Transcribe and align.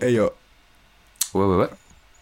Hey 0.00 0.14
yo, 0.14 0.30
Ouais, 1.34 1.44
ouais, 1.44 1.56
ouais. 1.56 1.68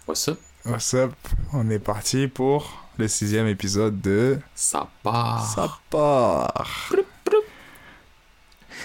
What's 0.06 0.28
up? 0.28 0.38
What's 0.64 0.94
up? 0.94 1.12
On 1.52 1.68
est 1.70 1.78
parti 1.78 2.26
pour 2.28 2.82
le 2.98 3.06
sixième 3.08 3.46
épisode 3.46 4.00
de 4.00 4.38
Ça 4.54 4.88
part. 5.02 5.44
Ça 5.54 5.70
part. 5.90 6.90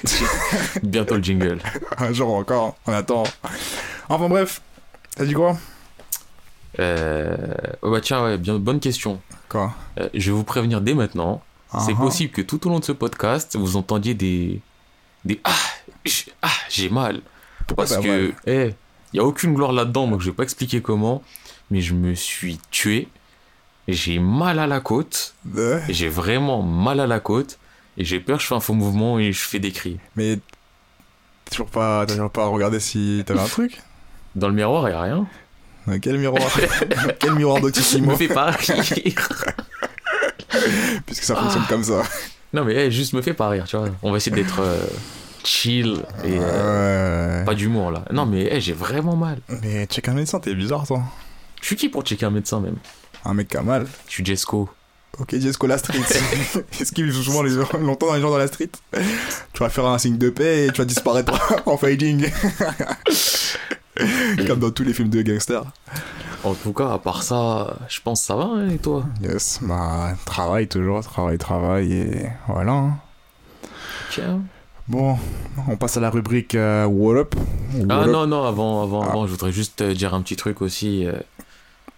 Bientôt 0.83 1.15
le 1.15 1.23
jingle. 1.23 1.59
Un 1.97 2.11
jour 2.11 2.33
encore, 2.33 2.75
on 2.85 2.93
attend. 2.93 3.23
Enfin 4.09 4.27
bref, 4.29 4.61
t'as 5.15 5.25
dit 5.25 5.33
quoi? 5.33 5.57
Euh... 6.79 7.37
ouais, 7.83 7.91
bah 7.91 8.01
tiens, 8.01 8.23
ouais, 8.23 8.37
bien, 8.37 8.57
bonne 8.59 8.79
question. 8.79 9.21
Quoi? 9.49 9.73
Euh, 9.99 10.09
je 10.13 10.31
vais 10.31 10.37
vous 10.37 10.43
prévenir 10.43 10.81
dès 10.81 10.93
maintenant. 10.93 11.41
C'est 11.85 11.93
Ah, 11.93 12.01
possible 12.01 12.33
que 12.33 12.41
tout 12.41 12.65
au 12.67 12.69
long 12.69 12.79
de 12.79 12.85
ce 12.85 12.91
podcast, 12.91 13.55
vous 13.55 13.77
entendiez 13.77 14.13
des. 14.13 14.59
des 15.23 15.39
Ah 15.45 15.55
Ah 16.41 16.49
J'ai 16.69 16.89
mal. 16.89 17.21
Pourquoi 17.67 17.85
Parce 17.85 17.95
t'as 17.95 18.01
que. 18.01 18.33
Eh, 18.45 18.73
il 19.13 19.17
n'y 19.17 19.19
a 19.19 19.25
aucune 19.25 19.53
gloire 19.53 19.73
là-dedans, 19.73 20.07
donc 20.07 20.21
je 20.21 20.27
vais 20.27 20.35
pas 20.35 20.43
expliquer 20.43 20.81
comment. 20.81 21.21
Mais 21.69 21.81
je 21.81 21.93
me 21.93 22.13
suis 22.15 22.59
tué. 22.69 23.07
J'ai 23.87 24.19
mal 24.19 24.59
à 24.59 24.67
la 24.67 24.79
côte. 24.79 25.35
J'ai 25.89 26.09
vraiment 26.09 26.61
mal 26.61 26.99
à 26.99 27.07
la 27.07 27.19
côte. 27.19 27.57
Et 27.97 28.05
j'ai 28.05 28.19
peur, 28.19 28.39
je 28.39 28.47
fais 28.47 28.55
un 28.55 28.59
faux 28.59 28.73
mouvement 28.73 29.19
et 29.19 29.31
je 29.33 29.41
fais 29.41 29.59
des 29.59 29.71
cris. 29.71 29.99
Mais 30.15 30.39
toujours 31.49 31.67
pas, 31.67 32.05
t'as 32.05 32.13
toujours 32.13 32.31
pas 32.31 32.45
regardé 32.45 32.79
si 32.79 33.23
t'avais 33.25 33.41
un 33.41 33.47
truc? 33.47 33.81
Dans 34.35 34.47
le 34.47 34.53
miroir, 34.53 34.87
il 34.87 34.91
n'y 34.91 34.97
a 34.97 35.01
rien. 35.01 35.27
Quel 36.01 36.17
miroir? 36.17 36.49
Quel 37.19 37.35
miroir 37.35 37.57
Me 37.57 37.63
d'Otissimo? 37.63 38.15
fais 38.15 38.27
pas 38.29 38.51
rire. 38.51 39.29
Puisque 41.05 41.23
ça 41.23 41.35
fonctionne 41.35 41.65
comme 41.67 41.83
ça. 41.83 42.03
Non, 42.53 42.63
mais 42.65 42.87
eh, 42.87 42.91
juste 42.91 43.13
me 43.13 43.21
fais 43.21 43.33
pas 43.33 43.49
rire, 43.49 43.65
tu 43.67 43.77
vois. 43.77 43.89
On 44.01 44.11
va 44.11 44.17
essayer 44.17 44.35
d'être 44.35 44.59
euh, 44.61 44.79
chill 45.43 46.03
et 46.23 46.37
euh, 46.39 47.43
pas 47.43 47.53
d'humour 47.55 47.91
là. 47.91 48.03
Non, 48.11 48.25
mais 48.25 48.59
j'ai 48.61 48.73
vraiment 48.73 49.15
mal. 49.15 49.39
Mais 49.61 49.85
check 49.87 50.07
un 50.07 50.13
médecin, 50.13 50.39
t'es 50.39 50.53
bizarre 50.55 50.85
toi. 50.87 51.01
Je 51.61 51.67
suis 51.67 51.75
qui 51.75 51.89
pour 51.89 52.03
checker 52.03 52.25
un 52.25 52.31
médecin 52.31 52.59
même? 52.59 52.77
Un 53.25 53.33
mec 53.33 53.47
qui 53.49 53.57
a 53.57 53.61
mal. 53.61 53.85
Je 54.07 54.13
suis 54.13 54.25
Jesco. 54.25 54.69
Ok, 55.19 55.37
Jesco 55.37 55.67
la 55.67 55.77
street. 55.77 55.99
Vit 56.97 57.13
souvent 57.23 57.43
les 57.43 57.51
gens, 57.51 57.67
longtemps 57.79 58.07
dans 58.07 58.15
les 58.15 58.21
gens 58.21 58.31
dans 58.31 58.37
la 58.37 58.47
street? 58.47 58.71
Tu 59.53 59.59
vas 59.59 59.69
faire 59.69 59.85
un 59.85 59.97
signe 59.97 60.17
de 60.17 60.29
paix 60.29 60.65
et 60.67 60.71
tu 60.71 60.79
vas 60.79 60.85
disparaître 60.85 61.33
en 61.67 61.77
fading. 61.77 62.29
Comme 64.47 64.59
dans 64.59 64.71
tous 64.71 64.83
les 64.83 64.93
films 64.93 65.09
de 65.09 65.21
gangsters. 65.21 65.65
En 66.43 66.55
tout 66.55 66.73
cas, 66.73 66.93
à 66.93 66.97
part 66.97 67.21
ça, 67.21 67.77
je 67.87 67.99
pense 68.01 68.21
que 68.21 68.27
ça 68.27 68.35
va, 68.35 68.45
hein, 68.45 68.69
et 68.69 68.77
toi? 68.79 69.05
Yes, 69.21 69.59
bah, 69.61 70.13
travail 70.25 70.67
toujours, 70.67 71.01
travail, 71.01 71.37
travail 71.37 71.93
et 71.93 72.25
voilà. 72.47 72.71
hein. 72.71 72.97
Tiens. 74.09 74.41
Bon, 74.91 75.17
on 75.69 75.77
passe 75.77 75.95
à 75.95 76.01
la 76.01 76.09
rubrique 76.09 76.53
euh, 76.53 76.85
What 76.85 77.15
Up. 77.15 77.35
Ah 77.89 78.01
Up. 78.01 78.09
non, 78.09 78.27
non, 78.27 78.43
avant, 78.43 78.83
avant, 78.83 79.03
Ah. 79.03 79.07
avant, 79.09 79.25
je 79.25 79.31
voudrais 79.31 79.53
juste 79.53 79.79
euh, 79.81 79.93
dire 79.93 80.13
un 80.13 80.21
petit 80.21 80.35
truc 80.35 80.61
aussi. 80.61 81.05
euh. 81.05 81.13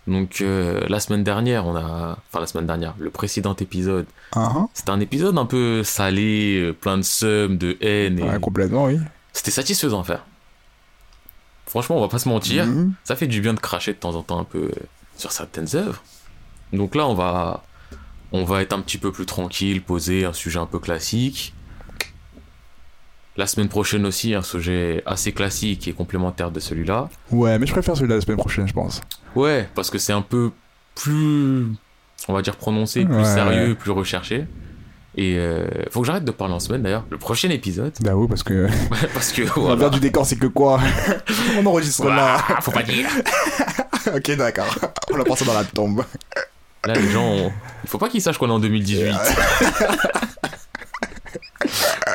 Donc, 0.05 0.41
euh, 0.41 0.81
la 0.89 0.99
semaine 0.99 1.23
dernière, 1.23 1.65
on 1.65 1.75
a. 1.75 2.17
Enfin, 2.29 2.39
la 2.39 2.45
semaine 2.45 2.67
dernière, 2.67 2.93
le 2.99 3.09
précédent 3.09 3.55
épisode, 3.55 4.05
Ah, 4.35 4.51
ah. 4.55 4.65
c'était 4.75 4.91
un 4.91 4.99
épisode 4.99 5.35
un 5.39 5.45
peu 5.47 5.81
salé, 5.83 6.71
plein 6.81 6.97
de 6.97 7.01
seum, 7.03 7.57
de 7.57 7.77
haine. 7.81 8.19
Et... 8.19 8.23
Ouais, 8.23 8.39
complètement, 8.39 8.85
oui. 8.85 8.99
C'était 9.31 9.49
satisfaisant 9.51 10.01
à 10.01 10.03
faire. 10.03 10.23
Franchement, 11.65 11.97
on 11.97 12.01
va 12.01 12.09
pas 12.09 12.19
se 12.19 12.29
mentir. 12.29 12.67
Mhm. 12.67 12.93
Ça 13.03 13.15
fait 13.15 13.25
du 13.27 13.41
bien 13.41 13.55
de 13.55 13.59
cracher 13.59 13.93
de 13.93 13.97
temps 13.97 14.13
en 14.13 14.21
temps 14.21 14.39
un 14.39 14.43
peu 14.43 14.69
sur 15.17 15.31
certaines 15.31 15.73
œuvres. 15.75 16.03
Donc 16.73 16.93
là, 16.93 17.07
on 17.07 17.15
va, 17.15 17.63
on 18.33 18.43
va 18.43 18.61
être 18.61 18.73
un 18.73 18.81
petit 18.81 18.99
peu 18.99 19.11
plus 19.11 19.25
tranquille, 19.25 19.81
poser 19.81 20.25
un 20.25 20.33
sujet 20.33 20.59
un 20.59 20.67
peu 20.67 20.77
classique. 20.77 21.55
La 23.35 23.47
semaine 23.47 23.67
prochaine 23.69 24.05
aussi, 24.05 24.35
un 24.35 24.43
sujet 24.43 25.01
assez 25.07 25.31
classique 25.31 25.87
et 25.87 25.93
complémentaire 25.93 26.51
de 26.51 26.59
celui-là. 26.59 27.09
Ouais, 27.31 27.57
mais 27.57 27.65
je 27.65 27.71
préfère 27.71 27.95
celui 27.95 28.07
de 28.09 28.13
la 28.13 28.21
semaine 28.21 28.37
prochaine, 28.37 28.67
je 28.67 28.73
pense. 28.73 29.01
Ouais, 29.35 29.67
parce 29.73 29.89
que 29.89 29.97
c'est 29.97 30.13
un 30.13 30.21
peu 30.21 30.51
plus, 30.93 31.65
on 32.27 32.33
va 32.33 32.41
dire 32.43 32.55
prononcé, 32.57 33.05
plus 33.05 33.15
Ouais. 33.15 33.25
sérieux, 33.25 33.73
plus 33.75 33.89
recherché. 33.91 34.45
Et 35.15 35.35
euh, 35.37 35.65
faut 35.91 36.01
que 36.01 36.07
j'arrête 36.07 36.25
de 36.25 36.31
parler 36.31 36.53
en 36.53 36.59
semaine 36.59 36.81
d'ailleurs. 36.83 37.05
Le 37.09 37.17
prochain 37.17 37.49
épisode, 37.49 37.93
Bah 38.01 38.15
oui, 38.15 38.27
parce 38.27 38.43
que 38.43 38.67
parce 39.13 39.31
que 39.31 39.41
on 39.59 39.61
voilà. 39.63 39.85
a 39.87 39.89
du 39.89 39.99
décor, 39.99 40.25
c'est 40.25 40.35
que 40.37 40.47
quoi 40.47 40.79
On 41.59 41.65
enregistre 41.65 42.05
là. 42.09 42.37
Ah, 42.49 42.61
faut 42.61 42.71
pas 42.71 42.81
dire. 42.83 43.07
ok, 44.15 44.35
d'accord. 44.35 44.75
On 45.11 45.19
a 45.19 45.23
passé 45.23 45.45
dans 45.45 45.53
la 45.53 45.63
tombe. 45.63 46.03
Là, 46.85 46.93
les 46.95 47.09
gens, 47.09 47.23
ont- 47.25 47.51
il 47.83 47.89
faut 47.89 47.97
pas 47.99 48.09
qu'ils 48.09 48.21
sachent 48.21 48.37
qu'on 48.37 48.49
est 48.49 48.51
en 48.51 48.59
2018. 48.59 49.13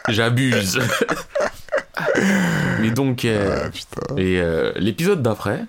J'abuse. 0.08 0.80
Mais 2.80 2.90
donc, 2.90 3.24
euh, 3.24 3.68
Ah, 3.70 4.14
et 4.16 4.40
euh, 4.40 4.72
l'épisode 4.76 5.22
d'après, 5.22 5.64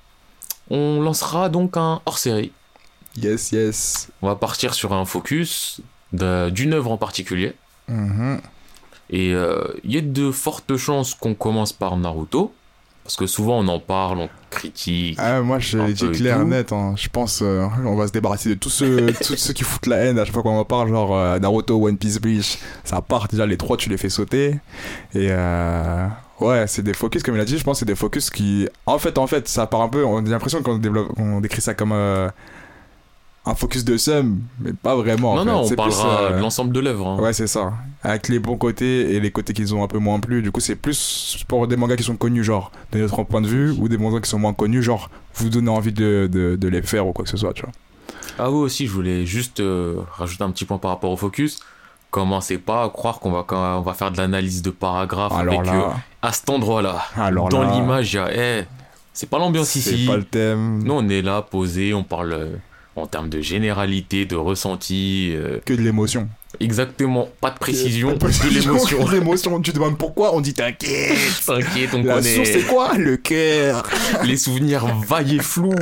on 0.70 1.02
lancera 1.02 1.50
donc 1.50 1.78
un 1.78 2.02
hors-série. 2.06 2.52
Yes, 3.16 3.52
yes. 3.52 4.10
On 4.22 4.28
va 4.28 4.36
partir 4.36 4.74
sur 4.74 4.94
un 4.94 5.06
focus 5.06 5.82
d'une 6.12 6.74
œuvre 6.74 6.92
en 6.92 6.98
particulier. 6.98 7.54
Mhm. 7.88 8.40
Et 9.10 9.34
euh, 9.34 9.64
il 9.84 9.94
y 9.94 9.98
a 9.98 10.02
de 10.02 10.32
fortes 10.32 10.78
chances 10.78 11.16
qu'on 11.16 11.34
commence 11.34 11.74
par 11.74 11.98
Naruto. 11.98 12.54
Parce 13.10 13.18
que 13.18 13.26
souvent 13.26 13.58
on 13.58 13.68
en 13.70 13.80
parle, 13.80 14.20
on 14.20 14.30
critique. 14.52 15.18
Ah, 15.20 15.42
moi, 15.42 15.58
je 15.58 15.80
l'ai 15.80 15.94
dit 15.94 16.12
clair 16.12 16.46
net. 16.46 16.72
hein. 16.72 16.94
Je 16.96 17.10
pense 17.10 17.42
euh, 17.42 17.66
on 17.84 17.96
va 17.96 18.06
se 18.06 18.12
débarrasser 18.12 18.50
de 18.50 18.54
tous 18.54 18.70
ceux, 18.70 19.12
tous 19.26 19.36
ceux 19.36 19.52
qui 19.54 19.64
foutent 19.64 19.88
la 19.88 19.96
haine 19.96 20.20
à 20.20 20.26
chaque 20.26 20.34
fois 20.36 20.44
qu'on 20.44 20.60
en 20.60 20.64
parle. 20.64 20.90
Genre 20.90 21.16
euh, 21.18 21.40
Naruto, 21.40 21.84
One 21.84 21.98
Piece, 21.98 22.22
Bleach. 22.22 22.60
Ça 22.84 23.02
part 23.02 23.28
déjà, 23.28 23.48
les 23.48 23.58
trois, 23.58 23.78
tu 23.78 23.90
les 23.90 23.98
fais 23.98 24.10
sauter. 24.10 24.60
Et 25.16 25.30
euh, 25.32 26.08
ouais, 26.40 26.68
c'est 26.68 26.84
des 26.84 26.94
focus, 26.94 27.24
comme 27.24 27.34
il 27.34 27.42
a 27.42 27.46
dit. 27.46 27.58
Je 27.58 27.64
pense 27.64 27.78
que 27.78 27.80
c'est 27.80 27.86
des 27.92 27.96
focus 27.96 28.30
qui. 28.30 28.70
En 28.86 29.00
fait, 29.00 29.18
en 29.18 29.26
fait, 29.26 29.48
ça 29.48 29.66
part 29.66 29.82
un 29.82 29.90
peu. 29.90 30.06
On 30.06 30.24
a 30.24 30.30
l'impression 30.30 30.62
qu'on 30.62 30.78
développe, 30.78 31.16
qu'on 31.16 31.42
décrit 31.42 31.62
ça 31.62 31.74
comme 31.74 31.94
euh, 31.94 32.30
un 33.50 33.56
focus 33.56 33.84
de 33.84 33.98
sum, 33.98 34.40
mais 34.60 34.74
pas 34.74 34.96
vraiment. 34.96 35.34
en 35.34 35.36
non, 35.38 35.44
fait. 35.44 35.50
non, 35.52 35.60
on 35.60 35.64
C'est 35.64 35.70
plus, 35.70 35.76
parlera 35.78 36.22
euh, 36.22 36.38
de 36.38 36.42
l'ensemble 36.42 36.72
de 36.74 36.80
l'œuvre. 36.80 37.08
hein. 37.08 37.20
Ouais, 37.20 37.34
c'est 37.34 37.48
ça. 37.48 37.74
Avec 38.04 38.30
les 38.30 38.40
bons 38.40 38.58
côtés 38.58 39.14
et 39.16 39.20
les 39.20 39.32
côtés 39.32 39.54
qu'ils 39.54 39.74
ont 39.76 39.84
un 39.84 39.88
peu 39.88 39.98
moins 40.00 40.20
plu. 40.20 40.42
Du 40.42 40.52
coup, 40.52 40.60
c'est 40.62 40.76
plus 40.76 41.44
pour 41.48 41.68
des 41.68 41.76
mangas 41.76 41.96
qui 41.98 42.04
sont 42.04 42.16
connus, 42.16 42.44
genre, 42.44 42.72
de 42.92 43.00
notre 43.00 43.24
point 43.24 43.42
de 43.42 43.48
vue, 43.48 43.72
ou 43.80 43.88
des 43.90 43.98
mangas 43.98 44.22
qui 44.22 44.30
sont 44.30 44.40
moins 44.40 44.54
connus, 44.54 44.84
genre, 44.84 45.10
vous 45.36 45.50
donner 45.50 45.70
envie 45.70 45.92
de, 45.94 46.30
de, 46.32 46.56
de 46.56 46.68
les 46.68 46.82
faire 46.82 47.06
ou 47.08 47.12
quoi 47.14 47.24
que 47.26 47.32
ce 47.32 47.38
soit, 47.38 47.54
tu 47.54 47.64
vois. 47.64 47.72
Ah 48.38 48.50
oui 48.50 48.58
aussi, 48.60 48.88
je 48.88 48.92
voulais 48.92 49.26
juste 49.26 49.60
euh, 49.60 49.98
rajouter 50.14 50.44
un 50.44 50.52
petit 50.52 50.64
point 50.66 50.78
par 50.78 50.92
rapport 50.92 51.12
au 51.12 51.18
focus. 51.18 51.60
Commencez 52.12 52.58
pas 52.58 52.84
à 52.86 52.90
croire 52.90 53.20
qu'on 53.20 53.32
va, 53.32 53.46
va 53.82 53.94
faire 53.94 54.12
de 54.12 54.18
l'analyse 54.18 54.62
de 54.64 54.72
paragraphes 54.72 55.34
Alors 55.34 55.56
avec 55.56 55.66
là, 55.68 55.90
euh, 55.90 55.92
à 56.22 56.32
cet 56.32 56.50
endroit-là. 56.50 57.04
alors 57.16 57.50
Dans 57.50 57.62
là, 57.64 57.74
l'image, 57.74 58.14
il 58.14 58.16
y 58.16 58.20
a, 58.20 58.30
eh, 58.34 58.66
c'est 59.14 59.30
pas 59.30 59.38
l'ambiance 59.38 59.68
c'est 59.70 59.80
ici. 59.80 60.06
pas 60.08 60.16
le 60.18 60.24
thème. 60.24 60.82
Nous, 60.84 60.94
on 60.94 61.08
est 61.10 61.22
là, 61.22 61.42
posé, 61.44 61.94
on 61.94 62.04
parle 62.04 62.34
euh, 62.34 62.56
en 63.02 63.08
termes 63.08 63.30
de 63.30 63.42
généralité, 63.42 64.26
de 64.26 64.36
ressenti. 64.36 65.32
euh, 65.34 65.60
Que 65.66 65.74
de 65.74 65.82
l'émotion. 65.82 66.28
exactement, 66.60 67.30
pas 67.42 67.52
de 67.52 67.58
précision, 67.60 68.18
Pas 68.18 68.28
de 68.28 68.50
l'émotion. 68.50 69.06
De 69.06 69.12
l'émotion. 69.12 69.62
Tu 69.62 69.72
te 69.72 69.76
demandes 69.78 69.98
pourquoi, 69.98 70.36
on 70.36 70.42
dit 70.42 70.54
t'inquiète. 70.54 71.18
T'inquiète, 71.46 71.90
on 71.94 72.04
La 72.04 72.16
connaît. 72.16 72.36
source, 72.36 72.50
c'est 72.52 72.66
quoi? 72.68 72.98
Le 72.98 73.18
cœur. 73.18 73.84
Les 74.24 74.38
souvenirs 74.38 74.86
vaillent 75.08 75.36
et 75.38 75.40
flous. 75.44 75.74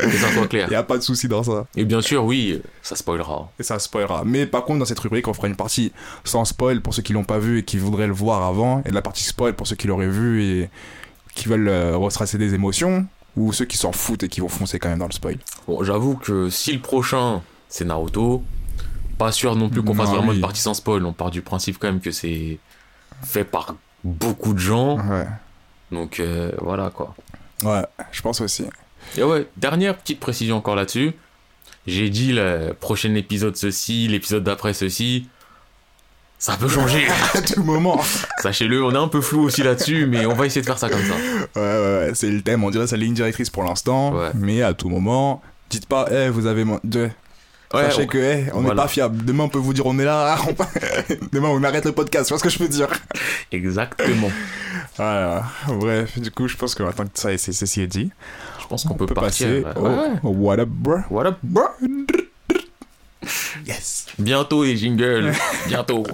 Que 0.00 0.10
ça 0.16 0.32
soit 0.32 0.46
clair. 0.46 0.70
Y 0.72 0.74
a 0.76 0.82
pas 0.82 0.96
de 0.96 1.02
souci 1.02 1.28
dans 1.28 1.42
ça. 1.42 1.66
Et 1.76 1.84
bien 1.84 2.00
sûr, 2.00 2.24
oui, 2.24 2.62
ça 2.82 2.96
spoilera. 2.96 3.50
Et 3.58 3.62
ça 3.62 3.78
spoilera. 3.78 4.22
Mais 4.24 4.46
par 4.46 4.64
contre, 4.64 4.78
dans 4.78 4.84
cette 4.86 4.98
rubrique, 5.00 5.28
on 5.28 5.34
fera 5.34 5.46
une 5.48 5.56
partie 5.56 5.92
sans 6.24 6.46
spoil 6.46 6.80
pour 6.80 6.94
ceux 6.94 7.02
qui 7.02 7.12
l'ont 7.12 7.24
pas 7.24 7.38
vu 7.38 7.58
et 7.58 7.64
qui 7.64 7.76
voudraient 7.76 8.06
le 8.06 8.14
voir 8.14 8.42
avant, 8.44 8.82
et 8.86 8.90
la 8.92 9.02
partie 9.02 9.24
spoil 9.24 9.52
pour 9.54 9.66
ceux 9.66 9.76
qui 9.76 9.88
l'auraient 9.88 10.08
vu 10.08 10.42
et 10.42 10.70
qui 11.34 11.48
veulent 11.48 11.68
euh, 11.68 11.96
retracer 11.96 12.38
des 12.38 12.54
émotions, 12.54 13.06
ou 13.40 13.52
ceux 13.52 13.64
qui 13.64 13.78
s'en 13.78 13.92
foutent 13.92 14.22
et 14.22 14.28
qui 14.28 14.40
vont 14.40 14.48
foncer 14.48 14.78
quand 14.78 14.90
même 14.90 14.98
dans 14.98 15.06
le 15.06 15.12
spoil. 15.12 15.38
Bon, 15.66 15.82
j'avoue 15.82 16.16
que 16.16 16.50
si 16.50 16.72
le 16.72 16.80
prochain, 16.80 17.42
c'est 17.68 17.86
Naruto, 17.86 18.44
pas 19.16 19.32
sûr 19.32 19.56
non 19.56 19.70
plus 19.70 19.82
qu'on 19.82 19.94
fasse 19.94 20.10
vraiment 20.10 20.28
oui. 20.28 20.36
une 20.36 20.40
partie 20.42 20.60
sans 20.60 20.74
spoil. 20.74 21.04
On 21.06 21.12
part 21.12 21.30
du 21.30 21.40
principe 21.40 21.78
quand 21.78 21.88
même 21.88 22.00
que 22.00 22.10
c'est 22.10 22.58
fait 23.22 23.44
par 23.44 23.76
beaucoup 24.04 24.52
de 24.52 24.58
gens. 24.58 24.98
Ouais. 24.98 25.26
Donc 25.90 26.20
euh, 26.20 26.52
voilà 26.60 26.90
quoi. 26.90 27.14
Ouais, 27.64 27.82
je 28.12 28.20
pense 28.20 28.40
aussi. 28.40 28.64
Et 29.16 29.22
ouais, 29.22 29.46
dernière 29.56 29.96
petite 29.96 30.20
précision 30.20 30.56
encore 30.56 30.76
là-dessus. 30.76 31.12
J'ai 31.86 32.10
dit 32.10 32.32
le 32.32 32.74
prochain 32.78 33.14
épisode 33.14 33.56
ceci, 33.56 34.06
l'épisode 34.06 34.44
d'après 34.44 34.74
ceci. 34.74 35.28
Ça 36.40 36.56
peut 36.56 36.68
changer. 36.68 37.06
À 37.34 37.42
tout 37.42 37.62
moment. 37.62 38.00
Sachez-le, 38.42 38.82
on 38.82 38.90
est 38.92 38.96
un 38.96 39.08
peu 39.08 39.20
flou 39.20 39.42
aussi 39.44 39.62
là-dessus, 39.62 40.06
mais 40.06 40.24
on 40.26 40.32
va 40.34 40.46
essayer 40.46 40.62
de 40.62 40.66
faire 40.66 40.78
ça 40.78 40.88
comme 40.88 41.04
ça. 41.04 41.14
Ouais, 41.14 41.62
ouais, 41.62 42.06
ouais, 42.06 42.10
c'est 42.14 42.30
le 42.30 42.40
thème, 42.40 42.64
on 42.64 42.70
dirait 42.70 42.86
la 42.90 42.96
ligne 42.96 43.12
directrice 43.14 43.50
pour 43.50 43.62
l'instant, 43.62 44.12
Ouais. 44.14 44.30
mais 44.34 44.62
à 44.62 44.72
tout 44.72 44.88
moment, 44.88 45.42
dites 45.68 45.84
pas, 45.86 46.06
eh, 46.10 46.30
vous 46.30 46.46
avez. 46.46 46.64
De... 46.82 47.10
Ouais, 47.72 47.82
Sachez 47.84 48.02
on- 48.04 48.06
que, 48.06 48.18
eh, 48.18 48.50
on 48.54 48.60
n'est 48.62 48.66
voilà. 48.68 48.82
pas 48.82 48.88
fiable. 48.88 49.22
Demain, 49.24 49.44
on 49.44 49.48
peut 49.50 49.58
vous 49.58 49.74
dire, 49.74 49.84
on 49.86 49.96
est 49.98 50.04
là. 50.04 50.36
on 50.48 50.54
Demain, 51.30 51.48
on 51.50 51.62
arrête 51.62 51.84
le 51.84 51.92
podcast, 51.92 52.26
tu 52.26 52.32
vois 52.32 52.38
ce 52.38 52.42
que 52.44 52.50
je 52.50 52.58
veux 52.58 52.68
dire. 52.68 52.88
Exactement. 53.52 54.30
Voilà. 54.96 55.44
Bref, 55.68 56.18
du 56.18 56.30
coup, 56.30 56.46
je 56.48 56.56
pense 56.56 56.74
que 56.74 56.82
maintenant 56.82 57.04
que 57.06 57.18
ça, 57.18 57.36
c'est 57.38 57.52
ceci 57.52 57.80
est 57.82 57.86
dit, 57.86 58.10
Je 58.60 58.66
pense 58.66 58.84
qu'on 58.84 58.94
peut, 58.94 59.06
partir. 59.06 59.46
passer 59.46 59.64
ouais. 59.64 59.76
au, 59.76 59.88
Ouais, 59.88 60.10
au 60.24 60.28
What 60.30 60.58
up, 60.58 60.68
bro? 60.68 60.96
Voilà, 61.10 61.38
bro. 61.42 61.62
Yes. 63.66 64.06
Bientôt 64.18 64.64
les 64.64 64.76
jingles. 64.76 65.32
Bientôt. 65.68 66.04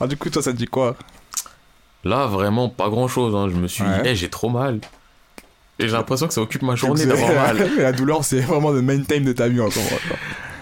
Ah, 0.00 0.06
du 0.06 0.16
coup, 0.16 0.30
toi, 0.30 0.42
ça 0.42 0.52
te 0.52 0.56
dit 0.56 0.66
quoi? 0.66 0.96
Là, 2.04 2.26
vraiment, 2.26 2.68
pas 2.68 2.88
grand 2.88 3.08
chose. 3.08 3.50
Je 3.52 3.56
me 3.56 3.66
suis 3.68 3.82
Ouais. 3.84 4.02
dit, 4.02 4.08
Eh, 4.10 4.14
j'ai 4.16 4.28
trop 4.30 4.48
mal. 4.48 4.80
Et 5.78 5.86
j'ai 5.88 5.92
l'impression 5.92 6.28
que 6.28 6.34
ça 6.34 6.42
occupe 6.42 6.62
ma 6.62 6.74
journée 6.74 7.06
d'avoir 7.06 7.32
mal. 7.32 7.70
la 7.78 7.92
douleur, 7.92 8.24
c'est 8.24 8.40
vraiment 8.40 8.70
le 8.70 8.82
main 8.82 9.00
theme 9.02 9.24
de 9.24 9.32
ta 9.32 9.48
vie. 9.48 9.60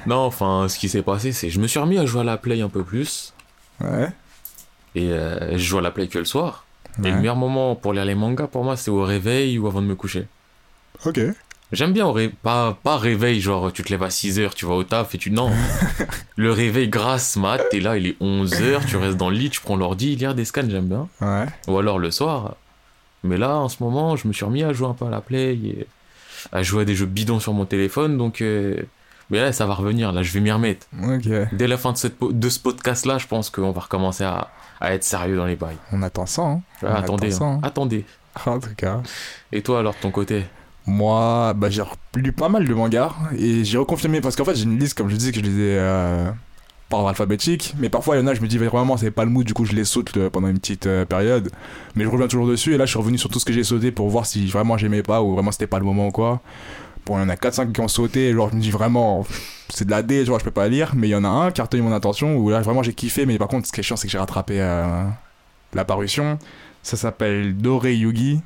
Non, 0.06 0.16
enfin, 0.16 0.66
ce 0.68 0.78
qui 0.78 0.88
s'est 0.88 1.02
passé, 1.02 1.32
c'est 1.32 1.50
je 1.50 1.58
me 1.60 1.66
suis 1.66 1.80
remis 1.80 1.98
à 1.98 2.06
jouer 2.06 2.20
à 2.20 2.24
la 2.24 2.36
play 2.36 2.60
un 2.60 2.68
peu 2.68 2.82
plus. 2.84 3.34
Ouais. 3.80 4.08
Et 4.94 5.10
euh, 5.12 5.52
je 5.52 5.58
joue 5.58 5.78
à 5.78 5.82
la 5.82 5.90
play 5.90 6.06
que 6.08 6.18
le 6.18 6.24
soir. 6.24 6.64
Et 7.04 7.10
le 7.10 7.16
meilleur 7.16 7.36
moment 7.36 7.76
pour 7.76 7.92
lire 7.92 8.04
les 8.04 8.16
mangas, 8.16 8.48
pour 8.48 8.64
moi, 8.64 8.76
c'est 8.76 8.90
au 8.90 9.02
réveil 9.04 9.58
ou 9.58 9.66
avant 9.68 9.80
de 9.82 9.86
me 9.86 9.94
coucher. 9.94 10.26
Ok. 11.04 11.20
J'aime 11.70 11.92
bien 11.92 12.06
au 12.06 12.12
ré- 12.12 12.30
pas, 12.30 12.78
pas 12.82 12.96
réveil, 12.96 13.40
genre 13.42 13.70
tu 13.72 13.82
te 13.82 13.90
lèves 13.90 14.02
à 14.02 14.08
6h, 14.08 14.54
tu 14.54 14.64
vas 14.64 14.74
au 14.74 14.84
taf 14.84 15.14
et 15.14 15.18
tu. 15.18 15.30
Non. 15.30 15.50
le 16.36 16.50
réveil 16.52 16.88
grasse 16.88 17.36
mat, 17.36 17.60
t'es 17.70 17.80
là, 17.80 17.98
il 17.98 18.06
est 18.06 18.16
11h, 18.22 18.86
tu 18.86 18.96
restes 18.96 19.16
dans 19.18 19.28
le 19.28 19.36
lit, 19.36 19.50
tu 19.50 19.60
prends 19.60 19.76
l'ordi, 19.76 20.16
lire 20.16 20.34
des 20.34 20.44
scans, 20.46 20.62
j'aime 20.68 20.86
bien. 20.86 21.08
Ouais. 21.20 21.44
Ou 21.66 21.76
alors 21.78 21.98
le 21.98 22.10
soir. 22.10 22.54
Mais 23.24 23.36
là, 23.36 23.56
en 23.56 23.68
ce 23.68 23.82
moment, 23.82 24.16
je 24.16 24.26
me 24.28 24.32
suis 24.32 24.44
remis 24.44 24.62
à 24.62 24.72
jouer 24.72 24.88
un 24.88 24.94
peu 24.94 25.04
à 25.04 25.10
la 25.10 25.20
play 25.20 25.54
et 25.54 25.86
à 26.52 26.62
jouer 26.62 26.82
à 26.82 26.84
des 26.86 26.94
jeux 26.94 27.04
bidons 27.06 27.40
sur 27.40 27.52
mon 27.52 27.66
téléphone, 27.66 28.16
donc. 28.16 28.40
euh, 28.40 28.76
Mais 29.30 29.38
là, 29.40 29.52
ça 29.52 29.66
va 29.66 29.74
revenir, 29.74 30.12
là, 30.12 30.22
je 30.22 30.32
vais 30.32 30.40
m'y 30.40 30.50
remettre. 30.52 30.86
Ok. 31.02 31.28
Dès 31.52 31.66
la 31.66 31.76
fin 31.76 31.92
de, 31.92 31.98
cette 31.98 32.16
po- 32.16 32.32
de 32.32 32.48
ce 32.48 32.58
podcast-là, 32.60 33.18
je 33.18 33.26
pense 33.26 33.50
qu'on 33.50 33.72
va 33.72 33.80
recommencer 33.82 34.24
à, 34.24 34.48
à 34.80 34.94
être 34.94 35.04
sérieux 35.04 35.36
dans 35.36 35.44
les 35.46 35.56
bails. 35.56 35.76
On 35.92 36.00
attend 36.02 36.24
ça, 36.24 36.42
hein. 36.42 36.62
Ouais, 36.82 36.88
On 36.90 36.94
attendez, 36.94 37.26
attend 37.26 37.38
ça, 37.38 37.44
hein. 37.44 37.54
hein. 37.56 37.60
attendez. 37.66 38.04
En 38.46 38.58
tout 38.60 38.74
cas. 38.76 39.02
Et 39.52 39.60
toi, 39.62 39.80
alors, 39.80 39.94
de 39.94 39.98
ton 40.00 40.10
côté? 40.12 40.44
Moi, 40.88 41.52
bah, 41.54 41.68
j'ai 41.68 41.82
lu 42.16 42.32
pas 42.32 42.48
mal 42.48 42.66
de 42.66 42.72
mangas 42.72 43.12
et 43.38 43.62
j'ai 43.62 43.76
reconfirmé 43.76 44.22
parce 44.22 44.36
qu'en 44.36 44.46
fait 44.46 44.54
j'ai 44.54 44.64
une 44.64 44.78
liste 44.78 44.96
comme 44.96 45.10
je 45.10 45.16
disais 45.16 45.32
que 45.32 45.36
je 45.36 45.42
lisais 45.42 45.76
euh, 45.78 46.30
par 46.88 47.00
ordre 47.00 47.10
alphabétique, 47.10 47.74
mais 47.78 47.90
parfois 47.90 48.16
il 48.16 48.20
y 48.20 48.22
en 48.22 48.26
a 48.26 48.32
je 48.32 48.40
me 48.40 48.46
dis 48.46 48.56
vraiment 48.56 48.96
c'est 48.96 49.10
pas 49.10 49.24
le 49.24 49.30
mood 49.30 49.46
du 49.46 49.52
coup 49.52 49.66
je 49.66 49.74
les 49.74 49.84
saute 49.84 50.16
euh, 50.16 50.30
pendant 50.30 50.48
une 50.48 50.58
petite 50.58 50.86
euh, 50.86 51.04
période, 51.04 51.50
mais 51.94 52.04
je 52.04 52.08
reviens 52.08 52.26
toujours 52.26 52.46
dessus 52.46 52.72
et 52.72 52.78
là 52.78 52.86
je 52.86 52.90
suis 52.90 52.98
revenu 52.98 53.18
sur 53.18 53.28
tout 53.28 53.38
ce 53.38 53.44
que 53.44 53.52
j'ai 53.52 53.64
sauté 53.64 53.92
pour 53.92 54.08
voir 54.08 54.24
si 54.24 54.46
vraiment 54.46 54.78
j'aimais 54.78 55.02
pas 55.02 55.22
ou 55.22 55.34
vraiment 55.34 55.52
c'était 55.52 55.66
pas 55.66 55.78
le 55.78 55.84
moment 55.84 56.08
ou 56.08 56.10
quoi. 56.10 56.40
Bon 57.04 57.18
il 57.18 57.20
y 57.20 57.24
en 57.24 57.28
a 57.28 57.34
4-5 57.34 57.72
qui 57.72 57.82
ont 57.82 57.88
sauté, 57.88 58.32
genre 58.32 58.48
je 58.50 58.56
me 58.56 58.60
dis 58.62 58.70
vraiment 58.70 59.26
c'est 59.68 59.84
de 59.84 59.90
la 59.90 60.02
D, 60.02 60.24
genre 60.24 60.38
je 60.38 60.44
peux 60.44 60.50
pas 60.50 60.68
lire, 60.68 60.92
mais 60.96 61.08
il 61.08 61.10
y 61.10 61.16
en 61.16 61.24
a 61.24 61.28
un 61.28 61.50
qui 61.50 61.60
a 61.60 61.64
retenu 61.64 61.82
mon 61.82 61.92
attention 61.92 62.36
où 62.36 62.48
là 62.48 62.62
vraiment 62.62 62.82
j'ai 62.82 62.94
kiffé, 62.94 63.26
mais 63.26 63.36
par 63.36 63.48
contre 63.48 63.66
ce 63.66 63.72
qui 63.72 63.80
est 63.80 63.82
chiant 63.82 63.96
c'est 63.96 64.06
que 64.06 64.12
j'ai 64.12 64.18
rattrapé 64.18 64.58
euh, 64.58 65.04
la 65.74 65.84
parution. 65.84 66.38
Ça 66.82 66.96
s'appelle 66.96 67.54
Dore 67.58 67.86
Yugi. 67.86 68.40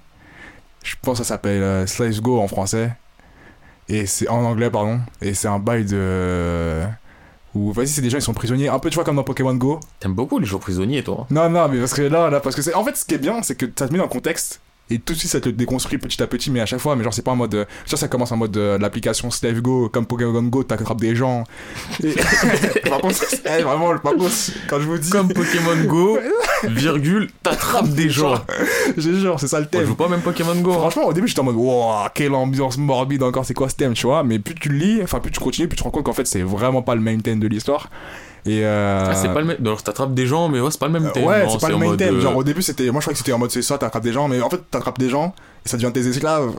Je 0.82 0.94
pense 1.00 1.18
que 1.18 1.24
ça 1.24 1.28
s'appelle 1.34 1.62
euh, 1.62 1.86
Slice 1.86 2.20
Go 2.20 2.40
en 2.40 2.48
français. 2.48 2.92
Et 3.88 4.06
c'est 4.06 4.28
en 4.28 4.44
anglais, 4.44 4.70
pardon. 4.70 5.00
Et 5.20 5.34
c'est 5.34 5.48
un 5.48 5.58
bail 5.58 5.84
de. 5.84 6.82
Où, 7.54 7.72
vas-y, 7.72 7.88
c'est 7.88 8.00
des 8.00 8.08
gens, 8.10 8.18
ils 8.18 8.22
sont 8.22 8.32
prisonniers. 8.32 8.68
Un 8.68 8.78
peu, 8.78 8.88
tu 8.88 8.94
vois, 8.94 9.04
comme 9.04 9.16
dans 9.16 9.24
Pokémon 9.24 9.54
Go. 9.54 9.78
T'aimes 10.00 10.14
beaucoup 10.14 10.38
les 10.38 10.46
jours 10.46 10.60
prisonniers, 10.60 11.02
toi 11.02 11.26
Non, 11.30 11.50
non, 11.50 11.68
mais 11.68 11.78
parce 11.78 11.92
que 11.92 12.02
là, 12.02 12.30
là, 12.30 12.40
parce 12.40 12.56
que 12.56 12.62
c'est. 12.62 12.74
En 12.74 12.84
fait, 12.84 12.96
ce 12.96 13.04
qui 13.04 13.14
est 13.14 13.18
bien, 13.18 13.42
c'est 13.42 13.54
que 13.56 13.66
ça 13.78 13.86
te 13.88 13.92
met 13.92 13.98
dans 13.98 14.04
le 14.04 14.10
contexte. 14.10 14.60
Et 14.90 14.98
tout 14.98 15.12
de 15.14 15.18
suite, 15.18 15.30
ça 15.30 15.40
te 15.40 15.48
le 15.48 15.54
déconstruit 15.54 15.96
petit 15.98 16.22
à 16.22 16.26
petit, 16.26 16.50
mais 16.50 16.60
à 16.60 16.66
chaque 16.66 16.80
fois, 16.80 16.96
mais 16.96 17.04
genre, 17.04 17.14
c'est 17.14 17.22
pas 17.22 17.30
en 17.30 17.36
mode. 17.36 17.54
euh, 17.54 17.64
Tu 17.84 17.90
vois, 17.90 17.98
ça 17.98 18.08
commence 18.08 18.32
en 18.32 18.36
mode 18.36 18.56
euh, 18.56 18.78
l'application 18.78 19.30
Slave 19.30 19.60
Go, 19.60 19.88
comme 19.88 20.06
Pokémon 20.06 20.42
Go, 20.42 20.64
t'attrapes 20.64 21.00
des 21.00 21.14
gens. 21.14 21.44
Et... 22.02 22.14
par 22.88 23.00
contre, 23.00 23.24
eh, 23.44 23.62
vraiment, 23.62 23.96
par 23.98 24.14
contre, 24.14 24.34
quand 24.68 24.80
je 24.80 24.86
vous 24.86 24.98
dis. 24.98 25.10
Comme 25.10 25.28
Pokémon 25.32 25.84
Go, 25.84 26.18
virgule, 26.68 27.28
t'attrapes 27.42 27.88
des 27.88 28.08
gens. 28.10 28.34
J'ai 28.96 29.14
genre, 29.14 29.38
c'est 29.40 29.48
ça 29.48 29.58
le 29.58 29.64
Moi, 29.64 29.70
je 29.72 29.78
thème. 29.78 29.86
joue 29.86 29.94
pas 29.94 30.08
même 30.08 30.20
Pokémon 30.20 30.54
Go. 30.56 30.72
hein. 30.72 30.78
Franchement, 30.78 31.06
au 31.06 31.12
début, 31.12 31.28
j'étais 31.28 31.40
en 31.40 31.44
mode, 31.44 31.56
wow, 31.56 31.92
quelle 32.14 32.34
ambiance 32.34 32.78
morbide 32.78 33.22
encore, 33.22 33.44
c'est 33.44 33.54
quoi 33.54 33.68
ce 33.68 33.74
thème, 33.76 33.94
tu 33.94 34.06
vois. 34.06 34.22
Mais 34.24 34.38
plus 34.38 34.54
tu 34.54 34.68
le 34.68 34.76
lis, 34.76 35.00
enfin, 35.02 35.20
plus 35.20 35.30
tu 35.30 35.40
continues, 35.40 35.68
plus 35.68 35.76
tu 35.76 35.80
te 35.82 35.84
rends 35.84 35.90
compte 35.90 36.04
qu'en 36.04 36.12
fait, 36.12 36.26
c'est 36.26 36.42
vraiment 36.42 36.82
pas 36.82 36.94
le 36.94 37.00
main 37.00 37.18
theme 37.18 37.40
de 37.40 37.46
l'histoire. 37.48 37.90
Et 38.44 38.64
euh... 38.64 39.06
Ah, 39.08 39.14
c'est 39.14 39.32
pas 39.32 39.40
le 39.40 39.46
même. 39.46 39.56
Alors, 39.60 39.82
t'attrapes 39.82 40.14
des 40.14 40.26
gens, 40.26 40.48
mais 40.48 40.60
ouais, 40.60 40.70
c'est 40.70 40.80
pas 40.80 40.88
le 40.88 40.92
même 40.98 41.12
thème. 41.12 41.24
ouais, 41.24 41.46
c'est 41.48 41.60
pas 41.60 41.68
le 41.68 41.76
mode, 41.76 41.96
thème. 41.98 42.16
euh, 42.16 42.20
Genre, 42.20 42.36
au 42.36 42.42
début, 42.42 42.62
c'était. 42.62 42.90
Moi, 42.90 43.00
je 43.00 43.04
croyais 43.04 43.14
que 43.14 43.18
c'était 43.18 43.32
en 43.32 43.38
mode, 43.38 43.52
c'est 43.52 43.62
ça, 43.62 43.78
t'attrapes 43.78 44.02
des 44.02 44.12
gens, 44.12 44.26
mais 44.26 44.40
en 44.42 44.50
fait, 44.50 44.60
t'attrapes 44.70 44.98
des 44.98 45.08
gens 45.08 45.32
et 45.64 45.68
ça 45.68 45.76
devient 45.76 45.92
tes 45.92 46.06
esclaves. 46.08 46.52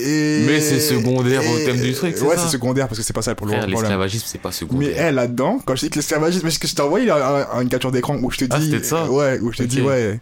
Et... 0.00 0.44
Mais 0.46 0.60
c'est 0.60 0.80
secondaire 0.80 1.40
au 1.48 1.58
thème 1.58 1.80
du 1.80 1.92
truc, 1.92 2.14
c'est 2.16 2.24
Ouais, 2.24 2.36
c'est 2.38 2.48
secondaire 2.48 2.88
parce 2.88 2.98
que 2.98 3.04
c'est 3.04 3.12
pas 3.12 3.22
ça 3.22 3.34
pour 3.34 3.46
le 3.46 3.52
problème. 3.54 3.70
l'esclavagisme, 3.78 4.24
c'est 4.28 4.40
pas 4.40 4.48
Mais 4.50 4.54
secondaire. 4.54 4.94
elle, 4.96 5.14
là-dedans, 5.16 5.60
quand 5.64 5.74
je 5.76 5.80
dis 5.86 5.90
que 5.90 5.96
l'esclavagisme, 5.96 6.44
mais 6.44 6.50
ce 6.50 6.58
que 6.58 6.66
je 6.68 6.74
t'ai 6.74 6.82
envoyé 6.82 7.10
un- 7.10 7.16
un- 7.52 7.60
une 7.62 7.68
capture 7.68 7.90
d'écran 7.92 8.16
où 8.22 8.30
je 8.30 8.38
te 8.38 8.44
dis. 8.44 8.50
Ah, 8.54 8.60
c'était 8.60 8.78
de 8.80 8.84
ça 8.84 9.10
Ouais, 9.10 9.38
où 9.40 9.52
je 9.52 9.58
te 9.58 9.62
Ok. 9.64 9.68
dis, 9.68 9.80
ouais. 9.82 10.20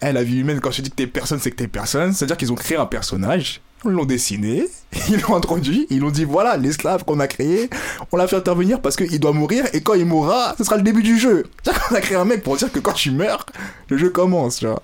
Elle, 0.00 0.14
la 0.16 0.22
vie 0.24 0.38
humaine, 0.40 0.60
quand 0.60 0.70
je 0.70 0.78
te 0.78 0.82
dis 0.82 0.90
que 0.90 0.96
t'es 0.96 1.06
personne, 1.06 1.38
c'est 1.40 1.50
que 1.50 1.56
t'es 1.56 1.68
personne. 1.68 2.12
C'est-à-dire 2.12 2.36
qu'ils 2.36 2.52
ont 2.52 2.56
créé 2.56 2.76
un 2.76 2.84
personnage, 2.84 3.62
ils 3.86 3.90
l'ont 3.92 4.04
dessiné, 4.04 4.66
ils 5.08 5.20
l'ont 5.20 5.34
introduit, 5.36 5.86
ils 5.88 6.00
l'ont 6.00 6.10
dit, 6.10 6.24
voilà, 6.24 6.56
l'esclave 6.58 7.04
qu'on 7.04 7.20
a 7.20 7.26
créé, 7.28 7.70
on 8.12 8.16
l'a 8.16 8.26
fait 8.26 8.36
intervenir 8.36 8.80
parce 8.82 8.96
qu'il 8.96 9.18
doit 9.20 9.32
mourir, 9.32 9.64
et 9.72 9.80
quand 9.80 9.94
il 9.94 10.04
mourra, 10.04 10.54
ce 10.58 10.64
sera 10.64 10.76
le 10.76 10.82
début 10.82 11.02
du 11.02 11.18
jeu. 11.18 11.44
C'est-à-dire 11.62 11.82
qu'on 11.88 11.94
a 11.94 12.00
créé 12.00 12.16
un 12.18 12.24
mec 12.24 12.42
pour 12.42 12.56
dire 12.56 12.70
que 12.70 12.80
quand 12.80 12.92
tu 12.92 13.12
meurs, 13.12 13.46
le 13.88 13.96
jeu 13.96 14.10
commence, 14.10 14.58
tu 14.58 14.66
vois. 14.66 14.82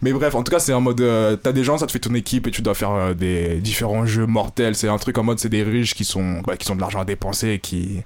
Mais 0.00 0.12
bref, 0.12 0.34
en 0.34 0.42
tout 0.42 0.50
cas, 0.50 0.60
c'est 0.60 0.72
en 0.72 0.80
mode, 0.80 1.00
euh, 1.00 1.36
t'as 1.36 1.52
des 1.52 1.64
gens, 1.64 1.76
ça 1.78 1.86
te 1.86 1.92
fait 1.92 1.98
ton 1.98 2.14
équipe 2.14 2.46
et 2.46 2.50
tu 2.50 2.62
dois 2.62 2.74
faire 2.74 2.92
euh, 2.92 3.14
des 3.14 3.56
différents 3.56 4.06
jeux 4.06 4.26
mortels. 4.26 4.76
C'est 4.76 4.88
un 4.88 4.98
truc 4.98 5.18
en 5.18 5.24
mode, 5.24 5.40
c'est 5.40 5.48
des 5.48 5.64
riches 5.64 5.94
qui 5.94 6.04
sont, 6.04 6.40
bah, 6.46 6.56
qui 6.56 6.70
ont 6.70 6.76
de 6.76 6.80
l'argent 6.80 7.00
à 7.00 7.04
dépenser 7.04 7.50
et 7.50 7.58
qui, 7.58 8.02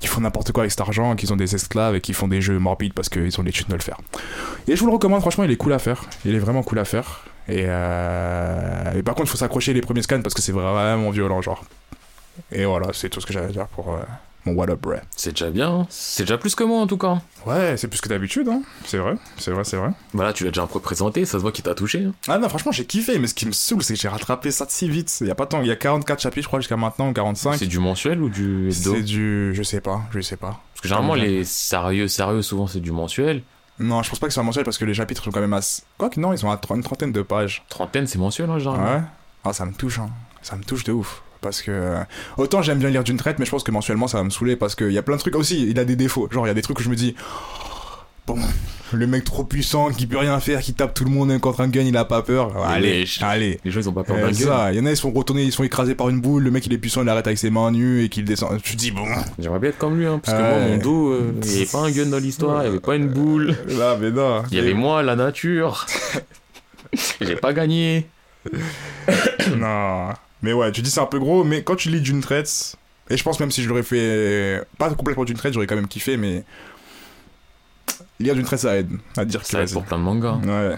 qui 0.00 0.08
font 0.08 0.20
n'importe 0.20 0.50
quoi 0.52 0.62
avec 0.62 0.72
cet 0.72 0.80
argent, 0.80 1.14
qui 1.14 1.30
ont 1.30 1.36
des 1.36 1.54
esclaves 1.54 1.94
et 1.94 2.00
qui 2.00 2.14
font 2.14 2.26
des 2.26 2.40
jeux 2.40 2.58
morbides 2.58 2.94
parce 2.94 3.08
qu'ils 3.08 3.40
ont 3.40 3.44
thunes 3.44 3.66
de 3.68 3.74
le 3.74 3.80
faire. 3.80 3.98
Et 4.66 4.74
je 4.74 4.80
vous 4.80 4.86
le 4.86 4.92
recommande, 4.92 5.20
franchement, 5.20 5.44
il 5.44 5.50
est 5.50 5.56
cool 5.56 5.72
à 5.72 5.78
faire. 5.78 6.04
Il 6.24 6.34
est 6.34 6.40
vraiment 6.40 6.64
cool 6.64 6.80
à 6.80 6.84
faire. 6.84 7.24
Et, 7.48 7.64
euh... 7.66 8.98
et 8.98 9.02
par 9.04 9.14
contre, 9.14 9.28
il 9.28 9.30
faut 9.30 9.38
s'accrocher 9.38 9.72
les 9.72 9.80
premiers 9.80 10.02
scans 10.02 10.20
parce 10.22 10.34
que 10.34 10.42
c'est 10.42 10.52
vraiment 10.52 11.10
violent, 11.10 11.40
genre. 11.42 11.64
Et 12.50 12.64
voilà, 12.64 12.88
c'est 12.92 13.08
tout 13.08 13.20
ce 13.20 13.26
que 13.26 13.32
j'avais 13.32 13.46
à 13.46 13.52
dire 13.52 13.66
pour 13.68 13.96
mon 14.46 14.52
What 14.54 14.70
Up. 14.70 14.86
C'est 15.14 15.30
déjà 15.32 15.50
bien. 15.50 15.70
hein. 15.70 15.86
C'est 15.90 16.22
déjà 16.22 16.38
plus 16.38 16.54
que 16.54 16.64
moi, 16.64 16.80
en 16.80 16.86
tout 16.86 16.96
cas. 16.96 17.18
Ouais, 17.44 17.76
c'est 17.76 17.88
plus 17.88 18.00
que 18.00 18.08
d'habitude, 18.08 18.48
hein. 18.48 18.62
C'est 18.86 18.98
vrai, 18.98 19.16
c'est 19.36 19.50
vrai, 19.50 19.64
c'est 19.64 19.76
vrai. 19.76 19.90
Voilà, 20.14 20.32
tu 20.32 20.44
l'as 20.44 20.50
déjà 20.50 20.62
un 20.62 20.66
peu 20.66 20.80
présenté, 20.80 21.24
ça 21.24 21.32
se 21.32 21.38
voit 21.38 21.52
qu'il 21.52 21.64
t'a 21.64 21.74
touché. 21.74 22.04
hein. 22.04 22.12
Ah 22.28 22.38
non, 22.38 22.48
franchement, 22.48 22.72
j'ai 22.72 22.84
kiffé, 22.86 23.18
mais 23.18 23.26
ce 23.26 23.34
qui 23.34 23.46
me 23.46 23.52
saoule, 23.52 23.82
c'est 23.82 23.94
que 23.94 24.00
j'ai 24.00 24.08
rattrapé 24.08 24.50
ça 24.50 24.64
si 24.68 24.88
vite. 24.88 25.14
Il 25.20 25.26
y 25.26 25.30
a 25.30 25.34
pas 25.34 25.46
tant, 25.46 25.60
il 25.60 25.66
y 25.68 25.70
a 25.70 25.76
44 25.76 26.20
chapitres, 26.20 26.44
je 26.44 26.48
crois, 26.48 26.60
jusqu'à 26.60 26.76
maintenant, 26.76 27.08
ou 27.08 27.12
45. 27.12 27.56
C'est 27.56 27.66
du 27.66 27.78
mensuel 27.78 28.22
ou 28.22 28.28
du 28.28 28.70
C'est 28.72 29.02
du. 29.02 29.52
Je 29.54 29.62
sais 29.62 29.80
pas, 29.80 30.02
je 30.12 30.20
sais 30.20 30.36
pas. 30.36 30.60
Parce 30.72 30.82
que 30.82 30.88
généralement, 30.88 31.14
les 31.14 31.44
sérieux, 31.44 32.08
sérieux, 32.08 32.42
souvent, 32.42 32.66
c'est 32.66 32.80
du 32.80 32.92
mensuel. 32.92 33.42
Non, 33.78 34.02
je 34.02 34.08
pense 34.08 34.18
pas 34.18 34.26
que 34.26 34.32
ce 34.32 34.36
soit 34.36 34.42
mensuel 34.42 34.64
parce 34.64 34.78
que 34.78 34.86
les 34.86 34.94
chapitres 34.94 35.22
sont 35.22 35.30
quand 35.30 35.40
même 35.40 35.52
assez. 35.52 35.82
Quoi 35.98 36.08
que 36.08 36.18
non, 36.18 36.32
ils 36.32 36.38
sont 36.38 36.50
à 36.50 36.58
une 36.74 36.82
trentaine 36.82 37.12
de 37.12 37.20
pages. 37.22 37.62
Trentaine, 37.68 38.06
c'est 38.06 38.18
mensuel, 38.18 38.48
hein, 38.48 38.58
généralement. 38.58 38.94
Ouais. 38.96 39.02
Ah, 39.44 39.52
ça 39.52 39.66
me 39.66 39.72
touche, 39.74 39.98
hein. 39.98 40.08
Ça 40.40 40.56
me 40.56 40.62
touche 40.64 40.84
de 40.84 40.92
ouf. 40.92 41.22
Parce 41.40 41.62
que. 41.62 41.70
euh, 41.70 41.98
Autant 42.36 42.62
j'aime 42.62 42.78
bien 42.78 42.90
lire 42.90 43.04
d'une 43.04 43.16
traite, 43.16 43.38
mais 43.38 43.44
je 43.46 43.50
pense 43.50 43.62
que 43.62 43.70
mensuellement 43.70 44.08
ça 44.08 44.18
va 44.18 44.24
me 44.24 44.30
saouler 44.30 44.56
parce 44.56 44.74
qu'il 44.74 44.90
y 44.92 44.98
a 44.98 45.02
plein 45.02 45.16
de 45.16 45.20
trucs 45.20 45.36
aussi. 45.36 45.68
Il 45.68 45.78
a 45.78 45.84
des 45.84 45.96
défauts. 45.96 46.28
Genre, 46.30 46.46
il 46.46 46.48
y 46.48 46.50
a 46.50 46.54
des 46.54 46.62
trucs 46.62 46.78
où 46.80 46.82
je 46.82 46.88
me 46.90 46.96
dis. 46.96 47.14
Bon, 48.26 48.36
le 48.92 49.06
mec 49.06 49.22
trop 49.22 49.44
puissant 49.44 49.90
qui 49.90 50.08
peut 50.08 50.18
rien 50.18 50.40
faire, 50.40 50.60
qui 50.60 50.74
tape 50.74 50.94
tout 50.94 51.04
le 51.04 51.10
monde 51.10 51.28
même 51.28 51.38
contre 51.38 51.60
un 51.60 51.68
gun, 51.68 51.82
il 51.82 51.96
a 51.96 52.04
pas 52.04 52.22
peur. 52.22 52.56
Allez, 52.66 53.04
les- 53.04 53.24
allez. 53.24 53.60
Les 53.64 53.70
gens, 53.70 53.78
ils 53.78 53.88
ont 53.88 53.92
pas 53.92 54.02
peur 54.02 54.16
Euh, 54.16 54.22
d'un 54.22 54.32
gun. 54.32 54.46
ça, 54.46 54.72
il 54.72 54.78
y 54.78 54.80
en 54.80 54.86
a, 54.86 54.90
ils 54.90 54.96
sont 54.96 55.12
retournés, 55.12 55.44
ils 55.44 55.52
sont 55.52 55.62
écrasés 55.62 55.94
par 55.94 56.08
une 56.08 56.20
boule. 56.20 56.42
Le 56.42 56.50
mec, 56.50 56.66
il 56.66 56.72
est 56.72 56.78
puissant, 56.78 57.02
il 57.02 57.08
arrête 57.08 57.28
avec 57.28 57.38
ses 57.38 57.50
mains 57.50 57.70
nues 57.70 58.02
et 58.02 58.08
qu'il 58.08 58.24
descend. 58.24 58.60
Tu 58.60 58.72
te 58.72 58.76
dis, 58.78 58.90
bon. 58.90 59.04
J'aimerais 59.38 59.60
bien 59.60 59.70
être 59.70 59.78
comme 59.78 59.96
lui, 59.96 60.06
hein, 60.06 60.20
parce 60.20 60.36
que 60.36 60.42
moi, 60.42 60.58
mon 60.58 60.76
dos, 60.78 61.10
euh, 61.12 61.32
il 61.40 61.48
n'y 61.48 61.56
avait 61.58 61.66
pas 61.66 61.78
un 61.78 61.90
gun 61.92 62.06
dans 62.06 62.18
l'histoire, 62.18 62.62
il 62.62 62.64
n'y 62.64 62.68
avait 62.70 62.80
pas 62.80 62.96
une 62.96 63.06
boule. 63.06 63.56
Là, 63.78 63.96
mais 64.00 64.10
non. 64.10 64.42
Il 64.50 64.56
y 64.56 64.60
avait 64.60 64.74
moi, 64.74 65.04
la 65.04 65.14
nature. 65.14 65.86
J'ai 67.20 67.36
pas 67.36 67.52
gagné. 67.52 68.08
Non. 69.56 70.08
Mais 70.42 70.52
ouais, 70.52 70.70
tu 70.72 70.82
dis 70.82 70.90
c'est 70.90 71.00
un 71.00 71.06
peu 71.06 71.18
gros, 71.18 71.44
mais 71.44 71.62
quand 71.62 71.76
tu 71.76 71.88
lis 71.88 72.00
d'une 72.00 72.20
traite, 72.20 72.76
et 73.08 73.16
je 73.16 73.22
pense 73.22 73.40
même 73.40 73.50
si 73.50 73.62
je 73.62 73.68
l'aurais 73.68 73.82
fait 73.82 74.62
pas 74.78 74.90
complètement 74.94 75.24
d'une 75.24 75.36
traite, 75.36 75.54
j'aurais 75.54 75.66
quand 75.66 75.76
même 75.76 75.88
kiffé, 75.88 76.16
mais 76.16 76.44
lire 78.20 78.34
d'une 78.34 78.44
traite 78.44 78.60
ça 78.60 78.76
aide 78.76 78.90
à 79.16 79.24
dire 79.24 79.42
que 79.42 79.46
Ça 79.48 79.62
aide 79.62 79.72
pour 79.72 79.84
plein 79.84 79.98
de 79.98 80.02
mangas. 80.02 80.36
Ouais. 80.44 80.76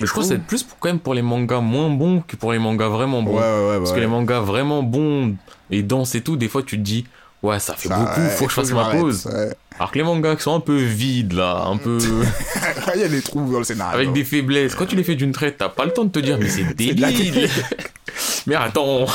Mais 0.00 0.06
je 0.06 0.10
crois 0.10 0.24
que 0.24 0.28
c'est 0.28 0.38
plus 0.38 0.64
pour, 0.64 0.78
quand 0.78 0.88
même 0.88 0.98
pour 0.98 1.14
les 1.14 1.22
mangas 1.22 1.60
moins 1.60 1.88
bons 1.88 2.20
que 2.26 2.34
pour 2.36 2.52
les 2.52 2.58
mangas 2.58 2.88
vraiment 2.88 3.22
bons. 3.22 3.36
ouais, 3.36 3.40
ouais. 3.40 3.78
Parce 3.78 3.90
ouais. 3.90 3.96
que 3.96 4.00
les 4.00 4.08
mangas 4.08 4.40
vraiment 4.40 4.82
bons 4.82 5.36
et 5.70 5.82
denses 5.82 6.14
et 6.16 6.20
tout, 6.22 6.36
des 6.36 6.48
fois 6.48 6.62
tu 6.62 6.76
te 6.78 6.82
dis, 6.82 7.06
ouais, 7.42 7.60
ça 7.60 7.74
fait 7.74 7.88
Ça, 7.88 7.98
beaucoup, 7.98 8.28
faut 8.30 8.46
que 8.46 8.50
je 8.50 8.54
fasse 8.56 8.72
ma 8.72 8.90
pause. 8.90 9.28
Alors 9.78 9.90
que 9.90 9.98
les 9.98 10.04
mangas 10.04 10.36
qui 10.36 10.42
sont 10.42 10.54
un 10.54 10.60
peu 10.60 10.76
vides 10.76 11.32
là, 11.32 11.64
un 11.66 11.76
peu 11.76 11.98
Il 12.94 13.00
y 13.00 13.04
a 13.04 13.08
des 13.08 13.22
trous 13.22 13.50
dans 13.50 13.58
le 13.58 13.64
scénario. 13.64 13.94
avec 13.94 14.12
des 14.12 14.24
faiblesses, 14.24 14.74
quand 14.74 14.86
tu 14.86 14.94
les 14.96 15.02
fais 15.02 15.16
d'une 15.16 15.32
traite, 15.32 15.58
t'as 15.58 15.68
pas 15.68 15.84
le 15.84 15.92
temps 15.92 16.04
de 16.04 16.10
te 16.10 16.20
dire, 16.20 16.38
mais 16.38 16.48
c'est 16.48 16.62
débile. 16.74 17.48
mais 18.46 18.54
attends, 18.54 19.06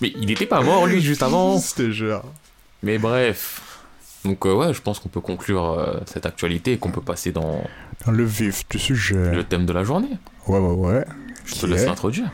mais 0.00 0.12
il 0.20 0.30
était 0.30 0.46
pas 0.46 0.60
mort 0.60 0.86
lui 0.86 1.00
juste 1.00 1.22
avant. 1.22 1.60
Te 1.60 1.90
jure. 1.90 2.22
Mais 2.82 2.98
bref. 2.98 3.62
Donc 4.24 4.46
euh, 4.46 4.54
ouais, 4.54 4.74
je 4.74 4.80
pense 4.80 4.98
qu'on 5.00 5.08
peut 5.08 5.20
conclure 5.20 5.72
euh, 5.72 5.98
cette 6.06 6.26
actualité 6.26 6.72
et 6.72 6.78
qu'on 6.78 6.90
peut 6.90 7.00
passer 7.00 7.32
dans 7.32 7.62
Dans 8.04 8.12
le 8.12 8.24
vif 8.24 8.64
du 8.68 8.78
sujet. 8.78 9.32
le 9.32 9.44
thème 9.44 9.66
de 9.66 9.72
la 9.72 9.84
journée. 9.84 10.10
Ouais, 10.46 10.58
ouais, 10.58 10.74
ouais. 10.74 11.04
Je 11.44 11.54
te 11.54 11.66
laisse 11.66 11.82
est 11.82 11.86
l'introduire. 11.86 12.30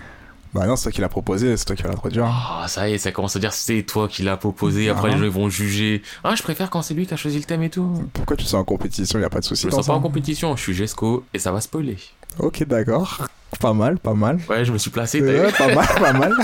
Bah 0.55 0.67
non, 0.67 0.77
c'est 0.77 0.83
toi 0.85 0.93
qui 0.93 1.01
l'as 1.01 1.09
proposé, 1.09 1.57
c'est 1.57 1.65
toi 1.65 1.75
qui 1.77 1.83
vas 1.83 1.89
l'introduire. 1.89 2.27
Ah, 2.27 2.67
ça 2.69 2.87
y 2.89 2.93
est, 2.93 2.99
ça 2.99 3.11
commence 3.11 3.35
à 3.37 3.39
dire 3.39 3.55
c'est 3.55 3.83
toi 3.85 4.07
qui 4.07 4.23
l'as 4.23 4.37
proposé. 4.37 4.91
Après, 4.91 5.09
Ah. 5.09 5.13
les 5.15 5.19
gens 5.19 5.25
ils 5.25 5.31
vont 5.31 5.49
juger. 5.49 6.03
Ah, 6.25 6.35
je 6.35 6.43
préfère 6.43 6.69
quand 6.69 6.83
c'est 6.83 6.93
lui 6.93 7.07
qui 7.07 7.15
a 7.15 7.17
choisi 7.17 7.39
le 7.39 7.45
thème 7.45 7.63
et 7.63 7.71
tout. 7.71 8.05
Pourquoi 8.13 8.37
tu 8.37 8.45
te 8.45 8.51
sens 8.51 8.61
en 8.61 8.65
compétition 8.65 9.19
Y 9.19 9.25
a 9.25 9.31
pas 9.31 9.41
de 9.41 9.45
souci. 9.47 9.63
Je 9.63 9.67
me 9.69 9.73
sens 9.73 9.87
pas 9.87 9.95
en 9.95 10.01
compétition, 10.01 10.55
je 10.57 10.63
suis 10.63 10.75
Jesco 10.75 11.25
et 11.33 11.39
ça 11.39 11.53
va 11.53 11.61
spoiler. 11.63 11.97
Ok, 12.39 12.65
d'accord. 12.65 13.27
Pas 13.61 13.73
mal, 13.73 13.99
pas 13.99 14.13
mal. 14.15 14.41
Ouais, 14.51 14.65
je 14.65 14.73
me 14.73 14.79
suis 14.79 14.91
placé. 14.91 15.21
vu 15.21 15.39
pas 15.57 15.75
mal, 15.75 15.87
pas 15.99 16.13
mal. 16.19 16.35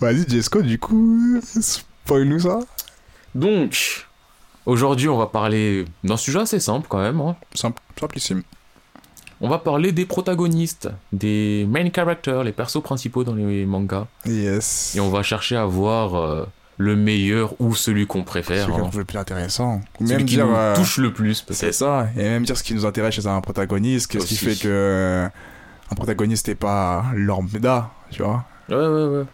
Vas-y, 0.00 0.28
Jesco, 0.28 0.62
du 0.62 0.78
coup, 0.78 1.40
spoil-nous 1.60 2.40
ça. 2.40 2.60
Donc, 3.34 4.06
Aujourd'hui, 4.66 5.10
on 5.10 5.18
va 5.18 5.26
parler 5.26 5.84
d'un 6.04 6.16
sujet 6.16 6.38
assez 6.38 6.58
simple 6.58 6.86
quand 6.88 6.98
même. 6.98 7.20
hein. 7.20 7.36
Simple, 7.54 7.82
simplissime. 8.00 8.42
On 9.40 9.48
va 9.48 9.58
parler 9.58 9.92
des 9.92 10.06
protagonistes, 10.06 10.88
des 11.12 11.66
main 11.68 11.90
characters, 11.90 12.44
les 12.44 12.52
persos 12.52 12.82
principaux 12.82 13.24
dans 13.24 13.34
les 13.34 13.66
mangas. 13.66 14.06
Yes. 14.26 14.94
Et 14.96 15.00
on 15.00 15.10
va 15.10 15.22
chercher 15.22 15.56
à 15.56 15.64
voir 15.66 16.14
euh, 16.14 16.46
le 16.78 16.96
meilleur 16.96 17.54
ou 17.60 17.74
celui 17.74 18.06
qu'on 18.06 18.22
préfère. 18.22 18.66
C'est 18.66 18.80
hein. 18.80 18.90
le 18.96 19.04
plus 19.04 19.18
intéressant. 19.18 19.80
Celui 19.98 20.10
même 20.10 20.18
qui 20.24 20.36
dire. 20.36 20.46
nous 20.46 20.54
euh, 20.54 20.74
touche 20.74 20.98
le 20.98 21.12
plus, 21.12 21.44
C'est 21.50 21.72
ça. 21.72 22.08
Et 22.16 22.22
même 22.22 22.44
dire 22.44 22.56
ce 22.56 22.62
qui 22.62 22.74
nous 22.74 22.86
intéresse 22.86 23.14
chez 23.14 23.26
un 23.26 23.40
protagoniste. 23.40 24.10
Qu'est-ce 24.10 24.26
qui 24.26 24.36
fait 24.36 24.54
que. 24.56 24.68
euh, 24.68 25.28
Un 25.90 25.94
protagoniste 25.94 26.48
n'est 26.48 26.54
pas 26.54 27.04
lambda, 27.14 27.90
tu 28.10 28.22
vois. 28.22 28.44
Ouais, 28.68 28.76
ouais, 28.76 29.18
ouais. 29.18 29.24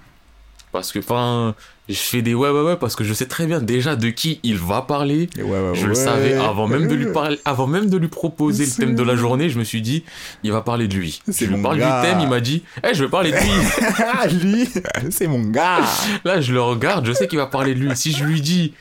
Parce 0.72 0.92
que, 0.92 0.98
enfin, 1.00 1.54
je 1.92 1.98
fais 1.98 2.22
des 2.22 2.34
ouais, 2.34 2.50
ouais, 2.50 2.62
ouais, 2.62 2.76
parce 2.76 2.96
que 2.96 3.04
je 3.04 3.12
sais 3.12 3.26
très 3.26 3.46
bien 3.46 3.60
déjà 3.60 3.96
de 3.96 4.08
qui 4.08 4.40
il 4.42 4.56
va 4.56 4.82
parler. 4.82 5.28
Et 5.38 5.42
ouais, 5.42 5.50
ouais, 5.50 5.74
Je 5.74 5.86
le 5.86 5.94
savais 5.94 6.34
avant 6.34 6.68
même 6.68 6.88
de 6.88 6.94
lui 6.94 7.06
parler, 7.12 7.38
avant 7.44 7.66
même 7.66 7.88
de 7.90 7.96
lui 7.96 8.08
proposer 8.08 8.64
le 8.66 8.70
thème 8.70 8.94
de 8.94 9.02
la 9.02 9.16
journée. 9.16 9.48
Je 9.48 9.58
me 9.58 9.64
suis 9.64 9.82
dit, 9.82 10.04
il 10.42 10.52
va 10.52 10.62
parler 10.62 10.88
de 10.88 10.94
lui. 10.94 11.20
Je 11.28 11.44
lui 11.44 11.62
parle 11.62 11.78
gars. 11.78 12.02
du 12.02 12.08
thème, 12.08 12.20
il 12.20 12.28
m'a 12.28 12.40
dit, 12.40 12.62
eh, 12.84 12.94
je 12.94 13.04
vais 13.04 13.10
parler 13.10 13.32
de 13.32 13.36
lui. 13.36 14.40
Lui, 14.42 14.68
c'est 15.10 15.26
mon 15.26 15.42
gars. 15.42 15.80
Là, 16.24 16.40
je 16.40 16.52
le 16.52 16.60
regarde, 16.60 17.06
je 17.06 17.12
sais 17.12 17.26
qu'il 17.26 17.38
va 17.38 17.46
parler 17.46 17.74
de 17.74 17.80
lui. 17.80 17.90
Si 17.94 18.12
je 18.12 18.24
lui 18.24 18.40
dis, 18.40 18.74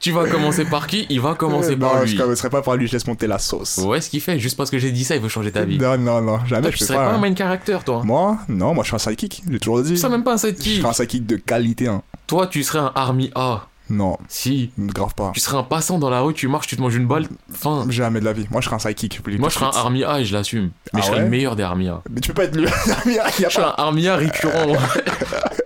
tu 0.00 0.12
vas 0.12 0.26
commencer 0.28 0.64
par 0.64 0.86
qui? 0.86 1.06
Il 1.10 1.20
va 1.20 1.34
commencer 1.34 1.76
non, 1.76 1.88
par 1.88 2.06
je 2.06 2.12
lui. 2.12 2.18
commencerai 2.18 2.50
pas 2.50 2.62
par 2.62 2.76
lui, 2.76 2.86
je 2.86 2.92
laisse 2.92 3.06
monter 3.06 3.26
la 3.26 3.38
sauce. 3.38 3.78
Ouais, 3.78 4.00
ce 4.00 4.10
qu'il 4.10 4.20
fait, 4.20 4.38
juste 4.38 4.56
parce 4.56 4.70
que 4.70 4.78
j'ai 4.78 4.90
dit 4.92 5.04
ça, 5.04 5.16
il 5.16 5.22
veut 5.22 5.28
changer 5.28 5.52
ta 5.52 5.64
vie. 5.64 5.78
Non, 5.78 5.96
non, 5.98 6.20
non, 6.22 6.44
jamais 6.46 6.62
Toi, 6.62 6.70
je 6.72 6.76
tu 6.78 6.84
serais 6.84 6.96
pas. 6.98 7.12
un 7.12 7.18
main 7.18 7.34
character, 7.34 7.78
toi. 7.84 8.02
Moi, 8.04 8.38
non, 8.48 8.74
moi 8.74 8.84
je 8.84 8.88
suis 8.88 8.96
un 8.96 8.98
sidekick, 8.98 9.42
j'ai 9.50 9.58
toujours 9.58 9.82
dit. 9.82 9.90
Tu 9.90 9.96
serais 9.96 10.10
même 10.10 10.24
pas 10.24 10.34
un 10.34 10.36
Je 10.36 10.46
sidekick. 10.48 10.72
suis 10.74 10.86
un 10.86 10.92
sidekick 10.92 11.26
de 11.26 11.36
qualité, 11.36 11.88
hein. 11.88 12.02
Toi, 12.26 12.46
tu 12.46 12.62
serais 12.62 12.78
un 12.80 12.92
Army 12.94 13.30
A. 13.34 13.66
Non, 13.88 14.18
Si. 14.28 14.72
grave 14.76 15.14
pas. 15.14 15.30
Tu 15.32 15.38
serais 15.38 15.56
un 15.58 15.62
passant 15.62 16.00
dans 16.00 16.10
la 16.10 16.20
rue, 16.20 16.34
tu 16.34 16.48
marches, 16.48 16.66
tu 16.66 16.76
te 16.76 16.82
manges 16.82 16.96
une 16.96 17.06
balle. 17.06 17.28
Fin. 17.52 17.86
Jamais 17.88 18.18
de 18.18 18.24
la 18.24 18.32
vie. 18.32 18.46
Moi 18.50 18.60
je 18.60 18.66
serais 18.66 18.74
un 18.74 18.80
sidekick. 18.80 19.22
plus 19.22 19.38
Moi, 19.38 19.48
je 19.48 19.54
serais 19.54 19.66
un. 19.66 19.78
Army 19.78 20.02
A 20.02 20.18
et 20.18 20.24
je 20.24 20.34
l'assume. 20.34 20.70
Mais 20.92 20.98
Ah 20.98 20.98
je 21.02 21.06
serais 21.06 21.16
ouais 21.18 21.22
le 21.22 21.30
meilleur 21.30 21.54
des 21.54 21.62
Army 21.62 21.88
A. 21.88 22.02
Mais 22.10 22.20
tu 22.20 22.30
peux 22.30 22.34
pas 22.34 22.44
être 22.46 22.56
lui. 22.56 22.66
Il 23.06 23.12
y 23.12 23.18
a 23.20 23.28
Je 23.28 23.48
serais 23.54 23.62
un 23.64 23.74
Army 23.78 24.08
A 24.08 24.16
récurrent. 24.16 24.72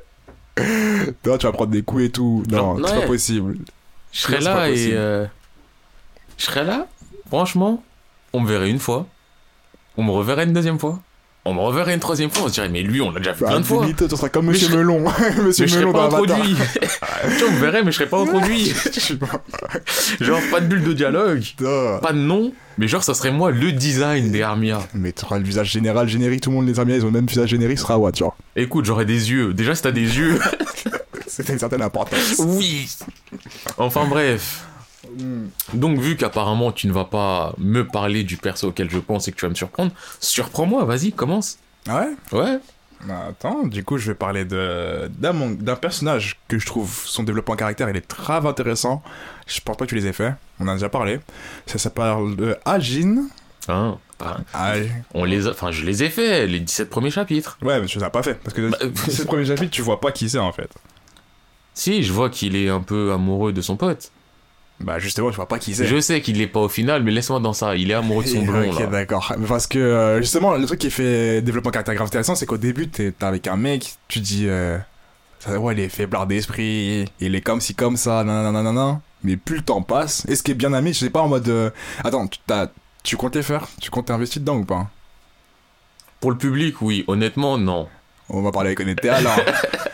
Non, 1.26 1.38
tu 1.38 1.46
vas 1.46 1.52
prendre 1.52 1.70
des 1.70 1.82
coups 1.82 2.02
et 2.04 2.10
tout. 2.10 2.42
Non, 2.50 2.56
Genre, 2.58 2.80
c'est 2.88 2.94
ouais. 2.94 3.00
pas 3.00 3.06
possible. 3.06 3.56
Je 4.12 4.20
serais 4.20 4.40
là 4.40 4.68
et. 4.70 4.90
euh, 4.92 5.26
Je 6.38 6.44
serais 6.44 6.64
là. 6.64 6.86
Franchement, 7.28 7.82
on 8.32 8.40
me 8.40 8.48
verrait 8.48 8.70
une 8.70 8.78
fois. 8.80 9.06
On 9.96 10.02
me 10.04 10.10
reverrait 10.10 10.44
une 10.44 10.52
deuxième 10.52 10.78
fois. 10.78 10.98
On 11.46 11.54
me 11.54 11.60
reverrait 11.60 11.94
une 11.94 12.00
troisième 12.00 12.30
fois. 12.30 12.44
On 12.44 12.48
se 12.48 12.52
dirait, 12.54 12.68
mais 12.68 12.82
lui, 12.82 13.00
on 13.00 13.10
l'a 13.10 13.18
déjà 13.18 13.32
vu 13.32 13.40
Bah, 13.40 13.48
plein 13.48 13.60
de 13.60 13.64
fois. 13.64 13.82
limite, 13.82 14.06
tu 14.08 14.14
seras 14.16 14.28
comme 14.28 14.46
Monsieur 14.46 14.76
Melon. 14.76 15.00
Monsieur 15.42 15.64
Mais 15.64 15.68
je 15.68 15.72
serais 15.74 15.78
Melon 15.86 15.92
pas 15.92 16.08
dans 16.08 16.16
Avatar. 16.18 16.36
introduit. 16.38 16.56
tu 16.82 17.38
vois, 17.38 17.48
on 17.48 17.52
me 17.52 17.60
verrait, 17.60 17.82
mais 17.82 17.92
je 17.92 17.96
serais 17.96 18.08
pas 18.08 18.18
introduit. 18.20 18.74
Je 18.92 19.00
sais 19.00 19.16
pas. 19.16 19.26
Genre, 20.20 20.40
pas 20.50 20.60
de 20.60 20.66
bulle 20.66 20.84
de 20.84 20.92
dialogue. 20.92 21.42
Pas 21.58 22.12
de 22.12 22.18
nom. 22.18 22.52
Mais 22.78 22.88
genre, 22.88 23.02
ça 23.02 23.14
serait 23.14 23.32
moi 23.32 23.50
le 23.52 23.72
design 23.72 24.30
des 24.30 24.42
Armia. 24.42 24.80
Mais 24.94 25.12
tu 25.12 25.24
auras 25.24 25.38
le 25.38 25.44
visage 25.44 25.70
général, 25.70 26.08
générique, 26.08 26.42
tout 26.42 26.50
le 26.50 26.56
monde 26.56 26.66
les 26.68 26.78
amis, 26.78 26.94
ils 26.94 27.02
ont 27.02 27.06
le 27.06 27.12
même 27.12 27.26
visage 27.26 27.48
générique, 27.48 27.78
ce 27.78 27.84
sera 27.84 27.98
what, 27.98 28.12
genre. 28.14 28.36
Écoute, 28.54 28.84
j'aurais 28.84 29.06
des 29.06 29.30
yeux. 29.30 29.54
Déjà, 29.54 29.74
si 29.74 29.82
t'as 29.82 29.92
des 29.92 30.18
yeux. 30.18 30.38
C'était 31.36 31.52
une 31.52 31.58
certaine 31.58 31.82
importance. 31.82 32.36
oui. 32.40 32.88
Enfin, 33.78 34.06
bref. 34.06 34.66
Donc, 35.72 35.98
vu 35.98 36.16
qu'apparemment 36.16 36.72
tu 36.72 36.86
ne 36.86 36.92
vas 36.92 37.04
pas 37.06 37.54
me 37.58 37.86
parler 37.86 38.22
du 38.22 38.36
perso 38.36 38.68
auquel 38.68 38.90
je 38.90 38.98
pense 38.98 39.28
et 39.28 39.32
que 39.32 39.36
tu 39.38 39.46
vas 39.46 39.50
me 39.50 39.54
surprendre, 39.54 39.92
surprends-moi, 40.20 40.84
vas-y, 40.84 41.12
commence. 41.12 41.58
Ouais 41.88 42.10
Ouais. 42.32 42.58
Bah, 43.06 43.28
Attends, 43.30 43.66
du 43.66 43.82
coup, 43.82 43.96
je 43.96 44.08
vais 44.10 44.14
parler 44.14 44.44
de 44.44 45.10
d'un 45.18 45.76
personnage 45.76 46.38
que 46.48 46.58
je 46.58 46.66
trouve 46.66 46.94
son 47.06 47.22
développement 47.22 47.54
de 47.54 47.60
caractère, 47.60 47.88
il 47.88 47.96
est 47.96 48.06
très 48.06 48.44
intéressant. 48.44 49.02
Je 49.46 49.58
pense 49.60 49.76
pas 49.78 49.86
que 49.86 49.90
tu 49.90 49.94
les 49.94 50.06
aies 50.06 50.12
fait, 50.12 50.34
on 50.58 50.64
en 50.64 50.72
a 50.72 50.74
déjà 50.74 50.90
parlé. 50.90 51.18
Ça 51.66 51.78
s'appelle 51.78 52.36
de 52.36 52.56
Ajin. 52.66 53.24
Hein, 53.68 53.96
bah, 54.18 54.38
Ah, 54.52 54.74
on 55.14 55.24
les 55.24 55.46
a... 55.46 55.50
Enfin, 55.52 55.70
je 55.70 55.84
les 55.86 56.02
ai 56.02 56.10
fait, 56.10 56.46
les 56.46 56.60
17 56.60 56.90
premiers 56.90 57.10
chapitres. 57.10 57.56
ouais, 57.62 57.80
mais 57.80 57.86
tu 57.86 57.96
les 57.98 58.04
as 58.04 58.10
pas 58.10 58.22
fait 58.22 58.34
parce 58.34 58.52
que 58.54 58.68
Bah, 58.68 58.76
c'est 59.08 59.20
le 59.20 59.24
premier 59.24 59.46
chapitre, 59.46 59.70
tu 59.70 59.80
vois 59.80 59.98
pas 60.00 60.12
qui 60.12 60.28
c'est 60.28 60.38
en 60.38 60.52
fait. 60.52 60.70
Si, 61.80 62.02
je 62.02 62.12
vois 62.12 62.28
qu'il 62.28 62.56
est 62.56 62.68
un 62.68 62.80
peu 62.82 63.10
amoureux 63.10 63.54
de 63.54 63.62
son 63.62 63.76
pote. 63.76 64.12
Bah 64.80 64.98
justement, 64.98 65.30
tu 65.30 65.36
vois 65.36 65.48
pas 65.48 65.58
qui 65.58 65.74
c'est. 65.74 65.86
Je 65.86 65.98
sais 65.98 66.20
qu'il 66.20 66.36
l'est 66.36 66.46
pas 66.46 66.60
au 66.60 66.68
final, 66.68 67.02
mais 67.02 67.10
laisse-moi 67.10 67.40
dans 67.40 67.54
ça. 67.54 67.74
Il 67.74 67.90
est 67.90 67.94
amoureux 67.94 68.22
de 68.22 68.28
son 68.28 68.42
blond, 68.44 68.70
Ok, 68.70 68.90
d'accord. 68.90 69.34
Parce 69.48 69.66
que 69.66 69.78
euh, 69.78 70.18
justement, 70.20 70.54
le 70.56 70.66
truc 70.66 70.78
qui 70.78 70.90
fait 70.90 71.40
développement 71.40 71.70
caractère 71.70 71.94
grave 71.94 72.08
intéressant, 72.08 72.34
c'est 72.34 72.44
qu'au 72.44 72.58
début, 72.58 72.88
t'es 72.88 73.14
avec 73.22 73.46
un 73.46 73.56
mec, 73.56 73.94
tu 74.08 74.20
dis, 74.20 74.44
euh, 74.46 74.76
ça, 75.38 75.58
ouais, 75.58 75.72
il 75.72 75.80
est 75.80 75.88
faiblard 75.88 76.26
d'esprit, 76.26 77.06
il 77.18 77.34
est 77.34 77.40
comme 77.40 77.62
ci, 77.62 77.74
comme 77.74 77.96
ça, 77.96 78.24
nanana. 78.24 79.00
Mais 79.24 79.38
plus 79.38 79.56
le 79.56 79.62
temps 79.62 79.80
passe, 79.80 80.26
et 80.28 80.36
ce 80.36 80.42
qui 80.42 80.50
est 80.50 80.54
bien 80.54 80.74
ami, 80.74 80.92
je 80.92 80.98
sais 80.98 81.08
pas 81.10 81.22
en 81.22 81.28
mode, 81.28 81.48
euh, 81.48 81.70
attends, 82.04 82.26
tu, 82.26 82.38
t'as- 82.46 82.70
tu 83.02 83.16
comptes 83.16 83.36
les 83.36 83.42
faire 83.42 83.68
Tu 83.80 83.90
comptes 83.90 84.06
t'investir 84.08 84.40
dedans 84.42 84.56
ou 84.58 84.64
pas? 84.66 84.90
Pour 86.20 86.30
le 86.30 86.36
public, 86.36 86.82
oui. 86.82 87.04
Honnêtement, 87.06 87.56
non. 87.56 87.88
On 88.28 88.42
va 88.42 88.52
parler 88.52 88.68
avec 88.68 88.80
honnêteté 88.80 89.08
alors. 89.08 89.40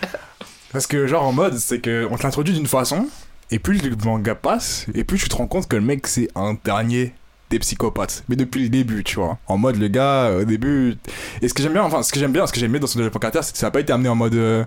Parce 0.76 0.86
que, 0.86 1.06
genre, 1.06 1.26
en 1.26 1.32
mode, 1.32 1.56
c'est 1.56 1.80
que 1.80 2.06
on 2.10 2.18
te 2.18 2.22
l'introduit 2.22 2.52
d'une 2.52 2.66
façon, 2.66 3.08
et 3.50 3.58
plus 3.58 3.82
le 3.82 3.96
manga 4.04 4.34
passe, 4.34 4.84
et 4.94 5.04
plus 5.04 5.16
tu 5.18 5.30
te 5.30 5.34
rends 5.34 5.46
compte 5.46 5.66
que 5.68 5.76
le 5.76 5.80
mec, 5.80 6.06
c'est 6.06 6.28
un 6.34 6.54
dernier 6.66 7.14
des 7.48 7.58
psychopathes. 7.60 8.24
Mais 8.28 8.36
depuis 8.36 8.64
le 8.64 8.68
début, 8.68 9.02
tu 9.02 9.16
vois. 9.16 9.38
En 9.46 9.56
mode, 9.56 9.76
le 9.76 9.88
gars, 9.88 10.24
euh, 10.24 10.42
au 10.42 10.44
début. 10.44 10.98
Et 11.40 11.48
ce 11.48 11.54
que 11.54 11.62
j'aime 11.62 11.72
bien, 11.72 11.82
enfin, 11.82 12.02
ce 12.02 12.12
que 12.12 12.20
j'aime 12.20 12.32
bien, 12.32 12.46
ce 12.46 12.52
que 12.52 12.60
j'aime 12.60 12.72
bien 12.72 12.80
dans 12.80 12.86
son 12.86 12.98
développement 12.98 13.20
caractère, 13.20 13.42
c'est 13.42 13.52
que 13.52 13.58
ça 13.58 13.68
n'a 13.68 13.70
pas 13.70 13.80
été 13.80 13.90
amené 13.90 14.10
en 14.10 14.16
mode. 14.16 14.34
euh, 14.34 14.66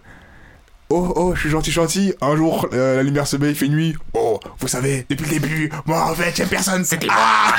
Oh, 0.90 1.14
oh, 1.16 1.36
je 1.36 1.42
suis 1.42 1.50
gentil, 1.52 1.70
gentil. 1.70 2.16
Un 2.22 2.36
jour, 2.36 2.68
euh, 2.74 2.96
la 2.96 3.04
lumière 3.04 3.28
se 3.28 3.38
met, 3.38 3.50
il 3.50 3.56
fait 3.56 3.68
nuit. 3.68 3.96
Oh, 4.16 4.40
vous 4.58 4.68
savez, 4.68 5.06
depuis 5.12 5.26
le 5.26 5.40
début, 5.40 5.72
moi, 5.86 6.10
en 6.10 6.16
fait, 6.16 6.36
j'aime 6.36 6.48
personne, 6.50 6.84
c'était 6.86 7.06
ah, 7.12 7.54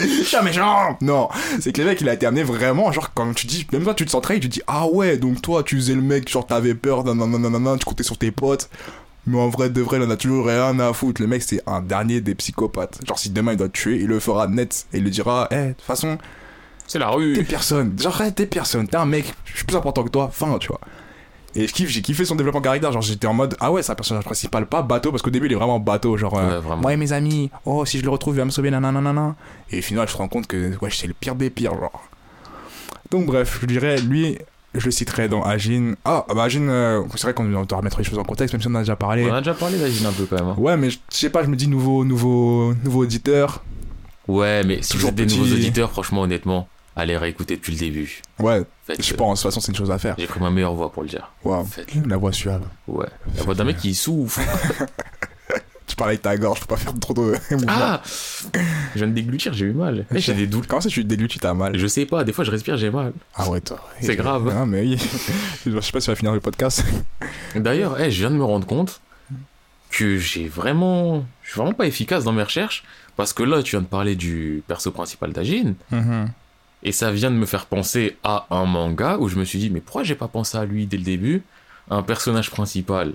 Je 0.00 0.06
suis 0.22 0.36
un 0.36 0.42
méchant 0.42 0.96
Non, 1.00 1.28
c'est 1.60 1.72
que 1.72 1.80
le 1.80 1.88
mec, 1.88 2.00
il 2.00 2.08
a 2.08 2.14
été 2.14 2.26
amené 2.26 2.42
vraiment, 2.42 2.90
genre, 2.92 3.12
quand 3.14 3.32
tu 3.34 3.46
dis, 3.46 3.66
même 3.72 3.84
toi, 3.84 3.94
tu 3.94 4.04
te 4.04 4.10
sens 4.10 4.22
trahi, 4.22 4.40
tu 4.40 4.48
te 4.48 4.54
dis, 4.54 4.62
ah 4.66 4.86
ouais, 4.86 5.16
donc 5.16 5.40
toi, 5.42 5.62
tu 5.62 5.76
faisais 5.76 5.94
le 5.94 6.02
mec, 6.02 6.28
genre, 6.30 6.46
t'avais 6.46 6.74
peur, 6.74 7.04
nanana, 7.04 7.76
tu 7.78 7.84
comptais 7.84 8.02
sur 8.02 8.18
tes 8.18 8.30
potes. 8.30 8.68
Mais 9.26 9.38
en 9.38 9.48
vrai, 9.48 9.70
de 9.70 9.80
vrai, 9.80 9.96
il 9.96 10.02
en 10.02 10.10
a 10.10 10.16
toujours 10.18 10.44
rien 10.46 10.78
à 10.80 10.92
foutre. 10.92 11.22
Le 11.22 11.26
mec, 11.28 11.42
c'est 11.42 11.62
un 11.66 11.80
dernier 11.80 12.20
des 12.20 12.34
psychopathes. 12.34 13.00
Genre, 13.06 13.18
si 13.18 13.30
demain 13.30 13.52
il 13.52 13.56
doit 13.56 13.68
te 13.68 13.72
tuer, 13.72 13.96
il 13.96 14.06
le 14.06 14.20
fera 14.20 14.46
net. 14.48 14.84
Et 14.92 14.98
il 14.98 15.04
le 15.04 15.08
dira, 15.08 15.48
eh, 15.50 15.54
de 15.68 15.72
toute 15.72 15.80
façon, 15.80 16.18
C'est 16.86 16.98
la 16.98 17.06
t'es 17.06 17.12
rue. 17.14 17.44
personne. 17.48 17.98
Genre, 17.98 18.20
t'es 18.36 18.44
personne. 18.44 18.86
T'es 18.86 18.98
un 18.98 19.06
mec, 19.06 19.32
je 19.46 19.56
suis 19.56 19.64
plus 19.64 19.76
important 19.76 20.02
que 20.04 20.10
toi. 20.10 20.28
Fin, 20.30 20.58
tu 20.58 20.68
vois. 20.68 20.80
Et 21.56 21.68
je 21.68 21.72
kiffe, 21.72 21.88
j'ai 21.88 22.02
kiffé 22.02 22.24
son 22.24 22.34
développement 22.34 22.60
caractère. 22.60 22.90
Genre, 22.90 23.00
j'étais 23.02 23.26
en 23.28 23.32
mode, 23.34 23.56
ah 23.60 23.70
ouais, 23.70 23.82
c'est 23.82 23.92
un 23.92 23.94
personnage 23.94 24.24
principal, 24.24 24.66
pas 24.66 24.82
bateau, 24.82 25.10
parce 25.10 25.22
qu'au 25.22 25.30
début, 25.30 25.46
il 25.46 25.52
est 25.52 25.56
vraiment 25.56 25.78
bateau. 25.78 26.16
Genre, 26.16 26.36
euh, 26.36 26.56
Ouais, 26.56 26.60
vraiment. 26.60 26.96
mes 26.96 27.12
amis, 27.12 27.50
oh, 27.64 27.84
si 27.84 27.98
je 28.00 28.04
le 28.04 28.10
retrouve, 28.10 28.34
il 28.34 28.38
va 28.38 28.44
me 28.44 28.50
sauver, 28.50 28.70
nanana. 28.70 29.36
Et 29.70 29.78
au 29.78 29.82
final, 29.82 30.08
je 30.08 30.12
te 30.14 30.18
rends 30.18 30.28
compte 30.28 30.46
que, 30.48 30.76
ouais, 30.80 30.90
c'est 30.90 31.06
le 31.06 31.14
pire 31.14 31.34
des 31.36 31.50
pires, 31.50 31.74
genre. 31.74 32.02
Donc, 33.10 33.26
bref, 33.26 33.58
je 33.60 33.66
dirais, 33.66 34.00
lui, 34.00 34.36
je 34.74 34.84
le 34.84 34.90
citerai 34.90 35.28
dans 35.28 35.42
Agin. 35.42 35.92
Ah, 36.04 36.26
bah, 36.34 36.42
Agin, 36.44 36.68
euh, 36.68 37.02
c'est 37.14 37.22
vrai 37.22 37.34
qu'on 37.34 37.44
doit 37.44 37.78
remettre 37.78 37.98
les 37.98 38.04
choses 38.04 38.18
en 38.18 38.24
contexte, 38.24 38.52
même 38.54 38.60
si 38.60 38.66
on 38.66 38.72
en 38.72 38.76
a 38.76 38.80
déjà 38.80 38.96
parlé. 38.96 39.24
On 39.30 39.34
a 39.34 39.40
déjà 39.40 39.54
parlé 39.54 39.78
d'Agine 39.78 40.06
un 40.06 40.12
peu 40.12 40.24
quand 40.26 40.36
même. 40.36 40.48
hein. 40.48 40.54
Ouais, 40.58 40.76
mais 40.76 40.90
je 40.90 40.98
sais 41.10 41.30
pas, 41.30 41.44
je 41.44 41.48
me 41.48 41.54
dis 41.56 41.68
nouveau, 41.68 42.04
nouveau, 42.04 42.74
nouveau 42.82 43.02
auditeur. 43.02 43.62
Ouais, 44.26 44.64
mais 44.64 44.82
si 44.82 44.94
vous 44.94 44.98
Toujours 44.98 45.10
êtes 45.10 45.14
des 45.16 45.26
petit. 45.26 45.38
nouveaux 45.38 45.52
auditeurs, 45.52 45.90
franchement, 45.92 46.22
honnêtement, 46.22 46.66
allez 46.96 47.16
réécouter 47.16 47.56
depuis 47.56 47.72
le 47.72 47.78
début. 47.78 48.22
Ouais, 48.38 48.62
Faites 48.86 49.02
je 49.04 49.14
pense, 49.14 49.38
de 49.40 49.42
toute 49.42 49.50
façon, 49.52 49.60
c'est 49.60 49.72
une 49.72 49.78
chose 49.78 49.90
à 49.90 49.98
faire. 49.98 50.14
J'ai 50.18 50.26
pris 50.26 50.40
ma 50.40 50.50
meilleure 50.50 50.74
voix 50.74 50.92
pour 50.92 51.02
le 51.02 51.08
dire. 51.08 51.30
Waouh. 51.44 51.66
La 52.06 52.16
voix 52.16 52.32
suave. 52.32 52.62
Ouais. 52.86 53.06
La 53.36 53.42
voix 53.42 53.54
d'un 53.54 53.64
mec 53.64 53.78
qui 53.78 53.94
souffle. 53.94 54.40
Tu 55.86 55.96
parles 55.96 56.10
avec 56.10 56.22
ta 56.22 56.34
gorge, 56.36 56.60
faut 56.60 56.66
pas 56.66 56.78
faire 56.78 56.98
trop 56.98 57.12
de. 57.12 57.34
Ah 57.68 58.00
Je 58.54 58.60
viens 58.98 59.06
de 59.06 59.12
déglutir, 59.12 59.52
j'ai 59.52 59.66
eu 59.66 59.72
mal. 59.72 60.06
Eh, 60.12 60.18
J'ai 60.18 60.32
des 60.32 60.46
douleurs. 60.46 60.66
Comment 60.66 60.80
ça, 60.80 60.88
tu 60.88 61.04
déglutis, 61.04 61.38
t'as 61.38 61.52
mal? 61.52 61.76
Je 61.78 61.86
sais 61.86 62.06
pas, 62.06 62.24
des 62.24 62.32
fois 62.32 62.42
je 62.42 62.50
respire, 62.50 62.76
j'ai 62.78 62.90
mal. 62.90 63.12
Ah 63.34 63.50
ouais, 63.50 63.60
toi. 63.60 63.78
C'est 64.00 64.16
grave. 64.16 64.50
Ah, 64.56 64.64
mais 64.64 64.80
oui. 64.80 64.96
je 65.66 65.78
sais 65.80 65.92
pas 65.92 66.00
si 66.00 66.06
tu 66.06 66.10
vas 66.10 66.16
finir 66.16 66.32
le 66.32 66.40
podcast. 66.40 66.82
D'ailleurs, 67.54 68.00
eh, 68.00 68.10
je 68.10 68.18
viens 68.20 68.30
de 68.30 68.36
me 68.36 68.44
rendre 68.44 68.66
compte 68.66 69.02
que 69.90 70.16
j'ai 70.18 70.48
vraiment. 70.48 71.24
Je 71.42 71.50
suis 71.50 71.58
vraiment 71.60 71.74
pas 71.74 71.86
efficace 71.86 72.24
dans 72.24 72.32
mes 72.32 72.42
recherches. 72.42 72.82
Parce 73.16 73.32
que 73.32 73.42
là, 73.42 73.62
tu 73.62 73.72
viens 73.72 73.82
de 73.82 73.86
parler 73.86 74.16
du 74.16 74.62
perso 74.66 74.90
principal 74.90 75.32
d'Agine. 75.32 75.74
Et 76.84 76.92
ça 76.92 77.10
vient 77.10 77.30
de 77.30 77.36
me 77.36 77.46
faire 77.46 77.66
penser 77.66 78.16
à 78.22 78.46
un 78.50 78.66
manga 78.66 79.16
où 79.18 79.28
je 79.28 79.36
me 79.36 79.44
suis 79.44 79.58
dit, 79.58 79.70
mais 79.70 79.80
pourquoi 79.80 80.02
j'ai 80.02 80.14
pas 80.14 80.28
pensé 80.28 80.58
à 80.58 80.64
lui 80.66 80.86
dès 80.86 80.98
le 80.98 81.02
début? 81.02 81.42
Un 81.90 82.02
personnage 82.02 82.50
principal 82.50 83.14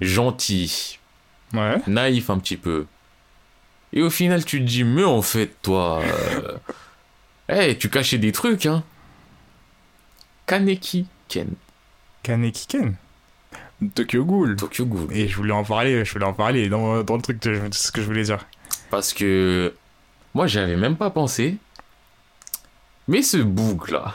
gentil, 0.00 0.98
Ouais. 1.52 1.80
naïf 1.86 2.30
un 2.30 2.38
petit 2.38 2.56
peu. 2.56 2.86
Et 3.92 4.02
au 4.02 4.10
final, 4.10 4.44
tu 4.44 4.58
te 4.60 4.64
dis, 4.64 4.84
mais 4.84 5.04
en 5.04 5.22
fait, 5.22 5.54
toi. 5.62 6.00
euh, 6.02 6.56
Eh, 7.48 7.76
tu 7.76 7.90
cachais 7.90 8.18
des 8.18 8.30
trucs, 8.32 8.66
hein. 8.66 8.84
Kaneki 10.46 11.06
Ken, 11.28 11.48
Kaneki 12.22 12.66
Ken. 12.66 12.94
Tokyo 13.94 14.24
Ghoul. 14.24 14.56
Tokyo 14.56 14.84
Ghoul. 14.84 15.08
Et 15.12 15.26
je 15.28 15.36
voulais 15.36 15.52
en 15.52 15.64
parler, 15.64 16.04
je 16.04 16.12
voulais 16.12 16.24
en 16.26 16.32
parler 16.32 16.68
dans, 16.68 17.02
dans 17.02 17.16
le 17.16 17.22
truc, 17.22 17.40
de- 17.42 17.60
ce 17.72 17.90
que 17.90 18.00
je 18.02 18.06
voulais 18.06 18.24
dire. 18.24 18.46
Parce 18.90 19.12
que 19.12 19.74
moi, 20.34 20.46
j'y 20.46 20.58
avais 20.58 20.76
même 20.76 20.96
pas 20.96 21.10
pensé. 21.10 21.56
Mais 23.10 23.22
ce 23.22 23.36
bouc 23.38 23.90
là. 23.90 24.14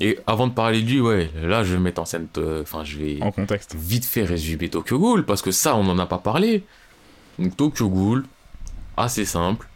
Et 0.00 0.18
avant 0.26 0.48
de 0.48 0.52
parler 0.52 0.82
de 0.82 0.88
lui, 0.88 1.00
ouais, 1.00 1.30
là, 1.40 1.62
je 1.62 1.74
vais 1.74 1.80
mettre 1.80 2.00
en 2.00 2.04
scène. 2.04 2.26
euh, 2.38 2.62
Enfin, 2.62 2.82
je 2.82 2.96
vais 2.98 3.18
En 3.22 3.30
contexte. 3.30 3.76
vite 3.76 4.04
fait 4.04 4.24
résumer 4.24 4.68
Tokyo 4.68 4.98
Ghoul 4.98 5.24
parce 5.24 5.42
que 5.42 5.52
ça, 5.52 5.76
on 5.76 5.84
n'en 5.84 5.98
a 5.98 6.06
pas 6.06 6.18
parlé. 6.18 6.64
Donc 7.38 7.56
Tokyo 7.56 7.88
Ghoul, 7.88 8.24
assez 8.96 9.24
simple. 9.24 9.68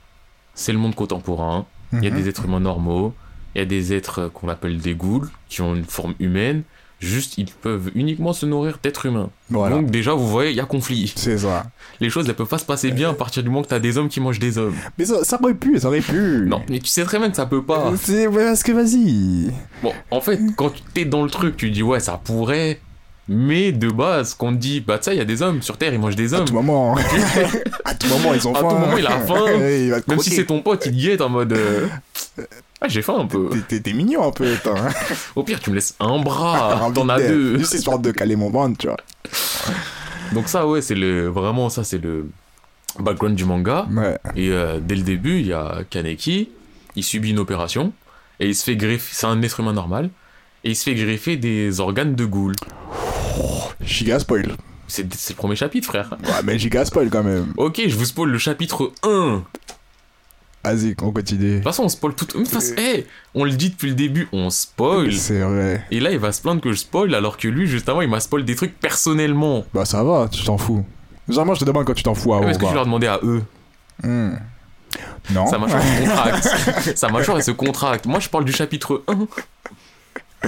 C'est 0.54 0.72
le 0.72 0.78
monde 0.78 0.94
contemporain. 0.96 1.66
Il 1.92 2.02
y 2.02 2.06
a 2.08 2.10
Mhm. 2.10 2.16
des 2.16 2.28
êtres 2.28 2.44
humains 2.46 2.60
normaux. 2.60 3.14
Il 3.54 3.58
y 3.58 3.62
a 3.62 3.66
des 3.66 3.92
êtres 3.92 4.28
qu'on 4.34 4.48
appelle 4.48 4.78
des 4.78 4.94
ghouls, 4.94 5.28
qui 5.48 5.60
ont 5.60 5.74
une 5.76 5.84
forme 5.84 6.14
humaine. 6.18 6.62
Juste, 7.06 7.38
ils 7.38 7.46
peuvent 7.46 7.90
uniquement 7.94 8.32
se 8.32 8.44
nourrir 8.46 8.78
d'êtres 8.82 9.06
humains. 9.06 9.30
Voilà. 9.50 9.76
Donc 9.76 9.90
déjà, 9.90 10.12
vous 10.14 10.26
voyez, 10.28 10.50
il 10.50 10.56
y 10.56 10.60
a 10.60 10.64
conflit. 10.64 11.12
C'est 11.16 11.38
ça. 11.38 11.64
Les 12.00 12.10
choses, 12.10 12.28
elles 12.28 12.34
peuvent 12.34 12.46
pas 12.48 12.58
se 12.58 12.64
passer 12.64 12.90
bien 12.90 13.10
à 13.10 13.14
partir 13.14 13.42
du 13.42 13.48
moment 13.48 13.62
que 13.62 13.68
t'as 13.68 13.78
des 13.78 13.96
hommes 13.96 14.08
qui 14.08 14.20
mangent 14.20 14.38
des 14.40 14.58
hommes. 14.58 14.74
Mais 14.98 15.04
ça, 15.04 15.24
ça 15.24 15.38
aurait 15.42 15.54
pu, 15.54 15.78
ça 15.78 15.88
aurait 15.88 16.00
pu. 16.00 16.44
Non, 16.46 16.62
mais 16.68 16.80
tu 16.80 16.88
sais 16.88 17.04
très 17.04 17.18
bien 17.18 17.30
que 17.30 17.36
ça 17.36 17.46
peut 17.46 17.62
pas. 17.62 17.92
C'est 18.02 18.26
ouais, 18.26 18.44
parce 18.44 18.62
que 18.62 18.72
vas-y. 18.72 19.52
Bon, 19.82 19.92
en 20.10 20.20
fait, 20.20 20.40
quand 20.56 20.72
t'es 20.94 21.04
dans 21.04 21.22
le 21.22 21.30
truc, 21.30 21.56
tu 21.56 21.70
dis 21.70 21.82
ouais, 21.82 22.00
ça 22.00 22.20
pourrait. 22.22 22.80
Mais 23.28 23.72
de 23.72 23.88
base, 23.90 24.34
qu'on 24.34 24.52
te 24.52 24.58
dit, 24.58 24.80
bah, 24.80 24.98
tu 24.98 25.04
sais, 25.06 25.14
il 25.16 25.18
y 25.18 25.20
a 25.20 25.24
des 25.24 25.42
hommes 25.42 25.60
sur 25.60 25.76
Terre, 25.76 25.92
ils 25.92 25.98
mangent 25.98 26.14
des 26.14 26.32
À 26.32 26.38
hommes. 26.38 26.44
tout 26.44 26.54
moment. 26.54 26.94
à 27.84 27.92
tout 27.94 28.06
moment, 28.06 28.32
ils 28.34 28.46
ont 28.46 28.54
À 28.54 28.60
faim. 28.60 28.68
tout 28.68 28.76
moment, 28.76 28.96
il 28.96 29.04
a 29.06 29.18
faim. 29.18 29.44
Il 29.58 30.00
Même 30.06 30.20
si 30.20 30.30
c'est 30.30 30.44
ton 30.46 30.62
pote, 30.62 30.86
il 30.86 30.92
te 30.92 30.96
guette 30.96 31.20
en 31.20 31.28
mode. 31.28 31.52
euh, 31.52 31.88
Ah, 32.80 32.88
j'ai 32.88 33.00
faim 33.02 33.16
un 33.20 33.26
peu. 33.26 33.48
T'es- 33.68 33.92
mignon 33.92 34.26
un 34.28 34.32
peu, 34.32 34.52
attends. 34.52 34.74
Au 35.34 35.42
pire, 35.42 35.60
tu 35.60 35.70
me 35.70 35.74
laisses 35.76 35.94
un 35.98 36.18
bras, 36.20 36.90
t'en 36.94 37.08
as 37.08 37.18
deux. 37.20 37.58
Juste 37.58 37.74
histoire 37.74 37.98
de 37.98 38.10
caler 38.10 38.36
mon 38.36 38.50
ventre, 38.50 38.76
tu 38.78 38.86
vois. 38.86 38.96
Donc, 40.32 40.48
ça, 40.48 40.66
ouais, 40.66 40.82
c'est 40.82 40.94
le. 40.94 41.28
Vraiment, 41.28 41.70
ça, 41.70 41.84
c'est 41.84 41.98
le 41.98 42.28
background 42.98 43.34
du 43.34 43.44
manga. 43.44 43.86
Ouais. 43.90 44.18
Et 44.34 44.50
euh, 44.50 44.78
dès 44.80 44.94
le 44.96 45.02
début, 45.02 45.40
il 45.40 45.46
y 45.46 45.52
a 45.54 45.78
Kaneki, 45.88 46.50
il 46.96 47.02
subit 47.04 47.30
une 47.30 47.38
opération, 47.38 47.92
et 48.40 48.48
il 48.48 48.54
se 48.54 48.64
fait 48.64 48.76
greffer. 48.76 49.10
C'est 49.12 49.26
un 49.26 49.40
être 49.42 49.60
humain 49.60 49.72
normal, 49.72 50.10
et 50.64 50.70
il 50.70 50.76
se 50.76 50.82
fait 50.84 50.94
greffer 50.94 51.36
des 51.36 51.80
organes 51.80 52.14
de 52.14 52.24
ghoul. 52.26 52.54
Giga 53.80 54.18
spoil. 54.18 54.54
C'est 54.88 55.12
c'est 55.14 55.32
le 55.34 55.36
premier 55.36 55.56
chapitre, 55.56 55.88
frère. 55.88 56.10
Ouais, 56.24 56.42
mais 56.44 56.58
giga 56.58 56.84
spoil 56.84 57.08
quand 57.10 57.22
même. 57.24 57.52
Ok, 57.56 57.80
je 57.86 57.96
vous 57.96 58.04
spoil 58.04 58.30
le 58.30 58.38
chapitre 58.38 58.92
1. 59.02 59.42
De 60.74 60.78
Vas-y, 60.78 60.94
on 61.02 61.12
continue. 61.12 61.54
toute 61.56 61.64
façon, 61.64 61.84
on 61.84 61.88
spoil 61.88 62.14
tout. 62.14 62.26
Mais 62.36 62.44
de 62.44 62.48
façon, 62.48 62.74
hey, 62.76 63.06
on 63.34 63.44
le 63.44 63.50
dit 63.52 63.70
depuis 63.70 63.88
le 63.88 63.94
début, 63.94 64.28
on 64.32 64.50
spoil. 64.50 65.12
C'est 65.12 65.40
vrai. 65.40 65.84
Et 65.90 66.00
là, 66.00 66.10
il 66.10 66.18
va 66.18 66.32
se 66.32 66.40
plaindre 66.42 66.60
que 66.60 66.72
je 66.72 66.78
spoil, 66.78 67.14
alors 67.14 67.36
que 67.36 67.48
lui, 67.48 67.66
juste 67.66 67.88
avant, 67.88 68.00
il 68.00 68.08
m'a 68.08 68.20
spoil 68.20 68.44
des 68.44 68.54
trucs 68.56 68.78
personnellement. 68.78 69.64
Bah 69.74 69.84
ça 69.84 70.02
va, 70.02 70.28
tu 70.30 70.42
t'en 70.44 70.58
fous. 70.58 70.84
Généralement, 71.28 71.54
je 71.54 71.60
te 71.60 71.64
demande 71.64 71.84
quand 71.86 71.94
tu 71.94 72.02
t'en 72.02 72.14
fous 72.14 72.34
à 72.34 72.40
Est-ce 72.46 72.58
que 72.58 72.66
tu 72.66 72.74
leur 72.74 72.84
demandé 72.84 73.06
à 73.06 73.20
eux 73.22 73.42
Hmm. 74.02 74.36
Non. 75.30 75.46
Sa 75.46 75.58
mâchoire 75.58 75.82
se 75.82 76.00
contracte. 76.02 76.96
Sa 76.96 77.08
mâchoire, 77.10 77.36
elle 77.38 77.42
se 77.42 77.50
contracte. 77.50 78.06
Moi, 78.06 78.20
je 78.20 78.28
parle 78.28 78.44
du 78.44 78.52
chapitre 78.52 79.02
1. 79.08 79.14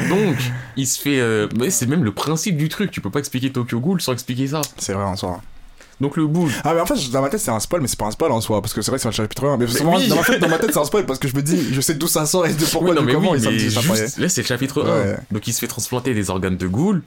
Donc, 0.08 0.36
il 0.76 0.86
se 0.86 1.00
fait. 1.00 1.18
euh, 1.18 1.48
Mais 1.58 1.70
c'est 1.70 1.86
même 1.86 2.04
le 2.04 2.12
principe 2.12 2.56
du 2.56 2.68
truc. 2.68 2.90
Tu 2.90 3.00
peux 3.00 3.10
pas 3.10 3.18
expliquer 3.18 3.50
Tokyo 3.50 3.80
Ghoul 3.80 4.00
sans 4.00 4.12
expliquer 4.12 4.46
ça. 4.48 4.60
C'est 4.76 4.92
vrai 4.92 5.04
en 5.04 5.16
soi. 5.16 5.40
Donc, 6.00 6.16
le 6.16 6.26
boule. 6.26 6.50
Ah 6.64 6.74
mais 6.74 6.80
en 6.80 6.86
fait 6.86 7.10
dans 7.10 7.20
ma 7.22 7.28
tête 7.28 7.40
c'est 7.40 7.50
un 7.50 7.58
spoil 7.60 7.80
mais 7.82 7.88
c'est 7.88 7.98
pas 7.98 8.06
un 8.06 8.10
spoil 8.12 8.30
en 8.30 8.40
soi 8.40 8.60
parce 8.62 8.72
que 8.72 8.82
c'est 8.82 8.90
vrai 8.90 8.98
que 8.98 9.02
c'est 9.02 9.08
un 9.08 9.12
chapitre 9.12 9.44
1 9.46 9.56
mais, 9.56 9.66
souvent, 9.66 9.96
oui. 9.96 10.06
dans, 10.08 10.16
ma 10.16 10.22
tête, 10.22 10.40
dans 10.40 10.48
ma 10.48 10.58
tête 10.58 10.70
c'est 10.72 10.78
un 10.78 10.84
spoil 10.84 11.06
parce 11.06 11.18
que 11.18 11.26
je 11.28 11.34
me 11.36 11.42
dis 11.42 11.72
je 11.74 11.80
sais 11.80 11.94
d'où 11.94 12.06
ça 12.06 12.24
sort 12.26 12.46
et 12.46 12.52
de 12.52 12.64
pourquoi 12.64 12.90
Oui, 12.90 12.96
non, 12.96 13.02
mais 13.02 13.12
comment 13.12 13.32
oui, 13.32 13.40
mais 13.44 13.58
juste, 13.58 14.18
là, 14.18 14.28
c'est 14.28 14.42
le 14.42 14.46
chapitre 14.46 14.84
1. 14.84 14.86
Ouais. 15.10 15.16
Donc, 15.32 15.46
il 15.48 15.52
se 15.52 15.58
fait 15.58 15.66
transplanter 15.66 16.14
des 16.14 16.30
organes 16.30 16.56
de 16.56 16.66
Ghoul. 16.66 17.02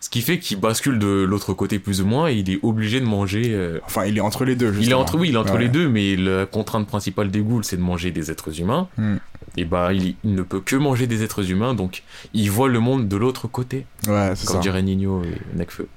Ce 0.00 0.10
qui 0.10 0.20
fait 0.20 0.38
qu'il 0.38 0.60
bascule 0.60 0.98
de 0.98 1.06
l'autre 1.22 1.54
côté 1.54 1.78
plus 1.78 2.02
ou 2.02 2.06
moins 2.06 2.28
et 2.28 2.34
il 2.34 2.50
est 2.50 2.58
obligé 2.62 3.00
de 3.00 3.06
manger. 3.06 3.44
euh, 3.54 3.78
Enfin 3.86 4.04
il 4.04 4.18
est 4.18 4.20
entre 4.20 4.44
les 4.44 4.54
deux 4.54 4.66
Il 4.66 4.74
est 4.74 4.80
justement. 4.82 5.00
entre, 5.00 5.16
oui, 5.16 5.30
il 5.30 5.34
est 5.34 5.38
entre 5.38 5.54
Ouais. 5.54 5.60
les 5.60 5.68
deux, 5.68 5.88
mais 5.88 6.14
la 6.16 6.44
contrainte 6.44 6.86
principale 6.86 7.30
des 7.30 7.40
ghouls, 7.40 7.64
c'est 7.64 7.78
de 7.78 7.82
manger 7.82 8.10
des 8.10 8.30
êtres 8.30 8.60
humains. 8.60 8.88
Hmm. 8.98 9.16
Et 9.56 9.64
bah, 9.64 9.94
il, 9.94 10.14
il 10.24 10.34
ne 10.34 10.42
peut 10.42 10.60
que 10.60 10.76
manger 10.76 11.06
des 11.06 11.22
êtres 11.22 11.50
humains, 11.50 11.72
donc 11.72 12.02
il 12.34 12.50
voit 12.50 12.68
le 12.68 12.80
monde 12.80 13.08
de 13.08 13.16
l'autre 13.16 13.48
côté, 13.48 13.86
Ouais 14.06 14.32
c'est 14.34 14.46
comme 14.46 14.56
ça. 14.56 14.60
dirait 14.62 14.82
Nino 14.82 15.22
et 15.24 15.56
Necfeu. 15.56 15.88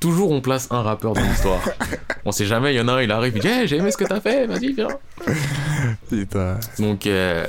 Toujours 0.00 0.30
on 0.30 0.40
place 0.40 0.66
un 0.70 0.82
rappeur 0.82 1.12
dans 1.12 1.22
l'histoire. 1.22 1.60
on 2.24 2.32
sait 2.32 2.46
jamais, 2.46 2.72
il 2.74 2.78
y 2.78 2.80
en 2.80 2.88
a 2.88 2.94
un, 2.94 3.02
il 3.02 3.12
arrive, 3.12 3.34
il 3.36 3.42
dit 3.42 3.48
hey, 3.48 3.68
j'ai 3.68 3.76
aimé 3.76 3.90
ce 3.90 3.96
que 3.98 4.04
t'as 4.04 4.20
fait, 4.20 4.46
vas-y, 4.46 4.72
viens. 4.72 4.88
Putain. 6.08 6.58
Donc, 6.78 7.06
euh, 7.06 7.46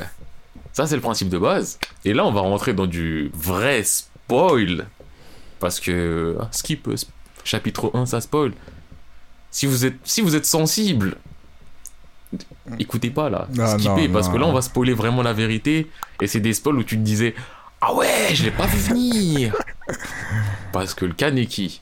ça, 0.74 0.86
c'est 0.86 0.96
le 0.96 1.02
principe 1.02 1.30
de 1.30 1.38
base. 1.38 1.80
Et 2.06 2.14
là, 2.14 2.26
on 2.26 2.32
va 2.32 2.42
rentrer 2.42 2.74
dans 2.74 2.88
du 2.88 3.32
vrai 3.34 3.84
spoil. 3.84 4.86
Parce 5.60 5.80
que, 5.80 6.38
ah, 6.40 6.48
skip, 6.52 6.88
euh, 6.88 6.96
chapitre 7.44 7.92
1, 7.94 8.06
ça 8.06 8.20
spoil. 8.22 8.52
Si 9.50 9.66
vous 9.66 9.86
êtes, 9.86 9.96
si 10.04 10.22
vous 10.22 10.36
êtes 10.36 10.46
sensible, 10.46 11.16
écoutez 12.80 13.10
pas 13.12 13.30
là. 13.30 13.48
Ah, 13.60 13.78
Skippez, 13.78 14.08
non, 14.08 14.14
parce 14.14 14.28
non. 14.28 14.34
que 14.34 14.38
là, 14.40 14.46
on 14.48 14.54
va 14.54 14.62
spoiler 14.62 14.94
vraiment 14.94 15.22
la 15.22 15.34
vérité. 15.34 15.90
Et 16.22 16.28
c'est 16.28 16.40
des 16.40 16.54
spoils 16.54 16.78
où 16.78 16.84
tu 16.84 16.98
te 16.98 17.02
disais 17.02 17.36
Ah 17.82 17.94
ouais, 17.94 18.30
je 18.34 18.44
l'ai 18.44 18.52
pas 18.52 18.66
vu 18.66 18.78
venir. 18.78 19.56
parce 20.72 20.94
que 20.94 21.06
le 21.06 21.14
Kaneki, 21.14 21.82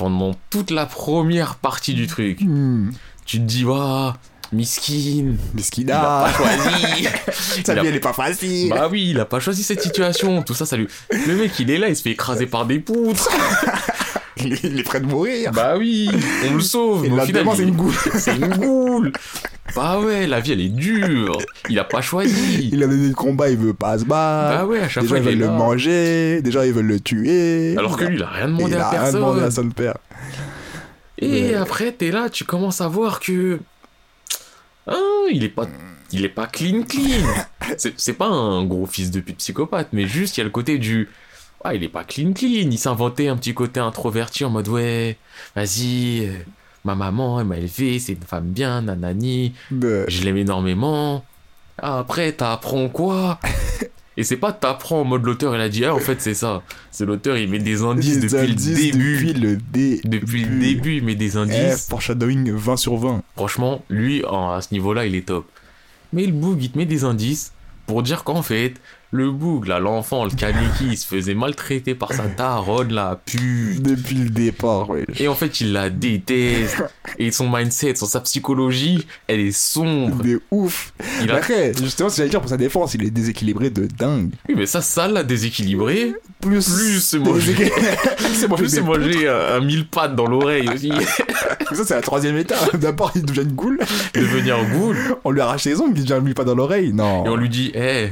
pendant 0.00 0.34
toute 0.48 0.70
la 0.70 0.86
première 0.86 1.56
partie 1.56 1.92
du 1.92 2.06
truc, 2.06 2.40
Hmm. 2.40 2.88
tu 3.26 3.36
te 3.36 3.42
dis 3.42 3.66
Ah, 3.70 4.14
miskin, 4.50 5.34
qu'il 5.70 5.84
il 5.84 5.92
a 5.92 6.00
pas 6.00 6.32
choisi. 6.32 7.04
Sa 7.66 7.74
il 7.74 7.78
a- 7.78 7.82
vie 7.82 7.88
elle 7.88 7.96
est 7.96 8.00
pas 8.00 8.14
facile 8.14 8.70
Bah 8.70 8.88
oui, 8.90 9.10
il 9.10 9.20
a 9.20 9.26
pas 9.26 9.40
choisi 9.40 9.62
cette 9.62 9.82
situation, 9.82 10.42
tout 10.42 10.54
ça, 10.54 10.64
ça 10.64 10.78
lui... 10.78 10.88
Le 11.26 11.36
mec, 11.36 11.52
il 11.58 11.70
est 11.70 11.76
là, 11.76 11.88
il 11.90 11.96
se 11.96 12.00
fait 12.02 12.12
écraser 12.12 12.46
par 12.46 12.64
des 12.64 12.78
poutres. 12.80 13.28
il, 14.36 14.52
est, 14.52 14.64
il 14.64 14.78
est 14.78 14.82
prêt 14.82 15.00
de 15.00 15.06
mourir 15.06 15.50
Bah 15.52 15.76
oui, 15.78 16.08
on 16.48 16.54
le 16.54 16.60
sauve. 16.60 17.04
Et 17.04 17.08
mais 17.08 17.14
au 17.14 17.16
là-dedans 17.18 17.40
final, 17.52 17.56
c'est 17.56 17.62
une 17.64 17.76
goule 17.76 17.94
C'est 18.14 18.36
une 18.36 18.48
goule. 18.56 19.12
Bah 19.76 20.00
ouais, 20.00 20.26
la 20.26 20.40
vie, 20.40 20.52
elle 20.52 20.60
est 20.60 20.68
dure. 20.68 21.38
Il 21.68 21.78
a 21.78 21.84
pas 21.84 22.00
choisi. 22.00 22.70
Il 22.72 22.82
a 22.82 22.86
donné 22.86 23.08
le 23.08 23.14
combat 23.14 23.50
il 23.50 23.56
veut 23.56 23.74
pas 23.74 23.98
se 23.98 24.04
battre 24.04 24.58
Bah 24.58 24.66
ouais, 24.66 24.80
à 24.80 24.88
chaque 24.88 25.04
Déjà 25.04 25.16
fois, 25.16 25.24
ils 25.24 25.36
il 25.36 25.42
est 25.42 25.46
veulent 25.46 25.52
le 25.52 25.56
manger 25.58 26.42
Déjà 26.42 26.66
ils 26.66 26.72
veulent 26.72 26.86
le 26.86 27.00
tuer 27.00 27.76
Alors 27.78 27.96
que 27.96 28.04
lui, 28.04 28.16
il 28.16 28.22
a 28.22 28.28
rien 28.28 28.48
demandé 28.48 28.72
il 28.72 28.74
à 28.76 28.86
a 28.86 28.90
rien 28.90 29.00
personne. 29.00 29.20
demandé 29.20 29.42
à 29.42 29.50
son 29.50 29.68
père 29.70 29.94
Et 31.18 31.50
Ouais. 31.50 31.54
après, 31.54 31.92
t'es 31.92 32.10
là, 32.10 32.28
tu 32.30 32.44
commences 32.44 32.80
à 32.80 32.88
voir 32.88 33.20
que. 33.20 33.58
Ah, 34.86 34.94
il 35.30 35.44
est 35.44 35.48
pas. 35.50 35.66
Il 36.12 36.24
est 36.24 36.28
pas 36.30 36.46
clean 36.48 36.82
clean. 36.82 37.24
C'est 37.96 38.14
pas 38.14 38.26
un 38.26 38.64
gros 38.64 38.86
fils 38.86 39.10
de 39.12 39.20
pute 39.20 39.36
psychopathe, 39.36 39.88
mais 39.92 40.06
juste 40.08 40.36
il 40.36 40.40
y 40.40 40.42
a 40.42 40.44
le 40.44 40.50
côté 40.50 40.78
du. 40.78 41.08
Ah, 41.62 41.74
il 41.74 41.82
est 41.84 41.88
pas 41.88 42.04
clean 42.04 42.32
clean. 42.32 42.70
Il 42.70 42.78
s'inventait 42.78 43.28
un 43.28 43.36
petit 43.36 43.54
côté 43.54 43.80
introverti 43.80 44.44
en 44.44 44.50
mode 44.50 44.68
ouais, 44.68 45.16
vas-y, 45.54 46.26
euh, 46.26 46.32
ma 46.84 46.94
maman, 46.94 47.40
elle 47.40 47.46
m'a 47.46 47.58
élevé, 47.58 47.98
c'est 47.98 48.14
une 48.14 48.22
femme 48.22 48.46
bien, 48.48 48.82
nanani, 48.82 49.52
je 49.70 50.24
l'aime 50.24 50.38
énormément. 50.38 51.24
Ah, 51.82 51.98
après, 51.98 52.32
t'apprends 52.32 52.88
quoi? 52.88 53.38
Et 54.16 54.24
c'est 54.24 54.36
pas 54.36 54.52
t'apprends 54.52 55.00
en 55.02 55.04
mode 55.04 55.24
l'auteur, 55.24 55.54
il 55.54 55.60
a 55.62 55.68
dit, 55.68 55.84
ah, 55.84 55.94
en 55.94 55.98
fait, 55.98 56.20
c'est 56.20 56.34
ça. 56.34 56.62
C'est 56.90 57.06
l'auteur, 57.06 57.36
il 57.38 57.48
met 57.48 57.58
des 57.58 57.82
indices 57.82 58.18
des 58.18 58.26
depuis 58.28 58.52
indices 58.52 58.68
le 58.68 58.74
début. 58.92 59.16
Depuis 59.26 59.32
le 59.40 59.56
dé- 59.56 60.00
Depuis 60.04 60.44
le 60.44 60.58
début, 60.60 60.96
il 60.96 61.04
met 61.04 61.14
des 61.14 61.34
Eh, 61.36 61.38
indices. 61.38 61.86
foreshadowing 61.88 62.50
20 62.52 62.76
sur 62.76 62.96
20. 62.96 63.22
Franchement, 63.36 63.82
lui, 63.88 64.22
en- 64.26 64.50
à 64.50 64.60
ce 64.60 64.74
niveau-là, 64.74 65.06
il 65.06 65.14
est 65.14 65.26
top. 65.26 65.46
Mais 66.12 66.26
le 66.26 66.32
boug, 66.32 66.58
il 66.62 66.70
te 66.70 66.76
met 66.76 66.86
des 66.86 67.04
indices 67.04 67.52
pour 67.86 68.02
dire 68.02 68.24
qu'en 68.24 68.42
fait, 68.42 68.74
le 69.12 69.30
boug, 69.30 69.66
là, 69.66 69.80
l'enfant, 69.80 70.24
le 70.24 70.30
kaneki, 70.30 70.86
il 70.90 70.96
se 70.96 71.06
faisait 71.06 71.34
maltraiter 71.34 71.94
par 71.96 72.12
sa 72.12 72.28
daronne, 72.28 72.92
la 72.92 73.20
pute. 73.24 73.82
Depuis 73.82 74.14
le 74.14 74.30
départ, 74.30 74.88
ouais. 74.90 75.04
Et 75.18 75.26
en 75.26 75.34
fait, 75.34 75.60
il 75.60 75.72
la 75.72 75.90
déteste. 75.90 76.82
Et 77.18 77.32
son 77.32 77.48
mindset, 77.50 77.96
son, 77.96 78.06
sa 78.06 78.20
psychologie, 78.20 79.06
elle 79.26 79.40
est 79.40 79.50
sombre. 79.50 80.22
De 80.22 80.40
ouf. 80.52 80.92
Il 81.22 81.30
a... 81.30 81.36
Après, 81.36 81.72
justement, 81.74 82.08
si 82.08 82.18
j'allais 82.18 82.30
dire 82.30 82.40
pour 82.40 82.50
sa 82.50 82.56
défense, 82.56 82.94
il 82.94 83.04
est 83.04 83.10
déséquilibré 83.10 83.70
de 83.70 83.86
dingue. 83.86 84.30
Oui, 84.48 84.54
mais 84.56 84.66
ça, 84.66 84.80
ça 84.80 85.08
l'a 85.08 85.24
déséquilibré. 85.24 86.12
Plus, 86.40 86.68
Plus 86.68 87.00
c'est 87.00 87.18
mangé. 87.18 87.54
c'est 88.34 88.48
mangé. 88.48 88.62
Plus 88.64 88.80
mangé 88.80 89.28
un, 89.28 89.56
un 89.56 89.60
mille 89.60 89.88
pattes 89.88 90.14
dans 90.14 90.26
l'oreille 90.26 90.68
aussi. 90.68 90.92
Ça, 91.72 91.84
c'est 91.84 91.94
la 91.94 92.00
troisième 92.00 92.36
étape. 92.36 92.76
D'abord, 92.76 93.12
il 93.14 93.24
devient 93.24 93.42
une 93.42 93.52
goule. 93.52 93.78
Devenir 94.14 94.56
ghoul. 94.72 94.96
On 95.22 95.30
lui 95.30 95.40
arrache 95.40 95.64
les 95.64 95.80
ongles, 95.80 95.96
il 95.96 96.04
devient 96.04 96.20
lui 96.24 96.34
pas 96.34 96.42
dans 96.44 96.54
l'oreille. 96.56 96.92
Non. 96.92 97.24
Et 97.24 97.28
on 97.28 97.36
lui 97.36 97.48
dit, 97.48 97.70
hé, 97.74 98.10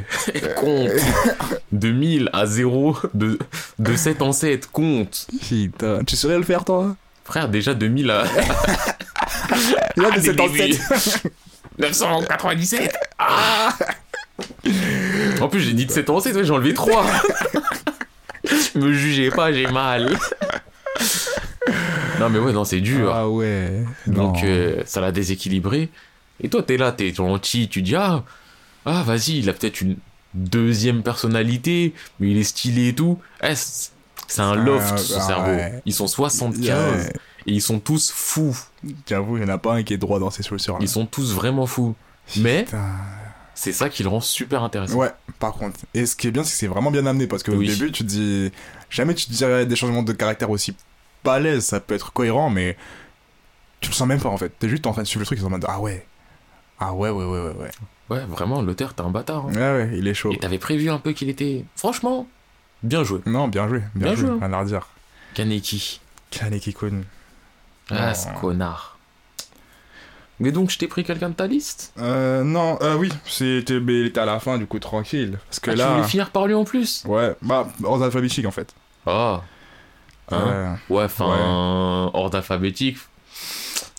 compte. 0.88 1.58
De 1.72 1.90
1000 1.90 2.30
à 2.32 2.46
0, 2.46 2.96
de, 3.14 3.38
de 3.78 3.96
7 3.96 4.22
en 4.22 4.32
7, 4.32 4.66
compte. 4.70 5.26
Putain, 5.48 6.02
tu 6.04 6.16
saurais 6.16 6.38
le 6.38 6.44
faire, 6.44 6.64
toi? 6.64 6.96
Frère, 7.24 7.48
déjà 7.48 7.74
2000 7.74 8.10
à. 8.10 8.24
Là, 9.96 10.10
de 10.10 10.14
Dès 10.16 10.20
7 10.22 10.36
le 10.36 10.42
en 10.42 10.48
début. 10.48 10.72
7. 10.72 11.32
997 11.78 12.94
Ah 13.18 13.76
En 15.40 15.48
plus, 15.48 15.60
j'ai 15.60 15.72
dit 15.72 15.86
de 15.86 15.92
7 15.92 16.10
en 16.10 16.20
7, 16.20 16.34
ouais, 16.36 16.44
j'ai 16.44 16.50
enlevé 16.52 16.74
3. 16.74 17.04
Me 18.74 18.92
jugez 18.92 19.30
pas, 19.30 19.52
j'ai 19.52 19.66
mal. 19.66 20.16
non, 22.20 22.30
mais 22.30 22.38
ouais, 22.38 22.52
non, 22.52 22.64
c'est 22.64 22.80
dur. 22.80 23.12
Ah 23.14 23.28
ouais. 23.28 23.84
Donc, 24.06 24.42
euh, 24.42 24.82
ça 24.86 25.00
l'a 25.00 25.12
déséquilibré. 25.12 25.88
Et 26.42 26.48
toi, 26.48 26.62
t'es 26.62 26.76
là, 26.76 26.92
t'es 26.92 27.12
gentil, 27.12 27.68
tu 27.68 27.82
dis, 27.82 27.96
ah, 27.96 28.22
ah 28.86 29.02
vas-y, 29.04 29.38
il 29.38 29.50
a 29.50 29.52
peut-être 29.52 29.80
une 29.80 29.96
deuxième 30.34 31.02
personnalité, 31.02 31.94
mais 32.20 32.30
il 32.30 32.36
est 32.38 32.44
stylé 32.44 32.88
et 32.88 32.94
tout. 32.94 33.18
Eh, 33.42 33.54
c'est 33.54 34.40
un 34.42 34.52
Ah, 34.52 34.56
loft, 34.56 34.98
son 34.98 35.18
ah, 35.18 35.26
cerveau. 35.26 35.50
ouais. 35.50 35.82
Ils 35.86 35.94
sont 35.94 36.06
75 36.06 37.06
Ouais. 37.06 37.12
et 37.46 37.52
ils 37.52 37.62
sont 37.62 37.80
tous 37.80 38.10
fous. 38.10 38.56
J'avoue, 39.08 39.36
il 39.38 39.42
y 39.42 39.46
en 39.46 39.48
a 39.48 39.58
pas 39.58 39.74
un 39.74 39.82
qui 39.82 39.94
est 39.94 39.98
droit 39.98 40.18
dans 40.18 40.30
ses 40.30 40.42
chaussures. 40.42 40.74
là. 40.74 40.80
Ils 40.82 40.88
sont 40.88 41.06
tous 41.06 41.32
vraiment 41.34 41.66
fous. 41.66 41.94
Mais 42.36 42.66
c'est 43.54 43.72
ça 43.72 43.88
qui 43.88 44.02
le 44.02 44.08
rend 44.10 44.20
super 44.20 44.62
intéressant. 44.62 44.96
Ouais, 44.96 45.10
par 45.38 45.52
contre. 45.54 45.80
Et 45.94 46.04
ce 46.06 46.14
qui 46.14 46.28
est 46.28 46.30
bien, 46.30 46.44
c'est 46.44 46.52
que 46.52 46.58
c'est 46.58 46.66
vraiment 46.66 46.90
bien 46.90 47.06
amené 47.06 47.26
parce 47.26 47.42
qu'au 47.42 47.52
Oui. 47.52 47.66
début, 47.68 47.90
tu 47.90 48.04
te 48.04 48.08
dis. 48.08 48.52
Jamais 48.90 49.14
tu 49.14 49.26
te 49.26 49.32
dirais 49.32 49.66
des 49.66 49.76
changements 49.76 50.02
de 50.02 50.12
caractère 50.12 50.50
aussi 50.50 50.76
balèzes, 51.24 51.64
ça 51.64 51.80
peut 51.80 51.94
être 51.94 52.12
cohérent, 52.12 52.50
mais. 52.50 52.76
tu 53.80 53.90
le 53.90 53.94
sens 53.94 54.06
même 54.08 54.20
pas 54.20 54.28
en 54.28 54.36
fait. 54.36 54.52
T'es 54.58 54.68
juste 54.68 54.86
en 54.86 54.92
train 54.92 55.02
de 55.02 55.06
suivre 55.06 55.20
le 55.20 55.26
truc, 55.26 55.38
ils 55.38 55.42
sont 55.42 55.46
en 55.48 55.50
mode 55.50 55.64
ah 55.68 55.80
ouais. 55.80 56.06
Ah 56.80 56.92
ouais, 56.94 57.10
ouais, 57.10 57.24
ouais, 57.24 57.40
ouais, 57.40 57.54
ouais. 57.54 57.70
Ouais, 58.10 58.24
vraiment, 58.26 58.62
l'auteur, 58.62 58.94
t'es 58.94 59.02
un 59.02 59.10
bâtard. 59.10 59.46
hein. 59.46 59.52
Ouais, 59.54 59.84
ouais, 59.84 59.90
il 59.94 60.06
est 60.08 60.14
chaud. 60.14 60.32
Et 60.32 60.38
t'avais 60.38 60.58
prévu 60.58 60.88
un 60.90 60.98
peu 60.98 61.12
qu'il 61.12 61.28
était. 61.28 61.64
Franchement, 61.76 62.26
bien 62.82 63.04
joué. 63.04 63.20
Non, 63.26 63.48
bien 63.48 63.68
joué, 63.68 63.80
bien, 63.94 64.08
Bien 64.08 64.14
joué. 64.14 64.28
joué. 64.28 64.38
Rien 64.40 64.52
à 64.52 64.60
redire. 64.60 64.86
Kaneki. 65.34 66.00
Kaneki 66.30 66.72
Kun. 66.74 67.02
Ah, 67.90 68.14
ce 68.14 68.28
connard. 68.40 68.96
Mais 70.40 70.52
donc, 70.52 70.70
je 70.70 70.78
t'ai 70.78 70.86
pris 70.86 71.02
quelqu'un 71.04 71.30
de 71.30 71.34
ta 71.34 71.46
liste? 71.48 71.92
Euh, 71.98 72.44
non, 72.44 72.78
euh, 72.82 72.94
oui, 72.96 73.10
c'était, 73.26 73.80
mais 73.80 74.00
il 74.00 74.06
était 74.06 74.20
à 74.20 74.24
la 74.24 74.38
fin, 74.38 74.56
du 74.56 74.66
coup, 74.66 74.78
tranquille. 74.78 75.38
Parce 75.48 75.58
que 75.58 75.70
Ah, 75.70 75.74
Tu 75.74 75.78
là. 75.80 75.94
voulais 75.96 76.06
finir 76.06 76.30
par 76.30 76.46
lui 76.46 76.54
en 76.54 76.64
plus? 76.64 77.02
Ouais, 77.06 77.34
bah, 77.42 77.66
ordre 77.82 78.04
alphabétique 78.04 78.46
en 78.46 78.50
fait. 78.52 78.72
Ah. 79.06 79.42
Hein? 80.30 80.76
Ouais. 80.90 80.96
Ouais, 80.96 81.04
enfin, 81.04 82.10
ordre 82.14 82.36
alphabétique. 82.36 82.98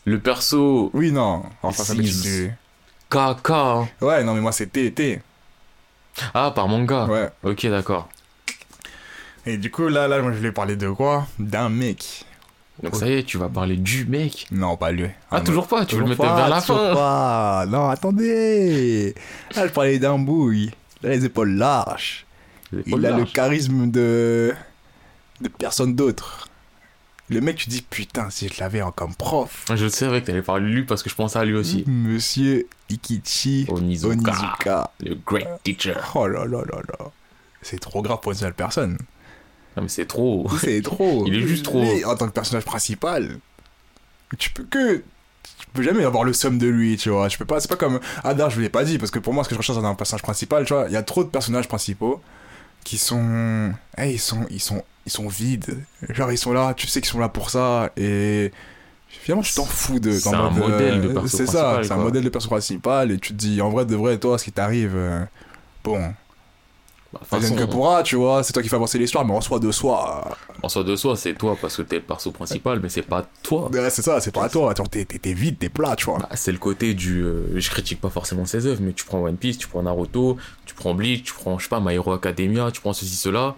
Le 0.05 0.19
perso, 0.19 0.91
Oui, 0.93 1.11
non, 1.11 1.43
Si, 1.73 1.81
alphabétique. 1.81 2.51
Hein. 3.13 3.87
Ouais, 4.01 4.23
non, 4.23 4.33
mais 4.33 4.41
moi 4.41 4.51
c'était 4.51 4.91
T. 4.91 5.21
Ah, 6.33 6.51
par 6.53 6.67
manga. 6.67 7.05
Ouais. 7.05 7.29
Ok, 7.43 7.65
d'accord. 7.67 8.09
Et 9.45 9.57
du 9.57 9.71
coup, 9.71 9.87
là, 9.87 10.07
là, 10.07 10.21
moi 10.21 10.31
je 10.31 10.37
voulais 10.37 10.51
parler 10.51 10.75
de 10.75 10.89
quoi? 10.89 11.25
D'un 11.39 11.69
mec. 11.69 12.25
Donc 12.83 12.95
ça 12.95 13.07
y 13.07 13.13
est, 13.13 13.23
tu 13.23 13.37
vas 13.37 13.49
parler 13.49 13.75
du 13.75 14.05
mec. 14.05 14.47
Non, 14.51 14.77
pas 14.77 14.91
lui. 14.91 15.07
Ah, 15.31 15.37
Un 15.37 15.41
toujours 15.41 15.67
pas, 15.67 15.85
tu 15.85 15.95
veux 15.95 16.01
le 16.01 16.07
mettre 16.09 16.21
vers 16.21 16.47
la 16.49 16.61
fin. 16.61 16.93
pas. 16.93 17.65
Non, 17.67 17.89
attendez. 17.89 19.13
Là, 19.55 19.67
je 19.67 19.71
parlais 19.73 19.99
d'un 19.99 20.17
bouille. 20.17 20.71
Il 21.01 21.07
a 21.07 21.11
les 21.11 21.25
épaules 21.25 21.55
larges. 21.55 22.25
Les 22.71 22.83
Il 22.85 23.05
a 23.05 23.11
le 23.11 23.25
charisme 23.25 23.89
de. 23.89 24.53
de 25.41 25.47
personne 25.49 25.95
d'autre. 25.95 26.47
Le 27.29 27.41
mec, 27.41 27.57
tu 27.57 27.69
dis, 27.69 27.83
putain, 27.83 28.31
si 28.31 28.47
je 28.47 28.59
l'avais 28.59 28.81
en 28.81 28.91
comme 28.91 29.13
prof. 29.13 29.65
Je 29.73 29.87
savais 29.87 30.21
que 30.21 30.27
t'allais 30.27 30.41
parler 30.41 30.67
de 30.67 30.75
lui 30.75 30.83
parce 30.83 31.03
que 31.03 31.11
je 31.11 31.15
pensais 31.15 31.37
à 31.37 31.45
lui 31.45 31.53
aussi. 31.53 31.83
Monsieur 31.87 32.67
Ikichi 32.89 33.67
Onizuka. 33.69 34.13
Onizuka. 34.13 34.91
Le 34.99 35.15
great 35.15 35.47
teacher. 35.63 35.93
Oh 36.15 36.27
là 36.27 36.45
là 36.45 36.63
là 36.65 36.81
là. 36.87 37.11
C'est 37.61 37.79
trop 37.79 38.01
grave 38.01 38.19
pour 38.21 38.31
une 38.31 38.37
seule 38.37 38.53
personne. 38.53 38.97
Non, 39.77 39.83
mais 39.83 39.89
c'est 39.89 40.07
trop. 40.07 40.47
C'est 40.59 40.81
trop. 40.81 41.23
Il 41.27 41.35
est 41.35 41.47
juste 41.47 41.65
trop. 41.65 41.81
Lui, 41.81 42.03
en 42.03 42.15
tant 42.15 42.27
que 42.27 42.31
personnage 42.33 42.65
principal, 42.65 43.37
tu 44.37 44.49
peux 44.49 44.63
que. 44.63 45.03
Tu 45.59 45.67
peux 45.73 45.83
jamais 45.83 46.05
avoir 46.05 46.23
le 46.23 46.33
somme 46.33 46.57
de 46.57 46.67
lui, 46.67 46.97
tu 46.97 47.09
vois. 47.09 47.29
Je 47.29 47.37
peux 47.37 47.45
pas. 47.45 47.59
C'est 47.59 47.67
pas 47.67 47.75
comme. 47.75 47.99
Ah, 48.23 48.33
d'ailleurs, 48.33 48.49
je 48.49 48.55
vous 48.55 48.61
l'ai 48.61 48.69
pas 48.69 48.83
dit, 48.83 48.97
parce 48.97 49.11
que 49.11 49.19
pour 49.19 49.33
moi, 49.33 49.43
ce 49.43 49.49
que 49.49 49.55
je 49.55 49.59
recherche 49.59 49.77
dans 49.77 49.85
un 49.85 49.95
personnage 49.95 50.23
principal, 50.23 50.65
tu 50.65 50.73
vois, 50.73 50.85
il 50.87 50.93
y 50.93 50.97
a 50.97 51.03
trop 51.03 51.23
de 51.23 51.29
personnages 51.29 51.67
principaux 51.67 52.21
qui 52.83 52.97
sont. 52.97 53.73
Eh, 53.97 54.11
ils 54.13 54.19
sont. 54.19 54.45
Ils 54.49 54.61
sont. 54.61 54.83
Ils 55.09 55.11
sont 55.11 55.27
vides. 55.27 55.83
Genre, 56.09 56.31
ils 56.31 56.37
sont 56.37 56.53
là, 56.53 56.75
tu 56.75 56.85
sais 56.87 57.01
qu'ils 57.01 57.09
sont 57.09 57.17
là 57.19 57.29
pour 57.29 57.49
ça, 57.49 57.89
et. 57.97 58.51
Finalement, 59.07 59.41
tu 59.41 59.55
t'en 59.55 59.65
fous 59.65 59.99
de. 59.99 60.11
C'est 60.11 60.29
en 60.29 60.33
un 60.35 60.49
mode, 60.51 60.69
modèle 60.71 61.01
de 61.01 61.07
euh, 61.09 61.13
perso 61.15 61.35
C'est 61.35 61.47
ça, 61.47 61.79
c'est 61.81 61.91
un 61.91 61.97
modèle 61.97 62.23
de 62.23 62.29
perso 62.29 62.47
principal, 62.47 63.11
et 63.11 63.17
tu 63.17 63.33
te 63.33 63.37
dis, 63.37 63.59
en 63.59 63.69
vrai, 63.71 63.85
de 63.85 63.95
vrai, 63.95 64.19
toi, 64.19 64.37
ce 64.37 64.43
qui 64.43 64.51
t'arrive. 64.51 64.93
euh, 64.95 65.25
Bon, 65.83 65.99
Bah, 67.11 67.21
Advienne 67.31 67.53
que 67.55 67.61
façon, 67.61 67.71
pourra, 67.71 68.03
tu 68.03 68.15
vois, 68.17 68.43
c'est 68.43 68.53
toi 68.53 68.61
qui 68.61 68.69
fais 68.69 68.75
avancer 68.75 68.99
l'histoire, 68.99 69.25
mais 69.25 69.33
en 69.33 69.41
soi 69.41 69.57
de 69.57 69.71
soi, 69.71 70.37
en 70.61 70.69
soi 70.69 70.83
de 70.83 70.95
soi, 70.95 71.17
c'est 71.17 71.33
toi 71.33 71.57
parce 71.59 71.75
que 71.77 71.81
t'es 71.81 71.95
le 71.95 72.01
perso 72.03 72.29
principal, 72.31 72.79
mais 72.83 72.89
c'est 72.89 73.01
pas 73.01 73.25
toi. 73.41 73.67
Ouais, 73.71 73.89
c'est 73.89 74.03
ça, 74.03 74.21
c'est 74.21 74.31
pas 74.31 74.47
toi. 74.47 74.75
T'es, 74.75 75.05
t'es 75.05 75.33
vide, 75.33 75.57
t'es 75.57 75.69
plat, 75.69 75.95
tu 75.95 76.05
vois. 76.05 76.19
Bah, 76.19 76.29
c'est 76.35 76.51
le 76.51 76.59
côté 76.59 76.93
du. 76.93 77.23
euh, 77.23 77.59
je 77.59 77.67
critique 77.71 77.99
pas 77.99 78.11
forcément 78.11 78.45
ses 78.45 78.67
œuvres, 78.67 78.81
mais 78.83 78.93
tu 78.93 79.05
prends 79.05 79.23
One 79.23 79.37
Piece, 79.37 79.57
tu 79.57 79.67
prends 79.67 79.81
Naruto, 79.81 80.37
tu 80.67 80.75
prends 80.75 80.93
Bleach, 80.93 81.23
tu 81.23 81.33
prends, 81.33 81.57
je 81.57 81.63
sais 81.63 81.69
pas, 81.69 81.79
My 81.79 81.95
Hero 81.95 82.11
Academia, 82.13 82.69
tu 82.69 82.79
prends 82.79 82.93
ceci, 82.93 83.15
cela. 83.15 83.55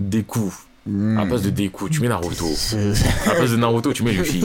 Des 0.00 0.24
coups. 0.24 0.52
Hmm. 0.84 1.16
À 1.18 1.26
place 1.26 1.42
de 1.42 1.68
coups, 1.68 1.92
tu 1.92 2.00
mets 2.00 2.08
Naruto. 2.08 2.46
À 3.26 3.30
place 3.34 3.50
de 3.50 3.56
Naruto, 3.56 3.92
tu 3.92 4.02
mets 4.02 4.12
Luffy. 4.12 4.40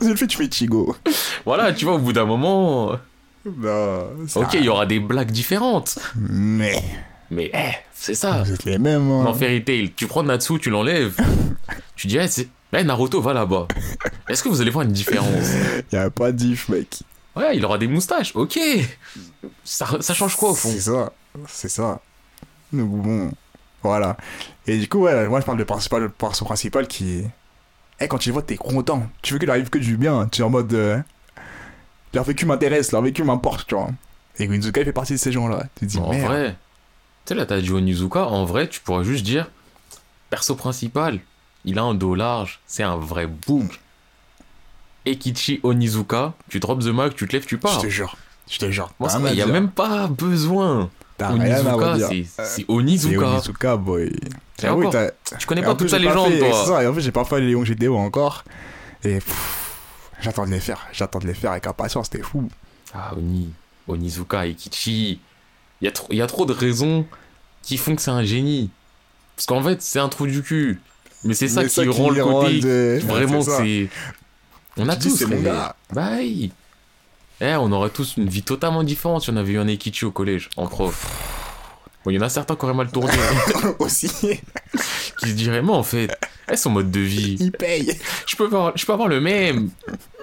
Je 0.00 0.08
le 0.08 0.16
fais, 0.16 0.26
tu 0.26 0.38
fais 0.38 0.50
Chigo. 0.50 0.96
voilà, 1.44 1.72
tu 1.72 1.84
vois, 1.84 1.94
au 1.94 1.98
bout 1.98 2.12
d'un 2.14 2.24
moment. 2.24 2.92
Non, 3.44 4.26
ça- 4.26 4.40
Ok, 4.40 4.54
il 4.54 4.64
y 4.64 4.68
aura 4.70 4.86
des 4.86 5.00
blagues 5.00 5.30
différentes. 5.30 5.98
Mais, 6.16 6.82
Mais, 7.30 7.50
eh, 7.52 7.72
c'est 7.94 8.14
ça. 8.14 8.42
vous 8.42 8.52
êtes 8.54 8.64
les 8.64 8.78
mêmes, 8.78 9.10
hein. 9.10 9.24
Dans 9.24 9.34
Fairy 9.34 9.62
Tail, 9.62 9.92
tu 9.94 10.06
prends 10.06 10.22
Natsu, 10.22 10.58
tu 10.58 10.70
l'enlèves. 10.70 11.16
tu 11.96 12.06
dis, 12.06 12.16
eh, 12.16 12.26
c'est- 12.26 12.48
eh, 12.72 12.82
Naruto, 12.82 13.20
va 13.20 13.34
là-bas. 13.34 13.68
Est-ce 14.30 14.42
que 14.42 14.48
vous 14.48 14.62
allez 14.62 14.70
voir 14.70 14.86
une 14.86 14.92
différence? 14.92 15.50
Y 15.92 15.96
a 15.96 16.08
pas 16.08 16.32
de 16.32 16.38
diff, 16.38 16.70
mec. 16.70 17.00
Ouais, 17.36 17.54
il 17.56 17.64
aura 17.66 17.76
des 17.76 17.88
moustaches, 17.88 18.32
ok. 18.34 18.58
Ça, 19.62 19.86
ça 20.00 20.14
change 20.14 20.36
quoi 20.36 20.50
au 20.50 20.54
fond? 20.54 20.70
C'est 20.72 20.80
ça, 20.80 21.12
c'est 21.48 21.68
ça. 21.68 22.00
Donc 22.72 22.88
bon, 22.88 23.30
voilà. 23.84 24.16
Et 24.66 24.78
du 24.78 24.88
coup, 24.88 24.98
ouais, 25.00 25.28
moi 25.28 25.40
je 25.40 25.46
parle 25.46 25.58
de 25.58 25.64
principal, 25.64 26.10
perso 26.10 26.44
principal 26.44 26.86
qui. 26.88 27.24
Eh, 28.00 28.08
quand 28.08 28.18
tu 28.18 28.30
le 28.30 28.32
vois, 28.32 28.42
t'es 28.42 28.56
content. 28.56 29.06
Tu 29.22 29.34
veux 29.34 29.38
qu'il 29.38 29.50
arrive 29.50 29.70
que 29.70 29.78
du 29.78 29.96
bien. 29.96 30.26
Tu 30.26 30.40
es 30.40 30.44
en 30.44 30.50
mode. 30.50 30.72
euh, 30.74 30.98
Leur 32.12 32.24
vécu 32.24 32.44
m'intéresse, 32.46 32.90
leur 32.92 33.02
vécu 33.02 33.22
m'importe, 33.24 33.66
tu 33.68 33.74
vois. 33.74 33.90
Et 34.38 34.46
Gunzuka, 34.48 34.80
il 34.80 34.84
fait 34.84 34.92
partie 34.92 35.12
de 35.12 35.18
ces 35.18 35.30
gens-là. 35.32 35.64
Tu 35.76 35.86
te 35.86 35.90
dis, 35.92 35.98
en 35.98 36.10
merde. 36.10 36.24
vrai, 36.26 36.56
tu 37.24 37.28
sais, 37.28 37.34
là, 37.34 37.46
t'as 37.46 37.60
dit 37.60 37.70
Onizuka, 37.70 38.24
en 38.26 38.44
vrai, 38.44 38.68
tu 38.68 38.80
pourrais 38.80 39.04
juste 39.04 39.24
dire 39.24 39.48
perso 40.30 40.54
principal, 40.56 41.20
il 41.64 41.78
a 41.78 41.82
un 41.82 41.94
dos 41.94 42.14
large, 42.16 42.60
c'est 42.66 42.82
un 42.82 42.96
vrai 42.96 43.26
boug. 43.28 43.68
Ekichi 45.06 45.60
Onizuka, 45.62 46.32
tu 46.48 46.58
drops 46.60 46.84
the 46.84 46.88
mag, 46.88 47.14
tu 47.14 47.26
te 47.28 47.32
lèves, 47.32 47.44
tu 47.46 47.56
Je 47.56 47.60
pars. 47.60 47.80
te 47.80 47.88
jure. 47.88 48.16
Je 48.50 48.58
te 48.58 48.70
jure. 48.70 48.92
Il 49.30 49.34
y 49.34 49.42
a 49.42 49.46
même 49.46 49.70
pas 49.70 50.06
besoin. 50.08 50.90
T'as 51.16 51.28
rien 51.28 51.40
à 51.42 51.60
Onizuka, 51.60 51.92
redire. 51.92 52.08
c'est- 52.08 52.24
c'est 52.24 52.44
C'est 52.56 52.64
Onizuka. 52.68 53.28
Onizuka, 53.28 53.76
boy. 53.76 54.12
Ah 54.62 54.74
oui, 54.74 54.86
Tu 55.38 55.46
connais 55.46 55.62
pas 55.62 55.74
toute 55.74 55.88
sa 55.88 55.98
légende, 55.98 56.32
fait- 56.32 56.38
toi. 56.40 56.62
C'est 56.64 56.70
ça, 56.70 56.82
et 56.82 56.86
en 56.86 56.94
fait, 56.94 57.00
j'ai 57.00 57.12
pas 57.12 57.24
fait 57.24 57.40
les 57.40 57.48
Léon 57.48 57.64
GTO 57.64 57.96
encore. 57.96 58.44
Et 59.04 59.18
j'attends 60.20 60.46
de 60.46 60.50
les 60.50 60.60
faire. 60.60 60.86
J'attends 60.92 61.18
de 61.20 61.26
les 61.26 61.34
faire 61.34 61.52
avec 61.52 61.66
impatience, 61.66 62.08
c'était 62.10 62.22
fou. 62.24 62.48
Ah, 62.94 63.12
Oni, 63.16 63.50
Onizuka, 63.88 64.46
Ekichi. 64.46 65.20
Il 65.80 65.84
y, 65.84 65.88
a 65.88 65.92
trop- 65.92 66.08
il 66.10 66.16
y 66.16 66.22
a 66.22 66.26
trop 66.26 66.46
de 66.46 66.52
raisons 66.52 67.06
qui 67.62 67.76
font 67.76 67.94
que 67.94 68.02
c'est 68.02 68.10
un 68.10 68.24
génie. 68.24 68.70
Parce 69.36 69.46
qu'en 69.46 69.62
fait, 69.62 69.82
c'est 69.82 69.98
un 69.98 70.08
trou 70.08 70.26
du 70.26 70.42
cul. 70.42 70.80
Mais 71.24 71.34
c'est 71.34 71.48
ça 71.48 71.64
qui 71.64 71.88
rend 71.88 72.10
le 72.10 72.22
côté. 72.24 72.60
de- 72.60 73.00
Vraiment, 73.04 73.42
c'est. 73.42 73.88
On 74.76 74.88
a 74.88 74.94
Tu 74.96 75.02
dis, 75.02 75.08
tous 75.10 75.16
c'est 75.18 75.26
Eh, 77.40 77.54
on 77.56 77.72
aurait 77.72 77.90
tous 77.90 78.16
une 78.16 78.28
vie 78.28 78.42
totalement 78.42 78.82
différente 78.84 79.22
si 79.22 79.30
on 79.30 79.36
avait 79.36 79.52
eu 79.52 79.58
un 79.58 79.66
Ekichi 79.68 80.04
au 80.04 80.12
collège, 80.12 80.48
en 80.56 80.66
prof. 80.66 81.06
Bon, 82.04 82.10
il 82.10 82.14
y 82.14 82.18
en 82.18 82.22
a 82.22 82.28
certains 82.28 82.54
qui 82.54 82.64
auraient 82.64 82.74
mal 82.74 82.90
tourné, 82.90 83.12
Aussi, 83.78 84.08
qui 85.18 85.28
se 85.30 85.34
diraient, 85.34 85.62
mais 85.62 85.70
en 85.72 85.82
fait, 85.82 86.10
eh, 86.50 86.56
son 86.56 86.70
mode 86.70 86.90
de 86.90 87.00
vie, 87.00 87.36
il 87.40 87.50
paye. 87.50 87.98
je 88.26 88.36
peux 88.36 88.44
avoir, 88.44 88.76
je 88.76 88.84
peux 88.84 88.92
avoir 88.92 89.08
le 89.08 89.20
même. 89.20 89.70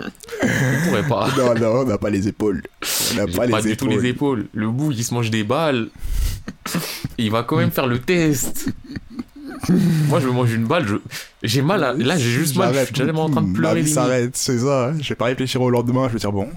On 0.02 0.86
pourrait 0.86 1.08
pas. 1.08 1.30
Non, 1.38 1.56
non, 1.56 1.82
on 1.82 1.86
n'a 1.86 1.98
pas 1.98 2.10
les 2.10 2.28
épaules. 2.28 2.62
On 3.12 3.16
n'a 3.16 3.28
pas, 3.28 3.48
pas, 3.48 3.60
les 3.60 3.64
du 3.64 3.72
épaules. 3.72 3.76
tout 3.78 3.88
les 3.88 4.06
épaules. 4.10 4.48
Le 4.54 4.70
bout, 4.70 4.92
il 4.92 5.04
se 5.04 5.14
mange 5.14 5.32
des 5.32 5.44
balles. 5.44 5.90
Et 7.18 7.24
il 7.26 7.32
va 7.32 7.44
quand 7.44 7.58
même 7.58 7.72
faire 7.72 7.88
le 7.88 8.00
test. 8.00 8.70
Moi, 10.08 10.20
je 10.20 10.28
me 10.28 10.32
mange 10.32 10.52
une 10.54 10.66
balle, 10.66 10.88
je... 10.88 10.96
j'ai 11.44 11.62
mal. 11.62 11.84
À... 11.84 11.94
Là, 11.94 12.18
j'ai 12.18 12.30
juste 12.32 12.56
mal. 12.58 12.74
Je 12.74 12.86
suis 12.86 12.94
déjà 12.94 13.14
en 13.14 13.30
train 13.30 13.42
de 13.42 13.48
Ma 13.48 13.54
pleurer. 13.58 13.76
limite. 13.82 13.94
s'arrête, 13.94 14.36
c'est 14.36 14.60
ça. 14.60 14.94
Je 15.00 15.10
vais 15.10 15.16
pas 15.16 15.26
réfléchir 15.26 15.62
au 15.62 15.70
lendemain, 15.70 16.08
je 16.08 16.14
vais 16.14 16.20
dire 16.20 16.32
bon. 16.32 16.50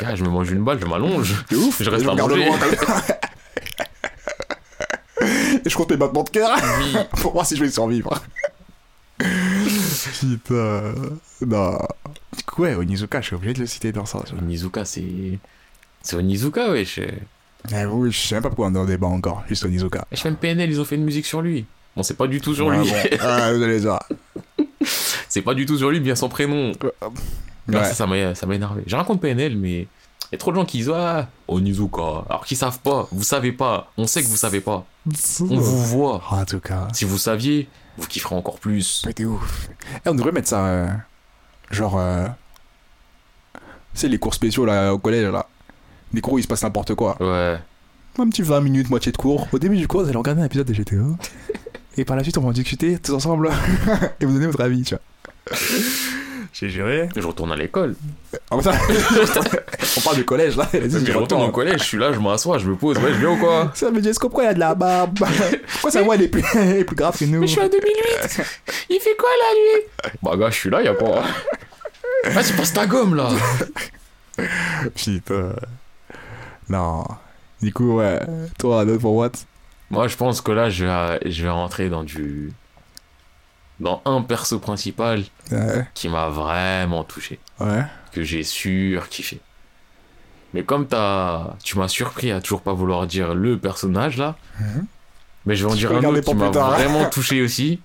Gars, 0.00 0.14
je 0.14 0.24
me 0.24 0.28
mange 0.28 0.50
une 0.50 0.62
balle, 0.64 0.78
je 0.80 0.86
m'allonge. 0.86 1.44
De 1.50 1.56
ouf. 1.56 1.82
Je 1.82 1.90
reste 1.90 2.04
me 2.04 2.10
à 2.10 2.14
manger. 2.14 2.48
Et 5.64 5.68
je 5.68 5.76
compte 5.76 5.90
mes 5.90 5.96
battements 5.96 6.22
de 6.22 6.30
cœur 6.30 6.50
Oui. 6.80 6.96
pour 7.20 7.32
voir 7.32 7.44
si 7.46 7.56
je 7.56 7.64
vais 7.64 7.70
survivre. 7.70 8.22
Putain. 9.18 10.94
Non. 11.46 11.78
Du 12.36 12.44
coup, 12.44 12.62
ouais, 12.62 12.74
Onizuka, 12.74 13.20
je 13.20 13.26
suis 13.26 13.34
obligé 13.36 13.54
de 13.54 13.60
le 13.60 13.66
citer 13.66 13.90
dans 13.92 14.06
ça. 14.06 14.20
Onizuka, 14.40 14.84
c'est. 14.84 15.38
C'est 16.02 16.16
Onizuka, 16.16 16.70
wesh. 16.70 16.98
Et 16.98 17.14
Eh 17.72 17.84
oui, 17.86 18.12
je 18.12 18.18
sais 18.18 18.36
même 18.36 18.42
pas 18.42 18.48
pourquoi 18.50 18.68
on 18.68 18.74
est 18.74 18.78
en 18.78 18.84
débat 18.84 19.08
encore, 19.08 19.42
juste 19.48 19.64
Onizuka. 19.64 20.06
je 20.12 20.20
fais 20.20 20.30
PNL, 20.30 20.70
ils 20.70 20.80
ont 20.80 20.84
fait 20.84 20.94
une 20.94 21.04
musique 21.04 21.26
sur 21.26 21.42
lui. 21.42 21.64
Bon, 21.98 22.04
c'est 22.04 22.14
pas 22.16 22.28
du 22.28 22.40
tout 22.40 22.54
sur 22.54 22.66
Ouais, 22.68 22.78
lui. 22.78 22.92
Ah, 23.20 23.52
vous 23.52 23.60
allez 23.60 23.78
voir. 23.80 24.00
c'est 25.28 25.42
pas 25.42 25.52
du 25.52 25.66
tout 25.66 25.76
sur 25.76 25.90
lui, 25.90 25.98
bien 25.98 26.14
son 26.14 26.28
prénom. 26.28 26.70
Ça, 27.72 27.92
ça 27.92 28.06
m'a 28.06 28.54
énervé. 28.54 28.84
J'ai 28.86 28.94
rien 28.94 29.04
contre 29.04 29.22
PNL, 29.22 29.56
mais 29.56 29.80
il 29.80 29.86
y 30.30 30.34
a 30.36 30.38
trop 30.38 30.52
de 30.52 30.56
gens 30.56 30.64
qui 30.64 30.76
disent 30.78 30.92
Ah, 30.94 31.26
Onizuka. 31.48 32.24
Alors 32.30 32.44
qu'ils 32.44 32.56
savent 32.56 32.78
pas, 32.78 33.08
vous 33.10 33.24
savez 33.24 33.50
pas. 33.50 33.90
On 33.98 34.06
sait 34.06 34.22
que 34.22 34.28
vous 34.28 34.36
savez 34.36 34.60
pas. 34.60 34.86
On 35.40 35.56
vous 35.58 35.84
voit. 35.86 36.22
En 36.30 36.44
tout 36.44 36.60
cas. 36.60 36.86
Si 36.92 37.04
vous 37.04 37.18
saviez, 37.18 37.68
vous 37.96 38.06
kifferez 38.06 38.36
encore 38.36 38.60
plus. 38.60 39.02
Mais 39.04 39.12
t'es 39.12 39.24
ouf. 39.24 39.68
Eh, 40.06 40.08
on 40.08 40.14
devrait 40.14 40.30
mettre 40.30 40.48
ça. 40.48 40.64
euh, 40.66 40.86
genre. 41.72 41.98
Euh... 41.98 42.28
C'est 43.92 44.06
les 44.06 44.20
cours 44.20 44.34
spéciaux 44.34 44.64
là 44.64 44.94
au 44.94 44.98
collège 44.98 45.26
là. 45.32 45.46
Des 46.12 46.20
cours 46.20 46.34
où 46.34 46.38
il 46.38 46.42
se 46.44 46.48
passe 46.48 46.62
n'importe 46.62 46.94
quoi. 46.94 47.16
Ouais. 47.20 47.58
Un 48.20 48.28
petit 48.28 48.42
20 48.42 48.60
minutes, 48.60 48.88
moitié 48.88 49.10
de 49.10 49.16
cours. 49.16 49.48
Au 49.52 49.58
début 49.58 49.76
du 49.76 49.88
cours, 49.88 50.02
vous 50.02 50.08
allez 50.08 50.16
regarder 50.16 50.42
un 50.42 50.44
épisode 50.46 50.66
de 50.68 50.74
GTA. 50.74 50.94
et 51.98 52.04
par 52.04 52.16
la 52.16 52.22
suite, 52.22 52.38
on 52.38 52.42
va 52.42 52.48
en 52.48 52.52
discuter 52.52 52.98
tous 52.98 53.12
ensemble. 53.12 53.50
et 54.20 54.24
vous 54.24 54.32
donner 54.32 54.46
votre 54.46 54.60
avis, 54.60 54.82
tu 54.82 54.94
vois. 54.94 55.58
J'ai 56.52 56.70
géré. 56.70 57.08
Je 57.14 57.26
retourne 57.26 57.50
à 57.52 57.56
l'école. 57.56 57.96
Ah, 58.50 58.56
on 58.56 58.62
parle 58.62 60.16
de 60.16 60.22
collège 60.22 60.56
là. 60.56 60.68
Vas-y, 60.72 61.06
Je 61.06 61.12
retourne 61.12 61.42
au 61.42 61.50
collège, 61.50 61.80
je 61.80 61.84
suis 61.84 61.98
là, 61.98 62.12
je 62.12 62.20
m'assois, 62.20 62.58
je 62.58 62.68
me 62.68 62.76
pose. 62.76 62.96
Ouais, 62.98 63.12
je 63.12 63.18
viens 63.18 63.30
ou 63.30 63.36
quoi 63.36 63.72
Ça 63.74 63.90
me 63.90 64.00
dit, 64.00 64.08
est-ce 64.08 64.20
pourquoi 64.20 64.44
il 64.44 64.46
y 64.46 64.50
a 64.50 64.54
de 64.54 64.60
la 64.60 64.74
barbe 64.74 65.18
Pourquoi 65.72 65.90
sa 65.90 66.02
voix 66.02 66.14
elle 66.14 66.22
est 66.22 66.28
plus, 66.28 66.44
elle 66.54 66.78
est 66.78 66.84
plus 66.84 66.96
grave 66.96 67.18
que 67.18 67.24
nous 67.24 67.40
Mais 67.40 67.46
je 67.46 67.52
suis 67.52 67.60
en 67.60 67.68
2008 67.68 68.40
Il 68.90 69.00
fait 69.00 69.16
quoi 69.16 69.28
là, 69.28 69.54
lui? 69.54 70.10
Bah, 70.22 70.36
gars, 70.36 70.50
je 70.50 70.56
suis 70.56 70.70
là, 70.70 70.82
y'a 70.82 70.94
quoi 70.94 71.22
Vas-y, 72.24 72.52
passe 72.52 72.72
ta 72.72 72.86
gomme 72.86 73.14
là 73.14 73.28
Putain. 74.94 75.52
Non. 76.68 77.04
Du 77.60 77.72
coup, 77.72 77.96
ouais. 77.96 78.20
Toi, 78.58 78.84
pour 79.00 79.14
what 79.14 79.32
Moi, 79.90 80.06
je 80.08 80.16
pense 80.16 80.40
que 80.40 80.52
là, 80.52 80.68
je 80.70 80.84
vais, 80.84 81.30
je 81.30 81.42
vais 81.42 81.50
rentrer 81.50 81.88
dans 81.88 82.04
du. 82.04 82.52
Dans 83.80 84.02
un 84.04 84.22
perso 84.22 84.58
principal 84.58 85.22
Ouais. 85.52 85.86
qui 85.94 86.08
m'a 86.08 86.28
vraiment 86.28 87.04
touché. 87.04 87.38
Ouais. 87.60 87.84
Que 88.12 88.22
j'ai 88.22 88.42
surkiffé. 88.42 89.40
Mais 90.52 90.62
comme 90.64 90.86
t'as, 90.88 91.54
tu 91.62 91.78
m'as 91.78 91.88
surpris 91.88 92.32
à 92.32 92.40
toujours 92.40 92.62
pas 92.62 92.72
vouloir 92.72 93.06
dire 93.06 93.34
le 93.34 93.58
personnage 93.58 94.16
là, 94.16 94.36
Mhm. 94.60 94.86
mais 95.46 95.54
je 95.56 95.64
vais 95.66 95.72
en 95.72 95.74
dire 95.76 95.92
un 95.92 96.04
autre 96.04 96.20
qui 96.22 96.34
m'a 96.34 96.50
tard. 96.50 96.70
vraiment 96.72 97.08
touché 97.08 97.40
aussi. 97.42 97.80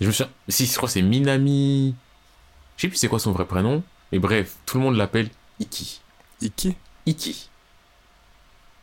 Je 0.00 0.06
me 0.06 0.12
suis... 0.12 0.24
Si, 0.48 0.66
je 0.66 0.76
crois 0.76 0.88
c'est 0.88 1.02
Minami... 1.02 1.94
Je 2.76 2.82
sais 2.82 2.88
plus 2.88 2.96
c'est 2.98 3.08
quoi 3.08 3.18
son 3.18 3.32
vrai 3.32 3.46
prénom, 3.46 3.82
mais 4.12 4.18
bref, 4.18 4.54
tout 4.66 4.76
le 4.78 4.84
monde 4.84 4.96
l'appelle 4.96 5.30
Iki. 5.58 6.02
Iki 6.42 6.76
Iki. 7.06 7.48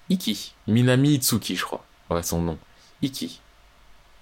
Iki. 0.10 0.54
Minami 0.68 1.14
Itsuki, 1.16 1.56
je 1.56 1.64
crois. 1.64 1.84
Ouais, 2.10 2.24
son 2.24 2.42
nom. 2.42 2.58
Iki. 3.02 3.40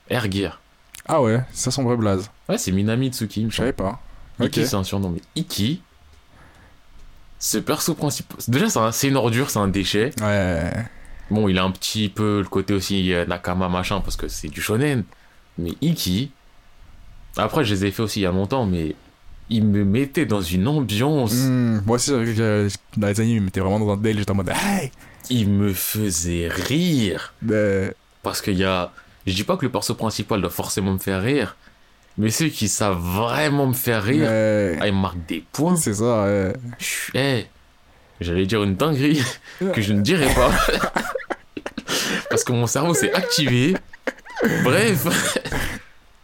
Ergear. 0.09 0.59
Ah 1.07 1.21
ouais, 1.21 1.41
c'est 1.51 1.63
ça 1.65 1.71
son 1.71 1.83
vrai 1.83 1.97
blaze. 1.97 2.29
Ouais, 2.47 2.57
c'est 2.57 2.71
Minami 2.71 3.07
Itsuki, 3.07 3.45
Je 3.49 3.55
savais 3.55 3.73
pas. 3.73 3.99
Iki, 4.39 4.61
Ok. 4.61 4.65
c'est 4.67 4.75
un 4.75 4.83
surnom, 4.83 5.09
mais 5.09 5.21
Iki, 5.35 5.81
ce 7.39 7.57
perso 7.57 7.95
principal. 7.95 8.37
Déjà, 8.47 8.69
c'est 8.69 8.79
un- 8.79 8.91
c'est 8.91 9.07
une 9.07 9.17
ordure, 9.17 9.49
c'est 9.49 9.59
un 9.59 9.67
déchet. 9.67 10.11
Ouais. 10.21 10.71
Bon, 11.29 11.47
il 11.47 11.57
a 11.57 11.63
un 11.63 11.71
petit 11.71 12.09
peu 12.09 12.39
le 12.41 12.47
côté 12.47 12.73
aussi 12.73 13.13
euh, 13.13 13.25
Nakama 13.25 13.69
machin 13.69 14.01
parce 14.01 14.15
que 14.17 14.27
c'est 14.27 14.47
du 14.49 14.61
shonen. 14.61 15.03
Mais 15.57 15.71
Iki, 15.81 16.31
après, 17.37 17.63
je 17.65 17.73
les 17.73 17.85
ai 17.85 17.91
fait 17.91 18.03
aussi 18.03 18.19
il 18.19 18.23
y 18.23 18.25
a 18.25 18.31
longtemps, 18.31 18.65
mais 18.65 18.95
il 19.51 19.65
me 19.65 19.83
mettait 19.83 20.25
dans 20.25 20.41
une 20.41 20.67
ambiance. 20.67 21.33
Hmm, 21.33 21.81
moi 21.85 21.95
aussi, 21.97 22.11
que 22.11 22.67
dans 22.97 23.07
les 23.07 23.19
animes, 23.19 23.37
il 23.37 23.41
m'était 23.43 23.59
vraiment 23.59 23.79
dans 23.79 23.91
un 23.93 23.97
délire. 23.97 24.19
J'étais 24.19 24.31
en 24.31 24.35
mode, 24.35 24.49
hey 24.49 24.91
Il 25.29 25.49
me 25.49 25.73
faisait 25.73 26.47
rire. 26.47 27.33
Mais- 27.41 27.93
Parce 28.23 28.41
qu'il 28.41 28.57
y 28.57 28.63
a. 28.63 28.91
Je 29.27 29.33
dis 29.33 29.43
pas 29.43 29.57
que 29.57 29.65
le 29.65 29.71
perso 29.71 29.93
principal 29.93 30.41
doit 30.41 30.49
forcément 30.49 30.93
me 30.93 30.97
faire 30.97 31.21
rire, 31.21 31.55
mais 32.17 32.29
ceux 32.31 32.47
qui 32.47 32.67
savent 32.67 32.97
vraiment 32.99 33.67
me 33.67 33.73
faire 33.73 34.03
rire, 34.03 34.27
Ouais. 34.27 34.77
ah, 34.81 34.87
ils 34.87 34.93
marquent 34.95 35.25
des 35.27 35.43
points. 35.51 35.75
C'est 35.75 35.93
ça, 35.93 36.23
ouais. 36.23 36.53
Eh, 37.13 37.45
J'allais 38.19 38.45
dire 38.45 38.63
une 38.63 38.75
dinguerie 38.75 39.21
que 39.73 39.81
je 39.81 39.93
ne 39.93 40.01
dirais 40.01 40.33
pas. 40.33 40.51
Parce 42.29 42.43
que 42.43 42.51
mon 42.51 42.67
cerveau 42.67 42.93
s'est 42.93 43.13
activé. 43.13 43.75
Bref. 44.63 45.05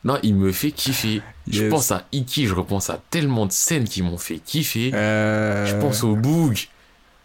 Non, 0.08 0.18
il 0.24 0.36
me 0.36 0.52
fait 0.52 0.72
kiffer. 0.72 1.22
Je 1.50 1.66
pense 1.70 1.92
à 1.92 2.06
Iki, 2.14 2.48
je 2.48 2.56
repense 2.56 2.90
à 2.90 3.00
tellement 3.10 3.46
de 3.46 3.52
scènes 3.52 3.84
qui 3.88 4.02
m'ont 4.02 4.18
fait 4.18 4.40
kiffer. 4.40 4.92
Euh... 4.94 5.66
Je 5.66 5.76
pense 5.76 6.04
au 6.04 6.16
Boog. 6.16 6.68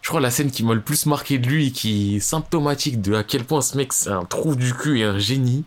Je 0.01 0.09
crois 0.09 0.19
la 0.19 0.29
scène 0.29 0.51
qui 0.51 0.63
m'a 0.65 0.73
le 0.73 0.81
plus 0.81 1.05
marqué 1.05 1.39
de 1.39 1.47
lui, 1.47 1.71
qui 1.71 2.17
est 2.17 2.19
symptomatique 2.19 3.01
de 3.01 3.15
à 3.15 3.23
quel 3.23 3.45
point 3.45 3.61
ce 3.61 3.77
mec 3.77 3.93
c'est 3.93 4.09
un 4.09 4.25
trou 4.25 4.55
du 4.55 4.73
cul 4.73 4.99
et 4.99 5.03
un 5.05 5.17
génie, 5.17 5.63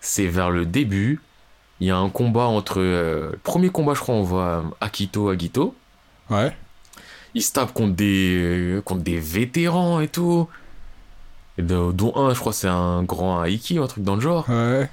c'est 0.00 0.26
vers 0.28 0.50
le 0.50 0.64
début. 0.64 1.20
Il 1.80 1.88
y 1.88 1.90
a 1.90 1.96
un 1.96 2.10
combat 2.10 2.44
entre. 2.46 2.80
euh, 2.80 3.30
le 3.32 3.38
premier 3.38 3.70
combat, 3.70 3.94
je 3.94 4.00
crois, 4.00 4.14
on 4.14 4.22
voit 4.22 4.64
Akito 4.80 5.28
Agito. 5.28 5.74
Ouais. 6.30 6.56
Il 7.34 7.42
se 7.42 7.52
tape 7.52 7.72
contre 7.72 7.94
des, 7.94 8.36
euh, 8.38 8.80
contre 8.82 9.02
des 9.02 9.18
vétérans 9.18 10.00
et 10.00 10.08
tout. 10.08 10.48
Et 11.56 11.62
de- 11.62 11.90
dont 11.92 12.14
un, 12.16 12.34
je 12.34 12.38
crois, 12.38 12.52
c'est 12.52 12.68
un 12.68 13.02
grand 13.02 13.44
Iki, 13.44 13.78
un 13.78 13.86
truc 13.88 14.04
dans 14.04 14.14
le 14.14 14.20
genre. 14.20 14.48
Ouais. 14.48 14.88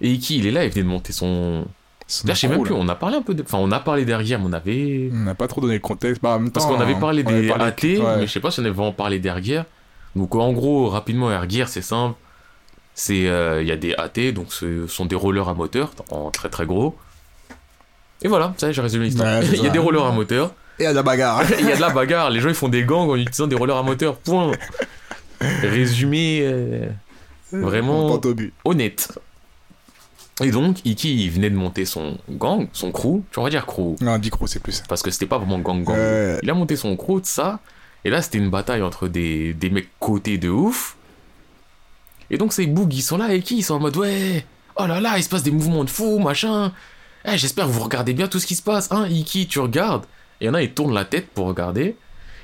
Et 0.00 0.10
Iki, 0.10 0.38
il 0.38 0.46
est 0.46 0.50
là, 0.50 0.64
il 0.64 0.70
venait 0.70 0.82
de 0.84 0.88
monter 0.88 1.12
son. 1.12 1.64
Là, 2.24 2.34
je 2.34 2.40
sais 2.40 2.48
même 2.48 2.62
plus, 2.62 2.72
on 2.74 2.88
a 2.88 2.94
parlé 2.94 3.16
un 3.16 3.22
peu 3.22 3.34
de. 3.34 3.42
Enfin, 3.42 3.58
on 3.58 3.72
a 3.72 3.80
parlé 3.80 4.04
derrière, 4.04 4.38
mais 4.38 4.46
on 4.48 4.52
avait. 4.52 5.10
On 5.12 5.16
n'a 5.24 5.34
pas 5.34 5.48
trop 5.48 5.60
donné 5.60 5.74
le 5.74 5.80
contexte. 5.80 6.22
Bah, 6.22 6.36
en 6.36 6.38
même 6.40 6.50
Parce 6.52 6.66
temps, 6.66 6.74
qu'on 6.74 6.80
avait 6.80 6.94
parlé 6.94 7.22
on 7.26 7.30
avait 7.30 7.42
des 7.42 7.48
parlé- 7.48 7.64
AT, 7.64 7.82
ouais. 7.82 8.16
mais 8.18 8.26
je 8.26 8.32
sais 8.32 8.40
pas 8.40 8.50
si 8.50 8.60
on 8.60 8.64
avait 8.64 8.72
vraiment 8.72 8.92
parlé 8.92 9.18
d'Erguer. 9.18 9.62
Donc 10.14 10.34
en 10.34 10.52
gros, 10.52 10.88
rapidement, 10.88 11.30
Erguer, 11.32 11.64
c'est 11.66 11.82
simple. 11.82 12.14
C'est, 12.94 13.26
euh, 13.28 13.60
il 13.60 13.68
y 13.68 13.72
a 13.72 13.76
des 13.76 13.94
AT, 13.94 14.32
donc 14.32 14.52
ce 14.52 14.86
sont 14.86 15.04
des 15.04 15.16
rollers 15.16 15.48
à 15.48 15.54
moteur, 15.54 15.90
en 16.10 16.30
très 16.30 16.48
très 16.48 16.64
gros. 16.64 16.96
Et 18.22 18.28
voilà, 18.28 18.54
ça 18.56 18.68
y 18.68 18.70
est, 18.70 18.72
j'ai 18.72 18.80
résumé 18.82 19.06
l'histoire. 19.06 19.40
Ouais, 19.40 19.46
il 19.52 19.62
y 19.62 19.66
a 19.66 19.70
des 19.70 19.78
rollers 19.78 20.04
à 20.06 20.12
moteur, 20.12 20.54
Et 20.78 20.82
il 20.82 20.84
y 20.84 20.86
a 20.86 20.90
de 20.92 20.96
la 20.96 21.02
bagarre. 21.02 21.42
il 21.60 21.66
y 21.66 21.72
a 21.72 21.76
de 21.76 21.80
la 21.80 21.90
bagarre, 21.90 22.30
les 22.30 22.40
gens 22.40 22.48
ils 22.48 22.54
font 22.54 22.68
des 22.68 22.84
gangs 22.84 23.10
en 23.10 23.16
utilisant 23.16 23.46
des 23.48 23.56
rollers 23.56 23.76
à 23.76 23.82
moteur, 23.82 24.16
point. 24.16 24.52
Résumé 25.62 26.40
euh, 26.42 26.86
Vraiment- 27.52 28.12
au 28.14 28.34
but. 28.34 28.52
honnête. 28.64 29.18
Et 30.42 30.50
donc, 30.50 30.84
Iki, 30.84 31.24
il 31.24 31.30
venait 31.30 31.48
de 31.48 31.54
monter 31.56 31.86
son 31.86 32.18
gang, 32.28 32.68
son 32.72 32.92
crew, 32.92 33.22
tu 33.32 33.40
vas 33.40 33.48
dire 33.48 33.64
crew, 33.64 33.96
Non, 34.02 34.18
Dicro, 34.18 34.46
c'est 34.46 34.60
plus. 34.60 34.82
parce 34.86 35.02
que 35.02 35.10
c'était 35.10 35.24
pas 35.26 35.38
vraiment 35.38 35.58
gang 35.58 35.82
gang. 35.82 35.96
Ouais. 35.96 36.38
Il 36.42 36.50
a 36.50 36.54
monté 36.54 36.76
son 36.76 36.94
crew, 36.96 37.20
de 37.22 37.26
ça. 37.26 37.60
Et 38.04 38.10
là, 38.10 38.20
c'était 38.20 38.38
une 38.38 38.50
bataille 38.50 38.82
entre 38.82 39.08
des, 39.08 39.54
des 39.54 39.70
mecs 39.70 39.88
cotés 39.98 40.36
de 40.36 40.50
ouf. 40.50 40.96
Et 42.30 42.36
donc, 42.38 42.52
ces 42.52 42.66
bougs, 42.66 42.92
ils 42.92 43.02
sont 43.02 43.16
là 43.16 43.32
et 43.32 43.40
qui 43.40 43.56
Ils 43.58 43.62
sont 43.62 43.74
en 43.74 43.80
mode, 43.80 43.96
ouais, 43.96 44.44
oh 44.76 44.86
là 44.86 45.00
là, 45.00 45.16
il 45.16 45.24
se 45.24 45.28
passe 45.28 45.42
des 45.42 45.50
mouvements 45.50 45.84
de 45.84 45.90
fou, 45.90 46.18
machin. 46.18 46.72
Eh, 47.24 47.38
J'espère 47.38 47.64
que 47.66 47.70
vous 47.70 47.82
regardez 47.82 48.12
bien 48.12 48.28
tout 48.28 48.38
ce 48.38 48.46
qui 48.46 48.54
se 48.56 48.62
passe. 48.62 48.92
Hein, 48.92 49.06
Iki, 49.08 49.46
tu 49.48 49.58
regardes. 49.58 50.04
Et 50.40 50.44
il 50.44 50.46
y 50.48 50.50
en 50.50 50.54
a, 50.54 50.62
ils 50.62 50.72
tournent 50.72 50.94
la 50.94 51.04
tête 51.06 51.28
pour 51.30 51.46
regarder. 51.46 51.96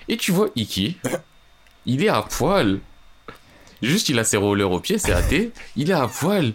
Et 0.08 0.16
tu 0.16 0.32
vois 0.32 0.48
Iki, 0.56 0.96
il 1.86 2.02
est 2.02 2.08
à 2.08 2.22
poil. 2.22 2.80
Juste, 3.82 4.08
il 4.08 4.18
a 4.18 4.24
ses 4.24 4.36
rollers 4.38 4.70
aux 4.70 4.80
pieds, 4.80 4.98
c'est 4.98 5.12
athée. 5.12 5.52
Il 5.76 5.90
est 5.90 5.94
à 5.94 6.06
poil. 6.08 6.54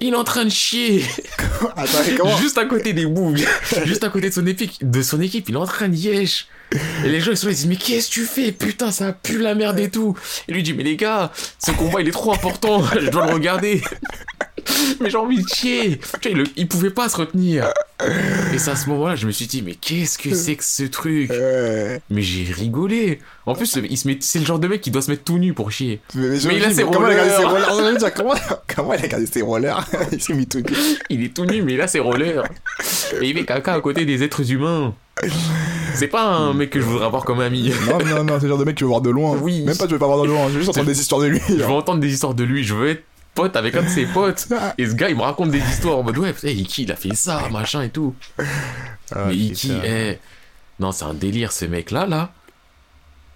Il 0.00 0.14
est 0.14 0.16
en 0.16 0.24
train 0.24 0.44
de 0.44 0.50
chier. 0.50 1.04
Attends, 1.76 1.98
mais 2.06 2.14
comment 2.14 2.36
Juste 2.38 2.58
à 2.58 2.64
côté 2.64 2.92
des 2.92 3.06
bougs, 3.06 3.44
juste 3.84 4.04
à 4.04 4.08
côté 4.08 4.30
de 4.30 4.34
son 4.34 4.46
équipe, 4.46 4.90
de 4.90 5.02
son 5.02 5.20
équipe, 5.20 5.48
il 5.48 5.54
est 5.54 5.58
en 5.58 5.66
train 5.66 5.88
de 5.88 5.94
yesh. 5.94 6.46
Et 7.04 7.08
les 7.08 7.20
gens 7.20 7.32
ils 7.32 7.36
sont 7.36 7.46
là, 7.46 7.52
ils 7.52 7.56
disent 7.56 7.66
mais 7.66 7.76
qu'est-ce 7.76 8.08
que 8.08 8.14
tu 8.14 8.24
fais? 8.24 8.52
Putain, 8.52 8.92
ça 8.92 9.12
pue 9.12 9.38
la 9.38 9.54
merde 9.54 9.78
et 9.78 9.90
tout. 9.90 10.16
Et 10.48 10.52
lui 10.52 10.62
dit 10.62 10.72
mais 10.72 10.84
les 10.84 10.96
gars, 10.96 11.32
ce 11.58 11.72
combat 11.72 12.00
il 12.00 12.08
est 12.08 12.12
trop 12.12 12.32
important, 12.32 12.82
je 13.00 13.10
dois 13.10 13.26
le 13.26 13.34
regarder. 13.34 13.82
Mais 15.00 15.10
j'ai 15.10 15.16
envie 15.16 15.42
de 15.42 15.48
chier. 15.48 16.00
Tu 16.20 16.34
vois, 16.34 16.44
il, 16.56 16.68
pouvait 16.68 16.90
pas 16.90 17.08
se 17.08 17.16
retenir. 17.16 17.72
Et 18.52 18.58
c'est 18.58 18.70
à 18.70 18.76
ce 18.76 18.88
moment-là, 18.90 19.16
je 19.16 19.26
me 19.26 19.32
suis 19.32 19.46
dit 19.46 19.62
mais 19.62 19.74
qu'est-ce 19.74 20.18
que 20.18 20.34
c'est 20.34 20.56
que 20.56 20.64
ce 20.64 20.84
truc? 20.84 21.30
Mais 22.10 22.22
j'ai 22.22 22.52
rigolé. 22.52 23.20
En 23.46 23.54
plus, 23.54 23.78
il 23.88 23.98
se 23.98 24.06
met, 24.06 24.18
c'est 24.20 24.38
le 24.38 24.44
genre 24.44 24.58
de 24.58 24.68
mec 24.68 24.80
qui 24.80 24.90
doit 24.90 25.02
se 25.02 25.10
mettre 25.10 25.24
tout 25.24 25.38
nu 25.38 25.54
pour 25.54 25.72
chier. 25.72 26.00
Mais, 26.14 26.38
je 26.38 26.46
Mais 26.46 26.54
me 26.54 26.58
il 26.58 26.64
a 26.64 26.70
ses 26.70 26.82
comment 26.82 27.08
il 27.08 27.12
a 27.12 27.16
gardé 27.16 27.30
ses 27.30 27.44
rollers. 27.44 27.66
Je 27.98 28.74
comment, 28.74 28.94
il 28.94 29.04
a 29.04 29.08
gardé 29.08 29.26
ses 29.26 29.42
rollers? 29.42 29.86
Il 30.12 30.20
s'est 30.20 30.34
mis 30.34 30.46
tout 30.46 30.58
nu. 30.58 30.76
Il 31.08 31.24
est 31.24 31.34
tout 31.34 31.44
nu, 31.44 31.62
mais 31.62 31.74
il 31.74 31.80
a 31.80 31.88
ses 31.88 32.00
rollers. 32.00 32.44
Et 33.20 33.28
il 33.28 33.36
fait 33.36 33.44
caca 33.44 33.74
à 33.74 33.80
côté 33.80 34.04
des 34.04 34.22
êtres 34.22 34.50
humains. 34.52 34.94
C'est 35.94 36.08
pas 36.08 36.24
un 36.24 36.54
mec 36.54 36.70
que 36.70 36.80
je 36.80 36.84
voudrais 36.84 37.06
avoir 37.06 37.24
comme 37.24 37.40
ami. 37.40 37.72
Non, 37.88 37.98
non, 37.98 38.24
non, 38.24 38.34
c'est 38.36 38.44
le 38.44 38.48
genre 38.50 38.58
de 38.58 38.64
mec 38.64 38.74
que 38.74 38.78
tu 38.78 38.84
veux 38.84 38.90
voir 38.90 39.00
de 39.00 39.10
loin. 39.10 39.36
Oui. 39.40 39.62
Même 39.62 39.76
pas 39.76 39.86
tu 39.86 39.92
veux 39.92 39.98
pas 39.98 40.06
voir 40.06 40.22
de 40.22 40.28
loin, 40.28 40.46
je 40.48 40.52
veux 40.52 40.58
juste 40.60 40.70
entendre 40.70 40.86
des 40.86 41.00
histoires 41.00 41.20
de 41.20 41.26
lui. 41.26 41.40
Je 41.48 41.54
veux 41.54 41.64
entendre 41.66 42.00
des 42.00 42.12
histoires 42.12 42.34
de 42.34 42.44
lui, 42.44 42.64
je 42.64 42.74
veux 42.74 42.88
être 42.90 43.02
pote 43.34 43.56
avec 43.56 43.74
un 43.76 43.82
de 43.82 43.88
ses 43.88 44.06
potes. 44.06 44.48
Et 44.78 44.86
ce 44.86 44.94
gars, 44.94 45.08
il 45.08 45.16
me 45.16 45.22
raconte 45.22 45.50
des 45.50 45.58
histoires 45.58 45.98
en 45.98 46.02
mode 46.02 46.18
ouais, 46.18 46.32
putain, 46.32 46.48
Iki, 46.48 46.82
il 46.84 46.92
a 46.92 46.96
fait 46.96 47.14
ça, 47.14 47.48
machin 47.50 47.82
et 47.82 47.90
tout. 47.90 48.14
Ah, 49.14 49.24
mais 49.28 49.36
Iki, 49.36 49.68
putain. 49.68 49.82
eh. 49.84 50.18
Non, 50.78 50.92
c'est 50.92 51.04
un 51.04 51.14
délire, 51.14 51.52
ce 51.52 51.66
mec-là, 51.66 52.06
là. 52.06 52.32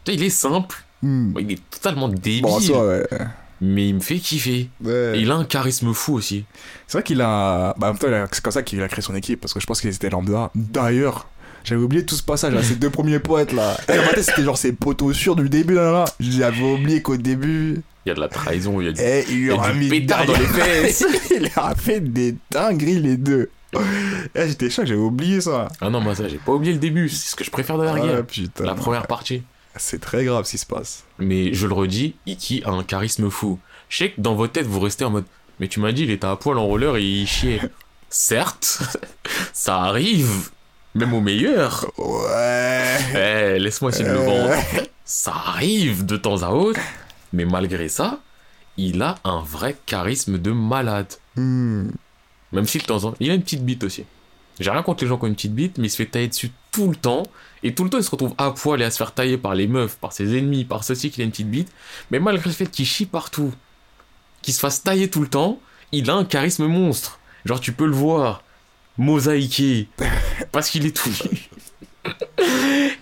Il 0.07 0.22
est 0.22 0.30
simple. 0.30 0.76
Hmm. 1.02 1.35
Il 1.38 1.52
est 1.52 1.70
totalement 1.70 2.09
débile. 2.09 2.42
Bon, 2.42 2.59
ouais. 2.59 3.07
mais 3.61 3.88
il 3.88 3.94
me 3.94 4.00
fait 4.00 4.18
kiffer. 4.18 4.70
Ouais. 4.83 5.12
Et 5.14 5.20
il 5.20 5.30
a 5.30 5.35
un 5.35 5.44
charisme 5.44 5.92
fou 5.92 6.14
aussi. 6.14 6.44
C'est 6.87 6.98
vrai 6.98 7.02
qu'il 7.02 7.20
a. 7.20 7.74
Bah, 7.78 7.88
en 7.88 7.92
même 7.92 7.98
temps, 7.98 8.28
c'est 8.33 8.42
comme 8.42 8.52
ça 8.52 8.62
qu'il 8.62 8.83
a 8.83 8.88
créé 8.88 9.02
son 9.02 9.14
équipe, 9.14 9.40
parce 9.40 9.52
que 9.52 9.61
je 9.61 9.66
pense 9.66 9.80
qu'ils 9.80 9.94
étaient 9.94 10.11
lambda. 10.11 10.50
D'ailleurs, 10.54 11.26
j'avais 11.64 11.81
oublié 11.83 12.05
tout 12.05 12.14
ce 12.14 12.22
passage 12.22 12.53
là, 12.55 12.62
ces 12.62 12.77
deux 12.77 12.90
premiers 12.90 13.18
poètes 13.18 13.53
là. 13.53 13.77
Et 13.88 13.96
dans 13.96 14.03
ma 14.03 14.12
tête, 14.12 14.24
c'était 14.24 14.42
genre 14.44 14.59
ses 14.59 14.72
poteaux 14.72 15.12
sûrs 15.12 15.35
du 15.37 15.48
début 15.48 15.74
là. 15.74 15.90
là. 15.90 16.05
J'avais 16.20 16.62
oublié 16.62 17.03
qu'au 17.03 17.16
début. 17.16 17.81
Il 18.07 18.11
y 18.11 18.12
a 18.12 18.14
de 18.14 18.20
la 18.20 18.29
trahison, 18.29 18.81
il 18.81 18.87
y 18.87 18.88
a 18.88 18.92
du, 18.92 19.00
Eh, 19.00 19.24
il 19.31 19.46
y 19.46 19.50
a 19.50 19.72
du 19.72 19.79
mis 19.79 19.88
pétard 19.88 20.27
dans 20.27 20.35
les 20.35 20.46
fesses. 20.46 21.05
il 21.31 21.42
leur 21.55 21.64
a 21.64 21.74
fait 21.74 22.00
des 22.00 22.37
dingueries 22.50 23.00
les 23.00 23.16
deux. 23.16 23.50
Eh, 24.35 24.46
j'étais 24.48 24.70
choqué, 24.70 24.88
j'avais 24.88 25.00
oublié 25.00 25.40
ça. 25.40 25.68
Ah 25.81 25.88
non, 25.90 26.00
moi 26.00 26.14
ça, 26.14 26.29
j'ai 26.29 26.37
pas 26.37 26.53
oublié 26.53 26.72
le 26.74 26.79
début. 26.79 27.09
C'est 27.09 27.31
ce 27.31 27.35
que 27.37 27.44
je 27.44 27.50
préfère 27.50 27.79
de 27.79 27.85
la 27.85 27.94
Ah, 28.18 28.22
putain. 28.22 28.64
La 28.64 28.74
première 28.74 29.07
partie. 29.07 29.42
C'est 29.77 30.00
très 30.00 30.24
grave 30.24 30.44
ce 30.44 30.53
qui 30.53 30.59
se 30.59 30.66
passe. 30.66 31.05
Mais 31.18 31.53
je 31.55 31.66
le 31.66 31.72
redis, 31.72 32.14
Iki 32.27 32.62
a 32.64 32.70
un 32.70 32.85
charisme 32.85 33.29
fou. 33.31 33.59
Je 33.88 33.96
sais 33.96 34.11
que 34.11 34.20
dans 34.20 34.35
votre 34.35 34.53
tête, 34.53 34.66
vous 34.66 34.79
restez 34.81 35.05
en 35.05 35.11
mode 35.11 35.24
Mais 35.59 35.66
tu 35.68 35.81
m'as 35.81 35.92
dit, 35.92 36.03
il 36.05 36.11
était 36.11 36.27
à 36.27 36.37
poil 36.37 36.59
en 36.59 36.66
roller 36.66 36.96
et 36.96 37.03
il 37.03 37.27
chiait. 37.27 37.61
Certes, 38.11 38.81
ça 39.53 39.81
arrive, 39.81 40.50
même 40.94 41.12
au 41.14 41.20
meilleur. 41.20 41.87
Ouais. 41.98 42.96
Eh, 43.57 43.59
laisse-moi 43.59 43.90
essayer 43.90 44.04
de 44.09 44.12
le 44.12 44.18
Euh. 44.20 44.24
vendre. 44.24 44.62
Ça 45.04 45.33
arrive 45.35 46.07
de 46.07 46.16
temps 46.16 46.42
à 46.42 46.50
autre, 46.50 46.80
mais 47.33 47.44
malgré 47.44 47.88
ça, 47.88 48.20
il 48.76 49.02
a 49.02 49.16
un 49.24 49.40
vrai 49.40 49.76
charisme 49.87 50.38
de 50.38 50.50
malade. 50.52 51.12
Hmm. 51.37 51.88
Même 52.52 52.66
si 52.66 52.78
de 52.78 52.85
temps 52.85 53.04
en 53.04 53.11
temps, 53.11 53.16
il 53.20 53.30
a 53.30 53.35
une 53.35 53.42
petite 53.42 53.64
bite 53.64 53.85
aussi. 53.85 54.04
J'ai 54.61 54.70
rien 54.70 54.83
contre 54.83 55.02
les 55.04 55.09
gens 55.09 55.18
qui 55.18 55.24
ont 55.24 55.28
une 55.28 55.35
petite 55.35 55.54
bite, 55.54 55.78
mais 55.78 55.88
il 55.88 55.90
se 55.90 55.96
fait 55.96 56.07
tailler 56.07 56.28
dessus 56.28 56.52
tout 56.70 56.88
le 56.88 56.94
temps. 56.96 57.24
Et 57.64 57.74
tout 57.74 57.83
le 57.85 57.90
temps, 57.90 57.98
il 57.98 58.04
se 58.04 58.11
retrouve 58.11 58.35
à 58.38 58.52
poil 58.52 58.80
et 58.80 58.85
à 58.85 58.90
se 58.90 58.96
faire 58.98 59.12
tailler 59.12 59.37
par 59.37 59.54
les 59.57 59.66
meufs, 59.66 59.96
par 59.96 60.12
ses 60.12 60.38
ennemis, 60.38 60.64
par 60.64 60.85
ceux-ci 60.85 61.11
qu'il 61.11 61.22
a 61.22 61.24
une 61.24 61.33
petite 61.33 61.50
bite. 61.50 61.72
Mais 62.11 62.20
malgré 62.20 62.48
le 62.48 62.54
fait 62.54 62.66
qu'il 62.66 62.87
chie 62.87 63.07
partout, 63.07 63.52
qu'il 64.42 64.54
se 64.54 64.61
fasse 64.61 64.83
tailler 64.83 65.11
tout 65.11 65.20
le 65.22 65.28
temps, 65.28 65.59
il 65.92 66.09
a 66.09 66.14
un 66.14 66.24
charisme 66.24 66.66
monstre. 66.66 67.18
Genre, 67.44 67.61
tu 67.61 67.72
peux 67.72 67.87
le 67.87 67.92
voir. 67.92 68.42
Mosaïqué 68.98 69.88
parce 70.52 70.70
qu'il 70.70 70.87
est 70.87 70.96
tout 70.96 71.11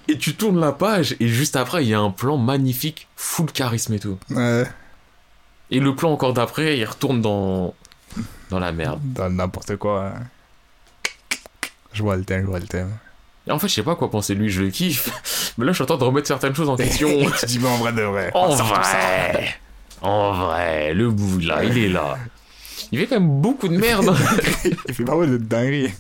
et 0.09 0.19
tu 0.19 0.35
tournes 0.35 0.61
la 0.61 0.73
page 0.73 1.17
et 1.21 1.29
juste 1.29 1.57
après 1.57 1.85
il 1.85 1.89
y 1.89 1.95
a 1.95 2.01
un 2.01 2.11
plan 2.11 2.37
magnifique, 2.37 3.09
full 3.17 3.51
charisme 3.51 3.95
et 3.95 3.99
tout. 3.99 4.19
Ouais. 4.31 4.65
Et 5.71 5.81
le 5.81 5.95
plan 5.97 6.13
encore 6.13 6.35
d'après, 6.35 6.79
il 6.79 6.85
retourne 6.85 7.21
dans 7.21 7.75
dans 8.51 8.59
la 8.59 8.73
merde. 8.73 9.01
Dans 9.03 9.31
n'importe 9.31 9.77
quoi. 9.77 10.13
hein. 10.17 10.23
Je 11.93 12.03
vois 12.03 12.17
le 12.17 12.25
thème, 12.25 12.43
je 12.43 12.47
vois 12.47 12.61
le 12.61 12.67
thème. 12.67 12.91
Et 13.47 13.51
en 13.51 13.59
fait, 13.59 13.69
je 13.69 13.75
sais 13.75 13.83
pas 13.83 13.97
quoi 13.97 14.11
penser 14.11 14.35
de 14.35 14.41
lui, 14.41 14.51
je 14.51 14.63
le 14.63 14.71
kiffe. 14.71 15.55
Mais 15.59 15.65
là, 15.65 15.73
je 15.73 15.77
suis 15.77 15.83
en 15.83 15.87
train 15.87 15.97
de 15.99 16.05
remettre 16.05 16.29
certaines 16.29 16.55
choses 16.55 16.69
en 16.69 16.77
question. 16.77 17.09
tu 17.41 17.47
dis, 17.47 17.59
mais 17.59 17.69
en 17.69 17.77
vrai 17.79 17.93
de 17.93 18.03
vrai. 18.03 18.31
En 18.35 18.55
vrai, 18.55 19.55
en 20.03 20.33
vrai, 20.33 20.95
le 20.95 21.11
bout 21.11 21.41
là, 21.41 21.65
il 21.65 21.77
est 21.79 21.89
là. 21.89 22.19
Il 22.93 22.99
fait 23.01 23.07
quand 23.07 23.19
même 23.21 23.41
beaucoup 23.41 23.69
de 23.69 23.77
merde. 23.77 24.15
Il 24.89 24.95
fait 24.95 25.05
pas 25.05 25.17
mal 25.17 25.31
de 25.31 25.37
dingueries. 25.39 25.93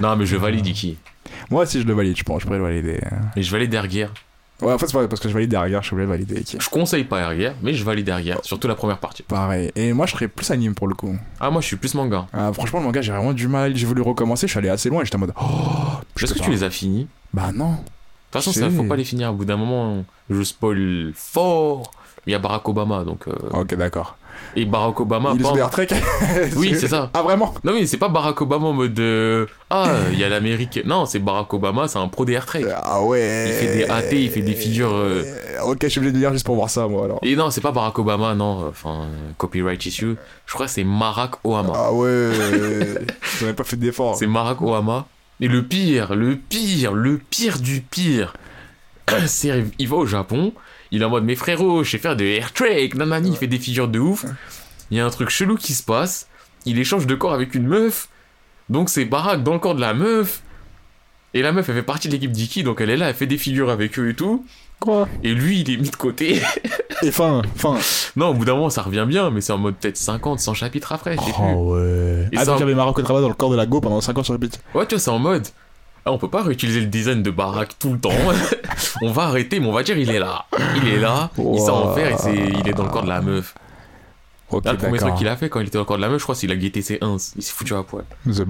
non, 0.00 0.16
mais 0.16 0.26
je 0.26 0.36
valide 0.36 0.66
Iki. 0.66 0.98
Moi 1.50 1.62
aussi, 1.62 1.80
je 1.80 1.86
le 1.86 1.94
valide, 1.94 2.16
je 2.16 2.22
pense. 2.22 2.42
Je 2.42 2.46
pourrais 2.46 2.58
le 2.58 2.64
valider. 2.64 3.00
Mais 3.36 3.42
je 3.42 3.50
valide 3.50 3.72
Erguer. 3.74 4.08
Ouais, 4.60 4.72
en 4.72 4.78
fait, 4.78 4.86
c'est 4.86 4.92
pas 4.92 5.08
parce 5.08 5.20
que 5.20 5.28
je 5.28 5.34
valide 5.34 5.50
derrière, 5.50 5.82
je 5.82 5.86
suis 5.88 5.94
obligé 5.94 6.06
de 6.06 6.12
valider. 6.12 6.42
Qui. 6.44 6.56
Je 6.60 6.68
conseille 6.68 7.04
pas 7.04 7.20
Erguer, 7.20 7.52
mais 7.62 7.74
je 7.74 7.84
valide 7.84 8.08
Erguer. 8.08 8.36
Surtout 8.42 8.68
la 8.68 8.74
première 8.74 8.98
partie. 8.98 9.22
Pareil. 9.22 9.72
Et 9.74 9.92
moi, 9.92 10.06
je 10.06 10.12
serais 10.12 10.28
plus 10.28 10.50
anime 10.50 10.74
pour 10.74 10.86
le 10.88 10.94
coup. 10.94 11.16
Ah, 11.40 11.50
moi, 11.50 11.60
je 11.60 11.66
suis 11.66 11.76
plus 11.76 11.94
manga. 11.94 12.26
Ah, 12.32 12.52
franchement, 12.52 12.78
le 12.80 12.84
manga, 12.86 13.00
j'ai 13.02 13.12
vraiment 13.12 13.32
du 13.32 13.48
mal. 13.48 13.74
J'ai 13.76 13.86
voulu 13.86 14.02
recommencer, 14.02 14.46
je 14.46 14.52
suis 14.52 14.58
allé 14.58 14.68
assez 14.68 14.88
loin 14.88 15.02
et 15.02 15.04
j'étais 15.04 15.16
en 15.16 15.20
mode. 15.20 15.32
Oh, 15.40 15.44
Est-ce 16.20 16.34
que 16.34 16.38
tu 16.38 16.50
les 16.50 16.62
as 16.62 16.70
finis? 16.70 17.04
De 17.04 17.08
Bah 17.40 17.50
non. 17.54 17.76
toute 17.76 17.86
façon, 18.32 18.52
ça 18.52 18.70
faut 18.70 18.84
pas 18.84 18.96
les 18.96 19.04
finir. 19.04 19.30
Au 19.30 19.34
bout 19.34 19.44
d'un 19.44 19.56
moment, 19.56 20.04
je 20.30 20.42
spoil 20.42 21.12
fort. 21.14 21.90
Il 22.26 22.32
y 22.32 22.36
a 22.36 22.38
Barack 22.38 22.68
Obama, 22.68 23.02
donc. 23.02 23.26
euh, 23.26 23.32
Ok, 23.52 23.74
d'accord. 23.74 24.16
Et 24.54 24.64
Barack 24.66 25.00
Obama. 25.00 25.32
Il 25.34 25.44
Star 25.44 25.70
Trek 25.70 25.88
Oui, 26.56 26.74
c'est 26.78 26.88
ça. 26.88 27.10
Ah, 27.14 27.22
vraiment? 27.22 27.54
Non, 27.64 27.72
mais 27.72 27.86
c'est 27.86 27.96
pas 27.96 28.08
Barack 28.08 28.40
Obama 28.42 28.66
en 28.66 28.72
mode. 28.72 28.98
euh, 29.00 29.46
Ah, 29.70 29.94
il 30.12 30.18
y 30.18 30.24
a 30.24 30.28
l'Amérique. 30.28 30.80
Non, 30.84 31.06
c'est 31.06 31.18
Barack 31.18 31.52
Obama, 31.54 31.88
c'est 31.88 31.98
un 31.98 32.08
pro 32.08 32.24
des 32.24 32.38
Trek. 32.38 32.64
Ah 32.82 33.02
ouais. 33.02 33.46
Il 33.48 33.52
fait 33.54 33.74
des 33.76 33.84
AT, 33.84 34.12
il 34.12 34.30
fait 34.30 34.42
des 34.42 34.54
figures. 34.54 34.92
euh, 34.92 35.22
Ok, 35.64 35.78
je 35.82 35.88
suis 35.88 35.98
obligé 36.00 36.12
de 36.12 36.18
lire 36.18 36.32
juste 36.32 36.44
pour 36.46 36.56
voir 36.56 36.68
ça, 36.70 36.86
moi 36.88 37.04
alors. 37.06 37.18
Et 37.22 37.34
non, 37.36 37.50
c'est 37.50 37.60
pas 37.60 37.72
Barack 37.72 37.98
Obama, 37.98 38.34
non. 38.34 38.66
Enfin, 38.68 39.02
euh, 39.02 39.30
copyright 39.38 39.84
issue. 39.86 40.16
Je 40.46 40.52
crois 40.54 40.66
que 40.66 40.72
c'est 40.72 40.84
Barack 40.84 41.32
Obama. 41.44 41.72
Ah 41.74 41.92
ouais. 41.92 42.30
J'en 43.40 43.48
ai 43.48 43.52
pas 43.54 43.64
fait 43.64 43.76
d'effort. 43.76 44.16
C'est 44.16 44.26
Barack 44.26 44.60
Obama. 44.60 45.06
Et 45.40 45.48
le 45.48 45.62
pire, 45.64 46.14
le 46.14 46.36
pire, 46.36 46.92
le 46.92 47.18
pire 47.18 47.58
du 47.58 47.80
pire, 47.80 48.34
c'est 49.26 49.64
il 49.78 49.88
va 49.88 49.96
au 49.96 50.06
Japon, 50.06 50.52
il 50.92 51.02
est 51.02 51.04
en 51.04 51.10
mode 51.10 51.24
mes 51.24 51.34
frérots, 51.34 51.82
je 51.82 51.90
sais 51.90 51.98
faire 51.98 52.14
de 52.16 52.24
air 52.24 52.52
trek, 52.52 52.90
nanani, 52.94 53.30
il 53.30 53.36
fait 53.36 53.46
des 53.48 53.58
figures 53.58 53.88
de 53.88 53.98
ouf. 53.98 54.26
Il 54.90 54.98
y 54.98 55.00
a 55.00 55.06
un 55.06 55.10
truc 55.10 55.30
chelou 55.30 55.56
qui 55.56 55.72
se 55.72 55.82
passe, 55.82 56.28
il 56.66 56.78
échange 56.78 57.06
de 57.06 57.14
corps 57.14 57.32
avec 57.32 57.54
une 57.54 57.66
meuf, 57.66 58.08
donc 58.68 58.90
c'est 58.90 59.06
Barack 59.06 59.42
dans 59.42 59.54
le 59.54 59.58
corps 59.58 59.74
de 59.74 59.80
la 59.80 59.94
meuf. 59.94 60.42
Et 61.34 61.40
la 61.40 61.52
meuf, 61.52 61.66
elle 61.70 61.76
fait 61.76 61.82
partie 61.82 62.08
de 62.08 62.12
l'équipe 62.12 62.30
d'Iki, 62.30 62.62
donc 62.62 62.82
elle 62.82 62.90
est 62.90 62.98
là, 62.98 63.08
elle 63.08 63.14
fait 63.14 63.26
des 63.26 63.38
figures 63.38 63.70
avec 63.70 63.98
eux 63.98 64.10
et 64.10 64.14
tout. 64.14 64.44
Quoi 64.80 65.08
Et 65.22 65.32
lui, 65.32 65.60
il 65.60 65.70
est 65.70 65.78
mis 65.78 65.88
de 65.88 65.96
côté. 65.96 66.42
Et 67.02 67.10
fin, 67.10 67.40
fin. 67.56 67.78
non, 68.16 68.28
au 68.28 68.34
bout 68.34 68.44
d'un 68.44 68.54
moment, 68.54 68.68
ça 68.68 68.82
revient 68.82 69.06
bien, 69.08 69.30
mais 69.30 69.40
c'est 69.40 69.52
en 69.52 69.58
mode 69.58 69.76
peut-être 69.76 69.96
50, 69.96 70.40
100 70.40 70.54
chapitres 70.54 70.92
après, 70.92 71.16
sais 71.16 71.22
plus. 71.22 71.32
Oh 71.38 71.74
ouais. 71.74 72.28
Et 72.32 72.36
ah, 72.36 72.44
donc 72.44 72.58
j'avais 72.58 72.74
Marocco 72.74 73.00
Travail 73.00 73.22
dans 73.22 73.28
le 73.28 73.34
corps 73.34 73.50
de 73.50 73.56
la 73.56 73.64
go 73.64 73.80
pendant 73.80 74.00
5 74.02 74.18
ans 74.18 74.22
sur 74.22 74.34
le 74.34 74.38
beat. 74.38 74.60
Ouais, 74.74 74.86
tu 74.86 74.94
vois, 74.94 75.00
c'est 75.00 75.10
en 75.10 75.18
mode. 75.18 75.46
Ah, 76.04 76.12
on 76.12 76.18
peut 76.18 76.28
pas 76.30 76.42
réutiliser 76.42 76.80
le 76.80 76.86
design 76.86 77.22
de 77.22 77.30
Barack 77.30 77.78
tout 77.78 77.92
le 77.92 77.98
temps. 78.00 78.10
on 79.02 79.10
va 79.12 79.22
arrêter, 79.24 79.60
mais 79.60 79.66
on 79.66 79.72
va 79.72 79.82
dire 79.82 79.96
il 79.98 80.10
est 80.10 80.18
là. 80.18 80.46
Il 80.76 80.88
est 80.88 80.98
là, 80.98 81.30
il 81.38 81.60
sait 81.60 81.70
en 81.70 81.94
faire 81.94 82.10
et 82.12 82.16
c'est, 82.18 82.34
il 82.34 82.68
est 82.68 82.72
dans 82.74 82.84
le 82.84 82.90
corps 82.90 83.04
de 83.04 83.08
la 83.08 83.20
meuf. 83.20 83.54
Ok, 84.50 84.64
Là, 84.66 84.72
le 84.72 84.78
premier 84.78 84.98
truc 84.98 85.14
qu'il 85.14 85.28
a 85.28 85.36
fait 85.36 85.48
quand 85.48 85.60
il 85.60 85.66
était 85.68 85.74
dans 85.78 85.80
le 85.80 85.84
corps 85.86 85.96
de 85.96 86.02
la 86.02 86.08
meuf, 86.08 86.18
je 86.18 86.24
crois, 86.24 86.34
c'est 86.34 86.42
qu'il 86.42 86.52
a 86.52 86.56
guetté 86.56 86.82
ses 86.82 86.98
1. 87.00 87.16
Il 87.36 87.42
s'est 87.42 87.52
foutu 87.54 87.74
à 87.74 87.82
poil. 87.82 88.04
The. 88.26 88.42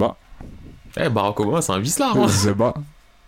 Eh, 0.97 1.09
Barack 1.09 1.39
Obama, 1.39 1.61
c'est 1.61 1.71
un 1.71 1.79
vicelard. 1.79 2.17
hein. 2.17 2.27
The. 2.27 2.55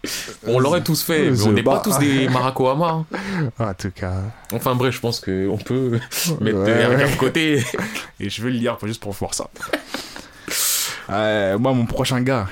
On 0.47 0.59
l'aurait 0.59 0.83
tous 0.83 1.01
fait, 1.01 1.31
mais 1.31 1.41
on 1.43 1.51
n'est 1.51 1.63
pas 1.63 1.79
tous 1.79 1.97
des 1.97 2.27
Barack 2.33 2.59
Obama. 2.59 3.05
hein. 3.09 3.49
En 3.57 3.73
tout 3.73 3.89
cas. 3.91 4.13
Enfin 4.53 4.75
bref, 4.75 4.93
je 4.93 4.99
pense 4.99 5.19
qu'on 5.19 5.57
peut 5.57 5.99
mettre 6.41 6.57
Ouais. 6.59 7.11
de 7.11 7.17
côté. 7.17 7.63
Et 8.19 8.29
je 8.29 8.43
vais 8.43 8.51
le 8.51 8.57
lire 8.57 8.77
juste 8.83 9.01
pour 9.01 9.13
voir 9.13 9.33
ça. 9.33 9.47
Euh, 11.09 11.57
moi, 11.57 11.73
mon 11.73 11.85
prochain 11.85 12.21
gars. 12.21 12.47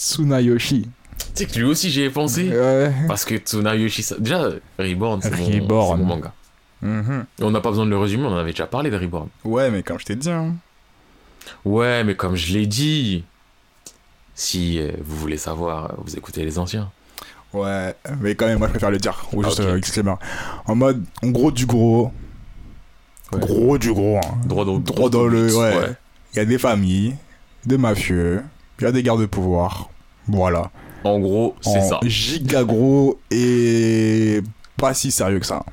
Tsunayoshi. 0.00 0.82
tu 0.82 1.26
sais 1.34 1.46
que 1.46 1.58
lui 1.58 1.64
aussi 1.66 1.90
j'y 1.90 2.02
ai 2.02 2.10
pensé. 2.10 2.48
Ouais. 2.48 2.90
Parce 3.06 3.24
que 3.26 3.36
Tsunayoshi, 3.36 4.02
ça- 4.02 4.16
déjà, 4.18 4.48
Reborn, 4.78 5.20
c'est 5.22 5.30
mon, 5.60 5.96
mon 5.96 6.04
manga. 6.04 6.32
Mhm. 6.80 7.26
On 7.42 7.50
n'a 7.50 7.60
pas 7.60 7.68
besoin 7.68 7.84
de 7.84 7.90
le 7.90 7.98
résumer, 7.98 8.24
on 8.24 8.32
en 8.32 8.36
avait 8.38 8.52
déjà 8.52 8.66
parlé 8.66 8.90
de 8.90 8.96
Reborn. 8.96 9.28
Ouais, 9.44 9.70
mais 9.70 9.82
comme 9.82 9.98
je 9.98 10.06
t'ai 10.06 10.16
dit, 10.16 10.30
hein. 10.30 10.54
Ouais, 11.66 12.02
mais 12.04 12.14
comme 12.14 12.34
je 12.36 12.52
l'ai 12.54 12.66
dit, 12.66 13.24
si 14.34 14.78
euh, 14.78 14.92
vous 15.04 15.16
voulez 15.16 15.36
savoir, 15.36 15.94
vous 15.98 16.16
écoutez 16.16 16.44
les 16.44 16.58
anciens. 16.58 16.90
Ouais, 17.52 17.94
mais 18.20 18.34
quand 18.34 18.46
même, 18.46 18.58
moi 18.58 18.68
je 18.68 18.72
préfère 18.72 18.90
le 18.90 18.98
dire. 18.98 19.26
Ou 19.34 19.42
juste 19.44 19.60
Ok. 19.60 19.66
euh. 20.06 20.14
En 20.66 20.74
mode, 20.74 21.04
en 21.22 21.28
gros 21.28 21.50
du 21.50 21.66
gros. 21.66 22.10
Ouais. 23.32 23.40
Gros 23.40 23.76
du 23.76 23.92
gros. 23.92 24.16
hein. 24.18 24.38
Droit 24.46 24.64
dans, 24.64 24.78
Droit 24.78 25.10
dans 25.10 25.26
le. 25.26 25.54
Ouais. 25.54 25.94
Il 26.32 26.36
y 26.36 26.40
a 26.40 26.44
des 26.46 26.58
familles, 26.58 27.16
des 27.66 27.76
mafieux, 27.76 28.42
il 28.80 28.84
y 28.84 28.86
a 28.86 28.92
des 28.92 29.02
gardes 29.02 29.20
de 29.20 29.26
pouvoir. 29.26 29.88
Voilà. 30.28 30.70
En 31.04 31.18
gros, 31.18 31.56
c'est 31.60 31.80
ça. 31.80 31.98
Giga 32.02 32.64
gros 32.64 33.18
et 33.30 34.40
pas 34.76 34.94
si 34.94 35.10
sérieux 35.10 35.40
que 35.40 35.46
ça. 35.46 35.64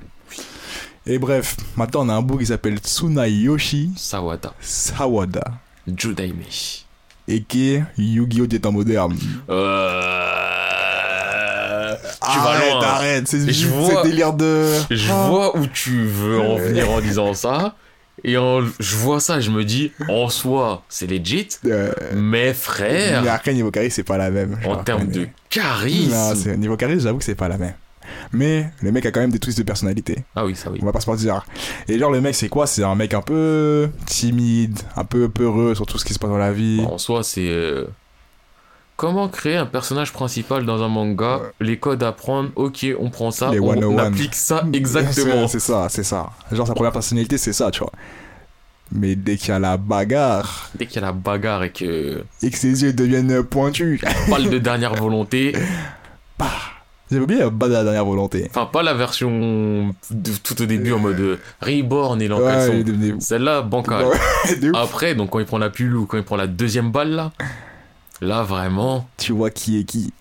Et 1.05 1.19
bref, 1.19 1.55
maintenant 1.77 2.05
on 2.05 2.09
a 2.09 2.13
un 2.13 2.21
bout 2.21 2.37
qui 2.37 2.45
s'appelle 2.45 2.77
Tsunayoshi 2.79 3.91
Sawada, 3.95 4.53
Sawada. 4.59 5.43
Judaime. 5.95 6.41
Et 7.29 7.43
qui 7.43 7.73
est 7.75 7.83
Yu-Gi-Oh! 7.97 8.47
des 8.47 8.59
temps 8.59 8.71
modernes. 8.71 9.17
Euh... 9.49 10.33
Tu 12.31 12.37
vas 12.39 12.49
arrête, 12.49 12.71
loin. 12.73 12.83
arrête, 12.83 13.27
c'est 13.27 13.39
ce 13.53 14.03
délire 14.03 14.33
de. 14.33 14.69
Je 14.89 15.11
Ah. 15.11 15.27
vois 15.29 15.57
où 15.57 15.65
tu 15.67 16.05
veux 16.05 16.39
en 16.41 16.55
venir 16.57 16.89
en 16.91 16.99
disant 17.01 17.33
ça. 17.33 17.75
Et 18.23 18.37
en- 18.37 18.61
je 18.79 18.95
vois 18.95 19.19
ça, 19.19 19.39
je 19.39 19.51
me 19.51 19.63
dis, 19.63 19.91
en 20.09 20.29
soi, 20.29 20.83
c'est 20.89 21.07
legit. 21.07 21.47
Euh, 21.65 21.91
Mais 22.15 22.53
frère, 22.53 23.21
Mais 23.23 23.29
après, 23.29 23.53
niveau 23.53 23.71
charisme, 23.71 23.95
c'est 23.95 24.03
pas 24.03 24.17
la 24.17 24.31
même. 24.31 24.57
en 24.65 24.77
termes 24.77 25.07
de 25.07 25.27
charisme. 25.49 26.11
Non, 26.11 26.57
niveau 26.57 26.75
charisme, 26.77 27.01
j'avoue 27.01 27.19
que 27.19 27.23
c'est 27.25 27.35
pas 27.35 27.47
la 27.47 27.57
même. 27.57 27.75
Mais 28.31 28.67
le 28.81 28.91
mec 28.91 29.05
a 29.05 29.11
quand 29.11 29.19
même 29.19 29.31
des 29.31 29.39
twists 29.39 29.57
de 29.57 29.63
personnalité. 29.63 30.23
Ah 30.35 30.45
oui, 30.45 30.55
ça 30.55 30.71
oui. 30.71 30.79
On 30.81 30.85
va 30.85 30.93
pas 30.93 31.01
se 31.01 31.09
mentir. 31.09 31.45
Et 31.89 31.99
genre, 31.99 32.09
le 32.11 32.21
mec, 32.21 32.35
c'est 32.35 32.47
quoi? 32.47 32.65
C'est 32.65 32.83
un 32.83 32.95
mec 32.95 33.13
un 33.13 33.21
peu 33.21 33.89
timide, 34.05 34.79
un 34.95 35.03
peu 35.03 35.27
peureux 35.29 35.75
sur 35.75 35.85
tout 35.85 35.97
ce 35.97 36.05
qui 36.05 36.13
se 36.13 36.19
passe 36.19 36.29
dans 36.29 36.37
la 36.37 36.53
vie. 36.53 36.81
En 36.89 36.97
soi, 36.97 37.21
c'est. 37.23 37.47
euh, 37.49 37.85
Comment 38.97 39.27
créer 39.29 39.55
un 39.55 39.67
personnage 39.67 40.11
principal 40.11 40.65
dans 40.65 40.81
un 40.81 40.87
manga 40.87 41.41
Les 41.61 41.77
codes 41.77 42.01
à 42.01 42.11
prendre, 42.11 42.49
ok, 42.55 42.85
on 42.99 43.11
prend 43.11 43.29
ça, 43.29 43.51
Les 43.51 43.59
on 43.59 43.71
101. 43.79 43.97
applique 43.99 44.33
ça 44.33 44.63
exactement. 44.73 45.47
C'est 45.47 45.59
c'est 45.59 45.71
ça, 45.71 45.87
c'est 45.89 46.03
ça. 46.03 46.31
Genre, 46.51 46.65
sa 46.67 46.73
première 46.73 46.91
personnalité, 46.91 47.37
c'est 47.37 47.53
ça, 47.53 47.69
tu 47.69 47.79
vois. 47.81 47.91
Mais 48.91 49.15
dès 49.15 49.37
qu'il 49.37 49.49
y 49.49 49.51
a 49.51 49.59
la 49.59 49.77
bagarre 49.77 50.71
Dès 50.73 50.87
qu'il 50.87 50.95
y 50.95 51.03
a 51.03 51.07
la 51.07 51.11
bagarre 51.11 51.63
et 51.63 51.71
que. 51.71 52.23
et 52.41 52.49
que 52.49 52.57
ses 52.57 52.83
yeux 52.83 52.91
deviennent 52.93 53.43
pointus, 53.43 54.01
Balle 54.29 54.49
de 54.49 54.57
dernière 54.57 54.95
volonté. 54.95 55.53
j'avais 57.11 57.21
oublié 57.23 57.41
la 57.41 57.49
balle 57.51 57.69
de 57.69 57.73
la 57.75 57.83
dernière 57.83 58.05
volonté. 58.05 58.47
Enfin, 58.49 58.65
pas 58.65 58.81
la 58.81 58.93
version 58.95 59.93
de 60.09 60.31
tout 60.43 60.59
au 60.61 60.65
début 60.65 60.93
en 60.93 60.99
mode 60.99 61.19
euh, 61.19 61.37
Reborn 61.61 62.19
et 62.21 62.31
Ouais, 62.31 62.83
devenait- 62.83 63.19
Celle-là, 63.19 63.61
bancale. 63.61 64.05
Après, 64.73 65.13
donc 65.13 65.29
quand 65.29 65.39
il 65.39 65.45
prend 65.45 65.59
la 65.59 65.69
pilule 65.69 65.97
ou 65.97 66.05
quand 66.07 66.17
il 66.17 66.23
prend 66.23 66.35
la 66.37 66.47
deuxième 66.47 66.91
balle 66.91 67.11
là, 67.11 67.31
là 68.21 68.43
vraiment, 68.43 69.07
Tu 69.17 69.31
vois 69.33 69.49
qui 69.49 69.79
est 69.79 69.83
qui. 69.83 70.13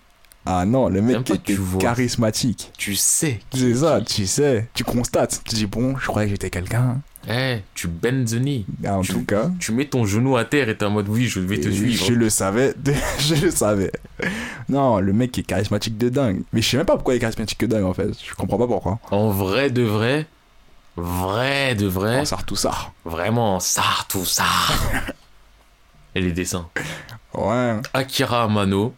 Ah 0.45 0.65
non, 0.65 0.87
le 0.87 1.01
mec 1.01 1.25
pas 1.25 1.33
était 1.35 1.57
charismatique. 1.79 2.71
tu 2.77 2.95
sais. 2.95 3.41
C'est 3.53 3.73
ça, 3.75 3.99
tu 4.01 4.25
sais, 4.25 4.69
tu 4.73 4.83
constates. 4.85 5.41
Tu 5.43 5.55
dis, 5.55 5.65
bon, 5.65 5.97
je 5.97 6.07
croyais 6.07 6.27
que 6.27 6.31
j'étais 6.35 6.49
quelqu'un. 6.49 7.01
Eh, 7.29 7.57
tu 7.75 7.89
bends 7.89 8.23
the 8.23 8.35
knee. 8.39 8.65
Ah, 8.85 8.97
En 8.97 9.01
Tu- 9.01 9.11
tout 9.11 9.25
cas, 9.25 9.49
Tu 9.59 9.73
mets 9.73 9.83
ton 9.83 10.05
genou 10.05 10.37
à 10.37 10.45
terre 10.45 10.69
et 10.69 10.77
t'es 10.77 10.85
en 10.85 10.91
mode 10.91 11.09
oui, 11.09 11.25
je 11.27 11.41
vais 11.41 11.59
te 11.59 11.67
suivre. 11.69 12.05
je 12.05 12.13
le 12.13 12.29
savais, 12.29 12.73
je 13.19 13.35
le 13.35 13.51
savais. 13.51 13.91
Non, 14.69 14.99
le 14.99 15.11
mec 15.11 15.37
est 15.37 15.43
charismatique 15.43 15.97
de 15.97 16.07
dingue. 16.07 16.43
Mais 16.53 16.61
je 16.61 16.69
sais 16.69 16.77
même 16.77 16.85
pas 16.85 16.93
pourquoi 16.95 17.13
il 17.15 17.17
est 17.17 17.19
charismatique 17.19 17.59
de 17.59 17.67
dingue 17.67 17.83
en 17.83 17.93
fait. 17.93 18.11
Je 18.25 18.33
comprends 18.33 18.57
pas 18.57 18.67
pourquoi. 18.67 18.99
En 19.11 19.27
vrai 19.29 19.69
de 19.69 19.81
vrai, 19.83 20.25
vrai 20.95 21.75
de 21.75 21.87
vrai, 21.87 22.23
tout 22.45 22.55
ça. 22.55 22.71
vraiment 23.03 23.59
ça, 23.59 23.83
tout 24.07 24.23
ça. 24.23 24.45
Et 26.17 26.21
les 26.21 26.31
dessins. 26.31 26.67
Ouais. 27.33 27.79
Akira 27.93 28.43
Amano, 28.43 28.93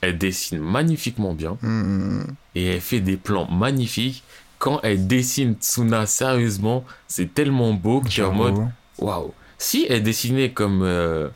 elle 0.00 0.18
dessine 0.18 0.58
magnifiquement 0.58 1.34
bien 1.34 1.58
Hmm. 1.62 2.22
et 2.54 2.66
elle 2.74 2.80
fait 2.80 3.00
des 3.00 3.16
plans 3.16 3.46
magnifiques. 3.50 4.24
Quand 4.58 4.80
elle 4.82 5.06
dessine 5.06 5.54
Tsuna 5.60 6.06
sérieusement, 6.06 6.84
c'est 7.08 7.34
tellement 7.34 7.72
beau 7.74 8.00
que 8.00 8.08
tu 8.08 8.20
es 8.20 8.24
en 8.24 8.32
mode 8.32 8.68
waouh. 8.98 9.34
Si 9.58 9.86
elle 9.88 10.02
dessinait 10.02 10.50
comme 10.52 10.82
euh, 10.82 11.28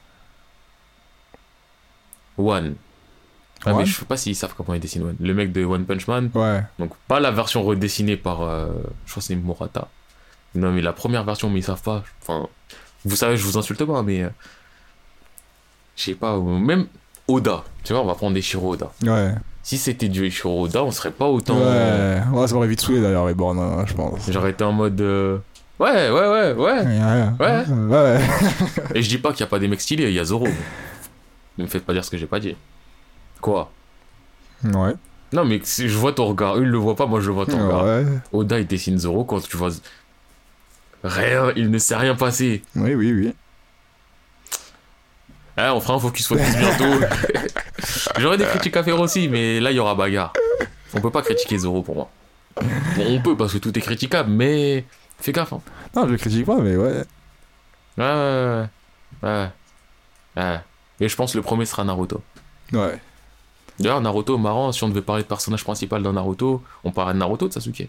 One. 2.39 2.75
Ah, 3.65 3.73
mais 3.75 3.85
je 3.87 3.97
sais 3.99 4.05
pas 4.05 4.17
s'ils 4.17 4.37
savent 4.37 4.55
comment 4.57 4.75
il 4.75 4.81
dessine 4.81 5.03
One. 5.03 5.17
Le 5.19 5.35
mec 5.35 5.51
de 5.53 5.65
One 5.65 5.85
Punch 5.87 6.07
Man. 6.07 6.31
Ouais. 6.35 6.63
Donc, 6.79 6.93
pas 7.09 7.19
la 7.19 7.31
version 7.31 7.63
redessinée 7.63 8.17
par. 8.17 8.43
euh, 8.43 8.69
je 9.07 9.11
crois 9.11 9.21
que 9.21 9.27
c'est 9.27 9.35
Murata. 9.35 9.89
Non, 10.55 10.71
mais 10.73 10.83
la 10.83 10.93
première 10.93 11.25
version, 11.25 11.51
mais 11.51 11.61
ils 11.61 11.65
savent 11.65 11.83
pas. 11.83 12.05
Enfin, 12.23 12.47
vous 13.05 13.17
savez, 13.17 13.37
je 13.37 13.45
vous 13.45 13.59
insulte 13.59 13.85
pas, 13.85 14.03
mais. 14.03 14.29
Euh, 15.97 15.99
je 15.99 16.03
sais 16.03 16.15
pas, 16.15 16.39
même 16.39 16.87
Oda. 17.29 17.65
Tu 17.85 17.93
vois, 17.93 18.03
on 18.03 18.07
va 18.07 18.15
prendre 18.15 18.35
des 18.35 18.43
Shiro 18.43 18.75
Oda. 18.75 18.91
Ouais. 19.03 19.35
Si 19.63 19.79
c'était 19.79 20.09
du 20.09 20.31
Shiro 20.31 20.65
Oda, 20.65 20.85
on 20.85 20.91
serait 20.91 21.11
pas 21.11 21.27
autant. 21.27 21.59
Ouais. 21.59 22.21
Ouais, 22.33 22.47
ça 22.47 22.55
m'aurait 22.55 22.69
vite 22.69 22.81
saoulé 22.81 23.01
d'ailleurs, 23.01 23.25
Reborn, 23.25 23.59
hein, 23.59 23.85
je 23.87 23.95
pense. 23.95 24.31
J'aurais 24.31 24.51
été 24.51 24.63
en 24.65 24.73
mode. 24.73 25.01
euh, 25.01 25.39
Ouais, 25.79 26.09
ouais, 26.09 26.11
ouais, 26.11 26.53
ouais. 26.55 26.85
Ouais. 26.85 27.29
Ouais. 27.39 27.65
Ouais. 27.91 28.21
Et 28.95 29.03
je 29.03 29.09
dis 29.09 29.19
pas 29.19 29.33
qu'il 29.33 29.41
y 29.41 29.43
a 29.43 29.47
pas 29.47 29.59
des 29.59 29.69
mecs 29.69 29.81
stylés, 29.81 30.05
il 30.05 30.13
y 30.15 30.19
a 30.19 30.25
Zoro. 30.25 30.47
Ne 31.59 31.65
me 31.65 31.69
faites 31.69 31.85
pas 31.85 31.93
dire 31.93 32.05
ce 32.05 32.11
que 32.11 32.17
j'ai 32.17 32.27
pas 32.27 32.41
dit. 32.41 32.57
Quoi? 33.43 33.71
Ouais. 34.65 34.95
Non, 35.33 35.45
mais 35.45 35.61
si 35.65 35.89
je 35.89 35.99
vois 35.99 36.13
ton 36.13 36.27
regard, 36.27 36.57
ils 36.59 36.65
le 36.65 36.79
voient 36.79 36.97
pas, 36.97 37.05
moi 37.07 37.21
je 37.21 37.27
le 37.29 37.35
vois 37.35 37.45
ton 37.47 37.59
regard. 37.63 37.85
Ouais. 37.85 38.05
Oda 38.33 38.59
il 38.59 38.67
dessine 38.67 38.99
Zoro 38.99 39.25
quand 39.25 39.41
tu 39.47 39.57
vois. 39.57 39.71
Rien, 41.05 41.53
il 41.57 41.71
ne 41.71 41.79
s'est 41.79 41.97
rien 41.97 42.15
passé. 42.15 42.63
Oui, 42.75 42.95
oui, 42.95 43.13
oui. 43.13 43.35
Hein, 45.57 45.73
on 45.73 45.81
fera 45.81 45.95
un 45.95 45.99
focus 45.99 46.27
focus 46.27 46.57
bientôt. 46.57 47.07
J'aurais 48.19 48.37
des 48.37 48.45
critiques 48.45 48.77
à 48.77 48.83
faire 48.83 49.01
aussi, 49.01 49.29
mais 49.29 49.61
là 49.61 49.71
il 49.71 49.77
y 49.77 49.81
aura 49.81 49.95
bagarre. 49.95 50.33
On 50.95 51.01
peut 51.01 51.11
pas 51.11 51.23
critiquer 51.23 51.59
Zoro 51.59 51.83
pour 51.83 51.95
moi. 51.95 52.11
Bon, 52.97 53.05
on 53.09 53.21
peut 53.21 53.37
parce 53.37 53.53
que 53.53 53.59
tout 53.59 53.77
est 53.77 53.83
critiquable, 53.83 54.31
mais 54.31 54.85
fais 55.19 55.33
gaffe. 55.33 55.53
Hein. 55.53 55.61
Non, 55.95 56.07
je 56.07 56.13
le 56.13 56.19
critique 56.19 56.47
pas, 56.47 56.57
mais 56.57 56.77
ouais. 56.77 57.05
Ouais, 57.99 58.05
ouais, 58.05 58.67
ouais. 59.23 59.29
ouais. 59.29 59.49
ouais. 60.37 60.61
Et 61.01 61.09
je 61.09 61.17
pense 61.17 61.33
que 61.33 61.39
le 61.39 61.43
premier 61.43 61.67
sera 61.67 61.85
Naruto. 61.85 62.23
Ouais. 62.73 62.99
D'ailleurs, 63.79 64.01
Naruto, 64.01 64.39
marrant, 64.39 64.73
si 64.73 64.83
on 64.85 64.89
devait 64.89 65.03
parler 65.03 65.23
de 65.23 65.29
personnage 65.29 65.65
principal 65.65 66.03
dans 66.03 66.13
Naruto, 66.13 66.63
on 66.85 66.93
parlerait 66.93 67.15
de 67.15 67.19
Naruto 67.19 67.49
de 67.49 67.53
Sasuke. 67.53 67.89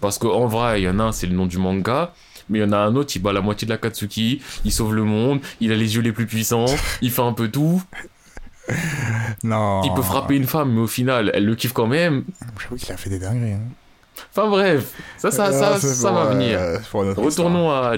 Parce 0.00 0.18
qu'en 0.18 0.46
vrai, 0.46 0.80
il 0.80 0.84
y 0.84 0.88
en 0.88 0.98
a 1.00 1.04
un, 1.04 1.12
c'est 1.12 1.26
le 1.26 1.34
nom 1.34 1.46
du 1.46 1.58
manga, 1.58 2.14
mais 2.50 2.58
il 2.58 2.62
y 2.62 2.64
en 2.64 2.72
a 2.72 2.78
un 2.78 2.94
autre, 2.96 3.12
il 3.16 3.20
bat 3.20 3.32
la 3.32 3.40
moitié 3.40 3.64
de 3.66 3.70
la 3.72 3.78
Katsuki, 3.78 4.42
il 4.64 4.72
sauve 4.72 4.94
le 4.94 5.04
monde, 5.04 5.40
il 5.60 5.72
a 5.72 5.76
les 5.76 5.94
yeux 5.96 6.02
les 6.02 6.12
plus 6.12 6.26
puissants, 6.26 6.66
il 7.00 7.10
fait 7.10 7.22
un 7.22 7.32
peu 7.32 7.48
tout, 7.48 7.82
Non. 9.42 9.82
il 9.84 9.92
peut 9.94 10.02
frapper 10.02 10.34
une 10.36 10.46
femme, 10.46 10.72
mais 10.74 10.80
au 10.80 10.86
final, 10.86 11.30
elle 11.34 11.44
le 11.46 11.54
kiffe 11.54 11.72
quand 11.72 11.86
même. 11.86 12.24
J'avoue 12.60 12.76
qu'il 12.76 12.92
a 12.92 12.96
fait 12.96 13.10
des 13.10 13.18
dingueries. 13.18 13.52
Hein. 13.54 13.60
Enfin 14.36 14.48
bref, 14.48 14.92
ça, 15.16 15.30
ça, 15.30 15.50
ça, 15.52 15.72
Ah, 15.74 15.78
c'est 15.80 15.94
ça 15.94 16.08
pour, 16.10 16.18
va 16.18 16.26
euh, 16.26 16.34
venir. 16.34 16.58
notre 17.04 17.22
Retournons 17.22 17.70
à 17.70 17.74
histoire. 17.74 17.96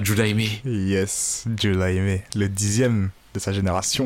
Yes, 0.65 1.45
Dieu 1.47 1.73
l'a 1.73 1.91
aimé. 1.91 2.23
Le 2.37 2.49
dixième 2.49 3.11
de 3.35 3.41
sa 3.41 3.53
génération. 3.53 4.05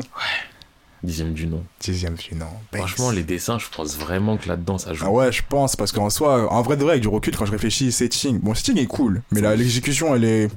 Dixième 1.03 1.33
du 1.33 1.45
nom. 1.47 1.63
Dixième 1.79 2.15
du 2.15 2.33
nom. 2.35 2.47
Franchement, 2.73 3.11
les 3.11 3.23
dessins, 3.23 3.59
je 3.59 3.67
pense 3.75 3.95
vraiment 3.97 4.37
que 4.37 4.47
là-dedans, 4.49 4.77
ça 4.79 4.93
joue. 4.93 5.05
Ah 5.05 5.11
ouais, 5.11 5.31
je 5.31 5.41
pense, 5.47 5.75
parce 5.75 5.91
qu'en 5.91 6.09
soi, 6.09 6.51
en 6.51 6.61
vrai 6.63 6.75
de 6.75 6.81
vrai, 6.83 6.93
avec 6.93 7.01
du 7.03 7.07
recul, 7.07 7.35
quand 7.37 7.45
je 7.45 7.51
réfléchis, 7.51 7.91
setting, 7.91 8.39
bon, 8.39 8.53
setting 8.55 8.77
est 8.79 8.87
cool, 8.87 9.21
mais 9.31 9.41
l'exécution, 9.55 10.15
elle 10.15 10.23
est. 10.23 10.49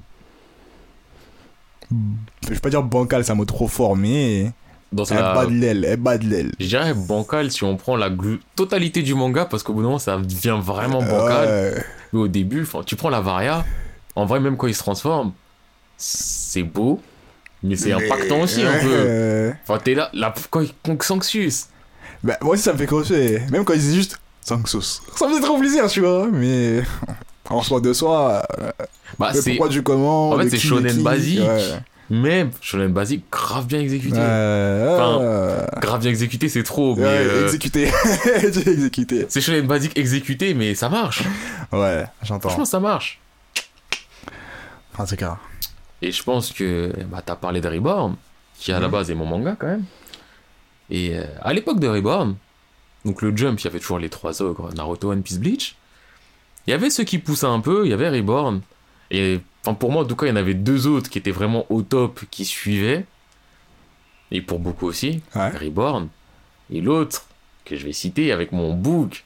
Je 2.42 2.48
vais 2.54 2.58
pas 2.60 2.70
dire 2.70 2.82
bancal, 2.82 3.24
c'est 3.24 3.32
un 3.32 3.36
mot 3.36 3.44
trop 3.44 3.68
fort, 3.68 3.96
mais. 3.96 4.52
Dans 4.92 5.04
Elle 5.04 5.18
la- 5.18 5.34
bat 5.34 5.46
de 5.46 5.52
l'aile, 5.52 5.84
elle 5.84 5.96
bat 6.00 6.18
de 6.18 6.26
l'aile. 6.26 6.52
Je 6.58 6.66
dirais 6.66 6.94
bancal 6.94 7.52
si 7.52 7.62
on 7.62 7.76
prend 7.76 7.94
la 7.96 8.10
totalité 8.56 9.02
du 9.02 9.14
manga, 9.14 9.44
parce 9.44 9.62
qu'au 9.62 9.72
bout 9.72 9.80
d'un 9.82 9.86
moment, 9.88 9.98
ça 10.00 10.16
devient 10.18 10.58
vraiment 10.60 11.00
bancal. 11.00 11.48
Ouais. 11.48 11.84
Mais 12.12 12.18
au 12.18 12.28
début, 12.28 12.66
tu 12.86 12.96
prends 12.96 13.10
la 13.10 13.20
Varia, 13.20 13.64
en 14.16 14.24
vrai, 14.26 14.40
même 14.40 14.56
quand 14.56 14.66
il 14.66 14.74
se 14.74 14.80
transforme, 14.80 15.32
c'est 15.96 16.64
beau, 16.64 17.00
mais 17.62 17.76
c'est 17.76 17.94
Mais- 17.94 18.04
impactant 18.06 18.40
aussi 18.40 18.62
un 18.62 18.78
peu. 18.80 18.88
Ouais. 19.48 19.54
Enfin, 19.66 19.78
t'es 19.82 19.94
là, 19.94 20.10
là 20.12 20.32
quand 20.50 20.60
il 20.60 20.72
quand 20.84 20.96
Xanxus, 20.96 21.66
Bah, 22.22 22.36
moi 22.42 22.54
aussi, 22.54 22.62
ça 22.62 22.72
me 22.72 22.78
fait 22.78 22.86
crochet. 22.86 23.42
Même 23.50 23.64
quand 23.64 23.74
ils 23.74 23.80
disent 23.80 23.94
juste 23.94 24.18
Sansos. 24.42 25.02
Ça 25.16 25.28
me 25.28 25.34
fait 25.34 25.40
trop 25.40 25.58
plaisir, 25.58 25.86
tu 25.88 26.00
vois, 26.00 26.28
mais. 26.32 26.82
En 27.48 27.62
soi 27.62 27.80
de 27.80 27.92
soi, 27.92 28.42
euh, 28.60 28.70
bah 29.18 29.32
c'est. 29.34 29.50
pourquoi 29.50 29.68
du 29.68 29.82
comment. 29.82 30.30
en 30.30 30.38
fait, 30.38 30.50
c'est 30.50 30.58
shonen 30.58 31.02
basique. 31.02 31.40
Ouais. 31.40 31.78
Mais 32.08 32.46
shonen 32.60 32.92
basique, 32.92 33.24
grave 33.30 33.66
bien 33.66 33.80
exécuté. 33.80 34.16
Enfin. 34.18 35.66
Grave 35.80 36.00
bien 36.00 36.10
exécuté, 36.10 36.48
c'est 36.48 36.62
trop, 36.62 36.94
mais. 36.96 37.02
Ouais, 37.02 37.08
euh, 37.08 37.44
exécuté. 37.44 39.26
c'est 39.28 39.40
shonen 39.40 39.66
basique 39.66 39.98
exécuté, 39.98 40.54
mais 40.54 40.74
ça 40.74 40.88
marche. 40.88 41.22
Ouais, 41.72 42.04
j'entends. 42.22 42.48
Franchement, 42.48 42.64
ça 42.64 42.80
marche. 42.80 43.20
En 44.98 45.06
tout 45.06 45.16
cas. 45.16 45.38
Et 46.02 46.12
je 46.12 46.22
pense 46.22 46.52
que 46.52 46.92
bah, 47.10 47.22
t'as 47.24 47.36
parlé 47.36 47.60
de 47.60 47.68
Reborn, 47.68 48.16
qui 48.58 48.72
à 48.72 48.80
la 48.80 48.86
Mhm. 48.86 48.92
base 48.92 49.10
est 49.10 49.14
mon 49.14 49.26
manga 49.26 49.56
quand 49.58 49.66
même. 49.66 49.84
Et 50.90 51.16
euh, 51.16 51.24
à 51.42 51.52
l'époque 51.52 51.78
de 51.80 51.88
Reborn, 51.88 52.36
donc 53.04 53.22
le 53.22 53.36
Jump, 53.36 53.60
il 53.60 53.64
y 53.64 53.66
avait 53.68 53.78
toujours 53.80 53.98
les 53.98 54.08
trois 54.08 54.42
ogres, 54.42 54.72
Naruto, 54.74 55.10
One 55.10 55.22
Piece, 55.22 55.38
Bleach. 55.38 55.76
Il 56.66 56.70
y 56.70 56.74
avait 56.74 56.90
ceux 56.90 57.04
qui 57.04 57.18
poussaient 57.18 57.46
un 57.46 57.60
peu, 57.60 57.86
il 57.86 57.90
y 57.90 57.92
avait 57.92 58.08
Reborn. 58.10 58.60
Et 59.10 59.40
enfin, 59.62 59.74
pour 59.74 59.90
moi, 59.92 60.02
en 60.02 60.06
tout 60.06 60.16
cas, 60.16 60.26
il 60.26 60.30
y 60.30 60.32
en 60.32 60.36
avait 60.36 60.54
deux 60.54 60.86
autres 60.86 61.08
qui 61.10 61.18
étaient 61.18 61.30
vraiment 61.30 61.64
au 61.70 61.82
top, 61.82 62.20
qui 62.30 62.44
suivaient. 62.44 63.04
Et 64.30 64.40
pour 64.42 64.58
beaucoup 64.58 64.86
aussi, 64.86 65.22
Ouais. 65.34 65.48
Reborn. 65.50 66.08
Et 66.72 66.80
l'autre, 66.80 67.26
que 67.64 67.76
je 67.76 67.84
vais 67.84 67.92
citer 67.92 68.30
avec 68.32 68.52
mon 68.52 68.74
book, 68.74 69.24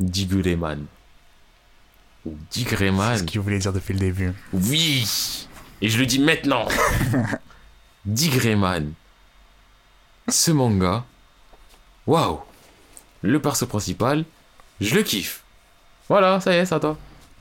Digreman. 0.00 0.86
Ou 2.26 2.34
Ce 2.52 3.22
qu'il 3.24 3.40
voulait 3.40 3.58
dire 3.58 3.72
depuis 3.72 3.94
le 3.94 4.00
début. 4.00 4.32
Oui 4.52 5.47
Et 5.80 5.88
je 5.88 5.98
le 5.98 6.06
dis 6.06 6.18
maintenant 6.18 6.66
Digreman. 8.04 8.92
Ce 10.28 10.50
manga. 10.50 11.04
Waouh 12.06 12.40
Le 13.22 13.40
perso 13.40 13.66
principal, 13.66 14.24
je 14.80 14.94
le 14.94 15.02
kiffe. 15.02 15.42
Voilà, 16.08 16.40
ça 16.40 16.52
y 16.52 16.56
est, 16.56 16.64
c'est 16.66 16.74
à 16.74 16.80
toi. 16.80 16.96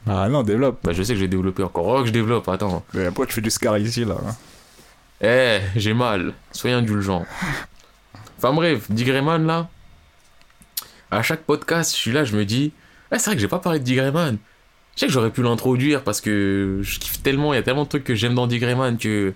Ah 0.08 0.28
non, 0.30 0.44
développe. 0.44 0.80
Bah, 0.84 0.94
je 0.94 1.04
sais 1.04 1.14
que 1.14 1.20
j'ai 1.20 1.28
développé 1.28 1.64
encore. 1.64 1.86
Oh, 1.88 2.02
que 2.02 2.08
je 2.08 2.12
développe, 2.14 2.48
attends. 2.50 2.84
Mais 2.94 3.06
pourquoi 3.08 3.26
tu 3.28 3.34
fais 3.34 3.42
du 3.42 3.50
scar 3.50 3.78
ici, 3.78 4.06
là 4.06 4.16
hein 4.26 4.36
Eh, 5.22 5.60
j'ai 5.76 5.94
mal. 5.94 6.34
Soyez 6.52 6.76
indulgent. 6.76 7.26
Enfin 8.38 8.54
bref, 8.54 8.90
Digreman 8.92 9.46
là. 9.48 9.68
À 11.10 11.24
chaque 11.24 11.42
podcast, 11.44 11.92
je 11.92 11.98
suis 11.98 12.12
là, 12.12 12.24
je 12.24 12.36
me 12.36 12.46
dis. 12.46 12.72
Eh, 13.12 13.18
c'est 13.20 13.26
vrai 13.26 13.36
que 13.36 13.42
j'ai 13.42 13.48
pas 13.48 13.60
parlé 13.60 13.80
de 13.80 13.84
Digreman. 13.84 14.38
Je 14.98 15.02
sais 15.02 15.06
que 15.08 15.14
j'aurais 15.14 15.30
pu 15.30 15.44
l'introduire 15.44 16.04
parce 16.04 16.22
que 16.22 16.80
je 16.82 16.98
kiffe 17.00 17.22
tellement, 17.22 17.54
il 17.54 17.58
y 17.58 17.60
a 17.60 17.64
tellement 17.64 17.84
de 17.84 17.90
trucs 17.90 18.04
que 18.04 18.16
j'aime 18.16 18.34
dans 18.34 18.48
Digreman 18.48 18.98
que. 18.98 19.32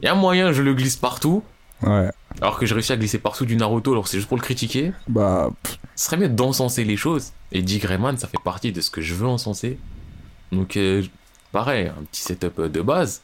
Il 0.00 0.06
y 0.06 0.08
a 0.08 0.14
moyen, 0.14 0.52
je 0.52 0.62
le 0.62 0.72
glisse 0.72 0.94
partout. 0.96 1.42
Ouais. 1.82 2.10
Alors 2.40 2.58
que 2.60 2.64
j'ai 2.66 2.74
réussi 2.74 2.92
à 2.92 2.96
glisser 2.96 3.18
partout 3.18 3.44
du 3.44 3.56
Naruto, 3.56 3.90
alors 3.92 4.06
c'est 4.06 4.18
juste 4.18 4.28
pour 4.28 4.36
le 4.36 4.42
critiquer. 4.42 4.92
Bah, 5.08 5.50
pff, 5.64 5.78
Ce 5.96 6.04
serait 6.06 6.16
mieux 6.16 6.28
d'encenser 6.28 6.84
les 6.84 6.96
choses. 6.96 7.32
Et 7.50 7.60
Digreman, 7.60 8.16
ça 8.16 8.28
fait 8.28 8.38
partie 8.44 8.70
de 8.70 8.80
ce 8.80 8.88
que 8.90 9.00
je 9.00 9.14
veux 9.14 9.26
encenser. 9.26 9.78
Donc, 10.52 10.76
euh, 10.76 11.02
pareil, 11.50 11.88
un 11.88 12.04
petit 12.04 12.22
setup 12.22 12.58
euh, 12.60 12.68
de 12.68 12.80
base. 12.80 13.22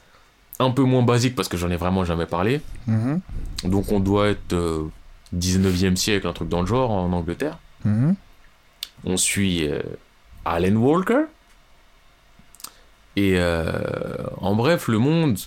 Un 0.59 0.71
peu 0.71 0.83
moins 0.83 1.03
basique 1.03 1.35
parce 1.35 1.47
que 1.47 1.55
j'en 1.55 1.69
ai 1.71 1.77
vraiment 1.77 2.03
jamais 2.03 2.25
parlé. 2.25 2.59
mhm, 2.87 3.21
Donc, 3.63 3.91
on 3.93 4.01
doit 4.01 4.27
être 4.27 4.51
euh, 4.53 4.89
19e 5.33 5.95
siècle, 5.95 6.27
un 6.27 6.33
truc 6.33 6.49
dans 6.49 6.59
le 6.61 6.67
genre, 6.67 6.91
en 6.91 7.11
Angleterre. 7.13 7.57
mhm. 7.85 8.15
On 9.05 9.15
suit 9.17 9.67
euh, 9.69 9.81
Alan 10.43 10.75
Walker. 10.75 11.23
Et 13.15 13.33
euh, 13.37 13.71
en 14.37 14.55
bref, 14.55 14.87
le 14.87 14.97
monde, 14.97 15.37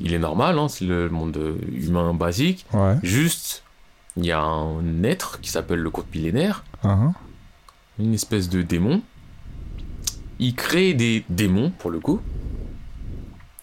il 0.00 0.12
est 0.14 0.18
normal, 0.18 0.58
hein, 0.58 0.68
c'est 0.68 0.84
le 0.84 1.08
monde 1.08 1.36
euh, 1.36 1.56
humain 1.72 2.12
basique. 2.14 2.66
Ouais. 2.72 2.96
Juste, 3.02 3.62
il 4.16 4.26
y 4.26 4.32
a 4.32 4.40
un 4.40 5.02
être 5.04 5.40
qui 5.40 5.50
s'appelle 5.50 5.78
le 5.80 5.90
Côte 5.90 6.06
millénaire. 6.14 6.64
Mhm. 6.84 7.12
une 7.98 8.14
espèce 8.14 8.48
de 8.48 8.62
démon. 8.62 9.00
Il 10.38 10.54
crée 10.54 10.92
des 10.92 11.24
démons, 11.30 11.70
pour 11.78 11.90
le 11.90 11.98
coup, 11.98 12.20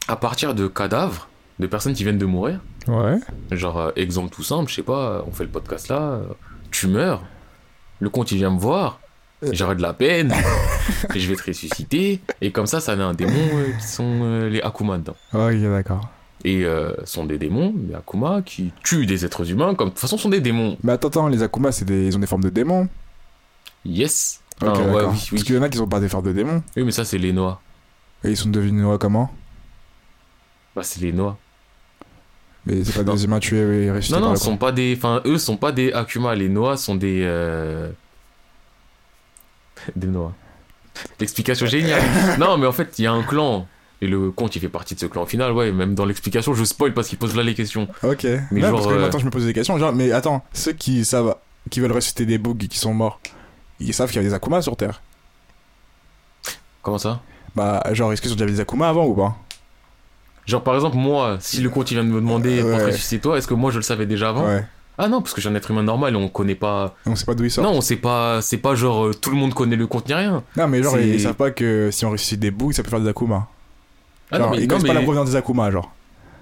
à 0.07 0.15
partir 0.15 0.55
de 0.55 0.67
cadavres 0.67 1.27
de 1.59 1.67
personnes 1.67 1.93
qui 1.93 2.03
viennent 2.03 2.17
de 2.17 2.25
mourir. 2.25 2.59
Ouais. 2.87 3.19
Genre, 3.51 3.79
euh, 3.79 3.91
exemple 3.95 4.33
tout 4.33 4.43
simple, 4.43 4.69
je 4.69 4.75
sais 4.75 4.81
pas, 4.83 5.23
on 5.27 5.31
fait 5.31 5.43
le 5.43 5.49
podcast 5.51 5.87
là, 5.89 6.01
euh, 6.01 6.23
tu 6.71 6.87
meurs, 6.87 7.23
le 7.99 8.09
compte 8.09 8.31
il 8.31 8.37
vient 8.37 8.49
me 8.49 8.59
voir, 8.59 8.99
j'aurai 9.51 9.75
de 9.75 9.81
la 9.81 9.93
peine, 9.93 10.33
et 11.13 11.19
je 11.19 11.29
vais 11.29 11.35
te 11.35 11.43
ressusciter, 11.43 12.21
et 12.41 12.51
comme 12.51 12.67
ça, 12.67 12.79
ça 12.79 12.95
met 12.95 13.03
un 13.03 13.13
démon 13.13 13.31
euh, 13.33 13.71
qui 13.79 13.87
sont 13.87 14.19
euh, 14.23 14.49
les 14.49 14.61
Akuma 14.61 14.97
dedans. 14.97 15.15
Ok, 15.33 15.55
d'accord. 15.61 16.09
Et 16.45 16.65
euh, 16.65 16.91
sont 17.05 17.25
des 17.25 17.37
démons, 17.37 17.73
les 17.87 17.95
Akuma, 17.95 18.41
qui 18.41 18.71
tuent 18.83 19.05
des 19.05 19.23
êtres 19.25 19.49
humains, 19.49 19.75
comme 19.75 19.89
de 19.89 19.93
toute 19.93 20.01
façon, 20.01 20.17
sont 20.17 20.29
des 20.29 20.41
démons. 20.41 20.77
Mais 20.83 20.91
attends, 20.93 21.07
attends, 21.07 21.27
les 21.27 21.41
Akuma, 21.43 21.71
c'est 21.71 21.85
des... 21.85 22.07
ils 22.07 22.15
ont 22.15 22.19
des 22.19 22.27
formes 22.27 22.43
de 22.43 22.49
démons? 22.49 22.87
Yes! 23.85 24.41
Ah, 24.61 24.71
ouais, 24.73 24.83
oui, 24.85 25.01
oui. 25.13 25.27
Parce 25.31 25.43
qu'il 25.43 25.55
y 25.55 25.57
en 25.57 25.61
a 25.63 25.69
qui 25.69 25.77
sont 25.77 25.87
pas 25.87 25.99
des 25.99 26.09
formes 26.09 26.25
de 26.25 26.33
démons. 26.33 26.61
Oui, 26.75 26.83
mais 26.83 26.91
ça, 26.91 27.05
c'est 27.05 27.17
les 27.17 27.33
noix. 27.33 27.61
Et 28.23 28.29
ils 28.29 28.37
sont 28.37 28.49
devenus 28.49 28.85
ouais, 28.85 28.97
comment? 28.99 29.33
Bah, 30.75 30.83
c'est 30.83 31.01
les 31.01 31.11
noix. 31.11 31.37
Mais 32.65 32.83
c'est 32.83 32.93
pas 32.93 33.03
Non. 33.03 33.13
des 33.15 33.25
humains 33.25 33.39
tués 33.39 33.85
et 33.85 33.91
ressuscités 33.91 34.19
Non, 34.19 34.29
non, 34.29 34.35
sont 34.37 34.55
pas 34.57 34.71
des. 34.71 34.93
Enfin, 34.97 35.21
eux 35.25 35.37
sont 35.37 35.57
pas 35.57 35.71
des 35.73 35.91
Akuma. 35.91 36.33
Les 36.35 36.47
Noah 36.49 36.77
sont 36.77 36.95
des. 36.95 37.21
euh, 37.23 37.89
Des 39.95 40.07
Noah. 40.07 40.33
L'explication 41.19 41.65
géniale. 41.65 42.01
non, 42.39 42.57
mais 42.57 42.67
en 42.67 42.71
fait, 42.71 42.97
il 42.99 43.03
y 43.03 43.07
a 43.07 43.11
un 43.11 43.23
clan. 43.23 43.67
Et 44.01 44.07
le 44.07 44.31
compte, 44.31 44.53
il 44.55 44.59
fait 44.59 44.67
partie 44.69 44.95
de 44.95 44.99
ce 44.99 45.05
clan. 45.05 45.21
Au 45.23 45.25
final, 45.25 45.53
ouais, 45.53 45.71
même 45.71 45.95
dans 45.95 46.03
l'explication, 46.05 46.53
je 46.53 46.63
spoil 46.65 46.93
parce 46.93 47.07
qu'il 47.07 47.17
pose 47.17 47.35
là 47.35 47.43
les 47.43 47.53
questions. 47.53 47.87
Ok. 48.03 48.23
Mais 48.23 48.39
Ouais, 48.51 48.61
genre, 48.61 48.71
parce 48.73 48.87
que 48.87 48.93
euh, 48.93 48.99
maintenant 48.99 49.19
je 49.19 49.25
me 49.25 49.29
pose 49.31 49.45
des 49.45 49.53
questions. 49.53 49.77
Genre, 49.77 49.93
mais 49.93 50.11
attends, 50.11 50.43
ceux 50.51 50.73
qui 50.73 51.05
savent, 51.05 51.35
qui 51.69 51.79
veulent 51.79 51.93
ressusciter 51.93 52.25
des 52.25 52.37
bugs 52.37 52.53
qui 52.69 52.77
sont 52.77 52.93
morts, 52.93 53.21
ils 53.79 53.93
savent 53.93 54.09
qu'il 54.11 54.21
y 54.21 54.25
a 54.25 54.27
des 54.27 54.33
Akuma 54.33 54.61
sur 54.61 54.75
Terre. 54.75 55.01
Comment 56.81 56.97
ça? 56.97 57.21
Bah, 57.55 57.81
genre, 57.93 58.11
est-ce 58.11 58.21
qu'ils 58.21 58.31
ont 58.33 58.35
déjà 58.35 58.45
des 58.51 58.59
Akuma 58.59 58.89
avant 58.89 59.05
ou 59.05 59.13
pas? 59.13 59.37
Genre, 60.45 60.61
par 60.63 60.75
exemple, 60.75 60.97
moi, 60.97 61.37
si 61.39 61.61
le 61.61 61.69
compte 61.69 61.89
il 61.91 61.93
vient 61.93 62.03
de 62.03 62.09
me 62.09 62.19
demander 62.19 62.59
pour 62.61 62.71
te 62.71 62.75
Ouais. 62.75 62.85
ressusciter 62.87 63.19
toi, 63.21 63.37
est-ce 63.37 63.47
que 63.47 63.53
moi 63.53 63.71
je 63.71 63.77
le 63.77 63.83
savais 63.83 64.05
déjà 64.05 64.29
avant? 64.29 64.45
Ouais. 64.45 64.65
Ah 64.97 65.07
non, 65.07 65.21
parce 65.21 65.33
que 65.33 65.41
j'ai 65.41 65.49
un 65.49 65.55
être 65.55 65.71
humain 65.71 65.81
normal 65.83 66.13
et 66.13 66.17
on 66.17 66.27
connaît 66.29 66.53
pas. 66.55 66.95
On 67.07 67.15
sait 67.15 67.25
pas 67.25 67.33
d'où 67.33 67.43
il 67.45 67.51
sort. 67.51 67.63
Non, 67.63 67.71
on 67.71 67.81
sait 67.81 67.95
pas. 67.95 68.41
C'est 68.41 68.57
pas 68.57 68.75
genre 68.75 69.05
euh, 69.07 69.13
tout 69.13 69.31
le 69.31 69.35
monde 69.37 69.53
connaît 69.53 69.75
le 69.75 69.87
compte 69.87 70.07
ni 70.07 70.13
rien. 70.13 70.43
Non, 70.55 70.67
mais 70.67 70.83
genre, 70.83 70.93
C'est- 70.93 71.07
ils 71.09 71.19
savent 71.21 71.33
pas 71.35 71.49
que 71.51 71.89
si 71.91 72.05
on 72.05 72.11
ressuscite 72.11 72.39
des 72.39 72.51
boules, 72.51 72.73
ça 72.73 72.83
peut 72.83 72.89
faire 72.91 72.99
des 73.01 73.09
Akuma. 73.09 73.47
Ah 74.31 74.37
Genre, 74.37 74.47
non, 74.49 74.51
mais, 74.55 74.57
ils 74.57 74.61
non, 74.63 74.67
connaissent 74.67 74.83
pas 74.83 74.87
mais- 74.93 74.99
la 74.99 75.01
provenance 75.03 75.29
des 75.31 75.35
Akuma, 75.35 75.71
genre. 75.71 75.91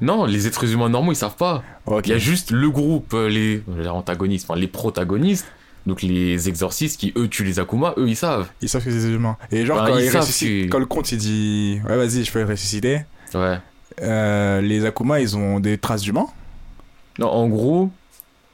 non, 0.01 0.25
les 0.25 0.47
êtres 0.47 0.69
humains 0.71 0.89
normaux 0.89 1.11
ils 1.13 1.15
savent 1.15 1.35
pas. 1.37 1.63
Il 2.03 2.09
y 2.09 2.13
a 2.13 2.17
juste 2.17 2.51
le 2.51 2.69
groupe, 2.69 3.13
euh, 3.13 3.29
les, 3.29 3.63
les 3.77 3.87
antagonistes, 3.87 4.47
enfin 4.49 4.59
les 4.59 4.67
protagonistes, 4.67 5.45
donc 5.85 6.01
les 6.01 6.49
exorcistes 6.49 6.99
qui 6.99 7.13
eux 7.17 7.27
tuent 7.29 7.43
les 7.45 7.59
Akuma, 7.59 7.93
eux 7.97 8.07
ils 8.09 8.15
savent. 8.17 8.49
Ils 8.61 8.67
savent 8.69 8.83
que 8.83 8.91
c'est 8.91 8.97
des 8.97 9.13
humains. 9.13 9.37
Et 9.51 9.65
genre, 9.65 9.77
quand, 9.85 9.97
ils 9.97 10.09
que- 10.69 10.77
le 10.77 10.85
compte 10.85 11.09
il 11.13 11.17
dit 11.17 11.79
Ouais, 11.87 11.95
vas-y, 11.95 12.23
je 12.25 12.31
peux 12.31 12.39
le 12.39 12.45
ressusciter, 12.45 13.01
Ouais. 13.33 13.57
euh, 14.01 14.59
les 14.61 14.85
Akuma 14.85 15.21
ils 15.21 15.37
ont 15.37 15.59
des 15.61 15.77
traces 15.77 16.01
d'humains. 16.01 16.27
Non, 17.19 17.27
en 17.29 17.47
gros, 17.47 17.89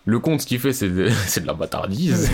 le 0.08 0.20
compte, 0.20 0.41
ce 0.41 0.47
qu'il 0.47 0.60
fait, 0.60 0.72
c'est 0.72 0.89
de, 0.89 1.10
c'est 1.28 1.41
de 1.41 1.47
la 1.47 1.53
bâtardise. 1.53 2.32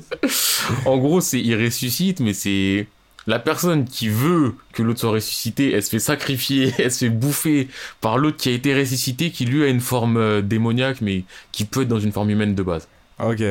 en 0.84 0.98
gros, 0.98 1.20
c'est 1.20 1.40
il 1.40 1.56
ressuscite, 1.56 2.20
mais 2.20 2.34
c'est 2.34 2.86
la 3.26 3.38
personne 3.38 3.86
qui 3.86 4.08
veut 4.08 4.54
que 4.74 4.82
l'autre 4.82 5.00
soit 5.00 5.10
ressuscité, 5.10 5.72
elle 5.72 5.82
se 5.82 5.88
fait 5.88 5.98
sacrifier, 5.98 6.74
elle 6.78 6.92
se 6.92 7.06
fait 7.06 7.10
bouffer 7.10 7.68
par 8.02 8.18
l'autre 8.18 8.36
qui 8.36 8.50
a 8.50 8.52
été 8.52 8.78
ressuscité, 8.78 9.30
qui 9.30 9.46
lui 9.46 9.64
a 9.64 9.68
une 9.68 9.80
forme 9.80 10.18
euh, 10.18 10.42
démoniaque, 10.42 11.00
mais 11.00 11.24
qui 11.52 11.64
peut 11.64 11.82
être 11.82 11.88
dans 11.88 11.98
une 11.98 12.12
forme 12.12 12.28
humaine 12.28 12.54
de 12.54 12.62
base. 12.62 12.86
Ok. 13.18 13.42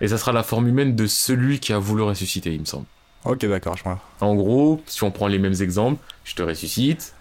Et 0.00 0.08
ça 0.08 0.18
sera 0.18 0.32
la 0.32 0.42
forme 0.42 0.66
humaine 0.66 0.96
de 0.96 1.06
celui 1.06 1.60
qui 1.60 1.72
a 1.72 1.78
voulu 1.78 2.02
ressusciter, 2.02 2.52
il 2.52 2.60
me 2.60 2.66
semble. 2.66 2.86
Ok, 3.24 3.46
d'accord, 3.46 3.76
je 3.76 3.84
vois. 3.84 4.00
En 4.20 4.34
gros, 4.34 4.82
si 4.86 5.04
on 5.04 5.12
prend 5.12 5.28
les 5.28 5.38
mêmes 5.38 5.60
exemples, 5.60 6.02
je 6.24 6.34
te 6.34 6.42
ressuscite, 6.42 7.14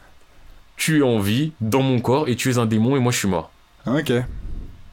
tu 0.78 1.00
es 1.00 1.02
en 1.04 1.20
vie, 1.20 1.52
dans 1.62 1.84
mon 1.84 2.00
corps, 2.00 2.28
et 2.28 2.36
tu 2.36 2.50
es 2.50 2.58
un 2.58 2.66
démon, 2.66 2.96
et 2.96 3.00
moi 3.00 3.12
je 3.12 3.20
suis 3.20 3.28
mort. 3.28 3.52
Ok. 3.86 4.12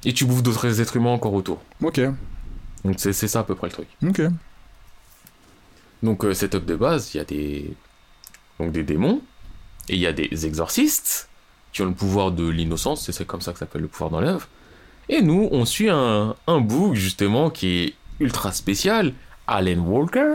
Et 0.04 0.12
tu 0.12 0.24
bouffes 0.24 0.42
d'autres 0.42 0.80
êtres 0.80 0.96
humains 0.96 1.10
encore 1.10 1.34
autour. 1.34 1.60
Ok. 1.82 2.00
Donc 2.84 2.96
c'est 2.98 3.12
ça 3.12 3.40
à 3.40 3.44
peu 3.44 3.54
près 3.54 3.68
le 3.68 3.72
truc. 3.72 3.88
Ok. 4.06 4.20
Donc 6.02 6.24
euh, 6.24 6.34
setup 6.34 6.64
de 6.64 6.74
base, 6.74 7.14
il 7.14 7.18
y 7.18 7.20
a 7.20 7.24
des 7.24 7.74
donc 8.58 8.72
des 8.72 8.82
démons 8.82 9.20
et 9.88 9.94
il 9.94 10.00
y 10.00 10.06
a 10.06 10.12
des 10.12 10.46
exorcistes 10.46 11.28
qui 11.72 11.82
ont 11.82 11.86
le 11.86 11.92
pouvoir 11.94 12.32
de 12.32 12.46
l'innocence, 12.48 13.10
c'est 13.10 13.24
comme 13.26 13.40
ça 13.40 13.52
que 13.52 13.58
ça 13.58 13.64
s'appelle 13.66 13.82
le 13.82 13.88
pouvoir 13.88 14.10
dans 14.10 14.20
l'œuvre. 14.20 14.46
Et 15.08 15.22
nous, 15.22 15.48
on 15.52 15.64
suit 15.64 15.88
un 15.90 16.34
un 16.46 16.60
book 16.60 16.94
justement 16.94 17.50
qui 17.50 17.66
est 17.84 17.94
ultra 18.20 18.52
spécial, 18.52 19.14
Alan 19.46 19.78
Walker, 19.78 20.34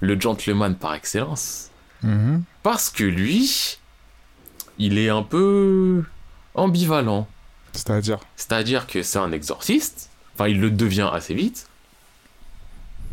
le 0.00 0.18
gentleman 0.20 0.74
par 0.74 0.94
excellence, 0.94 1.70
Mhm. 2.02 2.42
parce 2.62 2.90
que 2.90 3.04
lui, 3.04 3.78
il 4.78 4.98
est 4.98 5.08
un 5.08 5.22
peu 5.22 6.04
ambivalent. 6.54 7.26
C'est-à-dire 7.76 8.18
C'est-à-dire 8.36 8.86
que 8.86 9.02
c'est 9.02 9.18
un 9.18 9.32
exorciste, 9.32 10.10
enfin 10.34 10.48
il 10.48 10.60
le 10.60 10.70
devient 10.70 11.10
assez 11.12 11.34
vite. 11.34 11.68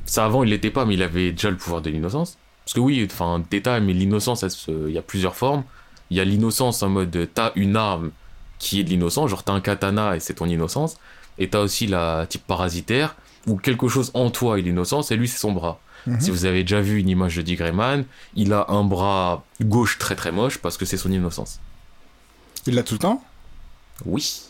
Ça 0.06 0.26
avant 0.26 0.44
il 0.44 0.50
l'était 0.50 0.72
pas, 0.72 0.86
mais 0.86 0.96
il 0.96 1.04
avait 1.04 1.32
déjà 1.32 1.50
le 1.50 1.58
pouvoir 1.58 1.82
de 1.82 1.90
l'innocence. 1.90 2.38
Parce 2.66 2.74
que 2.74 2.80
oui, 2.80 3.08
enfin 3.12 3.44
détail, 3.50 3.82
mais 3.82 3.94
l'innocence, 3.94 4.46
il 4.68 4.92
y 4.92 4.98
a 4.98 5.02
plusieurs 5.02 5.36
formes. 5.36 5.64
Il 6.10 6.18
y 6.18 6.20
a 6.20 6.26
l'innocence 6.26 6.84
en 6.84 6.90
mode 6.90 7.30
t'as 7.34 7.52
une 7.56 7.76
arme 7.76 8.12
qui 8.60 8.80
est 8.80 8.84
de 8.84 8.90
l'innocence, 8.90 9.30
genre 9.30 9.44
t'as 9.44 9.54
un 9.54 9.62
katana 9.62 10.16
et 10.16 10.20
c'est 10.20 10.36
ton 10.36 10.46
innocence. 10.46 10.98
Et 11.38 11.50
t'as 11.50 11.60
aussi 11.60 11.88
la 11.88 12.26
type 12.28 12.46
parasitaire, 12.46 13.16
où 13.48 13.58
quelque 13.58 13.88
chose 13.88 14.12
en 14.14 14.30
toi 14.30 14.60
est 14.60 14.62
l'innocence 14.62 15.12
et 15.12 15.18
lui 15.18 15.28
c'est 15.28 15.40
son 15.40 15.52
bras. 15.52 15.80
Mhm. 16.06 16.22
Si 16.22 16.32
vous 16.32 16.46
avez 16.46 16.64
déjà 16.64 16.82
vu 16.82 17.00
une 17.00 17.10
image 17.10 17.36
de 17.36 17.42
Dick 17.42 17.60
Grayman, 17.60 18.06
il 18.36 18.54
a 18.54 18.66
un 18.70 18.84
bras 18.84 19.44
gauche 19.62 19.98
très 19.98 20.16
très 20.16 20.32
moche 20.32 20.58
parce 20.58 20.78
que 20.78 20.86
c'est 20.86 20.98
son 20.98 21.12
innocence. 21.12 21.60
Il 22.66 22.76
l'a 22.76 22.84
tout 22.84 22.96
le 22.96 23.00
temps? 23.00 23.24
Oui. 24.06 24.42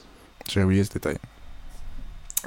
J'ai 0.49 0.63
oublié 0.63 0.83
ce 0.83 0.91
détail. 0.93 1.17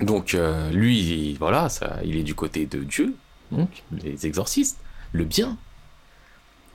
Donc 0.01 0.35
euh, 0.35 0.71
lui, 0.71 0.99
il- 1.01 1.39
voilà, 1.39 1.69
ça, 1.69 1.97
il 2.05 2.17
est 2.17 2.23
du 2.23 2.35
côté 2.35 2.67
de 2.67 2.81
Dieu, 2.85 3.15
donc 3.51 3.83
les 4.03 4.27
exorcistes, 4.27 4.79
le 5.13 5.25
bien. 5.25 5.57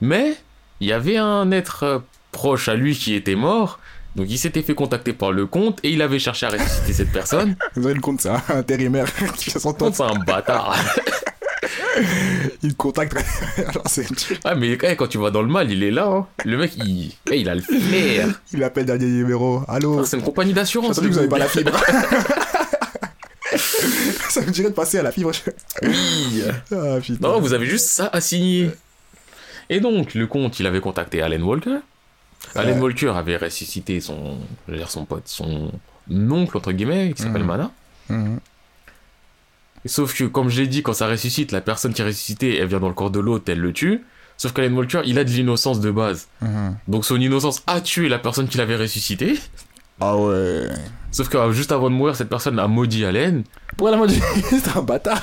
Mais 0.00 0.36
il 0.80 0.88
y 0.88 0.92
avait 0.92 1.16
un 1.18 1.50
être 1.52 1.82
euh, 1.84 1.98
proche 2.32 2.68
à 2.68 2.74
lui 2.74 2.96
qui 2.96 3.14
était 3.14 3.36
mort, 3.36 3.78
donc 4.16 4.26
il 4.28 4.38
s'était 4.38 4.62
fait 4.62 4.74
contacter 4.74 5.12
par 5.12 5.30
le 5.30 5.46
comte 5.46 5.78
et 5.84 5.90
il 5.90 6.02
avait 6.02 6.18
cherché 6.18 6.46
à 6.46 6.50
ressusciter 6.50 6.92
cette 6.92 7.12
personne. 7.12 7.56
Vous 7.76 7.84
avez 7.86 7.94
le 7.94 8.00
compte, 8.00 8.20
c'est 8.20 8.28
un 8.30 8.42
intérimaire 8.48 9.06
qui 9.36 9.50
fait 9.50 9.60
son 9.60 9.72
temps. 9.72 9.92
C'est 9.92 10.02
un 10.02 10.18
bâtard. 10.18 10.74
Il 12.62 12.74
contacte. 12.76 13.16
Alors, 13.58 13.84
c'est... 13.86 14.06
Ah 14.44 14.54
mais 14.54 14.76
quand 14.76 15.06
tu 15.06 15.18
vas 15.18 15.30
dans 15.30 15.42
le 15.42 15.48
mal, 15.48 15.70
il 15.70 15.82
est 15.82 15.90
là. 15.90 16.06
hein. 16.06 16.26
Le 16.44 16.56
mec, 16.58 16.72
il, 16.76 17.12
eh, 17.30 17.38
il 17.40 17.48
a 17.48 17.54
le 17.54 17.60
flair. 17.62 18.28
Il 18.52 18.62
appelle 18.64 18.86
dernier 18.86 19.06
numéro. 19.06 19.62
Allô? 19.68 20.00
Ah, 20.00 20.04
C'est 20.04 20.16
une 20.16 20.22
compagnie 20.24 20.52
d'assurance. 20.52 20.98
que 20.98 21.04
vous 21.06 21.12
le 21.12 21.18
avez 21.20 21.28
pas 21.28 21.38
la 21.38 21.46
fibre. 21.48 21.72
ça 24.28 24.40
me 24.40 24.50
dirait 24.50 24.70
de 24.70 24.74
passer 24.74 24.98
à 24.98 25.02
la 25.02 25.12
fibre. 25.12 25.30
Oui. 25.82 26.42
Ah. 26.72 26.98
Non, 27.20 27.40
vous 27.40 27.52
avez 27.52 27.66
juste 27.66 27.86
ça 27.88 28.08
à 28.12 28.20
signer. 28.20 28.70
Et 29.68 29.80
donc, 29.80 30.14
le 30.14 30.26
comte, 30.26 30.58
il 30.60 30.66
avait 30.66 30.80
contacté 30.80 31.22
Alan 31.22 31.40
Walker. 31.42 31.78
Alan. 32.54 32.78
Walker 32.80 33.08
avait 33.14 33.36
ressuscité 33.36 34.00
son, 34.00 34.38
je 34.66 34.72
veux 34.72 34.78
dire 34.78 34.90
son 34.90 35.04
pote, 35.04 35.22
son 35.26 35.70
oncle, 36.10 36.56
entre 36.56 36.72
guillemets, 36.72 37.12
qui 37.14 37.22
s'appelle 37.22 37.42
Mhm. 37.42 37.46
Mana. 37.48 37.70
Mhm. 38.08 38.40
Sauf 39.84 40.14
que, 40.16 40.24
comme 40.24 40.48
j'ai 40.48 40.66
dit, 40.66 40.82
quand 40.82 40.92
ça 40.92 41.08
ressuscite, 41.08 41.50
la 41.52 41.60
personne 41.60 41.92
qui 41.92 42.02
est 42.02 42.04
ressuscitée, 42.04 42.56
elle 42.58 42.68
vient 42.68 42.80
dans 42.80 42.88
le 42.88 42.94
corps 42.94 43.10
de 43.10 43.18
l'autre, 43.20 43.44
elle 43.48 43.58
le 43.60 43.72
tue. 43.72 44.02
Sauf 44.36 44.52
qu'Alan 44.52 44.74
Walker, 44.74 45.02
il 45.04 45.18
a 45.18 45.24
de 45.24 45.30
l'innocence 45.30 45.80
de 45.80 45.90
base. 45.90 46.28
Mhm. 46.40 46.76
Donc 46.88 47.04
son 47.04 47.20
innocence 47.20 47.62
a 47.66 47.80
tué 47.80 48.08
la 48.08 48.18
personne 48.18 48.48
qui 48.48 48.58
l'avait 48.58 48.76
ressuscité. 48.76 49.34
Ah 50.00 50.16
ouais. 50.16 50.62
Sauf 51.12 51.28
que 51.28 51.36
euh, 51.36 51.52
juste 51.52 51.70
avant 51.70 51.90
de 51.90 51.94
mourir, 51.94 52.16
cette 52.16 52.28
personne 52.30 52.58
a 52.58 52.66
maudit 52.66 53.04
Alan. 53.04 53.42
Pour 53.76 53.88
la 53.90 53.96
magie, 53.98 54.20
c'est 54.50 54.76
un 54.76 54.82
bâtard. 54.82 55.20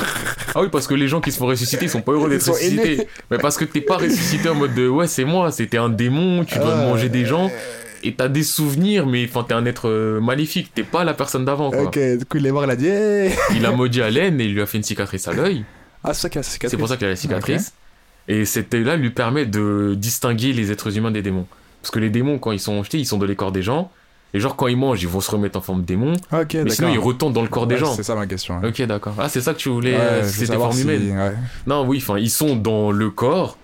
Ah 0.55 0.61
oui, 0.61 0.67
parce 0.71 0.87
que 0.87 0.93
les 0.93 1.07
gens 1.07 1.19
qui 1.19 1.31
se 1.31 1.37
font 1.37 1.47
ressusciter, 1.47 1.85
ils 1.85 1.89
sont 1.89 2.01
pas 2.01 2.11
heureux 2.13 2.29
d'être 2.29 2.47
ressuscités. 2.49 3.07
Mais 3.31 3.37
parce 3.39 3.57
que 3.57 3.65
t'es 3.65 3.81
pas 3.81 3.97
ressuscité 3.97 4.47
en 4.49 4.55
mode 4.55 4.73
de 4.75 4.87
ouais, 4.87 5.07
c'est 5.07 5.25
moi, 5.25 5.51
c'était 5.51 5.77
un 5.77 5.89
démon, 5.89 6.45
tu 6.45 6.55
dois 6.59 6.73
Ah. 6.77 6.85
manger 6.85 7.09
des 7.09 7.25
gens. 7.25 7.51
Et 8.03 8.13
t'as 8.15 8.27
des 8.27 8.43
souvenirs, 8.43 9.05
mais 9.05 9.25
enfin, 9.29 9.45
t'es 9.47 9.53
un 9.53 9.65
être 9.65 9.89
euh, 9.89 10.19
maléfique, 10.21 10.71
t'es 10.73 10.83
pas 10.83 11.03
la 11.03 11.13
personne 11.13 11.45
d'avant. 11.45 11.69
Ok, 11.69 11.97
du 12.17 12.25
coup, 12.25 12.37
il 12.37 12.45
est 12.47 12.51
mort, 12.51 12.63
il 12.65 12.71
a 12.71 12.75
dit. 12.75 12.87
Hey 12.87 13.31
Il 13.55 13.65
a 13.65 13.71
maudit 13.71 14.01
Allen 14.01 14.39
et 14.39 14.45
il 14.45 14.53
lui 14.53 14.61
a 14.61 14.65
fait 14.65 14.77
une 14.77 14.83
cicatrice 14.83 15.27
à 15.27 15.33
l'œil. 15.33 15.63
Ah, 16.03 16.13
c'est 16.13 16.21
ça 16.21 16.29
qu'il 16.29 16.39
a 16.39 16.43
C'est 16.43 16.77
pour 16.77 16.87
ça 16.87 16.97
qu'il 16.97 17.07
a 17.07 17.09
la 17.09 17.15
cicatrice. 17.15 17.73
Et 18.27 18.45
cet 18.45 18.73
œil-là 18.73 18.95
lui 18.95 19.09
permet 19.09 19.45
de 19.45 19.95
distinguer 19.97 20.53
les 20.53 20.71
êtres 20.71 20.95
humains 20.97 21.11
des 21.11 21.21
démons. 21.21 21.47
Parce 21.81 21.91
que 21.91 21.99
les 21.99 22.09
démons, 22.09 22.37
quand 22.39 22.51
ils 22.51 22.59
sont 22.59 22.81
jetés, 22.83 22.99
ils 22.99 23.05
sont 23.05 23.17
dans 23.17 23.25
les 23.25 23.35
corps 23.35 23.51
des 23.51 23.61
gens. 23.63 23.91
Et 24.33 24.39
genre, 24.39 24.55
quand 24.55 24.67
ils 24.67 24.77
mangent, 24.77 25.01
ils 25.01 25.07
vont 25.07 25.21
se 25.21 25.31
remettre 25.31 25.57
en 25.57 25.61
forme 25.61 25.81
de 25.81 25.85
démon. 25.87 26.13
Ok, 26.31 26.53
Mais 26.53 26.69
sinon, 26.69 26.89
ils 26.93 26.99
retournent 26.99 27.33
dans 27.33 27.41
le 27.41 27.47
corps 27.47 27.65
des 27.65 27.75
Ouais, 27.75 27.81
gens. 27.81 27.95
C'est 27.95 28.03
ça 28.03 28.13
ma 28.13 28.27
question. 28.27 28.61
Ok, 28.63 28.79
d'accord. 28.83 29.15
Ah, 29.17 29.27
c'est 29.27 29.41
ça 29.41 29.53
que 29.53 29.57
tu 29.59 29.69
voulais, 29.69 29.93
Ouais, 29.95 29.99
euh, 29.99 30.23
c'était 30.27 30.53
forme 30.53 30.71
si- 30.73 30.83
humaine. 30.83 31.17
ouais. 31.17 31.33
Non, 31.65 31.87
oui, 31.87 31.97
enfin, 31.97 32.19
ils 32.19 32.29
sont 32.29 32.55
dans 32.55 32.91
le 32.91 33.09
corps. 33.09 33.57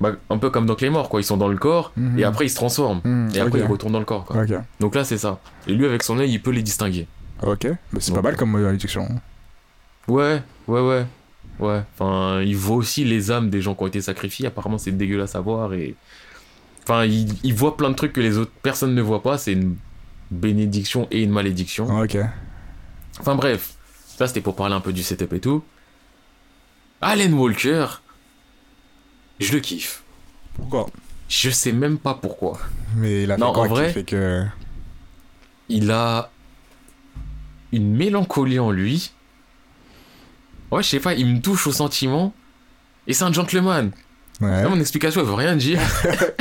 Bah, 0.00 0.12
un 0.28 0.38
peu 0.38 0.50
comme 0.50 0.66
dans 0.66 0.74
Claymore, 0.74 1.08
quoi. 1.08 1.20
Ils 1.20 1.24
sont 1.24 1.36
dans 1.36 1.48
le 1.48 1.56
corps. 1.56 1.92
Mhm. 1.96 2.18
Et 2.18 2.24
après, 2.24 2.46
ils 2.46 2.50
se 2.50 2.56
transforment. 2.56 3.00
Mhm, 3.04 3.30
Et 3.34 3.40
après, 3.40 3.60
ils 3.60 3.64
retournent 3.64 3.92
dans 3.94 3.98
le 3.98 4.04
corps, 4.04 4.24
quoi. 4.24 4.44
Donc 4.80 4.94
là, 4.94 5.04
c'est 5.04 5.18
ça. 5.18 5.40
Et 5.66 5.72
lui, 5.72 5.86
avec 5.86 6.02
son 6.02 6.18
œil, 6.18 6.30
il 6.32 6.42
peut 6.42 6.50
les 6.50 6.62
distinguer. 6.62 7.06
Ok. 7.42 7.66
Mais 7.92 8.00
c'est 8.00 8.14
pas 8.14 8.22
mal 8.22 8.36
comme 8.36 8.54
euh, 8.56 8.68
réduction. 8.68 9.08
Ouais, 10.08 10.42
ouais, 10.68 10.80
ouais. 10.80 11.06
Ouais. 11.58 11.82
Enfin, 11.98 12.40
il 12.42 12.56
voit 12.56 12.76
aussi 12.76 13.04
les 13.04 13.30
âmes 13.30 13.48
des 13.50 13.62
gens 13.62 13.74
qui 13.74 13.82
ont 13.82 13.86
été 13.86 14.00
sacrifiés. 14.02 14.46
Apparemment, 14.46 14.78
c'est 14.78 14.92
dégueulasse 14.92 15.34
à 15.34 15.40
voir. 15.40 15.72
Et. 15.74 15.94
Enfin, 16.82 17.04
il, 17.04 17.28
il 17.42 17.54
voit 17.54 17.76
plein 17.76 17.90
de 17.90 17.94
trucs 17.94 18.12
que 18.12 18.20
les 18.20 18.36
autres 18.38 18.52
personnes 18.62 18.94
ne 18.94 19.02
voient 19.02 19.22
pas. 19.22 19.38
C'est 19.38 19.52
une 19.52 19.76
bénédiction 20.30 21.08
et 21.10 21.22
une 21.22 21.30
malédiction. 21.30 21.86
Ok. 22.02 22.18
Enfin, 23.20 23.34
bref. 23.34 23.74
Ça, 24.18 24.26
c'était 24.26 24.40
pour 24.40 24.56
parler 24.56 24.74
un 24.74 24.80
peu 24.80 24.92
du 24.92 25.02
setup 25.02 25.32
et 25.32 25.40
tout. 25.40 25.62
Alan 27.00 27.32
Walker. 27.32 27.86
Je 29.40 29.52
le 29.52 29.60
kiffe. 29.60 30.02
Pourquoi? 30.54 30.86
Je 31.28 31.50
sais 31.50 31.72
même 31.72 31.98
pas 31.98 32.14
pourquoi. 32.14 32.58
Mais 32.96 33.24
il 33.24 33.30
a 33.32 33.34
fait 33.36 33.40
Non, 33.40 33.52
quoi 33.52 33.62
en 33.64 33.66
qui 33.66 33.70
vrai- 33.70 33.92
fait 33.92 34.04
que. 34.04 34.44
il 35.68 35.90
a 35.90 36.30
une 37.72 37.94
mélancolie 37.94 38.58
en 38.58 38.70
lui. 38.70 39.12
Ouais, 40.70 40.82
je 40.82 40.88
sais 40.88 41.00
pas, 41.00 41.14
il 41.14 41.26
me 41.26 41.40
touche 41.40 41.66
au 41.66 41.72
sentiment. 41.72 42.32
Et 43.06 43.12
c'est 43.12 43.24
un 43.24 43.32
gentleman. 43.32 43.90
Ouais. 44.40 44.62
Là, 44.62 44.68
mon 44.68 44.80
explication, 44.80 45.20
elle 45.20 45.26
veut 45.26 45.34
rien 45.34 45.56
dire. 45.56 45.80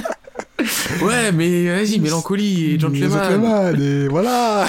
ouais, 1.02 1.32
mais 1.32 1.68
vas-y, 1.68 2.00
mélancolie 2.00 2.72
et 2.72 2.80
gentleman. 2.80 3.10
Gentleman, 3.12 3.82
et 3.82 4.08
voilà. 4.08 4.68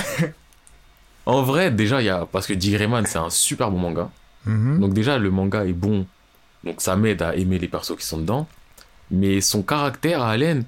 En 1.25 1.43
vrai, 1.43 1.71
déjà, 1.71 2.01
il 2.03 2.07
y 2.07 2.11
a. 2.11 2.27
Parce 2.31 2.47
que 2.47 2.55
Grayman, 2.55 3.05
c'est 3.07 3.19
un 3.19 3.31
super 3.31 3.71
bon 3.71 3.79
manga. 3.79 4.11
Mhm. 4.45 4.79
Donc, 4.81 4.93
déjà, 4.95 5.19
le 5.19 5.31
manga 5.31 5.65
est 5.65 5.73
bon. 5.73 6.07
Donc, 6.67 6.81
ça 6.83 6.97
m'aide 6.97 7.23
à 7.23 7.35
aimer 7.37 7.59
les 7.59 7.69
persos 7.69 7.97
qui 7.97 8.05
sont 8.05 8.19
dedans. 8.19 8.47
Mais 9.11 9.41
son 9.41 9.63
caractère 9.63 10.21
à 10.23 10.33
Allen, 10.33 10.65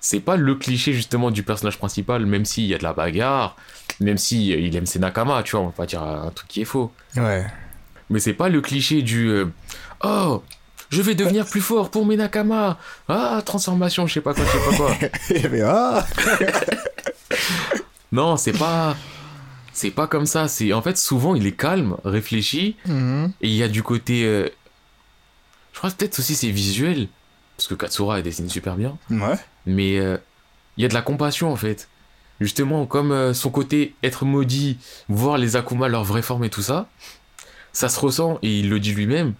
c'est 0.00 0.20
pas 0.20 0.36
le 0.36 0.54
cliché 0.54 0.92
justement 0.92 1.30
du 1.30 1.42
personnage 1.42 1.78
principal, 1.78 2.24
même 2.26 2.44
s'il 2.44 2.64
y 2.66 2.74
a 2.74 2.78
de 2.78 2.82
la 2.84 2.92
bagarre, 2.94 3.54
même 4.00 4.18
si 4.18 4.52
euh, 4.52 4.58
il 4.58 4.74
aime 4.76 4.86
ses 4.86 4.98
nakama, 4.98 5.42
tu 5.42 5.52
vois, 5.52 5.60
on 5.60 5.66
va 5.66 5.72
pas 5.72 5.86
dire 5.86 6.02
un 6.02 6.30
truc 6.30 6.48
qui 6.48 6.62
est 6.62 6.64
faux. 6.66 6.90
Ouais. 7.16 7.44
Mais 8.10 8.18
c'est 8.18 8.32
pas 8.34 8.48
le 8.48 8.60
cliché 8.60 9.02
du 9.02 9.28
euh, 9.28 9.46
oh 10.02 10.42
je 10.88 11.02
vais 11.02 11.16
devenir 11.16 11.44
plus 11.46 11.60
fort 11.60 11.90
pour 11.90 12.06
mes 12.06 12.16
Nakama. 12.16 12.78
Ah, 13.08 13.42
transformation, 13.44 14.06
je 14.06 14.14
sais 14.14 14.20
pas 14.20 14.32
quoi, 14.34 14.44
je 14.44 14.50
sais 14.50 14.70
pas 14.70 14.76
quoi. 14.76 15.48
Mais 15.50 15.60
ah 15.64 16.06
non, 18.12 18.36
c'est 18.36 18.52
pas. 18.56 18.96
C'est 19.72 19.90
pas 19.90 20.06
comme 20.06 20.26
ça. 20.26 20.46
C'est 20.48 20.72
en 20.72 20.80
fait 20.82 20.96
souvent 20.96 21.34
il 21.34 21.46
est 21.46 21.52
calme, 21.56 21.96
réfléchi, 22.04 22.76
Mhm. 22.86 23.32
et 23.42 23.48
il 23.48 23.54
y 23.54 23.62
a 23.62 23.68
du 23.68 23.82
côté. 23.82 24.24
euh, 24.24 24.48
Je 25.76 25.80
crois 25.80 25.90
que 25.90 25.96
peut-être 25.96 26.18
aussi 26.18 26.34
c'est 26.34 26.48
visuel, 26.50 27.06
parce 27.58 27.68
que 27.68 27.74
Katsura 27.74 28.16
elle 28.16 28.24
dessine 28.24 28.48
super 28.48 28.76
bien. 28.76 28.96
Ouais. 29.10 29.36
Mais 29.66 29.98
euh, 29.98 30.16
il 30.78 30.82
y 30.82 30.84
a 30.86 30.88
de 30.88 30.94
la 30.94 31.02
compassion 31.02 31.52
en 31.52 31.56
fait. 31.56 31.86
Justement, 32.40 32.86
comme 32.86 33.12
euh, 33.12 33.34
son 33.34 33.50
côté 33.50 33.94
être 34.02 34.24
maudit, 34.24 34.78
voir 35.10 35.36
les 35.36 35.54
Akuma 35.54 35.88
leur 35.88 36.02
vraie 36.02 36.22
forme 36.22 36.44
et 36.44 36.48
tout 36.48 36.62
ça, 36.62 36.88
ça 37.74 37.90
se 37.90 38.00
ressent 38.00 38.38
et 38.40 38.60
il 38.60 38.70
le 38.70 38.80
dit 38.80 38.94
lui-même. 38.94 39.34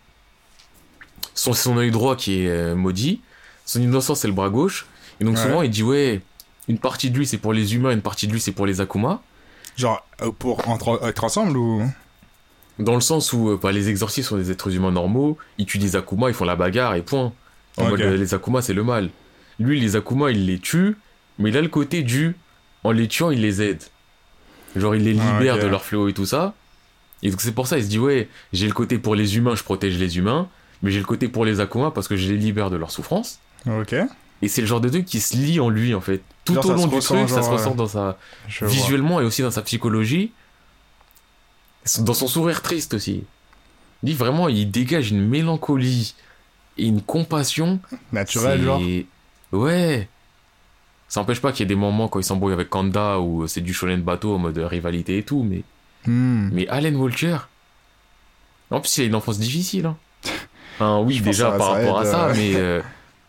Son, 1.34 1.55
son 1.55 1.78
œil 1.78 1.91
droit 1.91 2.16
qui 2.16 2.43
est 2.43 2.49
euh, 2.51 2.74
maudit, 2.74 3.22
son 3.64 3.80
innocence 3.80 4.20
c'est 4.20 4.28
le 4.28 4.34
bras 4.34 4.51
gauche. 4.51 4.84
Et 5.20 5.24
donc 5.24 5.37
Ouais. 5.37 5.43
souvent 5.43 5.62
il 5.62 5.70
dit 5.70 5.82
ouais, 5.82 6.20
une 6.68 6.78
partie 6.78 7.09
de 7.11 7.16
lui 7.16 7.26
c'est 7.26 7.39
pour 7.39 7.55
les 7.55 7.74
humains, 7.74 7.93
une 7.93 8.03
partie 8.03 8.26
de 8.26 8.32
lui 8.32 8.43
c'est 8.43 8.53
pour 8.53 8.66
les 8.66 8.82
Akuma. 8.82 9.22
Genre, 9.78 10.07
pour 10.39 10.68
entre- 10.68 11.01
être 11.03 11.24
ensemble 11.24 11.57
ou? 11.57 11.82
Dans 12.79 12.95
le 12.95 13.01
sens 13.01 13.33
où 13.33 13.51
euh, 13.51 13.59
bah, 13.62 13.72
les 13.72 13.89
exorcistes 13.89 14.29
sont 14.29 14.37
des 14.37 14.51
êtres 14.51 14.74
humains 14.74 14.91
normaux, 14.93 15.39
ils 15.59 15.64
tuent 15.66 15.79
des 15.79 15.97
Akuma, 15.97 16.29
ils 16.29 16.35
font 16.35 16.45
la 16.45 16.57
bagarre 16.57 16.95
et 16.95 17.03
point. 17.03 17.33
En 17.79 17.85
Ok. 17.85 17.91
mode 17.91 18.01
euh, 18.03 18.16
les 18.16 18.35
Akuma 18.35 18.61
c'est 18.62 18.74
le 18.74 18.83
mal. 18.85 19.11
Lui 19.59 19.81
les 19.81 19.97
Akuma 19.97 20.31
il 20.31 20.47
les 20.47 20.59
tue, 20.59 20.97
mais 21.39 21.51
il 21.51 21.57
a 21.57 21.62
le 21.62 21.68
côté 21.68 22.03
du 22.03 22.37
en 22.85 22.91
les 22.93 23.09
tuant 23.09 23.31
il 23.31 23.41
les 23.41 23.62
aide. 23.62 23.83
Genre 24.77 24.95
il 24.95 25.05
les 25.05 25.18
Ah, 25.18 25.39
libère 25.39 25.59
de 25.59 25.66
leur 25.66 25.85
fléau 25.85 26.09
et 26.09 26.12
tout 26.12 26.27
ça. 26.27 26.55
Et 27.22 27.31
donc 27.31 27.41
c'est 27.41 27.53
pour 27.53 27.66
ça 27.66 27.79
il 27.79 27.85
se 27.85 27.89
dit 27.89 27.99
ouais 27.99 28.29
j'ai 28.53 28.66
le 28.66 28.74
côté 28.74 28.99
pour 28.99 29.14
les 29.14 29.37
humains 29.39 29.55
je 29.55 29.62
protège 29.62 29.99
les 29.99 30.18
humains, 30.18 30.49
mais 30.83 30.91
j'ai 30.91 30.99
le 30.99 31.07
côté 31.07 31.29
pour 31.29 31.45
les 31.47 31.61
Akuma 31.61 31.91
parce 31.91 32.09
que 32.09 32.16
je 32.16 32.31
les 32.31 32.37
libère 32.37 32.68
de 32.70 32.77
leur 32.77 32.91
souffrance. 32.91 33.39
Ok. 33.66 33.95
Et 34.43 34.49
c'est 34.49 34.61
le 34.61 34.66
genre 34.66 34.83
de 34.83 34.91
truc 34.91 35.07
qui 35.07 35.20
se 35.20 35.35
lie 35.35 35.61
en 35.61 35.70
lui 35.70 35.95
en 35.95 36.03
fait. 36.03 36.20
Tout 36.45 36.53
Genre, 36.55 36.66
au 36.66 36.72
long 36.74 36.87
du 36.87 36.99
truc 36.99 37.29
ça 37.31 37.43
se 37.43 37.49
ressent 37.51 37.70
ouais. 37.70 37.77
dans 37.77 37.87
sa 37.87 38.18
Je 38.49 38.66
vois. 38.66 38.68
visuellement 38.68 39.20
et 39.20 39.24
aussi 39.24 39.41
dans 39.41 39.51
sa 39.51 39.62
psychologie. 39.62 40.33
Dans 42.01 42.14
son 42.14 42.26
sourire 42.28 42.62
triste 42.62 42.95
aussi. 42.95 43.24
Il 44.03 44.07
dit 44.07 44.14
vraiment, 44.14 44.49
il 44.49 44.70
dégage 44.70 45.11
une 45.11 45.26
mélancolie 45.26 46.14
et 46.78 46.87
une 46.87 47.01
compassion. 47.03 47.80
Naturel, 48.12 48.59
C'est- 48.59 48.64
genre. 48.64 48.80
Ouais. 49.53 50.09
Ça 51.09 51.20
n'empêche 51.20 51.41
pas 51.41 51.53
qu'il 51.53 51.61
y 51.61 51.62
ait 51.64 51.68
des 51.68 51.74
moments 51.76 52.09
quand 52.09 52.18
il 52.18 52.24
s'embrouille 52.24 52.53
avec 52.53 52.68
Kanda 52.68 53.20
où 53.20 53.47
c'est 53.47 53.61
du 53.61 53.72
shonen 53.72 54.03
bateau 54.03 54.34
en 54.34 54.39
mode 54.39 54.59
rivalité 54.59 55.18
et 55.18 55.22
tout, 55.22 55.43
mais, 55.45 55.62
Hmm. 56.07 56.51
mais 56.53 56.66
Allen 56.68 56.97
Walker. 56.97 57.39
En 58.70 58.80
plus, 58.80 58.99
il 58.99 59.03
a 59.03 59.05
une 59.07 59.14
enfance 59.14 59.39
difficile. 59.39 59.87
Hein. 59.87 59.97
Enfin, 60.78 60.99
oui, 61.01 61.14
Je 61.14 61.22
déjà 61.22 61.53
par 61.53 61.70
rapport 61.72 62.01
aide, 62.03 62.07
à 62.09 62.11
ça, 62.11 62.24
euh. 62.26 62.34
mais 62.37 62.53
euh, 62.57 62.82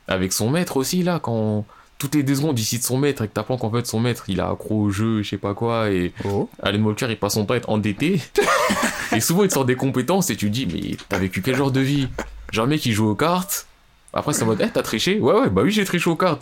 avec 0.07 0.33
son 0.33 0.49
maître 0.49 0.75
aussi, 0.77 1.01
là, 1.03 1.19
quand 1.19 1.65
toutes 1.97 2.15
les 2.15 2.23
deux 2.23 2.35
secondes 2.35 2.57
il 2.59 2.63
cite 2.63 2.83
son 2.83 2.97
maître 2.97 3.23
et 3.23 3.27
que 3.27 3.33
t'apprends 3.33 3.57
qu'en 3.57 3.71
fait 3.71 3.87
son 3.87 3.99
maître 3.99 4.25
il 4.27 4.39
a 4.39 4.49
accro 4.49 4.81
au 4.83 4.89
jeu, 4.89 5.23
je 5.23 5.29
sais 5.29 5.37
pas 5.37 5.53
quoi, 5.53 5.89
et 5.89 6.13
Oh. 6.25 6.49
Alan 6.61 6.81
Walker, 6.83 7.07
il 7.09 7.17
passe 7.17 7.33
son 7.33 7.45
temps 7.45 7.53
à 7.53 7.57
être 7.57 7.69
endetté. 7.69 8.21
et 9.15 9.19
souvent, 9.19 9.43
il 9.43 9.47
te 9.49 9.53
sort 9.53 9.65
des 9.65 9.75
compétences 9.75 10.29
et 10.29 10.35
tu 10.35 10.47
te 10.47 10.51
dis, 10.53 10.67
mais 10.67 10.97
t'as 11.09 11.17
vécu 11.17 11.41
quel 11.41 11.55
genre 11.55 11.71
de 11.71 11.79
vie? 11.79 12.07
Genre, 12.51 12.65
un 12.65 12.67
mec, 12.67 12.85
il 12.85 12.91
joue 12.93 13.09
aux 13.09 13.15
cartes. 13.15 13.67
Après, 14.13 14.33
c'est 14.33 14.43
en 14.43 14.47
mode, 14.47 14.61
eh, 14.63 14.69
t'as 14.69 14.83
triché? 14.83 15.19
Ouais, 15.19 15.33
ouais, 15.33 15.49
bah 15.49 15.61
oui, 15.63 15.71
j'ai 15.71 15.85
triché 15.85 16.09
aux 16.09 16.15
cartes. 16.15 16.41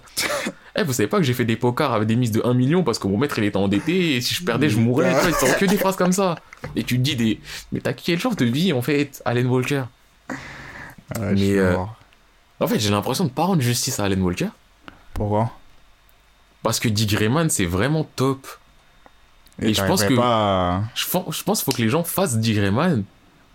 Eh, 0.78 0.84
vous 0.84 0.94
savez 0.94 1.08
pas 1.08 1.18
que 1.18 1.24
j'ai 1.24 1.34
fait 1.34 1.46
des 1.46 1.56
pokers 1.56 1.92
avec 1.94 2.08
des 2.08 2.16
mises 2.16 2.32
de 2.32 2.42
1 2.46 2.54
million 2.54 2.84
parce 2.84 3.00
que 3.00 3.08
mon 3.08 3.18
maître, 3.18 3.38
il 3.40 3.46
était 3.46 3.58
endetté 3.58 4.16
et 4.16 4.22
si 4.22 4.34
je 4.34 4.44
perdais, 4.44 4.70
je 4.70 4.78
mourrais. 4.78 5.14
Tu 5.14 5.20
vois, 5.20 5.30
il 5.30 5.36
sort 5.36 5.58
que 5.58 5.66
des 5.66 5.78
phrases 5.78 5.96
comme 5.96 6.12
ça. 6.12 6.36
Et 6.76 6.84
tu 6.84 6.98
te 6.98 7.02
dis, 7.02 7.16
des... 7.16 7.40
mais 7.72 7.80
t'as 7.80 7.94
quel 7.94 8.20
genre 8.20 8.36
de 8.36 8.46
vie, 8.46 8.74
en 8.74 8.82
fait, 8.82 9.22
Alan 9.26 9.46
Walker? 9.50 9.84
Ouais, 11.20 11.34
Mais, 11.34 11.58
euh. 11.58 11.78
En 12.60 12.68
fait, 12.68 12.80
j'ai 12.80 12.90
l'impression 12.90 13.26
de 13.26 13.30
pas 13.30 13.44
rendre 13.44 13.62
justice 13.62 14.00
à 14.00 14.06
Alan 14.06 14.20
Walker 14.22 14.48
Pourquoi? 15.16 15.52
Parce 16.62 16.80
que 16.80 16.88
Dick 16.88 17.16
c'est 17.50 17.66
vraiment 17.66 18.04
top. 18.16 18.48
Et 19.62 19.74
je 19.74 19.84
pense 19.84 20.04
que- 20.04 20.16
Pas... 20.16 20.84
Je 20.94 21.06
pense, 21.10 21.36
je 21.38 21.44
pense 21.44 21.60
qu'il 21.64 21.72
faut 21.72 21.78
que 21.78 21.82
les 21.82 21.90
gens 21.90 22.04
fassent 22.04 22.38
Dick 22.38 22.60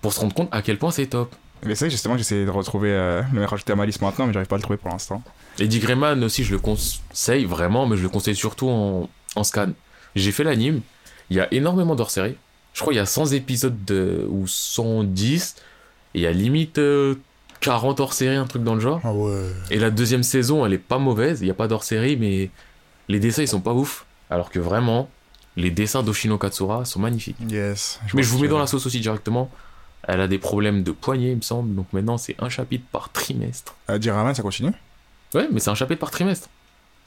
pour 0.00 0.12
se 0.12 0.20
rendre 0.20 0.34
compte 0.34 0.48
à 0.50 0.62
quel 0.62 0.78
point 0.78 0.90
c'est 0.90 1.06
top. 1.06 1.34
Mais 1.64 1.74
c'est 1.74 1.90
justement, 1.90 2.16
j'essaie 2.16 2.44
de 2.46 2.50
retrouver 2.50 2.90
euh, 2.90 3.22
le 3.34 3.44
rajouter 3.44 3.72
à 3.74 3.76
ma 3.76 3.84
liste 3.84 4.00
maintenant, 4.00 4.26
mais 4.26 4.32
j'arrive 4.32 4.48
pas 4.48 4.56
à 4.56 4.58
le 4.58 4.62
trouver 4.62 4.78
pour 4.78 4.90
l'instant. 4.90 5.22
Et 5.58 5.68
Dick 5.68 5.84
aussi, 6.22 6.42
je 6.44 6.52
le 6.52 6.58
conseille 6.58 7.44
vraiment, 7.44 7.86
mais 7.86 7.96
je 7.98 8.02
le 8.02 8.08
conseille 8.08 8.34
surtout 8.36 8.68
en, 8.70 9.11
en 9.36 9.44
scan. 9.44 9.68
J'ai 10.14 10.32
fait 10.32 10.44
l'anime, 10.44 10.80
il 11.28 11.36
y 11.36 11.40
a 11.40 11.52
énormément 11.52 11.94
d'hors-série. 11.94 12.36
Je 12.72 12.80
crois 12.80 12.92
qu'il 12.92 12.98
y 12.98 13.02
a 13.02 13.06
100 13.06 13.32
épisodes 13.32 13.84
de, 13.84 14.26
ou 14.30 14.46
110, 14.46 15.56
et 16.14 16.18
il 16.18 16.22
y 16.22 16.26
a 16.26 16.32
limite 16.32 16.78
euh, 16.78 17.16
40 17.61 18.00
hors-série, 18.00 18.36
un 18.36 18.46
truc 18.46 18.62
dans 18.64 18.74
le 18.74 18.80
genre. 18.80 19.00
Ah 19.04 19.12
ouais. 19.12 19.42
Et 19.70 19.78
la 19.78 19.90
deuxième 19.90 20.22
saison, 20.22 20.64
elle 20.64 20.72
est 20.72 20.78
pas 20.78 20.98
mauvaise, 20.98 21.40
il 21.40 21.44
n'y 21.44 21.50
a 21.50 21.54
pas 21.54 21.68
d'hors-série, 21.68 22.16
mais 22.16 22.50
les 23.08 23.20
dessins, 23.20 23.42
ils 23.42 23.48
sont 23.48 23.61
pas 23.61 23.72
ouf. 23.72 24.06
Alors 24.30 24.50
que 24.50 24.58
vraiment, 24.58 25.08
les 25.56 25.70
dessins 25.70 26.02
d'Oshino 26.02 26.38
Katsura 26.38 26.84
sont 26.84 27.00
magnifiques. 27.00 27.36
Yes. 27.48 28.00
Mais 28.14 28.22
je 28.22 28.28
vous 28.28 28.38
mets 28.38 28.48
dans 28.48 28.58
la 28.58 28.66
sauce 28.66 28.86
aussi 28.86 29.00
directement. 29.00 29.50
Elle 30.04 30.20
a 30.20 30.28
des 30.28 30.38
problèmes 30.38 30.82
de 30.82 30.92
poignet, 30.92 31.32
il 31.32 31.36
me 31.36 31.42
semble, 31.42 31.74
donc 31.74 31.86
maintenant 31.92 32.16
c'est 32.16 32.34
un 32.38 32.48
chapitre 32.48 32.84
par 32.90 33.11
trimestre. 33.11 33.74
Euh, 33.90 33.98
Diraman, 33.98 34.34
ça 34.34 34.42
continue? 34.42 34.72
Ouais, 35.34 35.48
mais 35.52 35.61
c'est 35.61 35.70
un 35.70 35.74
chapitre 35.74 36.00
par 36.00 36.11
trimestre. 36.11 36.48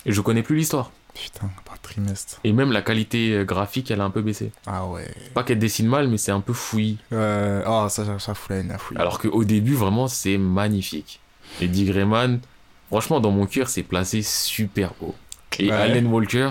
Et 0.06 0.12
je 0.12 0.22
connais 0.22 0.43
plus 0.43 0.56
l'histoire. 0.56 0.91
Putain, 1.14 1.49
trimestre. 1.84 2.40
Et 2.44 2.52
même 2.54 2.72
la 2.72 2.82
qualité 2.82 3.34
euh, 3.34 3.44
graphique, 3.46 3.92
elle 3.92 4.02
a 4.02 4.04
un 4.04 4.10
peu 4.10 4.22
baissé. 4.24 4.52
Ah 4.66 4.88
ouais. 4.88 5.08
Pas 5.36 5.44
qu'elle 5.44 5.60
dessine 5.60 5.88
mal, 5.88 6.08
mais 6.08 6.18
c'est 6.18 6.32
un 6.32 6.42
peu 6.42 6.54
fouillis. 6.54 6.98
Euh... 7.12 7.62
Ah, 7.68 7.88
ça, 7.90 8.04
ça, 8.06 8.18
ça 8.18 8.34
fout 8.34 8.50
la 8.50 8.56
haine, 8.58 8.70
la 8.70 8.78
fouille. 8.80 8.98
Alors 8.98 9.20
qu'au 9.20 9.44
début, 9.44 9.76
vraiment, 9.76 10.08
c'est 10.08 10.38
magnifique. 10.40 11.20
Et 11.62 11.68
Dick 11.68 11.90
Grayman, 11.90 12.40
franchement, 12.88 13.20
dans 13.20 13.30
mon 13.32 13.46
cœur, 13.46 13.70
c'est 13.70 13.84
placé 13.84 14.24
super 14.24 14.94
haut. 15.02 15.14
Et 15.60 15.68
Ouais. 15.70 15.72
Alan 15.72 16.10
Walker, 16.10 16.50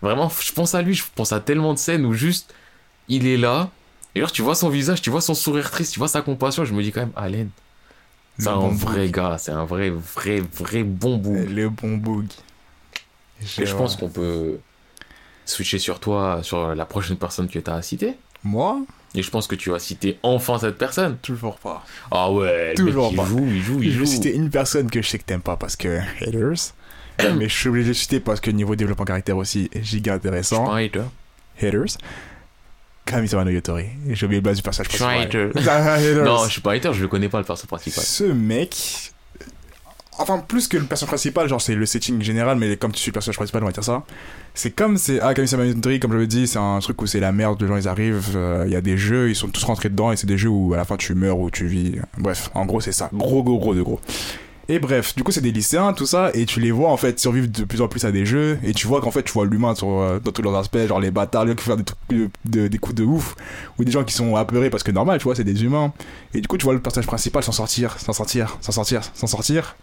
vraiment, 0.00 0.30
je 0.40 0.52
pense 0.52 0.76
à 0.76 0.82
lui, 0.82 0.94
je 0.94 1.02
pense 1.14 1.32
à 1.32 1.40
tellement 1.40 1.74
de 1.74 1.78
scènes 1.78 2.04
où 2.06 2.12
juste, 2.12 2.54
il 3.08 3.26
est 3.26 3.36
là. 3.36 3.70
Et 4.14 4.20
alors, 4.20 4.30
tu 4.30 4.42
vois 4.42 4.54
son 4.54 4.68
visage, 4.68 5.02
tu 5.02 5.10
vois 5.10 5.20
son 5.22 5.34
sourire 5.34 5.70
triste, 5.70 5.92
tu 5.94 5.98
vois 5.98 6.06
sa 6.08 6.22
compassion. 6.22 6.64
Je 6.64 6.72
me 6.74 6.82
dis 6.82 6.92
quand 6.92 7.00
même, 7.00 7.12
Alan, 7.16 7.46
c'est 8.38 8.48
un 8.48 8.56
bon 8.56 8.68
vrai 8.68 9.08
gars, 9.10 9.36
c'est 9.38 9.50
un 9.52 9.64
vrai, 9.64 9.90
vrai, 9.90 10.40
vrai 10.40 10.82
bon 10.84 11.16
bout. 11.16 11.32
boog. 11.32 11.48
Le 11.48 11.68
bon 11.68 11.96
boog. 11.96 12.26
Et 13.58 13.66
je 13.66 13.74
pense 13.74 13.96
qu'on 13.96 14.08
peut 14.08 14.58
switcher 15.44 15.78
sur 15.78 16.00
toi, 16.00 16.40
sur 16.42 16.74
la 16.74 16.84
prochaine 16.84 17.16
personne 17.16 17.48
que 17.48 17.58
tu 17.58 17.70
as 17.70 17.82
citée. 17.82 18.14
Moi 18.44 18.80
Et 19.14 19.22
je 19.22 19.30
pense 19.30 19.46
que 19.46 19.54
tu 19.54 19.70
vas 19.70 19.78
citer 19.78 20.18
enfin 20.22 20.58
cette 20.58 20.78
personne. 20.78 21.16
Toujours 21.22 21.56
pas. 21.58 21.84
Ah 22.10 22.30
ouais, 22.32 22.68
mec, 22.68 22.76
Toujours 22.76 23.08
il 23.12 23.16
pas. 23.16 23.24
joue, 23.24 23.44
il 23.46 23.62
joue, 23.62 23.82
il 23.82 23.92
Je 23.92 23.98
vais 24.00 24.04
joue. 24.06 24.10
citer 24.10 24.34
une 24.34 24.50
personne 24.50 24.90
que 24.90 25.00
je 25.02 25.08
sais 25.08 25.18
que 25.18 25.24
t'aimes 25.24 25.42
pas 25.42 25.56
parce 25.56 25.76
que 25.76 25.98
haters. 26.20 26.72
mais 27.36 27.48
je 27.48 27.54
suis 27.54 27.68
obligé 27.68 27.88
de 27.88 27.92
citer 27.92 28.20
parce 28.20 28.40
que 28.40 28.50
niveau 28.50 28.74
développement 28.74 29.04
caractère 29.04 29.36
aussi, 29.36 29.68
giga 29.74 29.82
Je 29.82 29.88
suis 29.88 30.10
intéressant. 30.10 30.64
pas 30.66 30.72
un 30.74 30.84
hater. 30.84 31.02
Haters. 31.60 31.98
Kamisama 33.04 33.44
no 33.44 33.50
Yotori. 33.50 33.86
J'ai 34.10 34.26
oublié 34.26 34.40
le 34.40 34.44
base 34.44 34.56
du 34.56 34.62
personnage 34.62 34.88
Je 34.90 34.96
suis 34.96 35.04
un 35.04 35.08
principal. 35.08 35.50
hater. 35.52 35.68
Haters. 35.68 36.24
Non, 36.24 36.44
je 36.46 36.50
suis 36.52 36.60
pas 36.60 36.72
un 36.72 36.76
hater, 36.76 36.92
je 36.94 37.02
le 37.02 37.08
connais 37.08 37.28
pas 37.28 37.38
le 37.38 37.44
perso 37.44 37.66
principal. 37.66 38.02
Ce 38.04 38.24
mec. 38.24 39.12
Enfin, 40.22 40.38
plus 40.38 40.68
que 40.68 40.76
le 40.76 40.84
personnage 40.84 41.08
principal, 41.10 41.48
genre 41.48 41.60
c'est 41.60 41.74
le 41.74 41.84
setting 41.84 42.22
général, 42.22 42.56
mais 42.58 42.76
comme 42.76 42.92
tu 42.92 43.00
suis 43.00 43.10
le 43.10 43.14
personnage 43.14 43.36
principal, 43.36 43.62
on 43.62 43.66
va 43.66 43.72
dire 43.72 43.82
ça. 43.84 44.04
C'est 44.54 44.70
comme 44.70 44.96
c'est. 44.98 45.20
Ah, 45.20 45.32
no 45.36 45.64
Yotori, 45.64 45.98
comme 45.98 46.12
je 46.12 46.18
le 46.18 46.26
dis, 46.26 46.46
c'est 46.46 46.58
un 46.58 46.78
truc 46.80 47.00
où 47.02 47.06
c'est 47.06 47.20
la 47.20 47.32
merde, 47.32 47.60
les 47.60 47.66
gens 47.68 47.76
ils 47.76 47.88
arrivent, 47.88 48.30
euh, 48.36 48.64
il 48.66 48.72
y 48.72 48.76
a 48.76 48.80
des 48.80 48.96
jeux, 48.96 49.30
ils 49.30 49.34
sont 49.36 49.48
tous 49.48 49.64
rentrés 49.64 49.88
dedans, 49.88 50.12
et 50.12 50.16
c'est 50.16 50.26
des 50.26 50.38
jeux 50.38 50.48
où 50.50 50.74
à 50.74 50.76
la 50.76 50.84
fin 50.84 50.96
tu 50.96 51.14
meurs 51.14 51.38
ou 51.38 51.50
tu 51.50 51.66
vis. 51.66 51.96
Bref, 52.18 52.50
en 52.54 52.64
gros, 52.66 52.80
c'est 52.80 52.92
ça. 52.92 53.10
Gros, 53.12 53.42
gros, 53.42 53.58
gros 53.58 53.74
de 53.74 53.82
gros. 53.82 54.00
Et 54.68 54.78
bref, 54.78 55.16
du 55.16 55.24
coup, 55.24 55.32
c'est 55.32 55.40
des 55.40 55.50
lycéens, 55.50 55.92
tout 55.92 56.06
ça, 56.06 56.30
et 56.34 56.46
tu 56.46 56.60
les 56.60 56.70
vois 56.70 56.88
en 56.90 56.96
fait 56.96 57.18
survivre 57.18 57.48
de 57.48 57.64
plus 57.64 57.80
en 57.82 57.88
plus 57.88 58.04
à 58.04 58.12
des 58.12 58.24
jeux, 58.24 58.58
et 58.62 58.72
tu 58.72 58.86
vois 58.86 59.00
qu'en 59.00 59.10
fait, 59.10 59.24
tu 59.24 59.32
vois 59.32 59.44
l'humain 59.44 59.74
euh, 59.82 60.20
dans 60.20 60.30
tous 60.30 60.40
leurs 60.40 60.54
aspects, 60.54 60.78
genre 60.86 61.00
les 61.00 61.10
bâtards, 61.10 61.44
les 61.46 61.50
gens 61.50 61.56
qui 61.56 61.64
font 61.64 61.74
des, 61.76 61.82
trucs 61.84 61.98
de- 62.10 62.30
de- 62.44 62.68
des 62.68 62.78
coups 62.78 62.94
de 62.94 63.02
ouf, 63.02 63.34
ou 63.78 63.84
des 63.84 63.90
gens 63.90 64.04
qui 64.04 64.14
sont 64.14 64.36
apeurés 64.36 64.70
parce 64.70 64.84
que 64.84 64.92
normal, 64.92 65.18
tu 65.18 65.24
vois, 65.24 65.34
c'est 65.34 65.42
des 65.44 65.64
humains. 65.64 65.92
Et 66.32 66.40
du 66.40 66.46
coup, 66.46 66.56
tu 66.58 66.64
vois 66.64 66.74
le 66.74 66.80
personnage 66.80 67.08
principal 67.08 67.42
s'en 67.42 67.50
sortir, 67.52 67.98
s'en 67.98 68.12
sortir, 68.12 68.56
s'en 68.60 68.72
sortir, 68.72 69.00
s'en 69.14 69.26
sortir. 69.26 69.74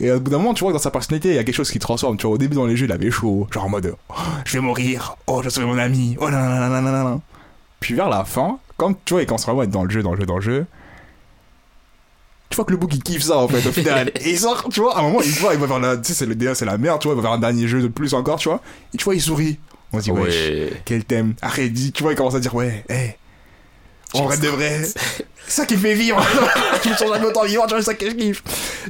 Et 0.00 0.10
au 0.10 0.18
bout 0.18 0.30
d'un 0.30 0.38
moment, 0.38 0.54
tu 0.54 0.64
vois 0.64 0.70
que 0.72 0.76
dans 0.76 0.82
sa 0.82 0.90
personnalité, 0.90 1.28
il 1.28 1.34
y 1.34 1.38
a 1.38 1.44
quelque 1.44 1.54
chose 1.54 1.70
qui 1.70 1.78
transforme. 1.78 2.16
Tu 2.16 2.26
vois, 2.26 2.34
au 2.34 2.38
début 2.38 2.56
dans 2.56 2.66
les 2.66 2.76
jeux, 2.76 2.86
il 2.86 2.92
avait 2.92 3.10
chaud, 3.10 3.46
genre 3.52 3.64
en 3.64 3.68
mode 3.68 3.94
oh, 4.08 4.14
je 4.44 4.52
vais 4.54 4.60
mourir, 4.60 5.16
oh, 5.26 5.38
je 5.40 5.44
vais 5.44 5.50
sauver 5.50 5.66
mon 5.66 5.78
ami, 5.78 6.16
oh 6.20 6.28
là 6.28 6.40
là 6.40 6.58
là 6.60 6.68
là 6.68 6.80
là 6.80 6.90
là 6.90 7.04
là. 7.04 7.20
Puis 7.80 7.94
vers 7.94 8.08
la 8.08 8.24
fin, 8.24 8.58
quand 8.76 8.94
tu 9.04 9.14
vois, 9.14 9.22
il 9.22 9.26
commence 9.26 9.44
vraiment 9.44 9.60
à 9.60 9.64
être 9.64 9.70
dans 9.70 9.84
le 9.84 9.90
jeu, 9.90 10.02
dans 10.02 10.12
le 10.12 10.20
jeu, 10.20 10.26
dans 10.26 10.36
le 10.36 10.40
jeu, 10.42 10.66
tu 12.48 12.56
vois 12.56 12.64
que 12.64 12.72
le 12.72 12.78
bouc 12.78 12.92
il 12.94 13.02
kiffe 13.02 13.22
ça 13.22 13.38
en 13.38 13.46
fait 13.46 13.66
au 13.68 13.72
final. 13.72 14.10
Et 14.20 14.30
il 14.30 14.38
sort, 14.38 14.68
tu 14.72 14.80
vois, 14.80 14.96
à 14.96 15.00
un 15.00 15.02
moment, 15.02 15.20
il 15.22 15.30
voit, 15.32 15.54
il 15.54 15.60
va 15.60 15.66
vers 15.66 15.78
la, 15.78 15.96
tu 15.96 16.08
sais, 16.08 16.14
c'est 16.14 16.26
le 16.26 16.34
DA, 16.34 16.54
c'est 16.54 16.64
la 16.64 16.78
merde, 16.78 17.00
tu 17.00 17.08
vois, 17.08 17.14
il 17.14 17.16
va 17.18 17.22
vers 17.22 17.32
un 17.32 17.38
dernier 17.38 17.68
jeu 17.68 17.80
de 17.82 17.88
plus 17.88 18.12
encore, 18.14 18.38
tu 18.38 18.48
vois. 18.48 18.60
Et 18.92 18.96
tu 18.96 19.04
vois, 19.04 19.14
il 19.14 19.20
sourit. 19.20 19.58
On 19.92 19.98
se 19.98 20.04
dit, 20.04 20.10
ouais, 20.10 20.20
Ouais. 20.20 20.82
quel 20.84 21.04
thème. 21.04 21.34
Arrête, 21.42 21.72
tu 21.92 22.02
vois, 22.02 22.12
il 22.12 22.16
commence 22.16 22.34
à 22.34 22.40
dire, 22.40 22.54
ouais, 22.54 22.84
hé. 22.88 23.16
En 24.14 24.24
vrai 24.24 24.36
de 24.38 24.48
vrai, 24.56 24.82
c'est 24.84 25.52
ça 25.52 25.66
qui 25.66 25.76
fait 25.76 25.94
vivre. 25.94 26.20
je 26.84 26.88
me 26.90 26.94
sens 26.94 27.08
jamais 27.12 27.26
autant 27.26 27.44
vivant, 27.44 27.64
c'est 27.68 27.82
ça 27.82 27.94
que 27.94 28.08
je 28.10 28.14
kiffe. 28.14 28.42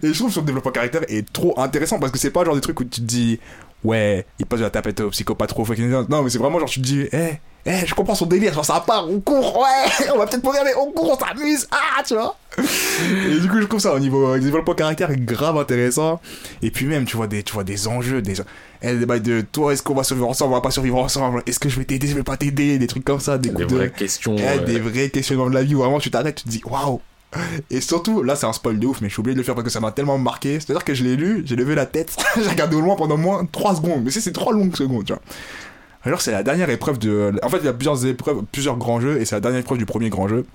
Et 0.03 0.09
je 0.09 0.13
trouve 0.15 0.29
que 0.29 0.35
son 0.35 0.43
développement 0.43 0.71
caractère 0.73 1.03
est 1.09 1.31
trop 1.33 1.59
intéressant 1.59 1.99
parce 1.99 2.13
que 2.13 2.19
c'est 2.19 2.31
pas 2.31 2.45
genre 2.45 2.55
des 2.55 2.61
trucs 2.61 2.79
où 2.81 2.85
tu 2.85 3.01
te 3.01 3.07
dis, 3.07 3.39
ouais, 3.85 4.27
il 4.39 4.47
passe 4.47 4.61
de 4.61 4.65
la 4.65 4.71
tapette 4.71 5.01
au 5.01 5.11
psychopathe 5.11 5.51
trop 5.51 5.65
fucking- 5.65 6.07
Non, 6.09 6.23
mais 6.23 6.31
c'est 6.31 6.39
vraiment 6.39 6.59
genre, 6.59 6.69
tu 6.69 6.81
te 6.81 6.87
dis, 6.87 7.01
hé, 7.13 7.41
hé, 7.67 7.87
je 7.87 7.95
comprends 7.95 8.15
son 8.15 8.27
délire, 8.27 8.53
genre 8.55 8.65
ça 8.65 8.83
part, 8.87 9.09
on 9.09 9.21
court, 9.21 9.59
ouais, 9.59 10.09
on 10.15 10.19
va 10.19 10.27
peut-être 10.27 10.43
mourir, 10.45 10.63
mais 10.65 10.75
on 10.75 10.91
court, 10.93 11.17
on 11.19 11.19
s'amuse, 11.19 11.67
ah, 11.71 12.03
tu 12.07 12.15
vois. 12.15 12.37
et 12.59 13.39
du 13.39 13.49
coup, 13.49 13.61
je 13.61 13.67
trouve 13.67 13.81
ça 13.81 13.95
au 13.95 13.99
niveau 13.99 14.27
euh, 14.35 14.39
développement 14.39 14.75
caractère 14.75 15.15
grave 15.17 15.57
intéressant. 15.59 16.21
Et 16.63 16.71
puis 16.71 16.87
même, 16.87 17.05
tu 17.05 17.17
vois 17.17 17.27
des, 17.27 17.43
tu 17.43 17.53
vois 17.53 17.65
des 17.65 17.87
enjeux, 17.89 18.23
des, 18.23 18.35
eh, 18.83 18.95
de 18.95 19.41
toi, 19.43 19.73
est-ce 19.73 19.83
qu'on 19.83 19.95
va 19.95 20.05
survivre 20.05 20.29
ensemble, 20.29 20.53
on 20.53 20.57
va 20.57 20.63
pas 20.63 20.71
survivre 20.71 20.99
ensemble, 20.99 21.43
est-ce 21.47 21.59
que 21.61 21.69
je 21.69 21.79
vais 21.79 21.85
t'aider, 21.85 22.07
je 22.09 22.15
vais 22.15 22.23
pas 22.23 22.37
t'aider, 22.37 22.79
des 22.79 22.87
trucs 22.87 23.05
comme 23.05 23.21
ça, 23.21 23.39
des, 23.39 23.51
Des 23.51 23.55
coups 23.55 23.67
de, 23.69 23.75
vraies 23.77 23.91
questions. 23.91 24.37
eh, 24.39 24.43
euh, 24.43 24.65
des 24.65 24.79
vrais 24.81 25.11
questionnements 25.11 25.49
de 25.49 25.55
la 25.55 25.63
vie 25.63 25.75
où 25.75 25.79
vraiment 25.79 26.01
tu 26.01 26.11
t'arrêtes, 26.11 26.37
tu 26.37 26.45
te 26.45 26.49
dis 26.49 26.63
waouh. 26.65 27.01
Et 27.71 27.81
surtout, 27.81 28.25
là 28.25 28.35
c'est 28.35 28.47
un 28.47 28.53
spoil 28.53 28.81
de 28.81 28.87
ouf, 28.89 29.01
mais 29.01 29.09
je 29.09 29.13
suis 29.13 29.21
obligé 29.21 29.35
de 29.35 29.39
le 29.41 29.45
faire 29.45 29.55
parce 29.55 29.65
que 29.65 29.71
ça 29.71 29.79
m'a 29.79 29.93
tellement 29.93 30.19
marqué. 30.19 30.59
C'est-à-dire 30.59 30.85
que 30.85 30.95
je 30.95 31.05
l'ai 31.05 31.15
lu, 31.15 31.43
j'ai 31.47 31.55
levé 31.55 31.77
la 31.77 31.87
tête, 31.87 32.17
j'ai 32.37 32.49
regardé 32.49 32.75
au 32.75 32.81
loin 32.81 32.97
pendant 32.97 33.17
moins 33.17 33.45
3 33.45 33.77
secondes. 33.77 34.03
Mais 34.03 34.11
c'est 34.11 34.21
c'est 34.21 34.33
3 34.33 34.53
longues 34.53 34.75
secondes, 34.75 35.05
tu 35.05 35.13
vois. 35.13 35.23
Alors 36.05 36.21
c'est 36.23 36.33
la 36.33 36.43
dernière 36.43 36.71
épreuve 36.71 36.99
de. 36.99 37.33
En 37.43 37.49
fait, 37.49 37.59
il 37.59 37.65
y 37.65 37.69
a 37.69 37.73
plusieurs 37.73 38.05
épreuves, 38.07 38.43
plusieurs 38.51 38.77
grands 38.77 39.01
jeux, 39.01 39.21
et 39.21 39.25
c'est 39.25 39.35
la 39.37 39.41
dernière 39.41 39.61
épreuve 39.61 39.79
du 39.79 39.87
premier 39.87 40.09
grand 40.09 40.29
jeu. 40.29 40.47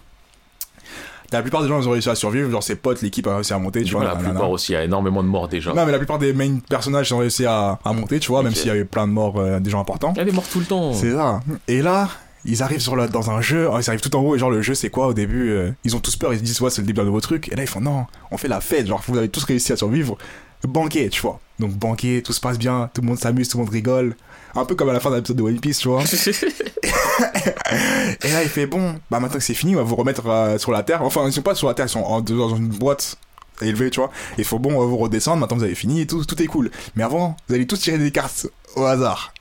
La 1.31 1.41
plupart 1.41 1.63
des 1.63 1.67
gens 1.67 1.81
ils 1.81 1.87
ont 1.87 1.91
réussi 1.91 2.09
à 2.09 2.15
survivre, 2.15 2.49
genre 2.51 2.63
ses 2.63 2.75
potes, 2.75 3.01
l'équipe 3.01 3.25
a 3.27 3.35
réussi 3.35 3.51
à 3.51 3.57
monter, 3.57 3.79
tu 3.79 3.85
du 3.87 3.91
vois. 3.93 4.01
coup, 4.01 4.07
la 4.07 4.13
nanana. 4.13 4.29
plupart 4.29 4.49
aussi, 4.51 4.71
il 4.71 4.75
y 4.75 4.77
a 4.77 4.83
énormément 4.83 5.23
de 5.23 5.27
morts 5.27 5.47
déjà. 5.47 5.73
Non, 5.73 5.85
mais 5.85 5.91
la 5.91 5.97
plupart 5.97 6.19
des 6.19 6.33
main 6.33 6.59
personnages 6.69 7.11
ont 7.11 7.17
réussi 7.17 7.45
à, 7.45 7.79
à 7.83 7.93
monter, 7.93 8.19
tu 8.19 8.27
vois, 8.27 8.43
même 8.43 8.53
s'il 8.53 8.67
y 8.67 8.69
avait 8.69 8.85
plein 8.85 9.07
de 9.07 9.11
morts, 9.11 9.37
euh, 9.37 9.59
des 9.59 9.69
gens 9.71 9.81
importants. 9.81 10.13
Il 10.15 10.19
y 10.19 10.21
a 10.21 10.25
des 10.25 10.31
morts 10.31 10.47
tout 10.47 10.59
le 10.59 10.65
temps. 10.65 10.93
C'est 10.93 11.11
ça. 11.13 11.41
Et 11.67 11.81
là, 11.81 12.09
ils 12.45 12.61
arrivent 12.61 12.79
sur 12.79 12.95
le, 12.95 13.07
dans 13.07 13.31
un 13.31 13.41
jeu, 13.41 13.67
oh, 13.69 13.77
ils 13.79 13.89
arrivent 13.89 14.01
tout 14.01 14.15
en 14.15 14.21
haut, 14.21 14.35
et 14.35 14.39
genre 14.39 14.51
le 14.51 14.61
jeu 14.61 14.75
c'est 14.75 14.89
quoi 14.91 15.07
au 15.07 15.13
début 15.13 15.49
euh, 15.49 15.71
Ils 15.83 15.95
ont 15.95 15.99
tous 15.99 16.15
peur, 16.15 16.31
ils 16.31 16.37
se 16.39 16.43
disent 16.43 16.61
ouais 16.61 16.69
c'est 16.69 16.81
le 16.81 16.87
début 16.87 16.99
d'un 16.99 17.05
nouveau 17.05 17.21
truc, 17.21 17.51
et 17.51 17.55
là 17.55 17.63
ils 17.63 17.67
font 17.67 17.81
non, 17.81 18.05
on 18.29 18.37
fait 18.37 18.47
la 18.47 18.61
fête, 18.61 18.85
genre 18.85 19.03
vous 19.07 19.17
avez 19.17 19.29
tous 19.29 19.43
réussi 19.43 19.73
à 19.73 19.77
survivre. 19.77 20.17
Banquet, 20.67 21.09
tu 21.09 21.21
vois. 21.21 21.39
Donc 21.59 21.71
banquet, 21.71 22.21
tout 22.23 22.33
se 22.33 22.39
passe 22.39 22.57
bien, 22.59 22.89
tout 22.93 23.01
le 23.01 23.07
monde 23.07 23.17
s'amuse, 23.19 23.49
tout 23.49 23.57
le 23.57 23.63
monde 23.65 23.73
rigole. 23.73 24.15
Un 24.57 24.65
peu 24.65 24.75
comme 24.75 24.89
à 24.89 24.93
la 24.93 24.99
fin 24.99 25.09
de 25.11 25.15
l'épisode 25.15 25.37
de 25.37 25.43
One 25.43 25.59
Piece, 25.59 25.79
tu 25.79 25.89
vois. 25.89 26.03
Et 28.23 28.31
là 28.31 28.43
il 28.43 28.49
fait 28.49 28.65
bon, 28.67 28.93
bah 29.11 29.19
maintenant 29.19 29.37
que 29.37 29.43
c'est 29.43 29.53
fini, 29.53 29.75
on 29.75 29.79
va 29.79 29.83
vous 29.83 29.95
remettre 29.95 30.25
euh, 30.27 30.57
sur 30.57 30.71
la 30.71 30.83
terre. 30.83 31.01
Enfin 31.03 31.25
ils 31.27 31.33
sont 31.33 31.41
pas 31.41 31.55
sur 31.55 31.67
la 31.67 31.73
terre, 31.73 31.85
ils 31.87 31.89
sont 31.89 31.99
en- 32.01 32.21
dans 32.21 32.55
une 32.55 32.67
boîte 32.69 33.17
élevée, 33.61 33.89
tu 33.89 33.99
vois. 33.99 34.09
Et 34.37 34.41
il 34.41 34.45
faut 34.45 34.59
bon, 34.59 34.75
on 34.75 34.79
va 34.79 34.85
vous 34.85 34.97
redescendre, 34.97 35.37
maintenant 35.41 35.57
vous 35.57 35.63
avez 35.63 35.75
fini 35.75 36.01
et 36.01 36.07
tout, 36.07 36.23
tout 36.25 36.41
est 36.41 36.47
cool. 36.47 36.71
Mais 36.95 37.03
avant, 37.03 37.35
vous 37.47 37.55
allez 37.55 37.67
tous 37.67 37.77
tirer 37.79 37.97
des 37.97 38.11
cartes 38.11 38.47
au 38.75 38.83
hasard. 38.85 39.33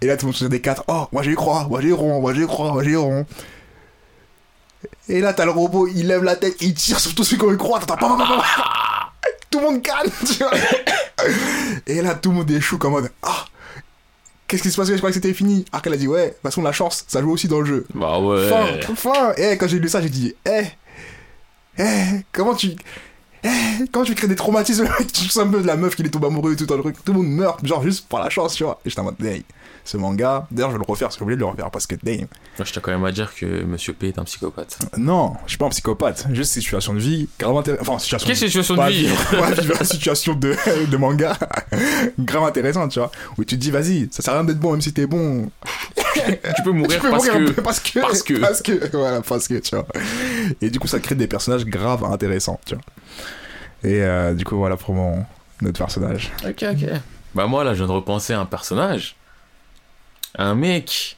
Et 0.00 0.06
là, 0.06 0.16
tout 0.16 0.26
le 0.26 0.32
monde 0.32 0.36
tire 0.36 0.48
des 0.48 0.60
cartes. 0.60 0.82
Oh, 0.88 1.06
moi 1.12 1.22
j'ai 1.22 1.30
eu 1.32 1.36
croix, 1.36 1.66
moi 1.68 1.80
j'ai 1.80 1.92
rond, 1.92 2.20
moi 2.20 2.34
j'ai 2.34 2.42
eu 2.42 2.46
croix, 2.46 2.72
moi 2.72 2.84
j'ai 2.84 2.96
rond. 2.96 3.26
Et 5.08 5.20
là, 5.20 5.32
t'as 5.32 5.44
le 5.46 5.50
robot, 5.50 5.86
il 5.88 6.06
lève 6.08 6.22
la 6.24 6.36
tête, 6.36 6.56
il 6.60 6.74
tire 6.74 7.00
sur 7.00 7.14
tous 7.14 7.24
ceux 7.24 7.36
qui 7.36 7.44
ont 7.44 7.52
eu 7.52 7.56
croix. 7.56 7.80
T'entends 7.80 8.16
pas. 8.16 8.44
Tout 9.50 9.60
le 9.60 9.64
monde 9.66 9.82
calme, 9.82 10.10
tu 10.26 10.34
vois. 10.42 10.50
Et 11.86 12.02
là, 12.02 12.14
tout 12.14 12.30
le 12.30 12.36
monde 12.36 12.50
échoue 12.50 12.76
comme 12.78 12.92
mode 12.92 13.10
Ah, 13.22 13.44
qu'est-ce 14.54 14.62
qui 14.62 14.70
se 14.70 14.76
passe 14.76 14.88
Je 14.88 14.96
croyais 14.96 15.12
que 15.12 15.20
c'était 15.20 15.34
fini. 15.34 15.64
Ark, 15.72 15.86
elle 15.86 15.92
a 15.92 15.96
dit 15.96 16.08
Ouais, 16.08 16.26
de 16.26 16.30
toute 16.32 16.42
façon, 16.42 16.62
la 16.62 16.72
chance, 16.72 17.04
ça 17.08 17.20
joue 17.20 17.30
aussi 17.32 17.48
dans 17.48 17.60
le 17.60 17.66
jeu. 17.66 17.86
bah 17.94 18.18
ouais. 18.18 18.48
Fin, 18.48 18.94
fin. 18.94 19.32
Et 19.36 19.56
quand 19.56 19.66
j'ai 19.68 19.78
lu 19.78 19.88
ça, 19.88 20.00
j'ai 20.00 20.08
dit 20.08 20.34
Eh, 20.46 20.62
eh, 21.78 21.84
comment 22.32 22.54
tu. 22.54 22.70
Eh, 23.42 23.48
comment 23.92 24.04
tu 24.04 24.14
crées 24.14 24.28
des 24.28 24.36
traumatismes? 24.36 24.88
Tu 25.12 25.28
sais 25.28 25.40
un 25.40 25.46
peu 25.48 25.60
de 25.60 25.66
la 25.66 25.76
meuf 25.76 25.96
qui 25.96 26.02
est 26.02 26.08
tombée 26.08 26.28
amoureuse 26.28 26.54
et 26.54 26.64
tout 26.66 26.72
un 26.72 26.78
truc. 26.78 26.96
Tout 27.04 27.12
le 27.12 27.18
monde 27.18 27.28
meurt, 27.28 27.64
genre 27.66 27.82
juste 27.82 28.08
par 28.08 28.20
la 28.22 28.30
chance, 28.30 28.54
tu 28.54 28.64
vois. 28.64 28.80
Et 28.84 28.90
j'étais 28.90 29.00
en 29.00 29.04
mode 29.04 29.22
Hey, 29.22 29.44
ce 29.84 29.98
manga, 29.98 30.46
d'ailleurs, 30.50 30.70
je 30.70 30.76
vais 30.76 30.82
le 30.84 30.90
refaire, 30.90 31.08
parce 31.08 31.16
que 31.16 31.20
j'ai 31.20 31.24
oublié 31.24 31.36
de 31.36 31.40
le 31.40 31.46
refaire 31.46 31.70
parce 31.70 31.86
que 31.86 31.94
damn. 32.02 32.20
Moi, 32.20 32.64
je 32.64 32.72
tiens 32.72 32.80
quand 32.82 32.90
même 32.90 33.04
à 33.04 33.12
dire 33.12 33.34
que 33.34 33.64
Monsieur 33.64 33.92
P 33.92 34.08
est 34.08 34.18
un 34.18 34.24
psychopathe. 34.24 34.78
Non, 34.96 35.34
je 35.44 35.50
suis 35.50 35.58
pas 35.58 35.66
un 35.66 35.70
psychopathe. 35.70 36.26
Juste 36.32 36.52
situation 36.52 36.94
de 36.94 37.00
vie, 37.00 37.28
grave 37.38 37.56
intéressante. 37.58 37.88
Enfin, 37.88 37.98
situation 37.98 38.26
Quelle 38.26 38.36
situation 38.36 38.76
de 38.76 38.82
vie 38.90 39.08
pas 39.76 39.84
situation 39.84 40.34
de, 40.34 40.56
de 40.86 40.96
manga 40.96 41.36
grave 42.18 42.44
intéressante, 42.44 42.92
tu 42.92 42.98
vois. 42.98 43.10
Où 43.36 43.44
tu 43.44 43.56
te 43.56 43.60
dis, 43.60 43.70
vas-y, 43.70 44.08
ça 44.10 44.22
sert 44.22 44.32
à 44.32 44.38
rien 44.38 44.44
d'être 44.44 44.58
bon, 44.58 44.72
même 44.72 44.80
si 44.80 44.92
t'es 44.92 45.06
bon. 45.06 45.50
Tu 46.14 46.62
peux 46.64 46.70
mourir 46.72 46.90
Tu 46.94 47.00
peux 47.00 47.10
parce 47.10 47.26
mourir 47.26 47.54
que. 47.54 47.60
parce 47.60 47.80
que. 47.80 48.00
parce 48.00 48.22
que. 48.22 48.34
Parce 48.34 48.62
que. 48.62 48.96
Voilà, 48.96 49.20
parce 49.20 49.48
que, 49.48 49.58
tu 49.58 49.76
vois. 49.76 49.86
Et 50.62 50.70
du 50.70 50.78
coup, 50.78 50.88
ça 50.88 50.98
crée 50.98 51.14
des 51.14 51.26
personnages 51.26 51.66
grave 51.66 52.04
intéressants, 52.04 52.58
tu 52.64 52.74
vois. 52.74 52.84
Et 53.82 54.02
euh, 54.02 54.32
du 54.32 54.46
coup, 54.46 54.56
voilà 54.56 54.78
pour 54.78 54.94
mon 54.94 55.24
notre 55.60 55.78
personnage. 55.78 56.32
Ok, 56.44 56.64
ok. 56.70 56.88
Bah 57.34 57.46
moi, 57.46 57.64
là, 57.64 57.74
je 57.74 57.78
viens 57.78 57.86
de 57.86 57.92
repenser 57.92 58.32
à 58.32 58.40
un 58.40 58.46
personnage. 58.46 59.16
Un 60.36 60.54
mec. 60.54 61.16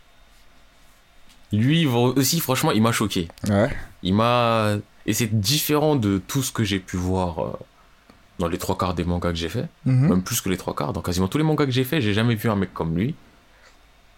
Lui, 1.52 1.86
aussi, 1.86 2.40
franchement, 2.40 2.72
il 2.72 2.82
m'a 2.82 2.92
choqué. 2.92 3.28
Ouais. 3.48 3.70
Il 4.02 4.14
m'a... 4.14 4.76
Et 5.06 5.12
c'est 5.12 5.38
différent 5.38 5.94
de 5.96 6.18
tout 6.18 6.42
ce 6.42 6.50
que 6.52 6.64
j'ai 6.64 6.80
pu 6.80 6.96
voir 6.96 7.38
euh, 7.38 7.52
dans 8.40 8.48
les 8.48 8.58
trois 8.58 8.76
quarts 8.76 8.94
des 8.94 9.04
mangas 9.04 9.30
que 9.30 9.36
j'ai 9.38 9.48
fait. 9.48 9.66
Mhm. 9.84 10.08
Même 10.08 10.22
plus 10.22 10.40
que 10.40 10.48
les 10.48 10.56
trois 10.56 10.74
quarts. 10.74 10.92
Dans 10.92 11.02
quasiment 11.02 11.28
tous 11.28 11.38
les 11.38 11.44
mangas 11.44 11.66
que 11.66 11.70
j'ai 11.70 11.84
fait, 11.84 12.00
j'ai 12.00 12.12
jamais 12.14 12.34
vu 12.34 12.50
un 12.50 12.56
mec 12.56 12.74
comme 12.74 12.96
lui. 12.96 13.14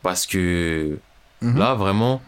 Parce 0.03 0.27
que 0.27 0.99
Mhm. 1.43 1.59
là, 1.59 1.75
vraiment... 1.75 2.21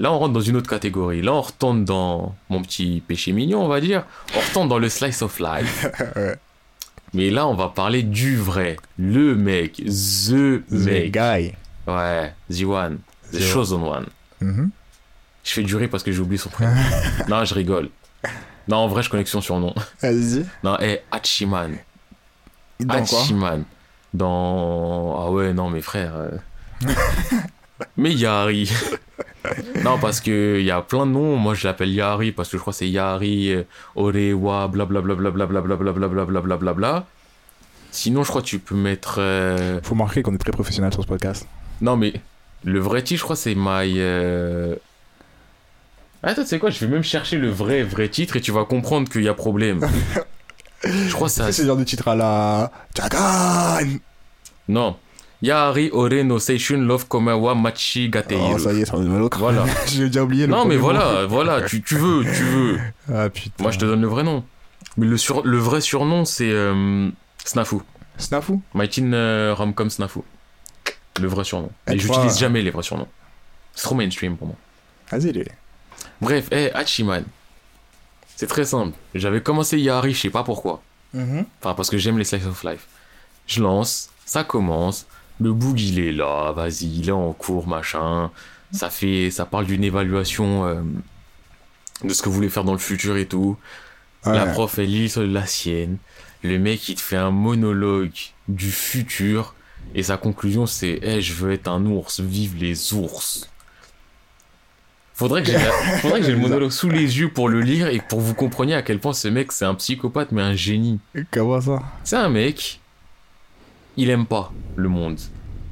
Là, 0.00 0.12
on 0.12 0.18
rentre 0.20 0.32
dans 0.34 0.40
une 0.40 0.54
autre 0.56 0.70
catégorie. 0.70 1.22
Là, 1.22 1.32
on 1.34 1.40
retourne 1.40 1.84
dans 1.84 2.36
mon 2.50 2.62
petit 2.62 3.02
péché 3.08 3.32
mignon, 3.32 3.64
on 3.64 3.68
va 3.68 3.80
dire. 3.80 4.04
On 4.36 4.40
retourne 4.40 4.68
dans 4.68 4.78
le 4.78 4.88
slice 4.88 5.22
of 5.22 5.40
life. 5.40 5.86
Ouais. 6.16 6.36
Mais 7.14 7.30
là, 7.30 7.48
on 7.48 7.54
va 7.54 7.68
parler 7.68 8.02
du 8.02 8.36
vrai. 8.36 8.76
Le 8.98 9.34
mec. 9.34 9.76
The 9.76 10.60
The 10.68 10.70
mec. 10.70 11.10
guy. 11.12 11.54
Ouais. 11.88 12.32
The 12.50 12.64
one. 12.64 12.98
The 13.32 13.38
The 13.38 13.42
chosen 13.42 13.82
one. 13.82 14.06
Mhm. 14.40 14.70
Je 15.44 15.52
fais 15.52 15.62
durer 15.62 15.88
parce 15.88 16.02
que 16.02 16.12
j'ai 16.12 16.20
oublié 16.20 16.38
son 16.38 16.50
prénom. 16.50 16.72
non, 17.28 17.44
je 17.44 17.54
rigole. 17.54 17.88
Non, 18.68 18.76
en 18.78 18.88
vrai, 18.88 19.02
je 19.02 19.08
que 19.08 19.24
son 19.24 19.40
surnom. 19.40 19.74
Vas-y. 20.02 20.44
Non, 20.62 20.76
eh, 20.80 21.00
Hachiman. 21.10 21.72
Dans 22.80 22.94
Hachiman. 22.94 23.64
Dans. 24.12 25.16
Ah 25.26 25.30
ouais, 25.30 25.52
non, 25.54 25.70
mes 25.70 25.80
frères. 25.80 26.12
euh. 26.16 26.30
Mais 27.96 28.12
Yahari. 28.12 28.70
non, 29.84 29.98
parce 29.98 30.20
que 30.20 30.58
il 30.60 30.66
y 30.66 30.70
a 30.70 30.82
plein 30.82 31.06
de 31.06 31.12
noms. 31.12 31.36
Moi, 31.36 31.54
je 31.54 31.66
l'appelle 31.66 31.90
Yahari 31.92 32.32
parce 32.32 32.50
que 32.50 32.56
je 32.56 32.60
crois 32.60 32.72
que 32.72 32.78
c'est 32.78 32.88
euh, 33.52 33.62
Orewa, 33.96 34.68
blablabla, 34.68 35.14
blablabla, 35.14 35.60
blablabla, 35.62 36.40
blablabla. 36.40 37.06
Sinon, 37.90 38.22
je 38.22 38.28
crois 38.28 38.42
que 38.42 38.46
tu 38.46 38.58
peux 38.58 38.74
mettre. 38.74 39.16
euh, 39.18 39.80
Faut 39.82 39.94
marquer 39.94 40.22
qu'on 40.22 40.34
est 40.34 40.38
très 40.38 40.52
professionnel 40.52 40.92
sur 40.92 41.02
ce 41.02 41.08
podcast. 41.08 41.46
Non, 41.80 41.96
mais 41.96 42.12
le 42.64 42.80
vrai 42.80 43.02
titre, 43.02 43.18
je 43.20 43.24
crois, 43.24 43.36
c'est 43.36 43.54
My. 43.54 43.94
euh, 43.98 44.74
Attends, 46.22 46.42
tu 46.42 46.48
sais 46.48 46.58
quoi, 46.58 46.70
je 46.70 46.80
vais 46.84 46.88
même 46.90 47.04
chercher 47.04 47.36
le 47.36 47.48
vrai, 47.48 47.82
vrai 47.84 48.08
titre 48.08 48.36
et 48.36 48.40
tu 48.40 48.50
vas 48.50 48.64
comprendre 48.64 49.08
qu'il 49.08 49.22
y 49.22 49.28
a 49.28 49.34
problème. 49.34 49.80
je 50.84 51.12
crois 51.12 51.28
que 51.28 51.34
ça. 51.34 51.52
C'est 51.52 51.62
le 51.62 51.68
genre 51.68 51.76
de 51.76 51.84
titre 51.84 52.08
à 52.08 52.16
la. 52.16 52.72
Jagan 52.96 53.86
Non. 54.68 54.96
Yahari 55.40 55.90
Ore 55.92 56.24
no 56.24 56.40
Seishun 56.40 56.78
Love 56.78 57.06
Komawa 57.06 57.54
Machi 57.54 58.08
Gateiru. 58.08 58.54
Oh, 58.54 58.58
ça 58.58 58.72
y 58.72 58.80
est, 58.80 58.84
c'est 58.86 58.94
un. 58.96 59.28
Voilà. 59.38 59.64
J'ai 59.86 60.06
déjà 60.08 60.24
oublié 60.24 60.46
le 60.48 60.52
Non, 60.52 60.64
mais 60.64 60.76
voilà, 60.76 61.26
voilà, 61.26 61.62
tu, 61.62 61.80
tu 61.80 61.94
veux, 61.94 62.24
tu 62.24 62.42
veux. 62.42 62.78
Ah 63.14 63.30
putain. 63.30 63.62
Moi, 63.62 63.70
je 63.70 63.78
te 63.78 63.84
donne 63.84 64.00
le 64.00 64.08
vrai 64.08 64.24
nom. 64.24 64.42
Mais 64.96 65.06
le, 65.06 65.16
sur... 65.16 65.46
le 65.46 65.58
vrai 65.58 65.80
surnom, 65.80 66.24
c'est 66.24 66.50
euh, 66.50 67.08
Snafu. 67.44 67.76
Snafu? 68.16 68.54
Maitin 68.74 69.12
euh, 69.12 69.54
Romcom 69.56 69.88
Snafu. 69.90 70.20
Le 71.20 71.28
vrai 71.28 71.44
surnom. 71.44 71.70
Et 71.88 71.98
j'utilise 71.98 72.16
vois- 72.18 72.36
jamais 72.38 72.62
les 72.62 72.70
vrais 72.70 72.82
surnoms. 72.82 73.08
C'est 73.74 73.82
trop 73.84 73.94
mainstream 73.94 74.36
pour 74.36 74.48
moi. 74.48 74.56
Vas-y, 75.10 75.32
les. 75.32 75.46
Bref, 76.20 76.46
eh, 76.50 76.70
Hachiman. 76.72 77.24
C'est 78.36 78.46
très 78.46 78.64
simple. 78.64 78.96
J'avais 79.14 79.42
commencé 79.42 79.78
Yahari, 79.78 80.14
je 80.14 80.20
sais 80.20 80.30
pas 80.30 80.44
pourquoi. 80.44 80.82
Mhm. 81.14 81.44
Enfin, 81.60 81.74
parce 81.74 81.90
que 81.90 81.98
j'aime 81.98 82.18
les 82.18 82.24
slice 82.24 82.46
of 82.46 82.62
life. 82.64 82.86
Je 83.46 83.62
lance, 83.62 84.10
ça 84.26 84.44
commence, 84.44 85.06
le 85.40 85.52
boug 85.52 85.80
il 85.80 85.98
est 85.98 86.12
là, 86.12 86.52
vas-y, 86.52 86.84
il 87.00 87.08
est 87.08 87.12
en 87.12 87.32
cours, 87.32 87.66
machin. 87.66 88.30
Ça 88.72 88.90
fait, 88.90 89.30
ça 89.30 89.46
parle 89.46 89.64
d'une 89.66 89.82
évaluation 89.82 90.66
euh, 90.66 90.82
de 92.04 92.12
ce 92.12 92.22
que 92.22 92.28
vous 92.28 92.34
voulez 92.34 92.50
faire 92.50 92.64
dans 92.64 92.72
le 92.72 92.78
futur 92.78 93.16
et 93.16 93.26
tout. 93.26 93.56
La 94.26 94.44
prof, 94.52 94.78
elle 94.78 94.86
lit 94.90 95.08
sur 95.08 95.22
la 95.22 95.46
sienne. 95.46 95.96
Le 96.42 96.58
mec, 96.58 96.86
il 96.88 96.96
te 96.96 97.00
fait 97.00 97.16
un 97.16 97.30
monologue 97.30 98.12
du 98.46 98.70
futur. 98.70 99.54
Et 99.94 100.02
sa 100.02 100.16
conclusion, 100.16 100.66
c'est 100.66 100.98
Eh, 101.02 101.20
je 101.20 101.32
veux 101.34 101.52
être 101.52 101.68
un 101.68 101.84
ours, 101.86 102.20
vive 102.20 102.56
les 102.56 102.92
ours. 102.94 103.48
Faudrait 105.14 105.42
que 105.42 105.50
j'ai 105.50 105.58
faudrait 106.00 106.20
que 106.20 106.26
j'ai 106.26 106.32
le 106.32 106.38
monologue 106.38 106.70
sous 106.70 106.88
les 106.88 107.18
yeux 107.18 107.30
pour 107.30 107.48
le 107.48 107.60
lire 107.60 107.88
et 107.88 107.98
pour 107.98 108.18
que 108.20 108.24
vous 108.24 108.34
compreniez 108.34 108.74
à 108.74 108.82
quel 108.82 109.00
point 109.00 109.12
ce 109.12 109.26
mec, 109.28 109.50
c'est 109.50 109.64
un 109.64 109.74
psychopathe, 109.74 110.30
mais 110.30 110.42
un 110.42 110.54
génie. 110.54 111.00
Comment 111.32 111.60
ça? 111.60 111.82
C'est 112.04 112.16
un 112.16 112.28
mec, 112.28 112.80
il 113.96 114.10
aime 114.10 114.26
pas 114.26 114.52
le 114.76 114.88
monde. 114.88 115.18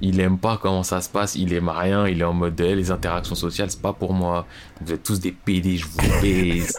Il 0.01 0.21
aime 0.21 0.37
pas 0.39 0.59
comment 0.61 0.83
ça 0.83 1.01
se 1.01 1.09
passe, 1.09 1.37
il 1.37 1.53
aime 1.55 1.69
rien, 1.71 2.07
il 2.07 2.21
est 2.21 2.25
en 2.25 2.35
mode 2.35 2.61
eh, 2.61 2.75
les 2.75 2.91
interactions 2.91 3.35
sociales, 3.37 3.71
c'est 3.71 3.81
pas 3.81 3.93
pour 3.93 4.13
moi. 4.13 4.47
Vous 4.81 4.93
êtes 4.93 5.03
tous 5.03 5.21
des 5.21 5.33
PD, 5.33 5.77
je 5.77 5.87
vous 5.87 6.21
baise. 6.21 6.79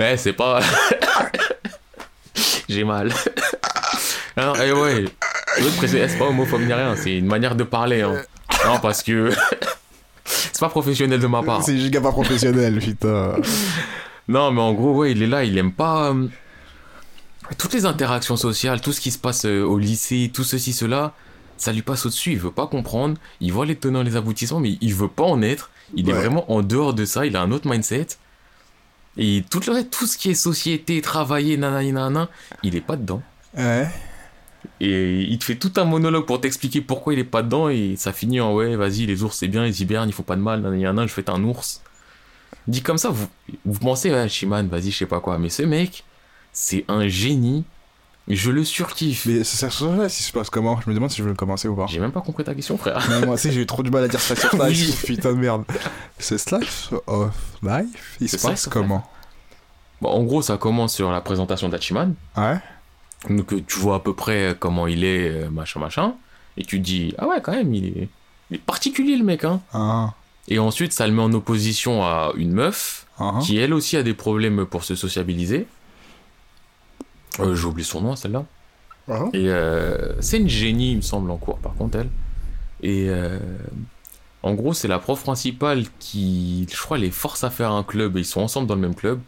ouais, 0.00 0.16
c'est 0.16 0.32
pas. 0.32 0.60
J'ai 2.68 2.84
mal. 2.84 3.12
non, 4.36 4.52
eh 4.62 4.72
ouais, 4.72 5.04
je 5.58 5.62
veux 5.64 5.70
te 5.70 5.76
préciser, 5.76 6.06
c'est 6.08 6.18
pas 6.18 6.26
homophobe 6.26 6.60
ni 6.62 6.72
rien, 6.72 6.94
c'est 6.96 7.16
une 7.16 7.26
manière 7.26 7.54
de 7.54 7.64
parler. 7.64 8.02
Hein. 8.02 8.22
Non, 8.66 8.78
parce 8.80 9.02
que. 9.02 9.30
c'est 10.24 10.60
pas 10.60 10.68
professionnel 10.68 11.20
de 11.20 11.26
ma 11.26 11.42
part. 11.42 11.62
C'est 11.62 11.78
giga 11.78 12.00
pas 12.00 12.10
professionnel, 12.12 12.78
putain. 12.78 13.36
Non, 14.28 14.50
mais 14.50 14.60
en 14.60 14.72
gros, 14.74 14.94
ouais, 14.94 15.12
il 15.12 15.22
est 15.22 15.26
là, 15.26 15.44
il 15.44 15.56
aime 15.56 15.72
pas 15.72 16.10
euh, 16.10 16.26
toutes 17.56 17.72
les 17.72 17.86
interactions 17.86 18.36
sociales, 18.36 18.80
tout 18.82 18.92
ce 18.92 19.00
qui 19.00 19.10
se 19.10 19.18
passe 19.18 19.46
euh, 19.46 19.62
au 19.62 19.78
lycée, 19.78 20.30
tout 20.34 20.44
ceci, 20.44 20.72
cela. 20.74 21.14
ça 21.56 21.72
lui 21.72 21.80
passe 21.82 22.04
au-dessus, 22.04 22.32
il 22.32 22.38
veut 22.38 22.50
pas 22.50 22.66
comprendre, 22.66 23.16
il 23.40 23.52
voit 23.52 23.64
les 23.64 23.76
tenants, 23.76 24.02
les 24.02 24.16
aboutissements, 24.16 24.60
mais 24.60 24.76
il 24.82 24.94
veut 24.94 25.08
pas 25.08 25.24
en 25.24 25.40
être. 25.40 25.70
Il 25.94 26.10
est 26.10 26.12
Ouais. 26.12 26.18
vraiment 26.18 26.50
en 26.52 26.60
dehors 26.62 26.92
de 26.92 27.06
ça, 27.06 27.24
il 27.24 27.34
a 27.36 27.40
un 27.40 27.50
autre 27.50 27.66
mindset. 27.66 28.08
Et 29.18 29.44
tout, 29.50 29.60
le, 29.66 29.82
tout 29.82 30.06
ce 30.06 30.16
qui 30.16 30.30
est 30.30 30.34
société, 30.34 31.02
travailler, 31.02 31.56
nanani, 31.56 31.92
nanana, 31.92 32.28
il 32.62 32.76
est 32.76 32.80
pas 32.80 32.96
dedans. 32.96 33.20
Ouais. 33.56 33.88
Et 34.80 35.22
il 35.22 35.38
te 35.38 35.44
fait 35.44 35.56
tout 35.56 35.72
un 35.76 35.84
monologue 35.84 36.24
pour 36.24 36.40
t'expliquer 36.40 36.80
pourquoi 36.80 37.12
il 37.14 37.18
est 37.18 37.24
pas 37.24 37.42
dedans, 37.42 37.68
et 37.68 37.94
ça 37.96 38.12
finit 38.12 38.40
en 38.40 38.54
ouais, 38.54 38.76
vas-y, 38.76 39.06
les 39.06 39.22
ours 39.24 39.36
c'est 39.36 39.48
bien, 39.48 39.66
ils 39.66 39.80
hibernent, 39.80 40.08
ils 40.08 40.12
font 40.12 40.22
pas 40.22 40.36
de 40.36 40.40
mal, 40.40 40.60
nanani, 40.60 40.84
nanana, 40.84 41.06
je 41.06 41.12
fais 41.12 41.28
un 41.30 41.42
ours. 41.42 41.82
Dit 42.68 42.82
comme 42.82 42.98
ça, 42.98 43.10
vous, 43.10 43.28
vous 43.64 43.78
pensez, 43.80 44.10
ouais, 44.10 44.28
Shiman, 44.28 44.68
vas-y, 44.68 44.90
je 44.90 44.98
sais 44.98 45.06
pas 45.06 45.20
quoi, 45.20 45.38
mais 45.38 45.48
ce 45.48 45.62
mec, 45.62 46.04
c'est 46.52 46.84
un 46.88 47.08
génie, 47.08 47.64
je 48.36 48.50
le 48.50 48.64
surkiffe. 48.64 49.26
Mais 49.26 49.44
ça 49.44 49.68
là, 49.96 50.08
si 50.08 50.22
se 50.22 50.32
passe 50.32 50.50
comment 50.50 50.80
Je 50.80 50.90
me 50.90 50.94
demande 50.94 51.10
si 51.10 51.18
je 51.18 51.22
veux 51.22 51.30
le 51.30 51.34
commencer 51.34 51.68
ou 51.68 51.74
pas. 51.74 51.86
J'ai 51.86 52.00
même 52.00 52.12
pas 52.12 52.20
compris 52.20 52.44
ta 52.44 52.54
question, 52.54 52.76
frère. 52.76 53.04
Mais 53.08 53.24
moi 53.24 53.34
aussi, 53.34 53.50
j'ai 53.52 53.60
eu 53.62 53.66
trop 53.66 53.82
du 53.82 53.90
mal 53.90 54.04
à 54.04 54.08
dire 54.08 54.20
Slice 54.20 54.44
of 54.44 54.52
Oui. 54.60 54.68
Life. 54.74 55.04
Putain 55.06 55.32
de 55.32 55.38
merde. 55.38 55.64
Ce 56.18 56.36
Slice 56.36 56.90
of 57.06 57.34
Life, 57.62 58.16
il 58.20 58.28
se 58.28 58.36
passe 58.36 58.66
comment? 58.66 59.08
Bon, 60.00 60.10
en 60.10 60.22
gros, 60.22 60.42
ça 60.42 60.56
commence 60.58 60.94
sur 60.94 61.10
la 61.10 61.20
présentation 61.20 61.68
d'Hachiman. 61.68 62.14
Ouais. 62.36 62.58
Donc, 63.28 63.66
tu 63.66 63.78
vois 63.78 63.96
à 63.96 64.00
peu 64.00 64.14
près 64.14 64.54
comment 64.58 64.86
il 64.86 65.04
est, 65.04 65.28
euh, 65.28 65.50
machin, 65.50 65.80
machin. 65.80 66.14
Et 66.56 66.64
tu 66.64 66.78
te 66.78 66.84
dis, 66.84 67.14
ah 67.18 67.26
ouais, 67.26 67.40
quand 67.42 67.52
même, 67.52 67.74
il 67.74 67.86
est, 67.86 68.08
il 68.50 68.56
est 68.56 68.60
particulier, 68.60 69.16
le 69.16 69.24
mec, 69.24 69.44
hein. 69.44 69.60
Ah, 69.72 70.12
Et 70.46 70.58
ensuite, 70.58 70.92
ça 70.92 71.06
le 71.06 71.12
met 71.12 71.22
en 71.22 71.32
opposition 71.32 72.04
à 72.04 72.32
une 72.36 72.52
meuf 72.52 73.06
ah, 73.18 73.38
qui, 73.42 73.58
elle 73.58 73.74
aussi, 73.74 73.96
a 73.96 74.02
des 74.02 74.14
problèmes 74.14 74.66
pour 74.66 74.84
se 74.84 74.94
sociabiliser. 74.94 75.66
Euh, 77.40 77.54
J'ai 77.54 77.64
oublié 77.66 77.84
son 77.86 78.00
nom, 78.00 78.16
celle-là. 78.16 78.44
ah. 79.10 79.24
Et 79.32 79.48
euh, 79.48 80.20
c'est 80.20 80.38
une 80.38 80.48
génie, 80.48 80.92
il 80.92 80.96
me 80.96 81.02
semble, 81.02 81.30
en 81.30 81.36
cours, 81.36 81.58
par 81.58 81.74
contre, 81.74 81.98
elle. 81.98 82.08
Et 82.82 83.06
euh, 83.08 83.38
en 84.42 84.54
gros, 84.54 84.72
c'est 84.74 84.88
la 84.88 84.98
prof 84.98 85.22
principale 85.22 85.84
qui, 85.98 86.66
je 86.70 86.80
crois, 86.80 86.98
les 86.98 87.10
force 87.10 87.44
à 87.44 87.50
faire 87.50 87.72
un 87.72 87.82
club 87.82 88.16
et 88.16 88.20
ils 88.20 88.24
sont 88.24 88.40
ensemble 88.40 88.66
dans 88.66 88.74
le 88.74 88.80
même 88.80 88.94
club. 88.94 89.20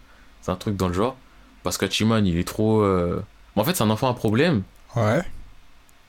C'est 0.43 0.51
un 0.53 0.57
truc 0.57 0.77
dans 0.77 0.89
le 0.89 0.95
genre. 0.95 1.17
Parce 1.63 1.77
qu'Hachiman, 1.79 2.25
il 2.27 2.39
est 2.39 2.47
trop. 2.47 2.81
euh, 2.83 3.23
En 3.57 3.65
fait, 3.65 3.77
c'est 3.77 3.83
un 3.85 3.91
enfant 3.91 4.09
à 4.09 4.15
problème 4.15 4.63
Ouais. 4.97 5.21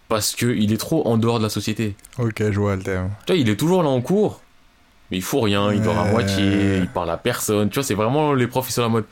parce 0.07 0.33
qu'il 0.35 0.71
est 0.73 0.77
trop 0.77 1.05
en 1.07 1.17
dehors 1.17 1.37
de 1.39 1.43
la 1.43 1.49
société. 1.49 1.95
Ok, 2.19 2.41
je 2.51 2.59
vois 2.59 2.75
le 2.75 2.83
thème. 2.83 3.09
Tu 3.25 3.33
vois, 3.33 3.39
il 3.41 3.49
est 3.49 3.55
toujours 3.57 3.83
là 3.83 3.89
en 3.89 4.01
cours, 4.01 4.41
mais 5.09 5.17
il 5.17 5.21
fout 5.23 5.43
rien, 5.43 5.71
il 5.73 5.81
dort 5.81 5.99
à 5.99 6.05
moitié, 6.05 6.77
il 6.77 6.87
parle 6.87 7.09
à 7.09 7.17
personne. 7.17 7.69
Tu 7.69 7.75
vois, 7.75 7.83
c'est 7.83 7.93
vraiment 7.95 8.33
les 8.33 8.47
profs, 8.47 8.69
ils 8.69 8.73
sont 8.73 8.81
en 8.83 8.89
mode. 8.89 9.05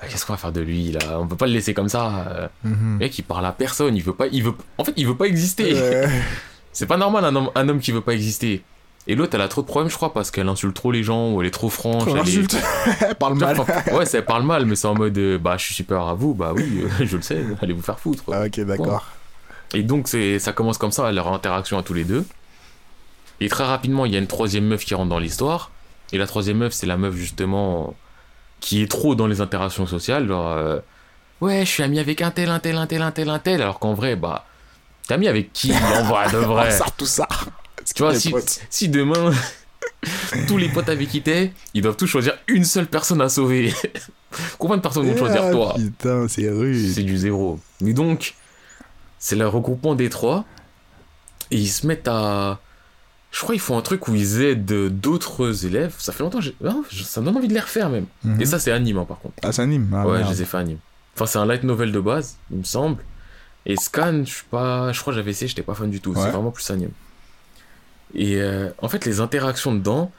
Ah, 0.00 0.06
Qu'est-ce 0.08 0.26
qu'on 0.26 0.32
va 0.32 0.36
faire 0.38 0.52
de 0.52 0.60
lui 0.60 0.92
là? 0.92 1.18
On 1.20 1.26
peut 1.26 1.36
pas 1.36 1.46
le 1.46 1.52
laisser 1.52 1.72
comme 1.74 1.88
ça. 1.88 2.50
Mhm. 2.64 2.72
Le 2.94 2.98
mec, 2.98 3.18
il 3.18 3.22
parle 3.22 3.46
à 3.46 3.52
personne, 3.52 3.96
il 3.96 4.02
veut 4.02 4.12
pas. 4.14 4.26
Il 4.28 4.42
veut... 4.42 4.54
En 4.78 4.84
fait, 4.84 4.92
il 4.96 5.06
veut 5.06 5.16
pas 5.16 5.26
exister. 5.26 5.74
Ouais. 5.74 6.08
C'est 6.72 6.86
pas 6.86 6.96
normal 6.96 7.24
un 7.24 7.36
homme, 7.36 7.50
un 7.54 7.68
homme 7.68 7.78
qui 7.80 7.92
veut 7.92 8.00
pas 8.00 8.12
exister. 8.14 8.62
Et 9.06 9.14
l'autre, 9.14 9.34
elle 9.34 9.42
a 9.42 9.48
trop 9.48 9.60
de 9.60 9.66
problèmes, 9.66 9.90
je 9.90 9.96
crois, 9.96 10.12
parce 10.12 10.30
qu'elle 10.30 10.48
insulte 10.48 10.74
trop 10.74 10.90
les 10.90 11.02
gens, 11.04 11.30
ou 11.32 11.40
elle 11.42 11.46
est 11.48 11.50
trop 11.52 11.68
franche. 11.68 12.02
Trop 12.04 12.12
elle 12.16 12.16
est- 12.16 12.20
insulte. 12.22 12.56
Elle 13.06 13.14
parle 13.14 13.34
mal. 13.38 13.56
ouais, 13.92 14.06
ça 14.06 14.22
parle 14.22 14.42
mal, 14.44 14.64
mais 14.66 14.74
c'est 14.76 14.88
en 14.88 14.94
mode 14.94 15.16
euh, 15.18 15.38
bah 15.38 15.56
je 15.58 15.64
suis 15.66 15.74
supérieur 15.74 16.08
à 16.08 16.14
vous, 16.14 16.32
bah 16.34 16.52
oui, 16.56 16.80
euh, 16.82 17.04
je 17.04 17.16
le 17.16 17.22
sais, 17.22 17.44
allez 17.60 17.74
vous 17.74 17.82
faire 17.82 17.98
foutre. 18.00 18.24
Ah, 18.32 18.46
ok, 18.46 18.60
d'accord. 18.60 19.06
Et 19.74 19.82
donc 19.82 20.08
c'est 20.08 20.38
ça 20.38 20.52
commence 20.52 20.78
comme 20.78 20.90
ça, 20.90 21.12
leur 21.12 21.28
interaction 21.32 21.76
à 21.78 21.82
tous 21.82 21.92
les 21.94 22.04
deux. 22.04 22.24
Et 23.40 23.48
très 23.48 23.64
rapidement, 23.64 24.06
il 24.06 24.12
y 24.12 24.16
a 24.16 24.18
une 24.20 24.26
troisième 24.26 24.64
meuf 24.64 24.84
qui 24.86 24.94
rentre 24.94 25.10
dans 25.10 25.18
l'histoire. 25.18 25.70
Et 26.12 26.18
la 26.18 26.26
troisième 26.26 26.58
meuf, 26.58 26.72
c'est 26.72 26.86
la 26.86 26.96
meuf 26.96 27.14
justement 27.14 27.94
qui 28.64 28.82
est 28.82 28.90
trop 28.90 29.14
dans 29.14 29.26
les 29.26 29.42
interactions 29.42 29.86
sociales, 29.86 30.26
genre 30.26 30.52
euh, 30.52 30.78
ouais, 31.42 31.66
je 31.66 31.70
suis 31.70 31.82
ami 31.82 31.98
avec 31.98 32.22
un 32.22 32.30
tel, 32.30 32.48
un 32.48 32.58
tel, 32.60 32.76
un 32.76 32.86
tel, 32.86 33.02
un 33.02 33.10
tel, 33.10 33.28
un 33.28 33.38
tel, 33.38 33.60
alors 33.60 33.78
qu'en 33.78 33.92
vrai, 33.92 34.16
bah 34.16 34.46
t'es 35.06 35.12
ami 35.12 35.28
avec 35.28 35.52
qui 35.52 35.70
en 35.70 36.02
vrai 36.04 36.32
de 36.32 36.38
vrai? 36.38 36.70
Ça, 36.70 36.86
tout 36.96 37.04
ça. 37.04 37.28
Tu 37.94 38.02
vois, 38.02 38.14
si, 38.70 38.88
demain, 38.88 39.32
tous 40.48 40.56
les 40.56 40.70
potes 40.70 40.88
avec 40.88 41.10
qui 41.10 41.20
t'es, 41.20 41.52
ils 41.74 41.82
doivent 41.82 41.96
tous 41.96 42.06
choisir 42.06 42.38
une 42.48 42.64
seule 42.64 42.86
personne 42.86 43.20
à 43.20 43.28
sauver. 43.28 43.74
Combien 44.58 44.78
de 44.78 44.82
personnes 44.82 45.06
vont 45.06 45.16
choisir 45.18 45.42
Ah, 45.44 45.50
toi 45.50 45.74
Putain, 45.76 46.26
c'est 46.26 46.48
rude. 46.48 46.90
C'est 46.94 47.02
du 47.02 47.18
zéro. 47.18 47.60
Mais 47.82 47.92
donc, 47.92 48.34
c'est 49.18 49.36
le 49.36 49.46
regroupement 49.46 49.94
des 49.94 50.08
trois. 50.08 50.46
Et 51.50 51.58
ils 51.58 51.68
se 51.68 51.86
mettent 51.86 52.08
à. 52.08 52.58
Je 53.34 53.40
crois 53.40 53.54
qu'ils 53.56 53.60
font 53.60 53.76
un 53.76 53.82
truc 53.82 54.06
où 54.06 54.14
ils 54.14 54.40
aident 54.42 54.64
d'autres 55.00 55.66
élèves. 55.66 55.92
Ça 55.98 56.12
fait 56.12 56.22
longtemps 56.22 56.40
je- 56.40 56.52
ça 57.02 57.20
me 57.20 57.26
donne 57.26 57.36
envie 57.36 57.48
de 57.48 57.54
les 57.54 57.58
refaire 57.60 57.90
même. 57.90 58.06
Mhm. 58.22 58.40
Et 58.40 58.44
ça, 58.44 58.60
c'est 58.60 58.70
anime 58.70 58.98
hein, 58.98 59.04
par 59.04 59.18
contre. 59.18 59.34
Ah, 59.42 59.50
c'est 59.50 59.62
anime. 59.62 59.90
Ah, 59.92 60.06
ouais, 60.06 60.18
merde. 60.18 60.28
je 60.28 60.34
les 60.36 60.42
ai 60.42 60.44
fait 60.44 60.56
anime. 60.58 60.78
Enfin, 61.16 61.26
c'est 61.26 61.38
un 61.38 61.46
light 61.46 61.64
novel 61.64 61.90
de 61.90 61.98
base, 62.00 62.36
il 62.52 62.58
me 62.58 62.62
semble. 62.64 63.02
Et 63.66 63.76
Scan, 63.76 64.20
je 64.24 64.30
suis 64.30 64.44
pas. 64.48 64.92
Je 64.92 65.00
crois 65.00 65.12
que 65.12 65.16
j'avais 65.18 65.32
essayé, 65.32 65.48
j'étais 65.48 65.62
pas 65.62 65.74
fan 65.74 65.90
du 65.90 66.00
tout. 66.00 66.12
Ouais. 66.12 66.20
C'est 66.22 66.30
vraiment 66.30 66.52
plus 66.52 66.70
anime. 66.70 66.90
Et 68.14 68.36
euh, 68.40 68.68
en 68.80 68.88
fait, 68.88 69.04
les 69.04 69.20
interactions 69.20 69.74
dedans 69.74 70.12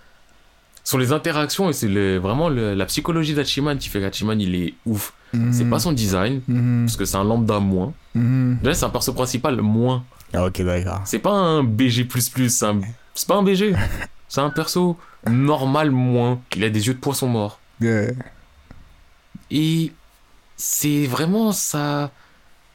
sont 0.84 0.98
les 0.98 1.12
interactions 1.14 1.70
et 1.70 1.74
c'est 1.74 1.88
le- 1.88 2.18
vraiment 2.18 2.50
le- 2.50 2.74
la 2.74 2.86
psychologie 2.86 3.34
d'Hachiman 3.34 3.78
qui 3.78 3.90
fait 3.90 4.02
qu'Hachiman 4.02 4.40
il 4.42 4.56
est 4.56 4.74
ouf. 4.86 5.14
Mhm. 5.34 5.54
C'est 5.54 5.66
pas 5.66 5.80
son 5.80 5.94
design, 5.94 6.42
Mhm. 6.48 6.86
parce 6.86 6.98
que 6.98 7.06
c'est 7.06 7.18
un 7.18 7.24
lambda 7.24 7.60
moins. 7.60 7.94
Mhm. 8.14 8.60
Là, 8.64 8.74
c'est 8.74 8.86
un 8.86 8.90
perso 8.90 9.14
principal 9.14 9.60
moins. 9.62 10.04
Ah, 10.34 10.46
ok, 10.46 10.62
d'accord. 10.64 11.02
C'est 11.06 11.20
pas 11.20 11.32
un 11.32 11.64
BG, 11.64 12.08
c'est 12.50 12.66
un... 12.66 12.82
c'est 13.16 13.28
pas 13.28 13.36
un 13.36 13.44
BG. 13.44 13.74
C'est 14.28 14.42
un 14.42 14.50
perso 14.50 14.98
normal 15.30 15.92
moins. 15.92 16.42
Il 16.56 16.64
a 16.64 16.70
des 16.70 16.88
yeux 16.88 16.94
de 16.96 17.00
poisson 17.00 17.28
mort. 17.28 17.60
Ouais. 17.80 18.14
Et 19.52 19.92
c'est 20.58 21.06
vraiment 21.06 21.52
ça. 21.52 22.12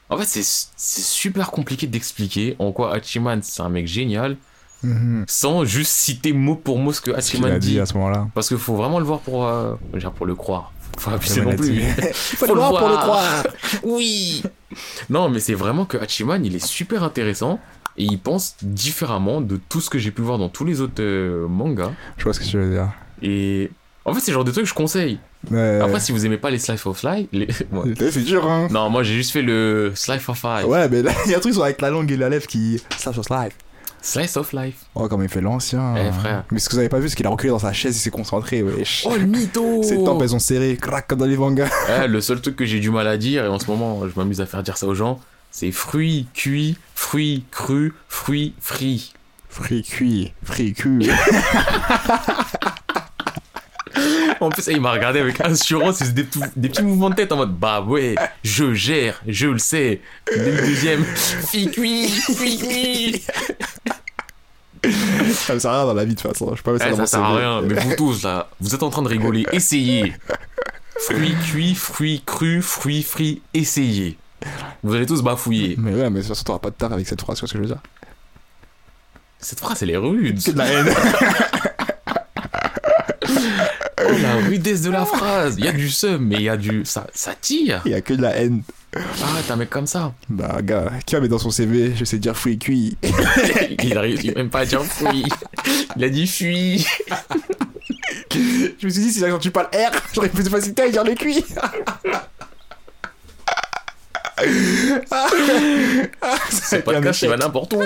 En 0.09 0.17
fait, 0.17 0.25
c'est 0.25 0.43
c'est 0.43 1.01
super 1.03 1.51
compliqué 1.51 1.87
d'expliquer 1.87 2.55
en 2.59 2.71
quoi 2.71 2.93
Hachiman 2.95 3.41
c'est 3.43 3.61
un 3.61 3.69
mec 3.69 3.87
génial 3.87 4.37
Mhm. 4.83 5.25
sans 5.27 5.63
juste 5.63 5.91
citer 5.91 6.33
mot 6.33 6.55
pour 6.55 6.79
mot 6.79 6.91
ce 6.91 7.01
que 7.01 7.11
Hachiman 7.11 7.51
a 7.51 7.59
dit 7.59 7.73
dit. 7.73 7.79
à 7.79 7.85
ce 7.85 7.93
moment-là. 7.95 8.27
Parce 8.33 8.47
qu'il 8.47 8.57
faut 8.57 8.75
vraiment 8.75 8.97
le 8.97 9.05
voir 9.05 9.19
pour, 9.19 9.45
euh, 9.45 9.75
pour 10.15 10.25
le 10.25 10.33
croire. 10.33 10.73
Faut 10.97 11.11
pas 11.11 11.17
abuser 11.17 11.41
non 11.41 11.55
plus. 11.55 11.75
Il 11.83 12.13
Faut 12.13 12.47
faut 12.47 12.47
le 12.47 12.53
le 12.53 12.57
voir 12.67 12.79
pour 12.79 12.89
le 12.89 12.95
croire. 12.97 13.43
Oui 13.83 14.41
Non, 15.09 15.29
mais 15.29 15.39
c'est 15.39 15.53
vraiment 15.53 15.85
que 15.85 15.97
Hachiman, 15.97 16.43
il 16.43 16.55
est 16.55 16.65
super 16.65 17.03
intéressant 17.03 17.59
et 17.97 18.03
il 18.03 18.19
pense 18.19 18.55
différemment 18.61 19.41
de 19.41 19.59
tout 19.69 19.81
ce 19.81 19.89
que 19.89 19.99
j'ai 19.99 20.11
pu 20.11 20.21
voir 20.21 20.37
dans 20.37 20.49
tous 20.49 20.65
les 20.65 20.81
autres 20.81 21.01
euh, 21.01 21.47
mangas. 21.47 21.91
Je 22.17 22.23
vois 22.23 22.33
ce 22.33 22.39
que 22.39 22.45
tu 22.45 22.57
veux 22.57 22.71
dire. 22.71 22.89
Et 23.21 23.69
en 24.05 24.13
fait, 24.13 24.19
c'est 24.21 24.31
le 24.31 24.35
genre 24.35 24.43
de 24.43 24.51
truc 24.51 24.63
que 24.63 24.69
je 24.69 24.73
conseille. 24.73 25.19
Ouais. 25.49 25.79
Après, 25.81 25.99
si 25.99 26.11
vous 26.11 26.25
aimez 26.25 26.37
pas 26.37 26.49
les 26.49 26.59
Slice 26.59 26.85
of 26.85 27.03
Life, 27.03 27.27
les... 27.31 27.47
ouais. 27.71 27.93
C'est 28.11 28.23
dur, 28.23 28.49
hein. 28.49 28.67
non, 28.71 28.89
moi 28.89 29.03
j'ai 29.03 29.13
juste 29.13 29.31
fait 29.31 29.41
le 29.41 29.91
Slice 29.95 30.27
of 30.29 30.43
Life. 30.43 30.65
Ouais, 30.65 30.87
mais 30.89 31.01
là, 31.01 31.11
il 31.25 31.31
y 31.31 31.33
a 31.33 31.37
un 31.37 31.41
truc 31.41 31.53
sur 31.53 31.63
avec 31.63 31.81
la 31.81 31.89
langue 31.89 32.11
et 32.11 32.17
la 32.17 32.29
lèvre 32.29 32.47
qui. 32.47 32.81
Slash 32.97 33.17
of 33.17 33.29
life. 33.29 33.53
Slice 34.03 34.35
of 34.37 34.51
Life. 34.53 34.85
Oh, 34.95 35.07
comme 35.07 35.21
il 35.21 35.29
fait 35.29 35.41
l'ancien. 35.41 35.95
Eh, 35.95 36.11
frère. 36.11 36.43
Mais 36.51 36.57
ce 36.59 36.67
que 36.69 36.73
vous 36.73 36.79
avez 36.79 36.89
pas 36.89 36.99
vu, 36.99 37.07
c'est 37.07 37.15
qu'il 37.15 37.27
a 37.27 37.29
reculé 37.29 37.51
dans 37.51 37.59
sa 37.59 37.71
chaise, 37.71 37.95
il 37.95 37.99
s'est 37.99 38.09
concentré, 38.09 38.63
wesh. 38.63 39.05
Oh, 39.07 39.15
le 39.15 39.27
mytho 39.27 39.83
Ses 39.83 40.03
tempes, 40.03 40.21
elles 40.23 40.33
ont 40.33 40.39
serré, 40.39 40.75
crac, 40.75 41.07
comme 41.07 41.19
dans 41.19 41.25
les 41.27 41.37
mangas. 41.37 41.69
Eh, 41.87 42.07
Le 42.07 42.19
seul 42.19 42.41
truc 42.41 42.55
que 42.55 42.65
j'ai 42.65 42.79
du 42.79 42.89
mal 42.89 43.07
à 43.07 43.17
dire, 43.17 43.45
et 43.45 43.47
en 43.47 43.59
ce 43.59 43.67
moment 43.67 44.01
je 44.07 44.19
m'amuse 44.19 44.41
à 44.41 44.47
faire 44.47 44.63
dire 44.63 44.77
ça 44.77 44.87
aux 44.87 44.95
gens, 44.95 45.19
c'est 45.51 45.71
fruits 45.71 46.27
cuits, 46.33 46.77
fruits 46.95 47.43
crus, 47.51 47.93
fruits 48.07 48.53
frits. 48.59 49.13
Frit 49.49 49.83
cuit, 49.83 50.33
frit 50.43 50.73
cuit. 50.73 51.09
En 54.39 54.49
plus, 54.49 54.65
il 54.67 54.79
m'a 54.81 54.93
regardé 54.93 55.19
avec 55.19 55.39
assurance, 55.41 55.99
il 55.99 56.13
des, 56.13 56.25
des 56.55 56.69
petits 56.69 56.81
mouvements 56.81 57.09
de 57.09 57.15
tête 57.15 57.31
en 57.33 57.37
mode 57.37 57.53
Bah 57.59 57.81
ouais, 57.81 58.15
je 58.43 58.73
gère, 58.73 59.21
je 59.27 59.47
le 59.47 59.59
sais. 59.59 60.01
Dès 60.33 60.51
le 60.51 60.65
deuxième, 60.65 61.03
fruits 61.03 61.69
cuits. 61.69 62.07
ça 65.33 65.53
me 65.53 65.59
sert 65.59 65.71
à 65.71 65.77
rien 65.79 65.85
dans 65.85 65.93
la 65.93 66.05
vie, 66.05 66.15
de 66.15 66.19
toute 66.19 66.31
façon. 66.31 66.55
Je 66.55 66.63
pas 66.63 66.73
Eh, 66.75 66.95
ça 66.95 67.05
sert 67.05 67.21
à 67.21 67.37
rien, 67.37 67.61
mais 67.61 67.75
vous 67.75 67.95
tous 67.95 68.23
là, 68.23 68.49
vous 68.61 68.73
êtes 68.73 68.83
en 68.83 68.89
train 68.89 69.01
de 69.03 69.09
rigoler, 69.09 69.45
essayez. 69.51 70.13
Fruits 71.01 71.35
cuits, 71.45 71.75
fruits 71.75 72.23
crus, 72.25 72.63
fruits 72.63 73.03
frits, 73.03 73.41
essayez. 73.53 74.17
Vous 74.83 74.93
allez 74.95 75.05
tous 75.05 75.21
bafouiller. 75.21 75.75
Mais 75.77 75.93
ouais, 75.93 76.09
mais 76.09 76.17
de 76.17 76.21
toute 76.21 76.29
façon, 76.29 76.43
t'auras 76.43 76.59
pas 76.59 76.69
de 76.69 76.75
taf 76.75 76.91
avec 76.91 77.07
cette 77.07 77.21
phrase, 77.21 77.37
tu 77.37 77.41
vois 77.41 77.47
ce 77.47 77.53
que 77.53 77.59
je 77.59 77.63
veux 77.63 77.69
dire. 77.69 77.81
Cette 79.39 79.59
phrase, 79.59 79.81
elle 79.83 79.91
est 79.91 79.97
rude. 79.97 80.39
C'est 80.39 80.53
de 80.53 80.57
la 80.57 80.67
haine. 80.67 80.89
Oh, 84.03 84.13
la 84.21 84.35
rudesse 84.35 84.81
de 84.81 84.89
la 84.89 85.05
phrase. 85.05 85.55
Il 85.57 85.65
y 85.65 85.67
a 85.67 85.71
du 85.71 85.89
seum, 85.89 86.25
mais 86.25 86.37
il 86.37 86.41
y 86.43 86.49
a 86.49 86.57
du. 86.57 86.83
Ça, 86.85 87.07
ça 87.13 87.33
tire. 87.39 87.81
Il 87.85 87.91
y 87.91 87.93
a 87.93 88.01
que 88.01 88.13
de 88.13 88.21
la 88.21 88.35
haine. 88.35 88.63
Ah, 88.95 88.99
t'es 89.45 89.51
un 89.51 89.55
mec 89.55 89.69
comme 89.69 89.87
ça. 89.87 90.13
Bah, 90.29 90.57
gars, 90.61 90.91
qui 91.05 91.15
va 91.15 91.21
mettre 91.21 91.31
dans 91.31 91.39
son 91.39 91.51
CV 91.51 91.93
Je 91.95 92.03
sais 92.03 92.17
dire 92.17 92.35
fruit 92.35 92.57
cuit. 92.57 92.97
il 93.83 93.97
arrive 93.97 94.35
même 94.35 94.49
pas 94.49 94.61
à 94.61 94.65
dire 94.65 94.83
fruit. 94.83 95.25
Il 95.95 96.03
a 96.03 96.09
dit 96.09 96.27
fuit. 96.27 96.85
Je 98.31 98.85
me 98.85 98.89
suis 98.89 99.01
dit, 99.01 99.11
si 99.11 99.19
j'accentue 99.19 99.49
pas 99.49 99.69
le 99.71 99.77
R, 99.77 99.91
j'aurais 100.13 100.29
plus 100.29 100.43
de 100.43 100.49
facilité 100.49 100.83
à 100.83 100.89
dire 100.89 101.03
le 101.03 101.13
cuit. 101.15 101.43
Ce 106.49 106.75
podcast, 106.77 107.21
il 107.21 107.29
va 107.29 107.37
n'importe 107.37 107.73
où. 107.73 107.81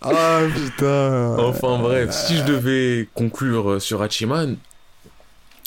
Ah 0.00 0.40
putain. 0.54 1.36
Enfin 1.38 1.78
bref, 1.78 2.10
si 2.12 2.36
je 2.36 2.44
devais 2.44 3.08
conclure 3.14 3.70
euh, 3.72 3.80
sur 3.80 4.02
Hachiman, 4.02 4.56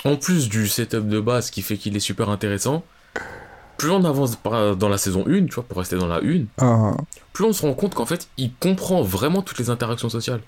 en 0.06 0.16
plus 0.16 0.50
du 0.50 0.68
setup 0.68 1.08
de 1.08 1.20
base 1.20 1.50
qui 1.50 1.62
fait 1.62 1.78
qu'il 1.78 1.96
est 1.96 2.00
super 2.02 2.30
intéressant, 2.30 2.84
plus 3.78 3.90
on 3.90 4.04
avance 4.06 4.38
dans 4.44 4.90
la 4.90 4.98
saison 4.98 5.26
1, 5.28 5.46
tu 5.46 5.56
vois, 5.56 5.64
pour 5.64 5.78
rester 5.78 5.98
dans 5.98 6.08
la 6.08 6.18
1, 6.24 6.46
Ah, 6.60 6.92
plus 7.34 7.46
on 7.46 7.54
se 7.54 7.62
rend 7.64 7.74
compte 7.74 7.96
qu'en 7.96 8.06
fait, 8.06 8.28
il 8.38 8.54
comprend 8.60 9.02
vraiment 9.02 9.42
toutes 9.42 9.60
les 9.60 9.70
interactions 9.70 10.10
sociales. 10.10 10.42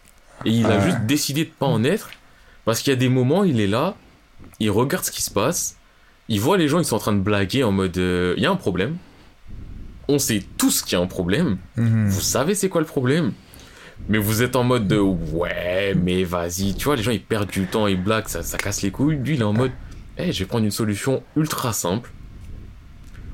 Et 0.45 0.51
il 0.51 0.65
a 0.67 0.77
Ouais. 0.77 0.81
juste 0.83 0.99
décidé 1.05 1.45
de 1.45 1.49
pas 1.51 1.65
en 1.65 1.83
être, 1.83 2.09
parce 2.65 2.81
qu'il 2.81 2.91
y 2.91 2.95
a 2.95 2.99
des 2.99 3.09
moments, 3.09 3.43
il 3.43 3.59
est 3.59 3.67
là, 3.67 3.95
il 4.59 4.69
regarde 4.71 5.03
ce 5.05 5.11
qui 5.11 5.21
se 5.21 5.31
passe, 5.31 5.77
il 6.29 6.39
voit 6.39 6.57
les 6.57 6.67
gens, 6.67 6.79
ils 6.79 6.85
sont 6.85 6.95
en 6.95 6.99
train 6.99 7.13
de 7.13 7.19
blaguer 7.21 7.63
en 7.63 7.71
mode, 7.71 7.97
euh, 7.97 8.33
il 8.37 8.43
y 8.43 8.45
a 8.45 8.51
un 8.51 8.55
problème. 8.55 8.95
On 10.07 10.19
sait 10.19 10.43
tous 10.57 10.81
qu'il 10.81 10.97
y 10.97 11.01
a 11.01 11.03
un 11.03 11.07
problème. 11.07 11.57
mhm. 11.77 12.07
Vous 12.07 12.21
savez 12.21 12.55
c'est 12.55 12.69
quoi 12.69 12.81
le 12.81 12.87
problème? 12.87 13.31
Mais 14.09 14.17
vous 14.17 14.43
êtes 14.43 14.55
en 14.57 14.63
mode 14.63 14.87
de 14.87 14.97
ouais, 14.99 15.95
mais 15.95 16.23
vas-y. 16.25 16.73
Tu 16.75 16.85
vois, 16.85 16.95
les 16.95 17.03
gens 17.03 17.11
ils 17.11 17.21
perdent 17.21 17.49
du 17.49 17.65
temps, 17.65 17.87
ils 17.87 18.01
blaguent, 18.01 18.27
ça, 18.27 18.43
ça 18.43 18.57
casse 18.57 18.81
les 18.81 18.91
couilles. 18.91 19.15
Lui, 19.17 19.35
il 19.35 19.41
est 19.41 19.45
en 19.45 19.53
mode, 19.53 19.71
eh, 20.17 20.31
je 20.33 20.39
vais 20.39 20.45
prendre 20.45 20.65
une 20.65 20.71
solution 20.71 21.23
ultra 21.37 21.71
simple. 21.71 22.11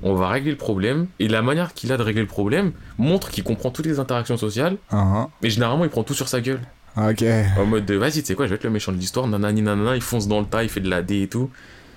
On 0.03 0.13
va 0.13 0.29
régler 0.29 0.51
le 0.51 0.57
problème. 0.57 1.07
Et 1.19 1.27
la 1.27 1.41
manière 1.41 1.73
qu'il 1.73 1.91
a 1.91 1.97
de 1.97 2.03
régler 2.03 2.21
le 2.21 2.27
problème 2.27 2.71
montre 2.97 3.29
qu'il 3.31 3.43
comprend 3.43 3.71
toutes 3.71 3.85
les 3.87 3.99
interactions 3.99 4.37
sociales. 4.37 4.77
Ah, 4.91 5.27
Mais 5.41 5.49
généralement, 5.49 5.83
il 5.85 5.89
prend 5.89 6.03
tout 6.03 6.13
sur 6.13 6.27
sa 6.27 6.39
gueule. 6.39 6.61
Ok. 6.95 7.23
En 7.57 7.65
mode 7.65 7.85
de 7.85 7.95
vas-y, 7.95 8.21
tu 8.21 8.25
sais 8.25 8.35
quoi, 8.35 8.45
je 8.45 8.49
vais 8.51 8.55
être 8.55 8.63
le 8.63 8.69
méchant 8.69 8.91
de 8.91 8.97
l'histoire. 8.97 9.27
Nanani, 9.27 9.61
nanana, 9.61 9.95
il 9.95 10.01
fonce 10.01 10.27
dans 10.27 10.39
le 10.39 10.45
tas, 10.45 10.63
il 10.63 10.69
fait 10.69 10.79
de 10.79 10.89
la 10.89 11.01
D 11.01 11.23
et 11.23 11.27
tout. 11.27 11.49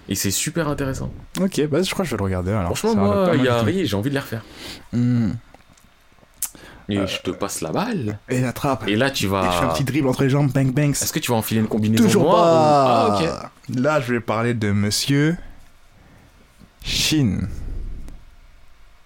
Et 0.09 0.15
c'est 0.15 0.31
super 0.33 0.69
intéressant. 0.69 1.13
Ok, 1.41 1.61
bah, 1.69 1.83
je 1.83 1.91
crois 1.93 2.05
que 2.05 2.11
je 2.11 2.15
vais 2.15 2.19
le 2.19 2.25
regarder 2.25 2.51
alors. 2.53 2.77
Franchement, 2.77 2.97
moi, 3.05 3.31
il 3.35 3.45
y 3.45 3.49
a. 3.49 3.57
Harry, 3.59 3.87
j'ai 3.87 3.97
envie 3.97 4.11
de 4.11 4.15
les 4.15 4.21
refaire. 4.21 4.43
Hmm. 4.93 5.31
Et 6.89 7.07
je 7.07 7.21
te 7.23 7.31
passe 7.31 7.61
la 7.61 7.71
balle. 7.71 8.19
Et 8.29 8.41
la 8.41 8.53
trappe. 8.53 8.87
Et 8.89 8.97
là, 8.97 9.11
tu 9.11 9.25
Et 9.25 9.29
je 9.29 9.33
fais 9.33 9.37
un 9.37 9.67
vas. 9.69 9.73
petit 9.73 9.85
dribble 9.85 10.09
entre 10.09 10.25
les 10.25 10.29
jambes, 10.31 10.51
bang 10.53 10.73
bang. 10.73 10.91
Est-ce 10.91 11.13
que 11.13 11.21
tu 11.21 11.31
vas 11.31 11.37
enfiler 11.39 11.61
une 11.61 11.69
combinaison 11.69 12.03
Toujours 12.05 12.25
noire 12.25 12.37
pas. 12.37 13.23
ou- 13.23 13.27
Ah, 13.27 13.49
ok. 13.71 13.77
Là, 13.79 14.01
je 14.01 14.13
vais 14.13 14.21
parler 14.21 14.53
de 14.55 14.73
Monsieur 14.73 15.37
Shin 16.85 17.43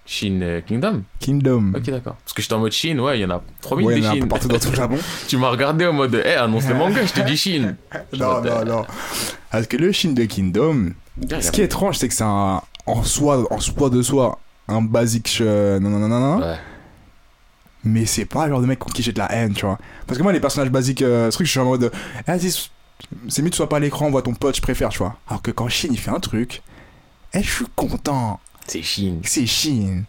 Shin 0.06 0.38
euh, 0.42 0.60
Kingdom 0.60 1.02
Kingdom. 1.18 1.72
Ok, 1.76 1.82
d'accord. 1.90 2.14
Parce 2.22 2.32
que 2.32 2.40
j'étais 2.42 2.54
en 2.54 2.60
mode 2.60 2.72
Shin, 2.72 2.98
ouais, 2.98 3.18
il 3.18 3.22
y 3.22 3.24
en 3.24 3.30
a 3.30 3.42
3000 3.60 3.86
Ouais, 3.86 3.94
des 3.96 4.02
Shin. 4.02 4.26
partout 4.28 4.48
dans 4.48 4.58
tout 4.58 4.70
le 4.70 4.76
Japon. 4.76 4.98
tu 5.28 5.36
m'as 5.36 5.50
regardé 5.50 5.84
en 5.86 5.92
mode, 5.92 6.22
eh, 6.24 6.34
annonce 6.34 6.66
le 6.68 6.74
manga, 6.74 7.04
je 7.04 7.12
te 7.12 7.20
dis 7.26 7.36
Shin. 7.36 7.76
non, 8.12 8.40
non, 8.40 8.64
non. 8.64 8.86
Parce 9.50 9.66
que 9.66 9.76
le 9.76 9.90
Shin 9.92 10.12
de 10.12 10.24
Kingdom, 10.24 10.92
ce 11.40 11.50
qui 11.50 11.60
est 11.60 11.64
étrange, 11.64 11.96
c'est 11.98 12.08
que 12.08 12.14
c'est 12.14 12.24
un, 12.24 12.62
en 12.86 13.02
soi, 13.02 13.46
en 13.52 13.58
soi 13.58 13.90
de 13.90 14.00
soi, 14.02 14.38
un 14.68 14.80
basique. 14.82 15.38
euh, 15.40 15.80
non, 15.80 15.90
non, 15.90 15.98
non, 15.98 16.08
non, 16.08 16.20
non. 16.38 16.46
Ouais. 16.46 16.56
Mais 17.84 18.04
c'est 18.06 18.24
pas 18.24 18.46
le 18.46 18.52
genre 18.52 18.60
de 18.60 18.66
mec 18.66 18.78
contre 18.78 18.94
qui 18.94 19.02
j'ai 19.02 19.12
de 19.12 19.18
la 19.18 19.30
haine, 19.32 19.52
tu 19.54 19.64
vois. 19.64 19.78
Parce 20.06 20.18
que 20.18 20.22
moi, 20.22 20.32
les 20.32 20.40
personnages 20.40 20.70
basiques, 20.70 21.02
euh, 21.02 21.30
ce 21.30 21.36
truc, 21.36 21.46
je 21.46 21.52
suis 21.52 21.60
en 21.60 21.64
mode. 21.66 21.92
Ah, 22.26 22.36
vas-y, 22.36 22.50
c'est 23.28 23.42
mieux 23.42 23.48
que 23.48 23.54
tu 23.54 23.56
sois 23.58 23.68
pas 23.68 23.76
à 23.76 23.80
l'écran, 23.80 24.06
on 24.06 24.10
voit 24.10 24.22
ton 24.22 24.34
pote, 24.34 24.56
je 24.56 24.62
préfère, 24.62 24.88
tu 24.88 24.98
vois. 24.98 25.16
Alors 25.28 25.40
que 25.42 25.50
quand 25.52 25.68
Shin 25.68 25.88
il 25.92 25.98
fait 25.98 26.10
un 26.10 26.18
truc, 26.18 26.62
eh, 27.32 27.42
je 27.42 27.50
suis 27.50 27.66
content. 27.76 28.40
C'est 28.66 28.82
Shin. 28.82 29.18
C'est 29.22 29.46
Shin. 29.46 30.02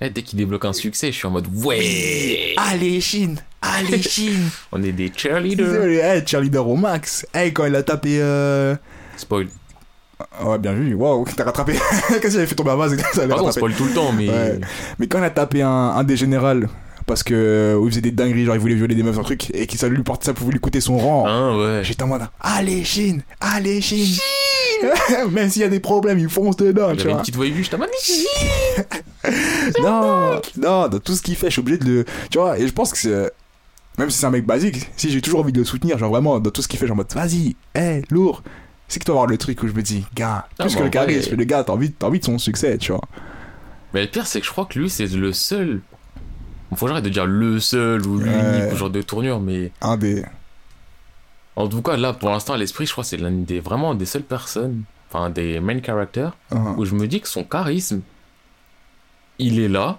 Eh, 0.00 0.10
dès 0.10 0.22
qu'il 0.22 0.38
débloque 0.38 0.64
un 0.66 0.72
succès, 0.74 1.10
je 1.10 1.16
suis 1.16 1.26
en 1.26 1.30
mode, 1.30 1.46
ouais. 1.64 2.54
Allez, 2.56 3.00
Shin 3.00 3.36
Allez, 3.62 4.02
Shin 4.02 4.42
On 4.70 4.82
est 4.82 4.92
des 4.92 5.10
cheerleaders. 5.14 6.04
Hey, 6.04 6.22
cheerleader 6.26 6.68
au 6.68 6.76
max. 6.76 7.26
Hey, 7.32 7.52
quand 7.52 7.64
il 7.64 7.74
a 7.74 7.82
tapé. 7.82 8.18
Euh... 8.20 8.76
Spoil. 9.16 9.48
Ouais, 10.42 10.58
bien 10.58 10.72
vu, 10.72 10.94
waouh, 10.94 11.26
t'as 11.36 11.44
rattrapé. 11.44 11.72
Qu'est-ce 12.08 12.28
qu'il 12.28 12.36
avait 12.36 12.46
fait 12.46 12.54
tomber 12.54 12.70
à 12.70 12.76
base 12.76 12.96
Pardon, 13.28 13.48
on 13.48 13.52
spoil 13.52 13.74
tout 13.74 13.84
le 13.84 13.92
temps, 13.92 14.12
mais. 14.12 14.28
Ouais. 14.28 14.60
Mais 14.98 15.06
quand 15.06 15.18
il 15.18 15.24
a 15.24 15.30
tapé 15.30 15.62
un, 15.62 15.68
un 15.70 16.04
des 16.04 16.16
générales, 16.16 16.68
parce 17.06 17.22
que. 17.22 17.76
Où 17.78 17.86
il 17.86 17.90
faisait 17.90 18.00
des 18.02 18.12
dingueries, 18.12 18.44
genre 18.44 18.54
il 18.54 18.60
voulait 18.60 18.74
violer 18.74 18.94
des 18.94 19.02
meufs, 19.02 19.18
un 19.18 19.22
truc, 19.22 19.50
et 19.54 19.66
que 19.66 19.76
ça 19.76 19.88
lui 19.88 20.02
porte, 20.02 20.24
ça 20.24 20.32
pouvait 20.34 20.52
lui 20.52 20.60
coûter 20.60 20.80
son 20.80 20.98
rang. 20.98 21.26
Hein, 21.26 21.58
ouais. 21.58 21.84
J'étais 21.84 22.02
en 22.02 22.06
mode, 22.08 22.22
allez, 22.40 22.84
Shin 22.84 23.18
Allez, 23.40 23.80
Shin 23.80 24.20
Même 25.30 25.48
s'il 25.50 25.62
y 25.62 25.64
a 25.64 25.68
des 25.68 25.80
problèmes, 25.80 26.18
il 26.18 26.28
fonce 26.28 26.56
dedans, 26.56 26.90
tu 26.92 26.98
J'avais 26.98 27.10
une 27.10 27.14
vois. 27.16 27.20
petite 27.22 27.36
voix 27.36 27.46
aiguë, 27.46 27.64
j'étais 27.64 27.76
en 27.76 27.78
mode, 27.78 27.88
Non, 29.82 30.40
non, 30.56 30.88
dans 30.88 30.98
tout 30.98 31.14
ce 31.14 31.22
qu'il 31.22 31.36
fait, 31.36 31.46
je 31.46 31.52
suis 31.52 31.60
obligé 31.60 31.78
de 31.78 31.84
le. 31.84 32.04
Tu 32.30 32.38
vois, 32.38 32.58
et 32.58 32.66
je 32.66 32.72
pense 32.72 32.92
que 32.92 32.98
c'est. 32.98 33.32
Même 33.98 34.10
si 34.10 34.18
c'est 34.18 34.26
un 34.26 34.30
mec 34.30 34.44
basique, 34.44 34.90
si 34.96 35.10
j'ai 35.10 35.20
toujours 35.22 35.40
envie 35.40 35.52
de 35.52 35.58
le 35.58 35.64
soutenir, 35.64 35.96
genre 35.98 36.10
vraiment, 36.10 36.38
dans 36.38 36.50
tout 36.50 36.60
ce 36.62 36.68
qu'il 36.68 36.78
fait, 36.78 36.86
genre 36.86 36.94
en 36.94 36.98
mode, 36.98 37.12
vas-y, 37.14 37.56
hé, 37.74 38.02
lourd. 38.10 38.42
C'est 38.88 39.00
que 39.00 39.04
tu 39.04 39.10
vas 39.10 39.14
voir 39.14 39.26
le 39.26 39.38
truc 39.38 39.62
où 39.62 39.68
je 39.68 39.72
me 39.72 39.82
dis, 39.82 40.04
gars, 40.14 40.46
plus 40.58 40.76
que 40.76 40.82
le 40.82 40.90
charisme, 40.90 41.30
vrai- 41.30 41.36
le 41.38 41.44
gars, 41.44 41.64
t'as 41.64 41.72
envie, 41.72 41.90
t'as 41.90 42.06
envie 42.06 42.20
de 42.20 42.24
son 42.24 42.38
succès, 42.38 42.78
tu 42.78 42.92
vois. 42.92 43.00
Mais 43.94 44.02
le 44.02 44.08
pire, 44.08 44.26
c'est 44.26 44.38
que 44.40 44.46
je 44.46 44.52
crois 44.52 44.66
que 44.66 44.78
lui, 44.78 44.90
c'est 44.90 45.06
le 45.06 45.32
seul. 45.32 45.80
Faut 46.74 46.84
que 46.84 46.90
j'arrête 46.90 47.04
de 47.04 47.08
dire 47.10 47.26
le 47.26 47.58
seul 47.58 48.06
ou 48.06 48.18
l'unique 48.18 48.72
ou 48.72 48.76
genre 48.76 48.90
de 48.90 49.00
tournure, 49.02 49.40
mais 49.40 49.72
Un 49.80 49.96
des. 49.96 50.24
En 51.56 51.68
tout 51.68 51.82
cas, 51.82 51.96
là, 51.96 52.12
pour 52.12 52.28
l'instant, 52.30 52.54
à 52.54 52.56
l'esprit, 52.58 52.86
je 52.86 52.92
crois 52.92 53.02
que 53.04 53.08
c'est 53.08 53.16
l'un 53.16 53.30
des 53.32 53.60
vraiment 53.60 53.94
des 53.94 54.06
seules 54.06 54.22
personnes, 54.22 54.82
enfin 55.10 55.30
des 55.30 55.58
main 55.60 55.80
characters, 55.82 56.36
un. 56.50 56.74
où 56.76 56.84
je 56.84 56.94
me 56.94 57.06
dis 57.08 57.20
que 57.20 57.28
son 57.28 57.44
charisme, 57.44 58.00
il 59.38 59.60
est 59.60 59.68
là, 59.68 59.98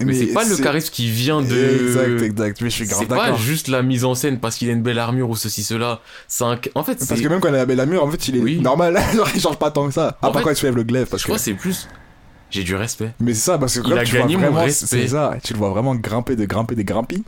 mais, 0.00 0.12
c'est 0.12 0.32
pas 0.32 0.44
le 0.44 0.56
charisme 0.56 0.90
qui 0.92 1.08
vient 1.08 1.40
de. 1.40 1.54
Exact, 1.86 2.22
exact, 2.22 2.60
mais 2.62 2.70
je 2.70 2.74
suis 2.74 2.84
grave 2.86 2.98
C'est 3.00 3.06
pas 3.06 3.26
d'accord. 3.26 3.38
juste 3.38 3.68
la 3.68 3.82
mise 3.82 4.04
en 4.04 4.16
scène 4.16 4.40
parce 4.40 4.56
qu'il 4.56 4.68
a 4.68 4.72
une 4.72 4.82
belle 4.82 4.98
armure 4.98 5.30
ou 5.30 5.36
ceci, 5.36 5.62
cela. 5.62 6.00
Un... 6.40 6.58
En 6.74 6.82
fait, 6.82 6.98
Parce 7.08 7.20
que 7.20 7.28
même 7.28 7.38
quand 7.40 7.48
il 7.48 7.54
a 7.54 7.64
la 7.64 7.86
mur, 7.86 8.02
en 8.02 8.10
fait, 8.10 8.26
il 8.28 8.36
est 8.36 8.40
Oui. 8.40 8.60
normal, 8.60 9.00
il 9.34 9.40
change 9.40 9.56
pas 9.56 9.70
tant 9.70 9.86
que 9.86 9.94
ça. 9.94 10.18
À 10.20 10.30
part 10.30 10.42
quand 10.42 10.50
il 10.50 10.56
soulève 10.56 10.74
le 10.76 10.82
glaive, 10.82 11.06
parce 11.06 11.22
je 11.22 11.26
que. 11.26 11.30
crois 11.30 11.38
que 11.38 11.44
c'est 11.44 11.54
plus... 11.54 11.88
J'ai 12.50 12.64
du 12.64 12.74
respect. 12.74 13.12
Mais 13.20 13.34
c'est 13.34 13.40
ça, 13.52 13.58
parce 13.58 13.78
que 13.78 13.86
Il 13.86 13.90
quand 13.92 13.96
a 13.98 14.04
tu 14.04 14.12
vois 14.12 14.20
gagné 14.22 14.36
mon 14.36 14.42
vraiment, 14.42 14.60
respect. 14.64 14.86
c'est 14.86 15.08
ça, 15.08 15.36
tu 15.42 15.52
le 15.52 15.58
vois 15.60 15.70
vraiment 15.70 15.94
grimper 15.94 16.34
de 16.36 16.44
grimper 16.44 16.74
des 16.74 16.84
grimpis, 16.84 17.24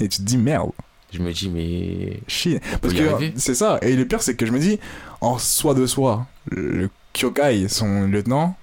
et 0.00 0.08
tu 0.08 0.18
te 0.18 0.22
dis 0.22 0.38
merde, 0.38 0.70
Je 1.12 1.20
me 1.20 1.32
dis, 1.32 1.48
mais... 1.48 2.20
Chine. 2.26 2.60
Parce 2.82 2.92
que 2.94 3.00
c'est 3.36 3.54
ça. 3.54 3.78
Et 3.82 3.94
le 3.96 4.04
pire, 4.06 4.20
c'est 4.22 4.34
que 4.34 4.44
je 4.46 4.52
me 4.52 4.58
dis, 4.58 4.78
en 5.20 5.38
soi 5.38 5.72
de 5.74 5.86
soi, 5.86 6.26
le 6.50 6.88
Kyokai, 7.14 7.68
son 7.68 8.02
lieutenant, 8.08 8.56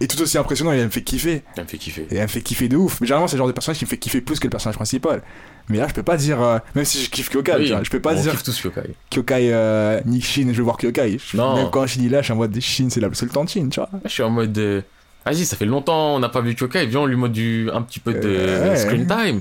est 0.00 0.08
tout 0.10 0.20
aussi 0.20 0.36
impressionnant 0.36 0.72
elle 0.72 0.84
me 0.84 0.90
fait 0.90 1.02
kiffer. 1.02 1.42
Ça 1.56 1.62
me 1.62 1.68
fait 1.68 1.78
kiffer. 1.78 2.06
Et 2.10 2.16
elle 2.16 2.22
me 2.22 2.26
fait 2.28 2.42
kiffer 2.42 2.68
de 2.68 2.76
ouf. 2.76 3.00
Mais 3.00 3.06
généralement, 3.06 3.28
c'est 3.28 3.36
le 3.36 3.38
genre 3.38 3.46
de 3.46 3.52
personnage 3.52 3.78
qui 3.78 3.84
me 3.84 3.88
fait 3.88 3.96
kiffer 3.96 4.20
plus 4.20 4.38
que 4.38 4.46
le 4.46 4.50
personnage 4.50 4.76
principal. 4.76 5.22
Mais 5.68 5.78
là, 5.78 5.86
je 5.88 5.94
peux 5.94 6.02
pas 6.02 6.16
dire, 6.16 6.42
euh, 6.42 6.58
même 6.74 6.84
si 6.84 7.02
je 7.02 7.08
kiffe 7.10 7.30
Kyokai, 7.30 7.54
Oui, 7.58 7.72
je 7.82 7.90
peux 7.90 8.00
pas 8.00 8.12
on 8.14 8.20
dire 8.20 8.32
kiffe 8.32 8.42
tous 8.42 8.62
Yokai. 8.64 8.94
Kyokai 9.10 9.52
euh, 9.52 10.00
ni 10.04 10.20
Shin, 10.20 10.48
je 10.52 10.58
veux 10.58 10.62
voir 10.62 10.76
Kyokai. 10.76 11.18
Non. 11.32 11.56
Même 11.56 11.70
quand 11.70 11.86
je 11.86 11.98
dis 11.98 12.08
là, 12.08 12.18
je 12.20 12.24
suis 12.24 12.32
en 12.32 12.36
mode 12.36 12.58
Shin, 12.60 12.88
c'est 12.90 13.00
la- 13.00 13.08
c'est 13.14 13.24
le 13.24 13.32
temps 13.32 13.44
de 13.44 13.48
Shin, 13.48 13.68
tu 13.70 13.80
vois. 13.80 13.88
Je 14.04 14.10
suis 14.10 14.22
en 14.22 14.30
mode... 14.30 14.56
euh, 14.58 14.82
Vas-y, 15.24 15.46
ça 15.46 15.56
fait 15.56 15.64
longtemps 15.64 16.16
on 16.16 16.18
n'a 16.18 16.28
pas 16.28 16.42
vu 16.42 16.54
Kyokai, 16.54 16.84
viens 16.86 17.00
on 17.00 17.06
lui 17.06 17.16
mode 17.16 17.32
du... 17.32 17.70
un 17.72 17.80
petit 17.80 17.98
peu 17.98 18.12
de 18.12 18.20
Euh, 18.24 18.70
ouais. 18.70 18.76
screen 18.76 19.06
time. 19.06 19.40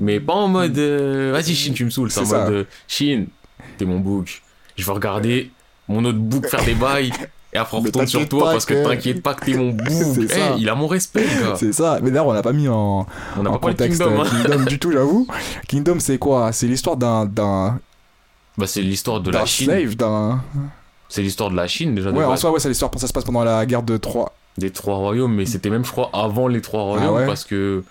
Mais 0.00 0.20
pas 0.20 0.34
en 0.34 0.48
mode... 0.48 0.76
euh, 0.78 1.30
Vas-y 1.32 1.54
Shin, 1.54 1.72
tu 1.72 1.84
me 1.84 1.90
saoules. 1.90 2.10
C'est 2.10 2.20
en 2.20 2.24
ça. 2.24 2.44
mode... 2.44 2.52
euh, 2.52 2.64
Shin, 2.88 3.26
t'es 3.78 3.84
mon 3.84 3.98
book. 4.00 4.42
Je 4.76 4.84
vais 4.84 4.92
regarder 4.92 5.50
mon 5.88 6.04
autre 6.04 6.18
book 6.18 6.46
faire 6.46 6.64
des 6.64 6.74
bails. 6.74 7.12
Et 7.52 7.58
après 7.58 7.76
on 7.78 7.80
retourne 7.82 8.06
sur 8.06 8.28
toi 8.28 8.52
parce 8.52 8.66
que 8.66 8.74
que- 8.74 8.84
t'inquiète 8.88 9.22
pas 9.22 9.34
que 9.34 9.44
t'es 9.46 9.54
mon 9.54 9.70
book. 9.72 9.88
C'est 10.28 10.38
Eh, 10.56 10.58
il 10.60 10.68
a 10.68 10.74
mon 10.74 10.86
respect, 10.86 11.24
gars. 11.24 11.54
C'est 11.56 11.72
ça. 11.72 11.98
Mais 12.02 12.10
d'ailleurs, 12.10 12.26
on 12.26 12.32
l'a 12.32 12.42
pas 12.42 12.52
mis 12.52 12.68
en, 12.68 13.06
On 13.38 13.42
n'a 13.42 13.50
en 13.50 13.58
pas 13.58 13.68
contexte 13.70 14.00
Kingdom. 14.02 14.20
euh, 14.20 14.24
hein. 14.24 14.42
Kingdom 14.42 14.64
du 14.64 14.78
tout, 14.78 14.92
j'avoue. 14.92 15.26
Kingdom, 15.68 15.98
c'est 16.00 16.18
quoi? 16.18 16.52
C'est 16.52 16.66
l'histoire 16.66 16.96
d'un 16.96 17.24
d'un 17.26 17.78
Bah, 18.58 18.66
c'est 18.66 18.82
l'histoire 18.82 19.20
de 19.20 19.30
d'un 19.30 19.38
la 19.40 19.46
Chine. 19.46 19.66
slave, 19.66 19.94
d'un. 19.96 20.42
C'est 21.08 21.22
l'histoire 21.22 21.50
de 21.50 21.56
la 21.56 21.66
Chine 21.68 21.94
déjà. 21.94 22.10
Ouais, 22.10 22.24
en 22.24 22.36
soi, 22.36 22.50
ouais, 22.50 22.60
c'est 22.60 22.68
l'histoire. 22.68 22.90
Ça 22.96 23.06
se 23.06 23.12
passe 23.12 23.24
pendant 23.24 23.44
la 23.44 23.64
guerre 23.64 23.82
de 23.84 23.96
Troie. 23.96 24.32
Des 24.58 24.70
trois 24.70 24.96
royaumes, 24.96 25.34
mais 25.34 25.44
c'était 25.46 25.68
même, 25.70 25.84
je 25.84 25.90
crois, 25.92 26.08
avant 26.14 26.48
les 26.48 26.60
trois 26.62 26.82
royaumes, 26.82 27.14
ouais 27.14 27.26
parce 27.26 27.44
que. 27.44 27.84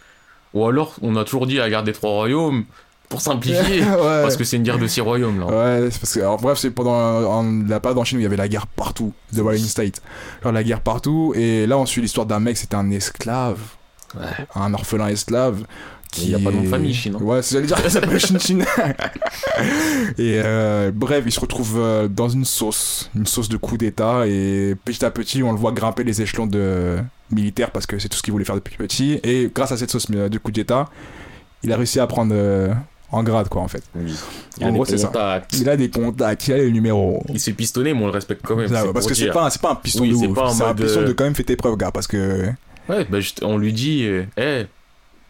Ou 0.56 0.66
alors, 0.66 0.96
on 1.04 1.16
a 1.16 1.24
toujours 1.24 1.46
dit 1.46 1.56
la 1.58 1.70
guerre 1.70 1.84
des 1.84 1.94
trois 1.94 2.10
royaumes, 2.12 2.66
pour 3.10 3.22
simplifier, 3.22 3.82
ouais. 3.84 4.22
parce 4.24 4.36
que 4.36 4.44
c'est 4.44 4.58
une 4.58 4.64
guerre 4.64 4.80
de 4.80 4.88
six 4.88 5.02
royaumes, 5.02 5.40
là. 5.42 5.46
Ouais, 5.46 5.90
parce 6.02 6.14
que, 6.16 6.20
alors, 6.22 6.40
bref, 6.42 6.58
c'est 6.58 6.72
pendant 6.72 6.94
en- 6.96 7.62
la 7.68 7.80
période 7.80 8.00
en 8.00 8.04
Chine 8.04 8.18
où 8.18 8.22
il 8.22 8.24
y 8.24 8.26
avait 8.26 8.36
la 8.36 8.48
guerre 8.48 8.66
partout, 8.66 9.14
The 9.36 9.42
Rolling 9.42 9.64
State. 9.66 10.02
Genre 10.44 10.52
la 10.52 10.64
guerre 10.64 10.82
partout, 10.82 11.34
et 11.36 11.68
là 11.68 11.78
on 11.78 11.86
suit 11.86 12.02
l'histoire 12.02 12.26
d'un 12.26 12.40
mec, 12.40 12.58
c'était 12.58 12.76
un 12.76 12.90
esclave, 12.90 13.60
Ouais. 14.18 14.46
un 14.56 14.74
orphelin 14.74 15.08
esclave. 15.10 15.66
Il 16.18 16.30
y 16.30 16.36
a 16.36 16.40
pas 16.40 16.52
de 16.52 16.56
nom 16.56 16.64
de 16.64 16.68
famille, 16.70 16.94
Chine, 16.94 17.16
hein. 17.20 17.24
Ouais, 17.24 17.42
c'est 17.42 17.56
j'allais 17.56 17.68
dire, 17.68 17.78
ça 17.80 17.90
s'appelle 17.90 18.20
Chine 18.20 18.40
Chine. 18.40 18.66
et 20.18 20.40
euh, 20.44 20.92
bref, 20.94 21.24
il 21.26 21.32
se 21.32 21.40
retrouve 21.40 21.76
euh, 21.78 22.08
dans 22.08 22.30
une 22.30 22.46
sauce, 22.46 23.10
une 23.16 23.26
sauce 23.26 23.50
de 23.50 23.58
coup 23.58 23.78
d'état, 23.78 24.26
et 24.28 24.76
petit 24.86 25.04
à 25.06 25.12
petit, 25.12 25.44
on 25.44 25.52
le 25.52 25.58
voit 25.58 25.72
grimper 25.72 26.04
les 26.04 26.22
échelons 26.22 26.48
de 26.48 26.98
militaire 27.32 27.72
parce 27.72 27.86
que 27.86 28.00
c'est 28.00 28.08
tout 28.10 28.18
ce 28.18 28.24
qu'il 28.24 28.32
voulait 28.32 28.46
faire 28.46 28.56
depuis 28.56 28.78
petit, 28.78 29.20
et 29.24 29.50
grâce 29.54 29.72
à 29.72 29.78
cette 29.78 29.92
sauce 29.92 30.08
euh, 30.14 30.30
de 30.30 30.38
coup 30.38 30.52
d'état, 30.52 30.90
il 31.64 31.72
a 31.74 31.78
réussi 31.78 32.00
à 32.00 32.08
prendre 32.08 32.34
euh, 32.36 32.74
en 33.12 33.24
grade, 33.24 33.50
quoi, 33.50 33.62
en 33.62 33.68
fait. 33.68 33.84
Oui. 33.96 34.14
Il 34.60 34.66
En 34.66 34.70
a 34.70 34.72
gros, 34.72 34.86
des 34.86 34.92
c'est 34.92 34.98
ça. 35.00 35.08
contacts. 35.08 35.54
Il 35.54 35.70
a 35.70 35.78
des 35.78 35.90
contacts, 35.90 36.48
il 36.48 36.54
a 36.54 36.58
les 36.58 36.72
numéros. 36.72 37.24
Il 37.34 37.40
se 37.40 37.46
fait 37.50 37.54
pistonner, 37.56 37.94
mais 37.94 38.02
on 38.02 38.06
le 38.08 38.12
respecte 38.12 38.42
quand 38.46 38.56
même. 38.56 38.72
Là, 38.72 38.84
parce 38.94 39.06
que 39.08 39.14
c'est 39.14 39.28
pas, 39.32 39.46
un- 39.46 39.50
c'est 39.50 39.62
pas 39.62 39.72
un 39.72 39.76
piston 39.76 40.04
Oui, 40.04 40.10
de 40.12 40.16
c'est 40.16 40.28
ouf. 40.28 40.38
C'est 40.54 40.64
un 40.64 40.74
piston 40.74 41.02
de 41.04 41.14
quand 41.14 41.24
même 41.24 41.36
fait 41.36 41.44
tes 41.44 41.56
preuves, 41.56 41.78
gars, 41.78 41.92
parce 41.92 42.08
que. 42.08 42.48
Ouais, 42.88 43.06
bah, 43.10 43.20
juste- 43.20 43.42
on 43.44 43.58
lui 43.58 43.74
dit, 43.74 44.04
euh, 44.06 44.24
hey, 44.38 44.68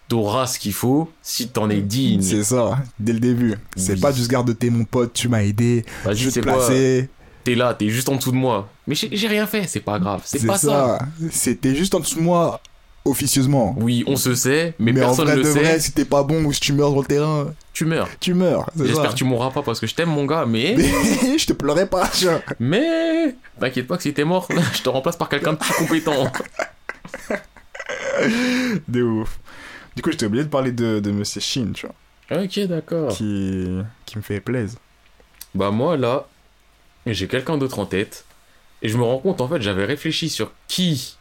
t'auras 0.07 0.47
ce 0.47 0.59
qu'il 0.59 0.73
faut 0.73 1.11
si 1.21 1.47
t'en 1.49 1.69
es 1.69 1.81
digne. 1.81 2.21
C'est 2.21 2.43
ça, 2.43 2.77
dès 2.99 3.13
le 3.13 3.19
début. 3.19 3.55
C'est 3.75 3.93
Oui. 3.93 3.99
pas 4.01 4.11
juste 4.11 4.29
garde 4.29 4.57
t'es 4.57 4.69
mon 4.69 4.83
pote, 4.85 5.13
tu 5.13 5.27
m'as 5.29 5.43
aidé, 5.43 5.85
je 6.11 6.29
te 6.29 6.39
placer. 6.39 7.09
T'es 7.43 7.53
là, 7.55 7.73
t'es 7.75 7.89
juste 7.89 8.09
en 8.09 8.15
dessous 8.15 8.31
de 8.31 8.37
moi. 8.37 8.67
Mais 8.87 8.95
j'ai 8.95 9.27
rien 9.27 9.45
fait, 9.45 9.67
c'est 9.67 9.79
pas 9.79 9.99
grave. 9.99 10.21
C'est 10.25 10.45
pas 10.45 10.57
ça. 10.57 10.99
C'était 11.31 11.75
juste 11.75 11.93
en 11.95 11.99
dessous 11.99 12.17
de 12.17 12.23
moi. 12.23 12.59
officieusement. 13.07 13.75
Oui, 13.79 14.03
on 14.07 14.15
se 14.15 14.33
sait, 14.33 14.73
mais, 14.79 14.91
Mais 14.91 15.01
personne 15.01 15.27
ne 15.29 15.33
de 15.35 15.41
le 15.41 15.43
sait. 15.43 15.59
vrai, 15.59 15.79
si 15.79 15.91
t'es 15.91 16.05
pas 16.05 16.23
bon 16.23 16.43
ou 16.45 16.51
si 16.51 16.59
tu 16.59 16.73
meurs 16.73 16.89
sur 16.89 17.01
le 17.01 17.05
terrain, 17.05 17.53
Tu 17.71 17.85
meurs. 17.85 18.09
tu 18.19 18.33
meurs. 18.33 18.67
J'espère 18.75 19.03
ça. 19.05 19.11
que 19.11 19.13
tu 19.13 19.23
mourras 19.25 19.51
pas 19.51 19.61
parce 19.61 19.79
que 19.79 19.85
je 19.85 19.93
t'aime, 19.93 20.09
mon 20.09 20.25
gars, 20.25 20.45
mais. 20.47 20.73
Mais 20.75 21.37
je 21.37 21.45
te 21.45 21.53
pleurais 21.53 21.85
pas, 21.87 22.09
vois. 22.23 22.41
Mais. 22.59 23.35
T'inquiète 23.59 23.85
pas 23.85 23.97
que 23.97 24.01
si 24.03 24.11
t'es 24.11 24.23
mort, 24.23 24.47
je 24.73 24.81
te 24.81 24.89
remplace 24.89 25.17
par 25.17 25.29
quelqu'un 25.29 25.53
de 25.53 25.57
plus 25.59 25.73
compétent. 25.75 26.31
De 28.87 29.03
ouf. 29.03 29.39
Du 29.95 30.01
coup, 30.01 30.11
j'étais 30.11 30.25
obligé 30.25 30.43
de 30.43 30.49
parler 30.49 30.71
de, 30.71 30.99
de 30.99 31.11
Monsieur 31.11 31.41
Shin, 31.41 31.71
tu 31.73 31.87
vois, 31.87 32.43
ok, 32.43 32.59
d'accord. 32.67 33.11
qui, 33.11 33.67
qui 34.05 34.17
me 34.17 34.21
fait 34.23 34.39
plaisir. 34.41 34.77
Bah, 35.53 35.71
moi, 35.71 35.95
là, 35.95 36.27
j'ai 37.05 37.27
quelqu'un 37.27 37.57
d'autre 37.57 37.79
en 37.79 37.85
tête. 37.85 38.25
Et 38.81 38.89
je 38.89 38.97
me 38.97 39.03
rends 39.03 39.19
compte, 39.19 39.39
en 39.41 39.47
fait, 39.47 39.61
j'avais 39.61 39.85
réfléchi 39.85 40.29
sur 40.29 40.51
qui 40.67 41.17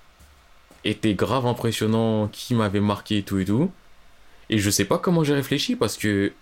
était 0.85 1.15
grave 1.15 1.47
impressionnant, 1.47 2.29
qui 2.29 2.55
m'avait 2.55 2.81
marqué 2.81 3.19
et 3.19 3.23
tout 3.23 3.39
et 3.39 3.45
tout. 3.45 3.71
Et 4.51 4.59
je 4.59 4.69
sais 4.71 4.85
pas 4.85 4.99
comment 4.99 5.25
j'ai 5.25 5.35
réfléchi 5.35 5.77
parce 5.77 5.97
que 5.97 6.33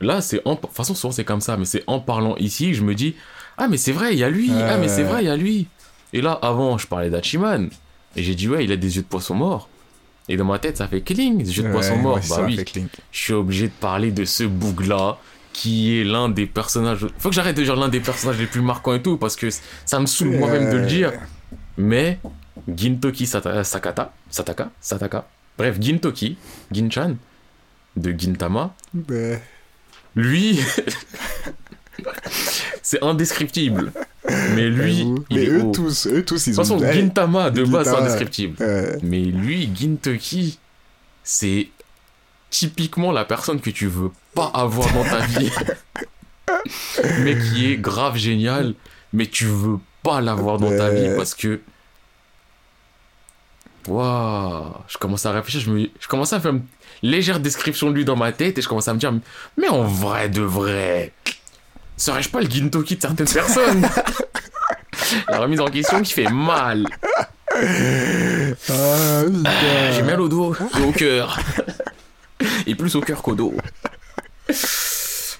là, 0.00 0.20
c'est 0.20 0.40
en. 0.44 0.54
De 0.54 0.60
toute 0.60 0.72
façon, 0.72 0.94
souvent 0.94 1.12
c'est 1.12 1.24
comme 1.24 1.40
ça, 1.40 1.56
mais 1.56 1.64
c'est 1.64 1.84
en 1.86 2.00
parlant 2.00 2.34
ici, 2.36 2.74
je 2.74 2.82
me 2.82 2.94
dis 2.94 3.14
Ah, 3.58 3.68
mais 3.68 3.76
c'est 3.76 3.92
vrai, 3.92 4.14
il 4.14 4.18
y 4.18 4.24
a 4.24 4.30
lui. 4.30 4.50
Ah, 4.50 4.78
mais 4.78 4.88
c'est 4.88 5.04
vrai, 5.04 5.22
il 5.22 5.26
y 5.26 5.30
a 5.30 5.36
lui. 5.36 5.68
Et 6.12 6.20
là, 6.20 6.32
avant, 6.42 6.78
je 6.78 6.86
parlais 6.88 7.10
d'Hachiman. 7.10 7.68
Et 8.16 8.22
j'ai 8.22 8.34
dit 8.34 8.48
Ouais, 8.48 8.64
il 8.64 8.72
a 8.72 8.76
des 8.76 8.96
yeux 8.96 9.02
de 9.02 9.06
poisson 9.06 9.34
mort. 9.34 9.68
Et 10.28 10.36
dans 10.36 10.44
ma 10.44 10.58
tête, 10.58 10.76
ça 10.76 10.88
fait 10.88 11.02
cling, 11.02 11.44
yeux 11.46 11.62
de 11.62 11.70
poisson 11.70 11.94
Ouais, 11.94 12.02
mort. 12.02 12.14
ouais, 12.16 12.22
bah 12.28 12.42
oui, 12.44 12.60
je 13.12 13.18
suis 13.18 13.32
obligé 13.32 13.68
de 13.68 13.72
parler 13.72 14.10
de 14.10 14.24
ce 14.24 14.44
boug-là 14.44 15.18
qui 15.52 15.98
est 16.00 16.04
l'un 16.04 16.28
des 16.28 16.46
personnages. 16.46 17.06
Faut 17.18 17.28
que 17.30 17.34
j'arrête 17.34 17.56
de 17.56 17.62
dire 17.62 17.76
l'un 17.76 17.88
des 17.88 18.00
personnages 18.00 18.38
les 18.38 18.46
plus 18.46 18.60
marquants 18.60 18.94
et 18.94 19.02
tout 19.02 19.16
parce 19.16 19.36
que 19.36 19.48
ça 19.84 20.00
me 20.00 20.06
saoule 20.06 20.36
moi-même 20.36 20.70
de 20.70 20.76
le 20.78 20.86
dire. 20.86 21.12
Mais 21.78 22.18
Gintoki 22.74 23.24
Sata- 23.26 23.64
Sakata, 23.64 24.12
Sataka, 24.30 24.70
Sataka, 24.80 25.28
bref, 25.56 25.76
Gintoki, 25.80 26.36
Ginchan 26.72 27.16
de 27.96 28.14
Gintama, 28.18 28.74
Ouais. 29.08 29.40
lui, 30.14 30.58
c'est 32.82 33.02
indescriptible. 33.02 33.92
Mais 34.54 34.68
lui, 34.68 35.06
il 35.30 35.36
Mais 35.36 35.44
est 35.44 35.72
tous, 35.72 36.06
eux 36.06 36.24
tous, 36.24 36.44
De 36.44 36.50
ils 36.50 36.56
toute 36.56 36.64
façon, 36.64 36.82
ont. 36.82 36.92
Gintama 36.92 37.50
de 37.50 37.64
base, 37.64 37.88
c'est 37.88 37.96
indescriptible. 37.96 38.56
Mais 39.02 39.20
lui, 39.20 39.70
Gintoki, 39.74 40.58
c'est 41.22 41.68
typiquement 42.50 43.12
la 43.12 43.24
personne 43.24 43.60
que 43.60 43.70
tu 43.70 43.86
veux 43.86 44.10
pas 44.34 44.50
avoir 44.54 44.92
dans 44.92 45.04
ta 45.04 45.20
vie. 45.26 45.50
mais 47.20 47.38
qui 47.38 47.72
est 47.72 47.76
grave 47.76 48.16
génial, 48.16 48.74
mais 49.12 49.26
tu 49.26 49.44
veux 49.46 49.78
pas 50.02 50.20
l'avoir 50.20 50.58
dans 50.58 50.70
ta 50.70 50.90
vie 50.90 51.10
parce 51.16 51.34
que. 51.34 51.60
Waouh! 53.88 54.74
Je 54.88 54.98
commence 54.98 55.26
à 55.26 55.32
réfléchir, 55.32 55.60
je, 55.60 55.70
me... 55.70 55.88
je 56.00 56.08
commence 56.08 56.32
à 56.32 56.40
faire 56.40 56.50
une 56.52 56.64
légère 57.02 57.38
description 57.38 57.88
de 57.90 57.94
lui 57.94 58.04
dans 58.04 58.16
ma 58.16 58.32
tête 58.32 58.58
et 58.58 58.62
je 58.62 58.68
commence 58.68 58.88
à 58.88 58.94
me 58.94 58.98
dire, 58.98 59.12
mais 59.56 59.68
en 59.68 59.84
vrai 59.84 60.28
de 60.28 60.42
vrai, 60.42 61.12
serais-je 61.96 62.28
pas 62.28 62.40
le 62.40 62.48
Gintoki 62.50 62.96
de 62.96 63.00
certaines 63.00 63.26
personnes? 63.28 63.88
La 65.28 65.38
remise 65.40 65.60
en 65.60 65.66
question 65.66 66.02
qui 66.02 66.12
fait 66.12 66.28
mal. 66.30 66.86
Ah. 67.54 69.22
J'ai 69.92 70.02
mal 70.02 70.20
au 70.20 70.28
dos 70.28 70.54
et 70.78 70.82
au 70.82 70.92
cœur. 70.92 71.38
Et 72.66 72.74
plus 72.74 72.94
au 72.96 73.00
cœur 73.00 73.22
qu'au 73.22 73.34
dos. 73.34 73.54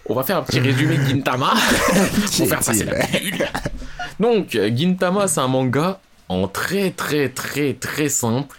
On 0.09 0.15
va 0.15 0.23
faire 0.23 0.39
un 0.39 0.43
petit 0.43 0.61
résumé 0.61 0.99
de 0.99 1.05
Gintama 1.05 1.53
pour 2.37 2.49
faire 2.49 2.61
passer 2.61 2.85
la 2.85 3.05
pilule. 3.07 3.45
Donc, 4.21 4.51
Gintama, 4.77 5.27
c'est 5.27 5.41
un 5.41 5.49
manga 5.49 6.01
en 6.29 6.47
très 6.49 6.91
très 6.91 7.29
très 7.29 7.75
très 7.75 8.09
simple. 8.09 8.59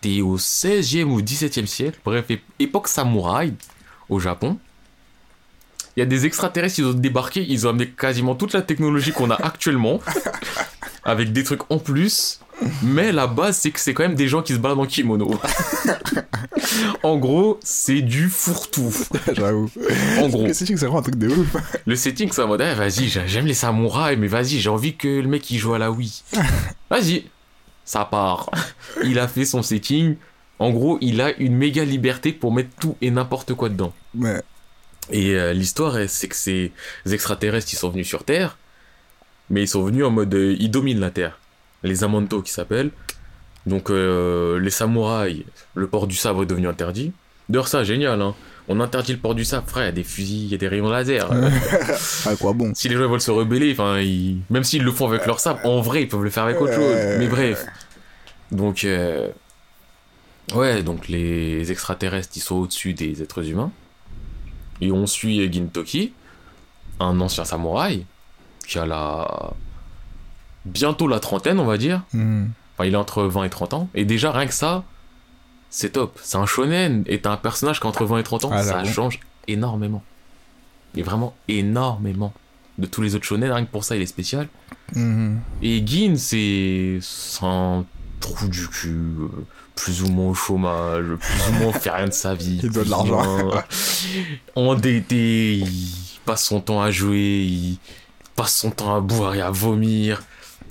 T'es 0.00 0.20
au 0.20 0.38
16e 0.38 1.04
ou 1.04 1.20
17e 1.20 1.66
siècle, 1.66 1.98
bref, 2.04 2.26
ép- 2.30 2.40
époque 2.60 2.86
samouraï 2.86 3.52
au 4.08 4.20
Japon. 4.20 4.56
Il 5.98 6.02
y 6.02 6.02
a 6.02 6.06
des 6.06 6.26
extraterrestres, 6.26 6.78
ils 6.78 6.84
ont 6.86 6.92
débarqué, 6.92 7.44
ils 7.48 7.66
ont 7.66 7.70
amené 7.70 7.88
quasiment 7.88 8.36
toute 8.36 8.52
la 8.52 8.62
technologie 8.62 9.10
qu'on 9.10 9.32
a 9.32 9.34
actuellement, 9.44 9.98
avec 11.02 11.32
des 11.32 11.42
trucs 11.42 11.68
en 11.72 11.78
plus. 11.80 12.38
Mais 12.84 13.10
la 13.10 13.26
base, 13.26 13.56
c'est 13.56 13.72
que 13.72 13.80
c'est 13.80 13.94
quand 13.94 14.04
même 14.04 14.14
des 14.14 14.28
gens 14.28 14.40
qui 14.42 14.52
se 14.52 14.58
baladent 14.58 14.78
en 14.78 14.86
kimono. 14.86 15.28
en 17.02 17.16
gros, 17.16 17.58
c'est 17.64 18.00
du 18.00 18.28
fourre-tout. 18.28 18.94
J'avoue. 19.32 19.68
En 20.20 20.28
gros, 20.28 20.52
sûr 20.52 20.66
que 20.68 20.76
c'est 20.76 20.76
vraiment 20.76 21.00
un 21.00 21.02
truc 21.02 21.16
de 21.16 21.30
ouf. 21.30 21.56
le 21.84 21.96
setting, 21.96 22.30
c'est 22.30 22.42
en 22.42 22.46
mode, 22.46 22.60
eh, 22.60 22.74
vas-y, 22.76 23.08
j'ai- 23.08 23.26
j'aime 23.26 23.46
les 23.46 23.54
samouraïs, 23.54 24.16
mais 24.16 24.28
vas-y, 24.28 24.60
j'ai 24.60 24.70
envie 24.70 24.94
que 24.94 25.08
le 25.08 25.26
mec 25.26 25.50
il 25.50 25.58
joue 25.58 25.74
à 25.74 25.78
la 25.80 25.90
Wii. 25.90 26.22
Vas-y, 26.90 27.24
ça 27.84 28.04
part. 28.04 28.50
Il 29.02 29.18
a 29.18 29.26
fait 29.26 29.44
son 29.44 29.62
setting. 29.62 30.14
En 30.60 30.70
gros, 30.70 30.96
il 31.00 31.20
a 31.20 31.36
une 31.38 31.56
méga 31.56 31.84
liberté 31.84 32.32
pour 32.32 32.52
mettre 32.52 32.70
tout 32.80 32.96
et 33.00 33.10
n'importe 33.10 33.54
quoi 33.54 33.68
dedans. 33.68 33.92
Ouais. 34.16 34.40
Et 35.10 35.34
euh, 35.34 35.52
l'histoire, 35.52 35.96
c'est 36.08 36.28
que 36.28 36.36
ces 36.36 36.72
extraterrestres, 37.10 37.72
ils 37.72 37.76
sont 37.76 37.88
venus 37.90 38.06
sur 38.06 38.24
Terre, 38.24 38.58
mais 39.50 39.62
ils 39.62 39.68
sont 39.68 39.82
venus 39.82 40.04
en 40.04 40.10
mode, 40.10 40.34
euh, 40.34 40.56
ils 40.58 40.70
dominent 40.70 41.00
la 41.00 41.10
Terre. 41.10 41.38
Les 41.82 42.04
Amanto 42.04 42.42
qui 42.42 42.52
s'appellent. 42.52 42.90
Donc 43.66 43.90
euh, 43.90 44.58
les 44.60 44.70
samouraïs, 44.70 45.44
le 45.74 45.86
port 45.86 46.06
du 46.06 46.16
sabre 46.16 46.42
est 46.42 46.46
devenu 46.46 46.68
interdit. 46.68 47.12
D'ailleurs 47.48 47.68
ça, 47.68 47.84
génial, 47.84 48.20
hein. 48.22 48.34
On 48.70 48.80
interdit 48.80 49.12
le 49.12 49.18
port 49.18 49.34
du 49.34 49.46
sabre, 49.46 49.66
frère, 49.68 49.84
il 49.84 49.86
y 49.86 49.88
a 49.88 49.92
des 49.92 50.04
fusils, 50.04 50.44
il 50.44 50.48
y 50.50 50.54
a 50.54 50.58
des 50.58 50.68
rayons 50.68 50.90
laser. 50.90 51.30
À 52.26 52.36
quoi 52.40 52.52
bon? 52.52 52.72
Si 52.74 52.88
les 52.90 52.96
gens 52.96 53.08
veulent 53.08 53.20
se 53.20 53.30
rebeller, 53.30 53.72
enfin, 53.72 53.98
ils- 54.00 54.40
même 54.50 54.64
s'ils 54.64 54.82
le 54.82 54.92
font 54.92 55.06
avec 55.08 55.24
leur 55.24 55.40
sabre, 55.40 55.60
en 55.64 55.80
vrai, 55.80 56.02
ils 56.02 56.08
peuvent 56.08 56.22
le 56.22 56.28
faire 56.28 56.42
avec 56.44 56.60
autre 56.60 56.74
chose. 56.74 56.94
Mais 57.18 57.28
bref. 57.28 57.64
Donc, 58.52 58.86
ouais, 60.54 60.82
donc 60.82 61.08
les 61.08 61.70
extraterrestres, 61.72 62.30
ils 62.36 62.40
sont 62.40 62.56
au-dessus 62.56 62.92
des 62.94 63.22
êtres 63.22 63.46
humains. 63.48 63.70
Et 64.80 64.92
on 64.92 65.06
suit 65.06 65.52
Gintoki, 65.52 66.12
un 67.00 67.20
ancien 67.20 67.44
samouraï, 67.44 68.04
qui 68.66 68.78
a 68.78 68.86
la... 68.86 69.52
bientôt 70.64 71.08
la 71.08 71.20
trentaine, 71.20 71.58
on 71.58 71.64
va 71.64 71.78
dire. 71.78 72.02
Hmm. 72.12 72.46
Enfin, 72.74 72.86
il 72.86 72.94
est 72.94 72.98
entre 72.98 73.24
20 73.24 73.44
et 73.44 73.50
30 73.50 73.74
ans. 73.74 73.88
Et 73.94 74.04
déjà, 74.04 74.30
rien 74.30 74.46
que 74.46 74.54
ça, 74.54 74.84
c'est 75.70 75.90
top. 75.90 76.18
C'est 76.22 76.38
un 76.38 76.46
shonen. 76.46 77.02
Et 77.06 77.20
t'as 77.20 77.32
un 77.32 77.36
personnage 77.36 77.80
qui 77.80 77.86
a 77.86 77.90
entre 77.90 78.04
20 78.04 78.18
et 78.18 78.22
30 78.22 78.44
ans, 78.46 78.50
Ah, 78.52 78.62
ça 78.62 78.84
change 78.84 79.20
énormément. 79.48 80.02
Et 80.96 81.02
vraiment 81.02 81.34
énormément. 81.48 82.32
De 82.78 82.86
tous 82.86 83.02
les 83.02 83.16
autres 83.16 83.24
shonen, 83.24 83.50
rien 83.50 83.64
que 83.64 83.70
pour 83.70 83.82
ça, 83.84 83.96
il 83.96 84.02
est 84.02 84.06
spécial. 84.06 84.48
Mhm. 84.94 85.40
Et 85.62 85.84
Gin, 85.84 86.16
c'est 86.16 86.98
c'est 87.02 87.44
un 87.44 87.84
trou 88.20 88.48
du 88.48 88.66
cul, 88.68 88.88
euh, 88.88 89.28
plus 89.74 90.02
ou 90.02 90.08
moins 90.08 90.30
au 90.30 90.34
chômage, 90.34 91.04
plus 91.18 91.48
ou 91.48 91.62
moins 91.62 91.72
fait 91.72 91.90
rien 91.90 92.06
de 92.08 92.12
sa 92.12 92.34
vie. 92.34 92.60
Il 92.62 92.70
doit 92.70 92.84
de 92.84 92.90
l'argent. 92.90 93.24
moins 94.56 94.74
Endetté, 94.74 95.56
il 95.58 96.20
passe 96.24 96.44
son 96.44 96.60
temps 96.60 96.80
à 96.82 96.90
jouer, 96.90 97.44
il 97.48 97.78
passe 98.36 98.54
son 98.56 98.70
temps 98.70 98.94
à 98.94 99.00
boire 99.00 99.34
et 99.34 99.40
à 99.40 99.50
vomir. 99.50 100.22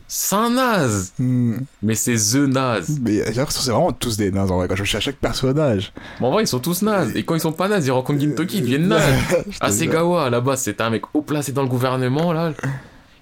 C'est 0.09 0.35
un 0.35 0.51
naze, 0.51 1.11
Hmm. 1.19 1.57
mais 1.83 1.95
c'est 1.95 2.15
the 2.15 2.35
naze. 2.47 2.97
Mais 3.01 3.15
j'ai 3.17 3.33
l'impression 3.33 3.45
que 3.59 3.65
c'est 3.65 3.71
vraiment 3.71 3.91
tous 3.91 4.15
des 4.15 4.31
nazes 4.31 4.51
en 4.51 4.55
vrai 4.57 4.69
quand 4.69 4.75
je 4.77 4.85
cherche 4.85 5.03
chaque 5.03 5.17
personnage. 5.17 5.91
Mais 6.21 6.27
en 6.27 6.31
vrai, 6.31 6.43
ils 6.43 6.47
sont 6.47 6.59
tous 6.59 6.81
nazes. 6.81 7.11
Et 7.15 7.23
quand 7.25 7.35
ils 7.35 7.41
sont 7.41 7.51
pas 7.51 7.67
nazes, 7.67 7.85
ils 7.87 7.91
rencontrent 7.91 8.19
Gintoki, 8.21 8.59
ils 8.59 8.61
deviennent 8.61 8.87
nazes. 8.87 9.03
Je 9.51 9.59
te 9.59 9.65
Asegawa, 9.65 10.25
à 10.25 10.29
la 10.29 10.39
base, 10.39 10.61
c'était 10.61 10.83
un 10.83 10.91
mec 10.91 11.03
haut 11.13 11.21
placé 11.23 11.51
dans 11.51 11.61
le 11.63 11.67
gouvernement, 11.67 12.31
là. 12.31 12.53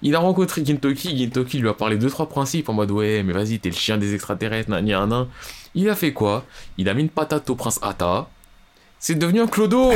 Il 0.02 0.14
a 0.14 0.18
rencontré 0.18 0.64
Gintoki, 0.64 1.16
Gintoki 1.16 1.58
lui 1.58 1.68
a 1.68 1.74
parlé 1.74 1.96
deux 1.96 2.10
trois 2.10 2.28
principes 2.28 2.68
en 2.68 2.72
mode 2.72 2.90
ouais, 2.90 3.22
mais 3.22 3.32
vas-y, 3.32 3.58
t'es 3.58 3.70
le 3.70 3.74
chien 3.74 3.98
des 3.98 4.14
extraterrestres, 4.14 4.70
nan, 4.70 4.84
nan, 4.84 5.08
nan. 5.08 5.26
Il 5.74 5.88
a 5.88 5.94
fait 5.94 6.12
quoi? 6.12 6.44
Il 6.78 6.88
a 6.88 6.94
mis 6.94 7.02
une 7.02 7.08
patate 7.08 7.48
au 7.50 7.54
prince 7.54 7.78
Atta. 7.82 8.28
C'est 8.98 9.14
devenu 9.14 9.40
un 9.40 9.46
clodo 9.46 9.92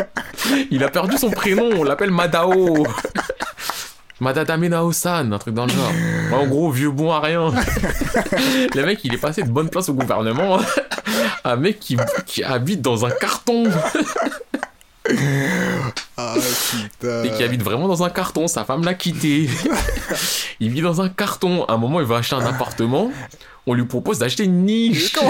Il 0.70 0.82
a 0.82 0.88
perdu 0.88 1.16
son 1.18 1.30
prénom, 1.30 1.68
on 1.78 1.84
l'appelle 1.84 2.10
Madao 2.10 2.86
Madadame 4.20 4.66
Nao-san, 4.68 5.32
un 5.32 5.38
truc 5.38 5.54
dans 5.54 5.66
le 5.66 5.72
genre. 5.72 5.92
En 6.32 6.46
gros, 6.46 6.70
vieux 6.70 6.90
bon 6.90 7.10
à 7.10 7.18
rien. 7.18 7.50
le 8.74 8.86
mec, 8.86 9.00
il 9.02 9.14
est 9.14 9.18
passé 9.18 9.42
de 9.42 9.48
bonne 9.48 9.68
place 9.68 9.88
au 9.88 9.94
gouvernement 9.94 10.60
à 11.42 11.52
un 11.52 11.56
mec 11.56 11.80
qui, 11.80 11.96
qui 12.24 12.44
habite 12.44 12.80
dans 12.80 13.04
un 13.04 13.10
carton. 13.10 13.64
Ah 16.16 16.34
putain. 16.36 17.24
et 17.24 17.30
qui 17.30 17.42
habite 17.42 17.62
vraiment 17.62 17.88
dans 17.88 18.02
un 18.04 18.10
carton. 18.10 18.46
Sa 18.46 18.64
femme 18.64 18.84
l'a 18.84 18.94
quitté. 18.94 19.48
il 20.60 20.70
vit 20.70 20.82
dans 20.82 21.00
un 21.00 21.08
carton. 21.08 21.64
À 21.64 21.72
un 21.72 21.76
moment, 21.78 22.00
il 22.00 22.06
va 22.06 22.18
acheter 22.18 22.36
un 22.36 22.44
appartement. 22.46 23.10
On 23.66 23.74
lui 23.74 23.84
propose 23.84 24.18
d'acheter 24.18 24.44
une 24.44 24.64
niche. 24.64 25.12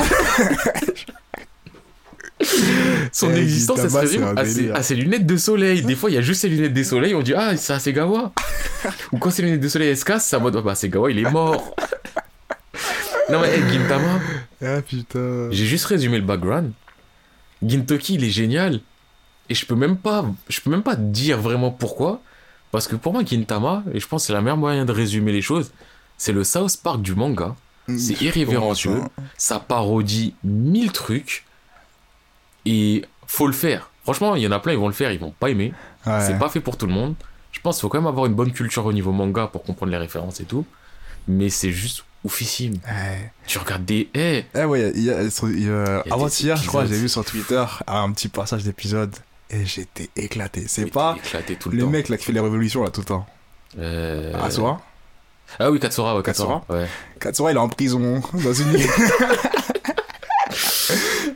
Son 3.12 3.31
Eh, 3.31 3.39
existence, 3.40 3.78
elle 3.85 3.90
se 3.90 3.97
résume 3.97 4.35
à 4.36 4.44
ses, 4.44 4.55
délire. 4.55 4.74
à 4.74 4.82
ses 4.82 4.94
lunettes 4.97 5.27
de 5.27 5.36
soleil. 5.36 5.82
Des 5.82 5.94
fois, 5.94 6.11
il 6.11 6.15
y 6.15 6.19
a 6.19 6.23
juste 6.23 6.40
ses 6.40 6.49
lunettes 6.49 6.74
de 6.74 6.82
soleil. 6.82 7.15
On 7.15 7.23
dit 7.23 7.35
Ah, 7.35 7.57
c'est 7.57 7.73
Asegawa. 7.73 8.32
Ou 9.12 9.19
quand 9.19 9.31
ses 9.31 9.43
lunettes 9.43 9.61
de 9.61 9.69
soleil 9.69 9.90
elles 9.90 9.97
se 9.97 10.05
cassent, 10.05 10.27
c'est 10.27 10.36
en 10.36 10.40
mode 10.40 10.57
Ah, 10.57 10.62
Bah, 10.62 10.73
Asegawa, 10.73 11.11
il 11.11 11.19
est 11.20 11.31
mort. 11.31 11.74
non, 13.31 13.40
mais 13.40 13.49
hey, 13.55 13.62
Gintama, 13.73 14.19
Ah 14.65 14.82
putain. 14.82 15.49
j'ai 15.51 15.66
juste 15.66 15.85
résumé 15.86 16.19
le 16.19 16.24
background. 16.24 16.73
Gintoki, 17.65 18.15
il 18.15 18.24
est 18.24 18.31
génial. 18.31 18.81
Et 19.48 19.55
je 19.55 19.66
peux 19.66 19.74
même 19.74 19.97
pas, 19.97 20.24
je 20.48 20.60
peux 20.60 20.70
même 20.70 20.82
pas 20.82 20.97
dire 20.97 21.39
vraiment 21.40 21.70
pourquoi. 21.70 22.20
Parce 22.70 22.89
que 22.89 22.97
pour 22.97 23.12
moi, 23.12 23.23
Gintama, 23.24 23.82
et 23.93 24.01
je 24.01 24.06
pense 24.09 24.23
que 24.23 24.27
c'est 24.28 24.32
la 24.32 24.40
meilleure 24.40 24.56
moyen 24.56 24.85
de 24.85 24.93
résumer 24.93 25.32
les 25.32 25.43
choses, 25.43 25.73
c'est 26.16 26.32
le 26.32 26.43
South 26.44 26.77
Park 26.82 27.02
du 27.02 27.14
manga. 27.14 27.55
c'est 27.98 28.20
irrévérencieux, 28.23 29.01
ça 29.36 29.59
parodie 29.59 30.35
mille 30.44 30.93
trucs, 30.93 31.44
et 32.64 33.05
faut 33.27 33.47
le 33.47 33.52
faire. 33.52 33.90
Franchement, 34.05 34.35
il 34.36 34.43
y 34.43 34.47
en 34.47 34.52
a 34.52 34.59
plein, 34.59 34.73
ils 34.73 34.78
vont 34.78 34.86
le 34.89 34.94
faire, 34.94 35.12
ils 35.12 35.19
vont 35.19 35.32
pas 35.32 35.51
aimer. 35.51 35.73
Ouais. 36.06 36.20
C'est 36.27 36.39
pas 36.39 36.48
fait 36.48 36.60
pour 36.60 36.77
tout 36.77 36.86
le 36.86 36.93
monde. 36.93 37.14
Je 37.52 37.60
pense 37.60 37.77
qu'il 37.77 37.82
faut 37.82 37.89
quand 37.89 37.98
même 37.98 38.06
avoir 38.06 38.27
une 38.27 38.35
bonne 38.35 38.52
culture 38.52 38.86
au 38.86 38.93
niveau 38.93 39.12
manga 39.12 39.47
pour 39.47 39.62
comprendre 39.62 39.93
les 39.93 39.98
références 39.98 40.40
et 40.40 40.44
tout. 40.44 40.64
Mais 41.28 41.51
c'est 41.51 41.70
juste 41.70 42.05
oufissime. 42.24 42.74
Ouais. 42.86 43.32
Tu 43.47 43.59
regardes 43.59 43.85
des. 43.85 44.09
Eh, 44.14 44.44
Eh 44.55 44.64
ouais, 44.64 44.93
avant-hier, 46.10 46.56
je 46.56 46.66
crois, 46.66 46.86
j'ai 46.86 46.97
vu 46.97 47.09
sur 47.09 47.24
Twitter 47.24 47.64
un 47.86 48.10
petit 48.12 48.28
passage 48.28 48.64
d'épisode 48.64 49.14
et 49.52 49.64
j'étais 49.66 50.08
éclaté. 50.16 50.64
C'est 50.66 50.86
pas 50.90 51.16
éclaté 51.24 51.56
tout 51.56 51.68
le, 51.70 51.76
le 51.76 51.82
temps. 51.84 51.90
mec 51.90 52.08
là 52.08 52.16
qui 52.16 52.24
fait 52.24 52.32
les 52.32 52.40
révolutions 52.40 52.82
là 52.82 52.90
tout 52.90 53.00
le 53.00 53.06
temps. 53.06 53.26
Euh, 53.78 54.32
Asura 54.42 54.80
Ah 55.58 55.70
oui, 55.70 55.78
Katsura, 55.80 56.16
ouais, 56.16 56.22
Katsura. 56.22 56.62
Ouais. 56.68 56.86
Katsura, 57.20 57.52
il 57.52 57.56
est 57.56 57.60
en 57.60 57.68
prison 57.68 58.20
dans 58.32 58.52
une. 58.52 58.76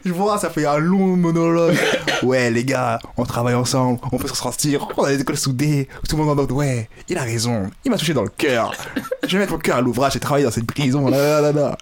Je 0.05 0.13
vois, 0.13 0.39
ça 0.39 0.51
fait 0.51 0.67
un 0.67 0.79
long 0.79 1.17
monologue. 1.17 1.77
Ouais, 2.23 2.51
les 2.51 2.65
gars, 2.65 2.99
on 3.17 3.25
travaille 3.25 3.55
ensemble, 3.55 3.99
on 4.13 4.19
peut 4.19 4.29
se 4.29 4.37
sortir, 4.37 4.87
on 4.97 5.05
a 5.05 5.09
des 5.11 5.21
écoles 5.21 5.37
soudées. 5.37 5.89
Tout 6.09 6.17
le 6.17 6.23
monde 6.23 6.33
en 6.33 6.37
mode, 6.37 6.53
ouais, 6.53 6.89
il 7.09 7.19
a 7.19 7.23
raison, 7.23 7.71
il 7.85 7.91
m'a 7.91 7.97
touché 7.99 8.15
dans 8.15 8.23
le 8.23 8.29
cœur. 8.29 8.73
Je 9.27 9.33
vais 9.33 9.39
mettre 9.39 9.53
mon 9.53 9.59
cœur 9.59 9.77
à 9.77 9.81
l'ouvrage 9.81 10.15
et 10.17 10.21
travailler 10.21 10.45
dans 10.45 10.51
cette 10.53 10.67
prison. 10.67 11.09
Là, 11.09 11.41
là, 11.41 11.41
là, 11.41 11.53
là. 11.53 11.79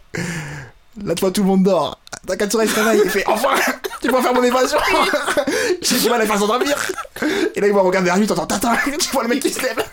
Là, 1.03 1.15
tu 1.15 1.21
vois, 1.21 1.33
tout 1.33 1.43
le 1.43 1.49
monde 1.49 1.65
dort. 1.65 1.99
T'as 2.27 2.37
Katsura, 2.37 2.65
il 2.65 2.71
se 2.71 2.75
réveille, 2.81 3.03
il 3.05 3.11
fait, 3.11 3.25
enfin, 3.27 3.51
tu 4.01 4.09
peux 4.09 4.21
faire 4.23 4.33
mon 4.35 4.43
évasion. 4.43 4.79
J'ai 5.83 5.99
du 5.99 6.09
mal 6.09 6.21
à 6.23 6.27
faire 6.27 6.39
s'endormir. 6.39 6.75
Et 7.55 7.61
là, 7.61 7.67
il 7.67 7.73
me 7.75 7.81
regarde 7.81 8.05
vers 8.05 8.17
lui, 8.17 8.27
t'entends, 8.27 8.47
tata, 8.47 8.77
tu 8.99 9.11
vois 9.11 9.25
le 9.25 9.29
mec 9.29 9.41
qui 9.41 9.51
se 9.51 9.61
lève. 9.61 9.85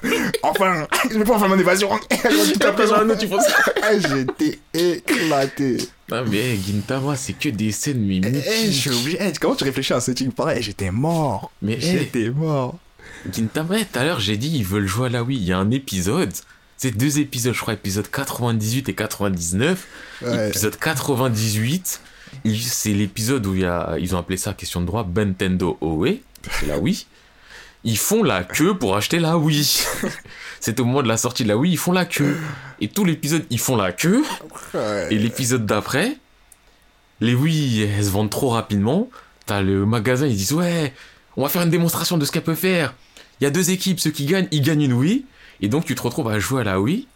Enfin, 0.43 0.87
je 1.09 1.15
vais 1.15 1.19
pouvoir 1.19 1.39
faire 1.39 1.49
mon 1.49 1.59
évasion. 1.59 1.89
Et 2.09 2.15
là, 2.23 2.29
toute 2.53 2.63
la 2.63 2.71
prison. 2.71 2.95
tu 3.19 3.27
penses 3.27 3.45
Ah, 3.83 3.97
J'étais 3.99 4.59
éclaté. 4.73 5.77
Non, 6.09 6.23
mais 6.29 6.57
Gintama, 6.57 7.15
c'est 7.15 7.33
que 7.33 7.49
des 7.49 7.71
scènes 7.71 8.05
mais 8.05 8.21
Eh, 8.23 8.65
je 8.67 8.71
suis 8.71 8.89
obligé. 8.89 9.17
Eh, 9.21 9.31
comment 9.39 9.55
tu 9.55 9.63
réfléchis 9.63 9.93
à 9.93 9.97
un 9.97 10.01
setting 10.01 10.31
pareil? 10.31 10.61
J'étais 10.61 10.91
mort. 10.91 11.51
Mais 11.61 11.77
eh, 11.77 11.81
J'étais 11.81 12.29
mort. 12.29 12.75
Gintama, 13.31 13.77
tout 13.79 13.99
à 13.99 14.03
l'heure, 14.03 14.19
j'ai 14.19 14.37
dit, 14.37 14.49
ils 14.57 14.65
veulent 14.65 14.87
jouer 14.87 15.07
à 15.07 15.09
la 15.09 15.23
Wii. 15.23 15.37
Il 15.37 15.45
y 15.47 15.53
a 15.53 15.57
un 15.57 15.71
épisode. 15.71 16.31
C'est 16.77 16.91
deux 16.91 17.19
épisodes, 17.19 17.53
je 17.53 17.61
crois, 17.61 17.73
épisode 17.75 18.09
98 18.09 18.89
et 18.89 18.93
99. 18.93 19.85
Ouais. 20.23 20.49
Épisode 20.49 20.77
98, 20.77 21.99
il- 21.99 22.10
c'est 22.45 22.93
l'épisode 22.93 23.45
où 23.45 23.55
il 23.55 23.61
y 23.61 23.65
a, 23.65 23.95
ils 23.99 24.15
ont 24.15 24.19
appelé 24.19 24.37
ça 24.37 24.53
question 24.53 24.81
de 24.81 24.85
droit 24.85 25.07
Nintendo 25.15 25.77
Oe, 25.81 26.19
c'est 26.49 26.67
la 26.67 26.77
Wii. 26.77 27.05
Ils 27.83 27.97
font 27.97 28.21
la 28.21 28.43
queue 28.43 28.77
pour 28.77 28.95
acheter 28.95 29.19
la 29.19 29.37
Wii. 29.37 29.65
c'est 30.59 30.79
au 30.79 30.85
moment 30.85 31.01
de 31.01 31.07
la 31.07 31.17
sortie 31.17 31.43
de 31.43 31.47
la 31.47 31.57
Wii, 31.57 31.73
ils 31.73 31.77
font 31.77 31.91
la 31.91 32.05
queue. 32.05 32.37
Et 32.79 32.87
tout 32.87 33.05
l'épisode, 33.05 33.45
ils 33.49 33.59
font 33.59 33.75
la 33.75 33.91
queue. 33.91 34.23
Et 35.09 35.17
l'épisode 35.17 35.65
d'après, 35.65 36.17
les 37.19 37.33
Wii, 37.33 37.83
elles 37.83 38.05
se 38.05 38.09
vendent 38.09 38.29
trop 38.29 38.49
rapidement. 38.49 39.09
T'as 39.45 39.61
le 39.61 39.85
magasin, 39.85 40.27
ils 40.27 40.35
disent 40.35 40.53
ouais, 40.53 40.93
on 41.37 41.43
va 41.43 41.49
faire 41.49 41.63
une 41.63 41.69
démonstration 41.69 42.17
de 42.17 42.25
ce 42.25 42.31
qu'elle 42.31 42.43
peut 42.43 42.55
faire. 42.55 42.93
Il 43.39 43.45
y 43.45 43.47
a 43.47 43.49
deux 43.49 43.71
équipes, 43.71 43.99
ceux 43.99 44.11
qui 44.11 44.25
gagnent, 44.25 44.47
ils 44.51 44.61
gagnent 44.61 44.83
une 44.83 44.93
Wii. 44.93 45.25
Et 45.61 45.67
donc 45.67 45.85
tu 45.85 45.95
te 45.95 46.01
retrouves 46.01 46.29
à 46.29 46.37
jouer 46.39 46.61
à 46.61 46.63
la 46.63 46.79
Wii. 46.79 47.07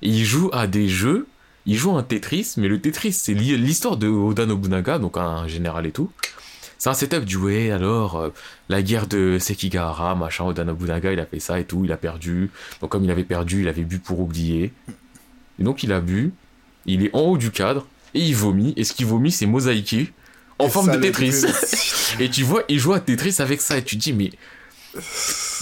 Et 0.00 0.08
ils 0.08 0.24
jouent 0.24 0.50
à 0.52 0.66
des 0.66 0.88
jeux. 0.88 1.26
Ils 1.68 1.76
jouent 1.76 1.96
à 1.96 1.98
un 1.98 2.02
Tetris, 2.02 2.54
mais 2.56 2.66
le 2.66 2.80
Tetris, 2.80 3.12
c'est 3.12 3.34
l'histoire 3.34 3.98
de 3.98 4.08
Oda 4.08 4.46
Nobunaga, 4.46 4.98
donc 4.98 5.18
un 5.18 5.46
général 5.46 5.84
et 5.84 5.92
tout. 5.92 6.10
C'est 6.78 6.88
un 6.88 6.94
setup 6.94 7.26
du 7.26 7.36
ouais, 7.36 7.70
alors, 7.70 8.16
euh, 8.16 8.30
la 8.70 8.80
guerre 8.80 9.06
de 9.06 9.36
Sekigahara, 9.38 10.14
machin, 10.14 10.44
Oda 10.46 10.64
Nobunaga, 10.64 11.12
il 11.12 11.20
a 11.20 11.26
fait 11.26 11.40
ça 11.40 11.60
et 11.60 11.64
tout, 11.64 11.84
il 11.84 11.92
a 11.92 11.98
perdu. 11.98 12.50
Donc 12.80 12.90
comme 12.90 13.04
il 13.04 13.10
avait 13.10 13.22
perdu, 13.22 13.60
il 13.60 13.68
avait 13.68 13.82
bu 13.82 13.98
pour 13.98 14.18
oublier. 14.20 14.72
Et 15.58 15.62
donc 15.62 15.82
il 15.82 15.92
a 15.92 16.00
bu, 16.00 16.32
il 16.86 17.04
est 17.04 17.14
en 17.14 17.20
haut 17.20 17.36
du 17.36 17.50
cadre, 17.50 17.86
et 18.14 18.20
il 18.20 18.34
vomit, 18.34 18.72
et 18.78 18.84
ce 18.84 18.94
qu'il 18.94 19.04
vomit, 19.04 19.30
c'est 19.30 19.44
mosaïqué, 19.44 20.10
en 20.58 20.68
Et 20.68 20.70
forme 20.70 20.90
de 20.90 20.96
Tetris. 20.96 21.44
Et 22.18 22.30
tu 22.30 22.44
vois, 22.44 22.62
il 22.70 22.78
joue 22.78 22.94
à 22.94 23.00
Tetris 23.00 23.36
avec 23.40 23.60
ça, 23.60 23.76
et 23.76 23.84
tu 23.84 23.98
te 23.98 24.02
dis, 24.02 24.14
mais... 24.14 24.30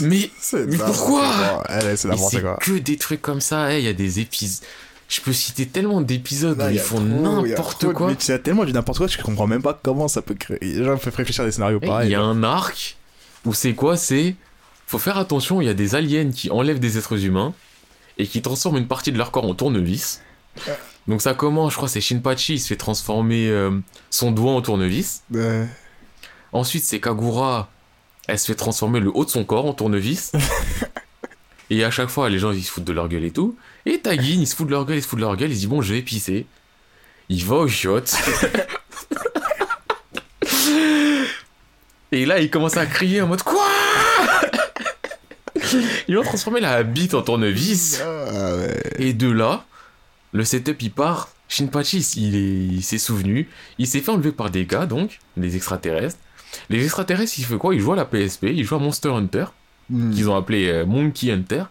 Mais... 0.01 0.31
C'est 0.39 0.67
Mais 0.67 0.79
pourquoi 0.79 1.27
quoi. 1.27 1.65
C'est 2.31 2.43
que 2.61 2.79
des 2.79 2.97
trucs 2.97 3.21
comme 3.21 3.41
ça, 3.41 3.75
eh, 3.75 3.81
il 3.81 3.85
y 3.85 3.89
a 3.89 3.93
des 3.93 4.21
épisodes... 4.21 4.65
Je 5.09 5.21
peux 5.21 5.33
citer 5.33 5.67
tellement 5.67 6.01
d'épisodes 6.01 6.61
où 6.61 6.69
ils 6.69 6.79
font 6.81 7.01
n'importe 7.01 7.93
quoi. 7.93 8.09
Mais 8.09 8.17
tu 8.17 8.25
sais 8.25 8.39
tellement 8.41 8.65
du 8.65 8.73
n'importe 8.73 8.99
quoi, 8.99 9.07
tu 9.07 9.23
comprends 9.23 9.47
même 9.47 9.63
pas 9.63 9.79
comment 9.81 10.09
ça 10.09 10.21
peut 10.23 10.35
créer. 10.35 10.59
Les 10.61 10.85
gens 10.85 10.93
me 10.93 10.97
font 10.97 11.11
réfléchir 11.17 11.43
à 11.43 11.47
des 11.47 11.53
scénarios 11.53 11.79
Eh, 11.83 11.87
pareils. 11.87 12.09
Il 12.09 12.13
y 12.13 12.17
a 12.17 12.23
un 12.23 12.43
arc 12.43 12.97
où 13.45 13.55
c'est 13.55 13.75
quoi 13.75 13.97
C'est 13.97 14.35
faut 14.89 14.99
faire 14.99 15.19
attention, 15.19 15.61
il 15.61 15.67
y 15.67 15.69
a 15.69 15.75
des 15.75 15.95
aliens 15.95 16.31
qui 16.31 16.51
enlèvent 16.51 16.79
des 16.81 16.97
êtres 16.99 17.25
humains 17.25 17.55
et 18.19 18.27
qui 18.27 18.41
transforment 18.43 18.79
une 18.79 18.87
partie 18.89 19.13
de 19.13 19.19
leur 19.19 19.31
corps 19.31 19.45
en 19.45 19.55
tournevis. 19.55 20.23
Donc 21.07 21.23
ça 21.23 21.35
commence, 21.35 21.73
je 21.73 21.77
crois, 21.77 21.89
c'est 21.89 22.01
Shinpachi, 22.01 22.55
il 22.55 22.61
se 22.61 22.69
fait 22.69 22.77
transformer 22.77 23.49
euh, 23.49 23.71
son 24.11 24.33
doigt 24.33 24.53
en 24.53 24.63
tournevis. 24.63 25.23
Ensuite, 26.53 26.85
c'est 26.85 27.01
Kagura, 27.01 27.71
elle 28.27 28.39
se 28.39 28.47
fait 28.47 28.55
transformer 28.55 29.01
le 29.01 29.11
haut 29.15 29.25
de 29.25 29.31
son 29.31 29.45
corps 29.45 29.67
en 29.67 29.73
tournevis. 29.75 30.33
et 31.71 31.85
à 31.85 31.91
chaque 31.91 32.09
fois, 32.09 32.29
les 32.29 32.39
gens 32.39 32.53
ils 32.53 32.63
se 32.65 32.71
foutent 32.71 32.85
de 32.85 32.93
leur 32.93 33.09
gueule 33.09 33.25
et 33.25 33.31
tout. 33.31 33.57
Et 33.87 33.99
Tagin, 34.01 34.41
il 34.41 34.47
se 34.47 34.55
fout 34.57 34.67
de 34.67 34.73
leur 34.73 34.85
gueule, 34.85 34.97
il 34.99 35.03
se 35.03 35.09
fout 35.09 35.19
de 35.19 35.25
leur 35.25 35.37
gueule, 35.37 35.51
il 35.51 35.55
se 35.55 35.61
dit 35.61 35.67
bon, 35.69 35.81
je 35.81 35.95
vais 35.95 36.03
pisser. 36.03 36.47
Il 37.29 37.45
va 37.45 37.57
au 37.57 37.69
chiottes. 37.69 38.15
et 42.13 42.27
là, 42.27 42.39
il 42.41 42.51
commence 42.51 42.77
à 42.77 42.87
crier 42.87 43.21
en 43.21 43.27
mode 43.29 43.43
quoi? 43.43 43.67
Ils 46.09 46.17
ont 46.19 46.23
transformé 46.23 46.61
la 46.61 46.83
bite 46.83 47.15
en 47.15 47.23
tournevis. 47.23 48.01
ah, 48.05 48.57
ouais. 48.57 48.81
Et 48.99 49.13
de 49.13 49.31
là, 49.31 49.65
le 50.33 50.45
setup 50.45 50.81
il 50.83 50.91
part. 50.91 51.31
Shinpachi, 51.49 51.99
il 52.17 52.35
est- 52.37 52.75
il 52.77 52.83
s'est 52.83 52.99
souvenu. 52.99 53.49
Il 53.79 53.87
s'est 53.87 54.01
fait 54.01 54.11
enlever 54.11 54.33
par 54.33 54.51
des 54.51 54.67
gars, 54.67 54.87
donc, 54.87 55.21
des 55.37 55.55
extraterrestres. 55.57 56.19
Les 56.71 56.83
extraterrestres, 56.85 57.35
il 57.39 57.45
fait 57.45 57.57
quoi? 57.57 57.75
Il 57.75 57.81
joue 57.81 57.93
à 57.93 57.97
la 57.97 58.05
PSP, 58.05 58.45
il 58.53 58.65
joue 58.65 58.75
à 58.75 58.79
Monster 58.81 59.11
Hunter, 59.11 59.47
Hmm. 59.89 60.11
qu'ils 60.13 60.29
ont 60.29 60.35
appelé 60.37 60.67
euh, 60.69 60.85
Monkey 60.87 61.31
Hunter. 61.31 61.63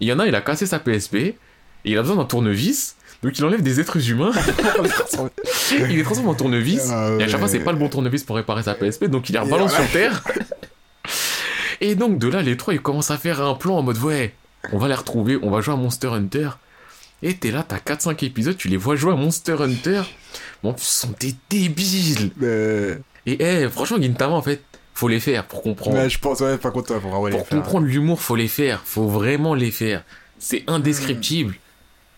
Il 0.00 0.08
y 0.08 0.12
en 0.12 0.18
a, 0.18 0.26
il 0.26 0.34
a 0.34 0.40
cassé 0.40 0.66
sa 0.66 0.78
PSP, 0.78 1.14
et 1.14 1.36
il 1.84 1.96
a 1.98 2.02
besoin 2.02 2.16
d'un 2.16 2.24
tournevis, 2.24 2.96
donc 3.22 3.38
il 3.38 3.44
enlève 3.44 3.62
des 3.62 3.80
êtres 3.80 4.10
humains, 4.10 4.32
il 5.70 5.86
les 5.86 6.02
transforme 6.02 6.28
en 6.28 6.34
tournevis, 6.34 6.90
Ah, 6.90 7.16
et 7.18 7.22
à 7.22 7.28
chaque 7.28 7.40
fois, 7.40 7.48
c'est 7.48 7.60
pas 7.60 7.72
le 7.72 7.78
bon 7.78 7.88
tournevis 7.88 8.24
pour 8.24 8.36
réparer 8.36 8.62
sa 8.62 8.74
PSP, 8.74 9.04
donc 9.06 9.28
il 9.28 9.32
les 9.32 9.38
rebalance 9.38 9.74
sur 9.74 9.88
terre. 9.90 10.22
Et 11.80 11.94
donc, 11.94 12.18
de 12.18 12.28
là, 12.28 12.42
les 12.42 12.56
trois, 12.56 12.74
ils 12.74 12.80
commencent 12.80 13.10
à 13.10 13.18
faire 13.18 13.40
un 13.42 13.54
plan 13.54 13.76
en 13.78 13.82
mode, 13.82 13.98
ouais, 13.98 14.34
on 14.72 14.78
va 14.78 14.88
les 14.88 14.94
retrouver, 14.94 15.38
on 15.42 15.50
va 15.50 15.60
jouer 15.60 15.74
à 15.74 15.76
Monster 15.76 16.08
Hunter. 16.08 16.50
Et 17.22 17.34
t'es 17.34 17.50
là, 17.50 17.64
t'as 17.66 17.78
4-5 17.78 18.24
épisodes, 18.24 18.56
tu 18.56 18.68
les 18.68 18.76
vois 18.76 18.96
jouer 18.96 19.12
à 19.12 19.16
Monster 19.16 19.56
Hunter. 19.60 20.02
Bon, 20.62 20.74
ils 20.76 20.82
sont 20.82 21.14
des 21.18 21.34
débiles. 21.48 22.30
Et 23.26 23.36
eh, 23.40 23.68
franchement, 23.68 24.00
Gintama, 24.00 24.34
en 24.34 24.42
fait, 24.42 24.62
faut 24.96 25.08
les 25.08 25.20
faire 25.20 25.44
pour 25.44 25.62
comprendre. 25.62 25.98
mais 25.98 26.08
je 26.08 26.18
pense, 26.18 26.40
ouais, 26.40 26.56
par 26.56 26.72
contre, 26.72 26.94
ouais, 26.94 27.30
pour 27.30 27.46
faire. 27.46 27.58
comprendre 27.58 27.86
l'humour, 27.86 28.18
faut 28.18 28.34
les 28.34 28.48
faire. 28.48 28.80
Faut 28.86 29.06
vraiment 29.06 29.54
les 29.54 29.70
faire. 29.70 30.02
C'est 30.38 30.64
indescriptible. 30.68 31.54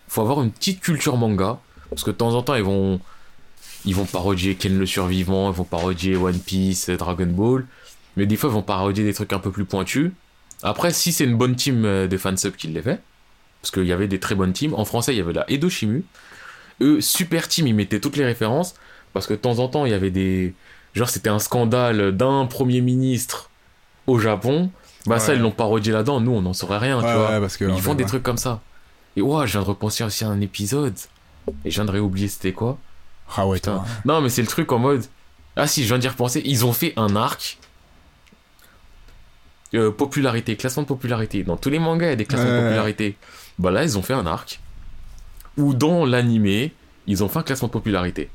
Faut 0.06 0.20
avoir 0.20 0.42
une 0.42 0.52
petite 0.52 0.80
culture 0.80 1.16
manga. 1.16 1.58
Parce 1.90 2.04
que 2.04 2.12
de 2.12 2.16
temps 2.16 2.34
en 2.34 2.42
temps, 2.42 2.54
ils 2.54 2.62
vont, 2.62 3.00
ils 3.84 3.96
vont 3.96 4.04
parodier 4.04 4.54
Ken 4.54 4.78
le 4.78 4.86
survivant, 4.86 5.50
ils 5.50 5.56
vont 5.56 5.64
parodier 5.64 6.14
One 6.14 6.38
Piece, 6.38 6.88
Dragon 6.90 7.26
Ball. 7.26 7.66
Mais 8.16 8.26
des 8.26 8.36
fois, 8.36 8.48
ils 8.48 8.54
vont 8.54 8.62
parodier 8.62 9.02
des 9.02 9.12
trucs 9.12 9.32
un 9.32 9.40
peu 9.40 9.50
plus 9.50 9.64
pointus. 9.64 10.12
Après, 10.62 10.92
si 10.92 11.10
c'est 11.10 11.24
une 11.24 11.36
bonne 11.36 11.56
team 11.56 11.84
euh, 11.84 12.06
de 12.06 12.16
fansub 12.16 12.54
qui 12.54 12.68
les 12.68 12.82
fait, 12.82 13.00
parce 13.60 13.72
qu'il 13.72 13.86
y 13.86 13.92
avait 13.92 14.06
des 14.06 14.20
très 14.20 14.36
bonnes 14.36 14.52
teams. 14.52 14.74
En 14.74 14.84
français, 14.84 15.14
il 15.14 15.18
y 15.18 15.20
avait 15.20 15.32
la 15.32 15.50
Edo 15.50 15.68
Shimu. 15.68 16.04
Eux, 16.80 17.00
super 17.00 17.48
team, 17.48 17.66
ils 17.66 17.74
mettaient 17.74 17.98
toutes 17.98 18.16
les 18.16 18.24
références. 18.24 18.76
Parce 19.12 19.26
que 19.26 19.34
de 19.34 19.38
temps 19.38 19.58
en 19.58 19.66
temps, 19.66 19.84
il 19.84 19.90
y 19.90 19.94
avait 19.94 20.12
des. 20.12 20.54
Genre, 20.98 21.08
c'était 21.08 21.30
un 21.30 21.38
scandale 21.38 22.10
d'un 22.16 22.46
premier 22.46 22.80
ministre 22.80 23.50
au 24.08 24.18
Japon. 24.18 24.70
Bah, 25.06 25.20
ça, 25.20 25.32
ils 25.32 25.40
l'ont 25.40 25.52
parodié 25.52 25.92
là-dedans. 25.92 26.20
Nous, 26.20 26.32
on 26.32 26.42
n'en 26.42 26.52
saurait 26.52 26.78
rien, 26.78 26.98
Ouais, 27.00 27.08
tu 27.08 27.16
vois. 27.16 27.40
parce 27.40 27.56
que. 27.56 27.64
Ils 27.64 27.80
font 27.80 27.94
des 27.94 28.04
trucs 28.04 28.24
comme 28.24 28.36
ça. 28.36 28.60
Et 29.16 29.22
ouais, 29.22 29.46
je 29.46 29.52
viens 29.52 29.60
de 29.62 29.66
repenser 29.66 30.02
aussi 30.02 30.24
à 30.24 30.28
un 30.28 30.40
épisode. 30.40 30.94
Et 31.64 31.70
je 31.70 31.76
viens 31.76 31.84
de 31.84 31.92
réoublier 31.92 32.26
c'était 32.26 32.52
quoi. 32.52 32.78
Ah 33.36 33.46
ouais, 33.46 33.58
Putain. 33.58 33.84
Non, 34.04 34.20
mais 34.20 34.28
c'est 34.28 34.42
le 34.42 34.48
truc 34.48 34.72
en 34.72 34.80
mode. 34.80 35.04
Ah 35.54 35.68
si, 35.68 35.82
je 35.84 35.86
viens 35.88 35.98
d'y 35.98 36.08
repenser. 36.08 36.42
Ils 36.44 36.66
ont 36.66 36.72
fait 36.72 36.94
un 36.96 37.14
arc. 37.14 37.58
Euh, 39.74 39.92
popularité, 39.92 40.56
classement 40.56 40.82
de 40.82 40.88
popularité. 40.88 41.44
Dans 41.44 41.56
tous 41.56 41.70
les 41.70 41.78
mangas, 41.78 42.06
il 42.06 42.10
y 42.10 42.12
a 42.12 42.16
des 42.16 42.24
classements 42.24 42.50
de 42.50 42.60
popularité. 42.60 43.16
Bah 43.60 43.70
là, 43.70 43.84
ils 43.84 43.96
ont 43.98 44.02
fait 44.02 44.14
un 44.14 44.26
arc. 44.26 44.58
Où 45.58 45.74
dans 45.74 46.04
l'animé, 46.04 46.72
ils 47.06 47.22
ont 47.22 47.28
fait 47.28 47.38
un 47.38 47.42
classement 47.44 47.68
de 47.68 47.72
popularité. 47.72 48.30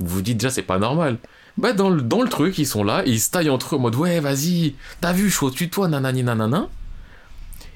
Vous 0.00 0.16
vous 0.16 0.22
dites 0.22 0.38
déjà, 0.38 0.50
c'est 0.50 0.62
pas 0.62 0.78
normal. 0.78 1.18
Bah 1.56 1.72
dans 1.72 1.88
le, 1.90 2.02
dans 2.02 2.22
le 2.22 2.28
truc, 2.28 2.58
ils 2.58 2.66
sont 2.66 2.82
là, 2.82 3.02
ils 3.06 3.20
se 3.20 3.30
taillent 3.30 3.50
entre 3.50 3.74
eux 3.74 3.78
en 3.78 3.82
mode 3.82 3.94
Ouais, 3.94 4.18
vas-y, 4.20 4.74
t'as 5.00 5.12
vu, 5.12 5.30
je 5.30 5.36
suis 5.36 5.46
au-dessus 5.46 5.66
de 5.66 5.70
toi, 5.70 5.88
nanani 5.88 6.22
nanana. 6.24 6.68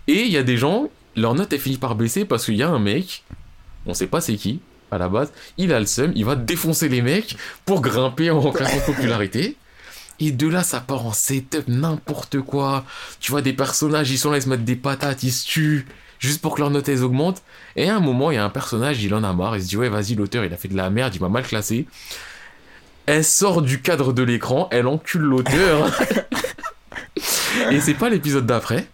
Et 0.09 0.23
il 0.25 0.33
y 0.33 0.37
a 0.37 0.43
des 0.43 0.57
gens, 0.57 0.89
leur 1.17 1.35
note 1.35 1.53
est 1.53 1.59
finie 1.59 1.77
par 1.77 1.95
baisser 1.95 2.25
parce 2.25 2.45
qu'il 2.47 2.57
y 2.57 2.63
a 2.63 2.69
un 2.69 2.79
mec, 2.79 3.25
on 3.87 3.95
sait 3.95 4.07
pas 4.07 4.21
c'est 4.21 4.37
qui, 4.37 4.61
à 4.91 4.99
la 4.99 5.09
base, 5.09 5.33
il 5.59 5.73
a 5.73 5.79
le 5.79 5.87
seum, 5.87 6.13
il 6.17 6.25
va 6.25 6.35
défoncer 6.35 6.89
les 6.89 7.03
mecs 7.03 7.37
pour 7.65 7.81
grimper 7.81 8.31
en 8.31 8.41
popularité. 8.87 9.57
Et 10.21 10.33
de 10.33 10.49
là, 10.49 10.65
ça 10.65 10.81
part 10.81 11.07
en 11.07 11.13
setup, 11.13 11.69
n'importe 11.69 12.41
quoi. 12.41 12.85
Tu 13.21 13.31
vois 13.31 13.43
des 13.43 13.53
personnages, 13.53 14.11
ils 14.11 14.19
sont 14.19 14.31
là, 14.31 14.39
ils 14.39 14.43
se 14.43 14.49
mettent 14.49 14.65
des 14.65 14.77
patates, 14.77 15.23
ils 15.23 15.31
se 15.31 15.47
tuent. 15.47 15.87
juste 16.19 16.41
pour 16.43 16.57
que 16.57 16.61
leurs 16.61 16.71
notes 16.71 16.89
elles 16.89 17.05
augmentent. 17.05 17.43
Et 17.77 17.89
à 17.89 17.97
un 17.97 18.01
moment, 18.01 18.33
il 18.33 18.35
y 18.35 18.39
a 18.39 18.45
un 18.45 18.51
personnage, 18.51 19.03
il 19.03 19.15
en 19.15 19.23
a 19.23 19.33
marre, 19.33 19.57
il 19.57 19.63
se 19.63 19.69
dit 19.69 19.77
ouais, 19.77 19.89
vas-y, 19.89 20.17
l'auteur, 20.17 20.45
il 20.45 20.53
a 20.53 20.57
fait 20.57 20.69
de 20.69 20.77
la 20.77 20.91
merde, 20.91 21.15
il 21.15 21.21
m'a 21.21 21.29
mal 21.29 21.45
classé. 21.45 21.87
Elle 23.09 23.25
sort 23.25 23.63
du 23.63 23.81
cadre 23.81 24.13
de 24.13 24.23
l'écran, 24.23 24.69
elle 24.71 24.87
encule 24.87 25.23
l'auteur. 25.23 25.91
et 27.71 27.81
c'est 27.81 27.95
pas 27.95 28.11
l'épisode 28.11 28.45
d'après. 28.47 28.87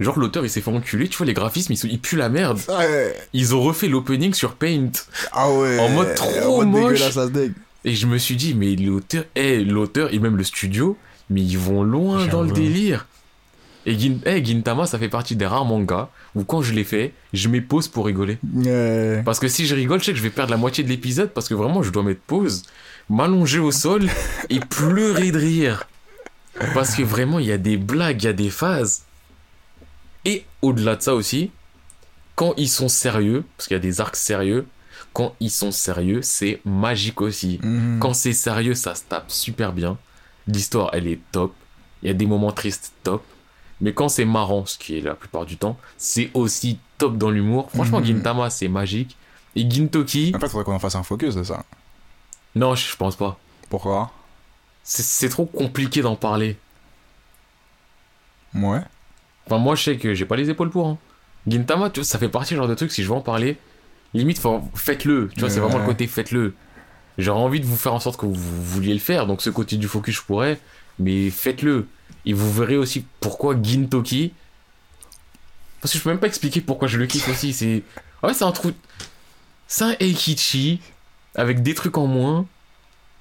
Genre 0.00 0.18
l'auteur 0.18 0.44
il 0.44 0.50
s'est 0.50 0.62
fait 0.62 0.70
enculer, 0.70 1.06
tu 1.08 1.16
vois 1.18 1.26
les 1.26 1.34
graphismes 1.34 1.72
ils, 1.74 1.76
sont- 1.76 1.88
ils 1.88 2.00
puent 2.00 2.16
la 2.16 2.28
merde. 2.28 2.58
Ouais. 2.68 3.14
Ils 3.34 3.54
ont 3.54 3.60
refait 3.60 3.88
l'opening 3.88 4.32
sur 4.34 4.54
Paint. 4.54 4.90
Ah 5.32 5.50
ouais. 5.52 5.78
En 5.78 5.90
mode 5.90 6.14
trop 6.14 6.64
moche. 6.64 6.92
dégueulasse, 6.94 7.12
ça 7.14 7.26
se 7.26 7.30
dégue. 7.32 7.52
Et 7.84 7.94
je 7.94 8.06
me 8.06 8.16
suis 8.18 8.36
dit 8.36 8.54
mais 8.54 8.74
l'auteur, 8.74 9.24
eh, 9.34 9.62
l'auteur 9.62 10.12
et 10.14 10.18
même 10.18 10.36
le 10.36 10.44
studio, 10.44 10.96
mais 11.30 11.42
ils 11.42 11.58
vont 11.58 11.82
loin 11.82 12.26
dans 12.26 12.42
le 12.42 12.50
délire. 12.52 13.06
Et 13.86 13.96
Gin- 13.96 14.20
eh, 14.26 14.44
Gintama 14.44 14.86
ça 14.86 14.98
fait 14.98 15.08
partie 15.08 15.34
des 15.36 15.46
rares 15.46 15.64
mangas 15.64 16.08
où 16.34 16.44
quand 16.44 16.62
je 16.62 16.72
l'ai 16.72 16.84
fait, 16.84 17.12
je 17.32 17.48
mets 17.48 17.60
pause 17.60 17.88
pour 17.88 18.06
rigoler. 18.06 18.38
Parce 19.24 19.38
que 19.40 19.48
si 19.48 19.66
je 19.66 19.74
rigole, 19.74 20.00
je 20.00 20.06
sais 20.06 20.12
que 20.12 20.18
je 20.18 20.22
vais 20.22 20.30
perdre 20.30 20.50
la 20.52 20.56
moitié 20.56 20.84
de 20.84 20.88
l'épisode 20.88 21.30
parce 21.30 21.48
que 21.48 21.54
vraiment 21.54 21.82
je 21.82 21.90
dois 21.90 22.02
mettre 22.02 22.20
pause, 22.20 22.62
m'allonger 23.10 23.58
au 23.58 23.72
sol 23.72 24.08
et 24.50 24.60
pleurer 24.60 25.32
de 25.32 25.38
rire. 25.38 25.84
Parce 26.74 26.94
que 26.94 27.02
vraiment 27.02 27.38
il 27.38 27.46
y 27.46 27.52
a 27.52 27.58
des 27.58 27.76
blagues, 27.76 28.22
il 28.22 28.26
y 28.26 28.28
a 28.28 28.32
des 28.32 28.50
phases. 28.50 29.02
Et 30.24 30.44
au-delà 30.60 30.96
de 30.96 31.02
ça 31.02 31.14
aussi, 31.14 31.50
quand 32.36 32.54
ils 32.56 32.68
sont 32.68 32.88
sérieux, 32.88 33.44
parce 33.56 33.66
qu'il 33.68 33.74
y 33.74 33.80
a 33.80 33.82
des 33.82 34.00
arcs 34.00 34.16
sérieux, 34.16 34.66
quand 35.12 35.34
ils 35.40 35.50
sont 35.50 35.72
sérieux, 35.72 36.20
c'est 36.22 36.60
magique 36.64 37.20
aussi. 37.20 37.58
Mhm. 37.62 37.98
Quand 38.00 38.14
c'est 38.14 38.32
sérieux, 38.32 38.74
ça 38.74 38.94
se 38.94 39.02
tape 39.08 39.30
super 39.30 39.72
bien. 39.72 39.98
L'histoire, 40.46 40.90
elle 40.92 41.06
est 41.08 41.18
top. 41.32 41.52
Il 42.02 42.08
y 42.08 42.10
a 42.10 42.14
des 42.14 42.26
moments 42.26 42.52
tristes, 42.52 42.92
top. 43.02 43.22
Mais 43.82 43.92
quand 43.92 44.08
c'est 44.08 44.24
marrant, 44.24 44.64
ce 44.64 44.78
qui 44.78 44.96
est 44.96 45.00
la 45.02 45.14
plupart 45.14 45.44
du 45.44 45.56
temps, 45.58 45.76
c'est 45.98 46.30
aussi 46.34 46.78
top 46.98 47.18
dans 47.18 47.30
l'humour. 47.30 47.68
Franchement, 47.74 47.98
Mhm. 48.00 48.06
Gintama, 48.06 48.48
c'est 48.48 48.68
magique. 48.68 49.16
Et 49.56 49.68
Gintoki, 49.68 50.32
En 50.34 50.38
fait, 50.38 50.48
faudrait 50.48 50.64
qu'on 50.64 50.74
en 50.74 50.78
fasse 50.78 50.94
un 50.94 51.02
focus 51.02 51.34
de 51.34 51.42
ça. 51.42 51.64
non, 52.54 52.74
je 52.74 52.96
pense 52.96 53.16
pas. 53.16 53.38
Pourquoi? 53.68 54.10
C'est- 54.84 55.28
trop 55.28 55.44
compliqué 55.46 56.00
d'en 56.00 56.16
parler. 56.16 56.56
Ouais. 58.54 58.80
Enfin, 59.46 59.58
moi, 59.58 59.74
je 59.74 59.82
sais 59.82 59.96
que 59.96 60.14
j'ai 60.14 60.24
pas 60.26 60.36
les 60.36 60.50
épaules 60.50 60.70
pour. 60.70 60.88
hein. 60.88 60.98
Gintama, 61.46 61.90
tu 61.90 62.00
vois, 62.00 62.04
ça 62.04 62.18
fait 62.18 62.28
partie 62.28 62.54
du 62.54 62.58
genre 62.58 62.68
de 62.68 62.74
truc, 62.74 62.92
si 62.92 63.02
je 63.02 63.08
veux 63.08 63.14
en 63.14 63.20
parler, 63.20 63.56
limite, 64.14 64.40
faites-le. 64.74 65.28
Tu 65.34 65.40
vois, 65.40 65.50
c'est 65.50 65.60
vraiment 65.60 65.78
le 65.78 65.86
côté 65.86 66.06
faites-le. 66.06 66.54
J'aurais 67.18 67.40
envie 67.40 67.60
de 67.60 67.66
vous 67.66 67.76
faire 67.76 67.92
en 67.94 68.00
sorte 68.00 68.18
que 68.18 68.26
vous 68.26 68.34
vouliez 68.34 68.94
le 68.94 69.00
faire, 69.00 69.26
donc 69.26 69.42
ce 69.42 69.50
côté 69.50 69.76
du 69.76 69.88
focus, 69.88 70.16
je 70.16 70.22
pourrais, 70.22 70.60
mais 70.98 71.30
faites-le. 71.30 71.88
Et 72.24 72.32
vous 72.32 72.52
verrez 72.52 72.76
aussi 72.76 73.04
pourquoi 73.20 73.56
Gintoki. 73.60 74.32
Parce 75.80 75.92
que 75.92 75.98
je 75.98 76.04
peux 76.04 76.10
même 76.10 76.20
pas 76.20 76.28
expliquer 76.28 76.60
pourquoi 76.60 76.86
je 76.88 76.98
le 76.98 77.06
kiffe 77.06 77.28
aussi. 77.28 77.52
C'est. 77.52 77.82
Ouais, 78.22 78.34
c'est 78.34 78.44
un 78.44 78.52
trou. 78.52 78.70
C'est 79.66 79.84
un 79.84 79.96
Eikichi, 79.98 80.80
avec 81.34 81.62
des 81.62 81.74
trucs 81.74 81.98
en 81.98 82.06
moins, 82.06 82.46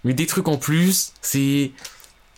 mais 0.04 0.14
des 0.14 0.28
trucs 0.28 0.48
en 0.48 0.58
plus. 0.58 1.14
C'est. 1.22 1.72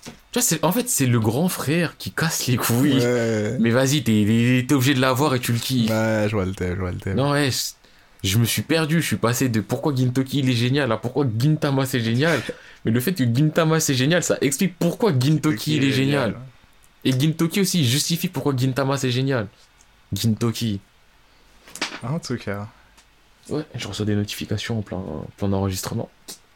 Tu 0.06 0.12
vois, 0.40 0.42
c'est- 0.42 0.64
en 0.64 0.72
fait, 0.72 0.90
c'est 0.90 1.06
le 1.06 1.20
grand 1.20 1.48
frère 1.50 1.98
qui 1.98 2.12
casse 2.12 2.48
les 2.48 2.56
couilles. 2.58 3.00
Ouais. 3.00 3.58
Mais 3.60 3.70
vas-y, 3.70 4.04
t'es, 4.04 4.66
t'es 4.68 4.74
obligé 4.74 4.94
de 4.94 5.02
l'avoir 5.02 5.36
et 5.36 5.40
tu 5.40 5.52
le 5.54 5.60
kiffes. 5.60 5.90
Ouais, 5.90 6.26
je 6.28 6.36
vois 6.36 6.46
le 6.46 6.54
thème, 6.54 6.76
je 6.76 6.80
vois 6.80 6.92
le 6.92 6.98
thème. 6.98 7.16
Non, 7.18 7.32
ouais, 7.32 7.50
je, 7.52 8.30
je 8.30 8.38
me 8.38 8.46
suis 8.46 8.62
perdu. 8.64 9.02
Je 9.02 9.06
suis 9.08 9.16
passé 9.18 9.50
de 9.50 9.60
pourquoi 9.62 9.94
Gintoki 9.96 10.40
il 10.40 10.50
est 10.50 10.54
génial 10.54 10.92
à 10.92 10.98
pourquoi 10.98 11.26
Gintama 11.38 11.86
c'est 11.86 12.00
génial. 12.00 12.42
Mais 12.86 12.92
le 12.92 13.00
fait 13.00 13.14
que 13.14 13.24
Gintama 13.24 13.80
c'est 13.80 13.94
génial, 13.94 14.24
ça 14.24 14.38
explique 14.42 14.78
pourquoi 14.80 15.12
Gintoki 15.18 15.76
il 15.78 15.84
est 15.84 15.92
génial. 15.92 16.36
Et 17.06 17.18
Gintoki 17.18 17.62
aussi 17.62 17.86
justifie 17.86 18.30
pourquoi 18.30 18.56
Gintama 18.56 18.98
c'est 18.98 19.12
génial. 19.12 19.48
Gintoki. 20.14 20.80
En 22.04 22.20
tout 22.20 22.38
cas. 22.38 22.68
Ouais, 23.50 23.66
je 23.76 23.88
reçois 23.88 24.06
des 24.06 24.16
notifications 24.16 24.80
en 24.80 24.82
plein, 24.82 25.02
plein 25.38 25.52
enregistrement. 25.52 26.10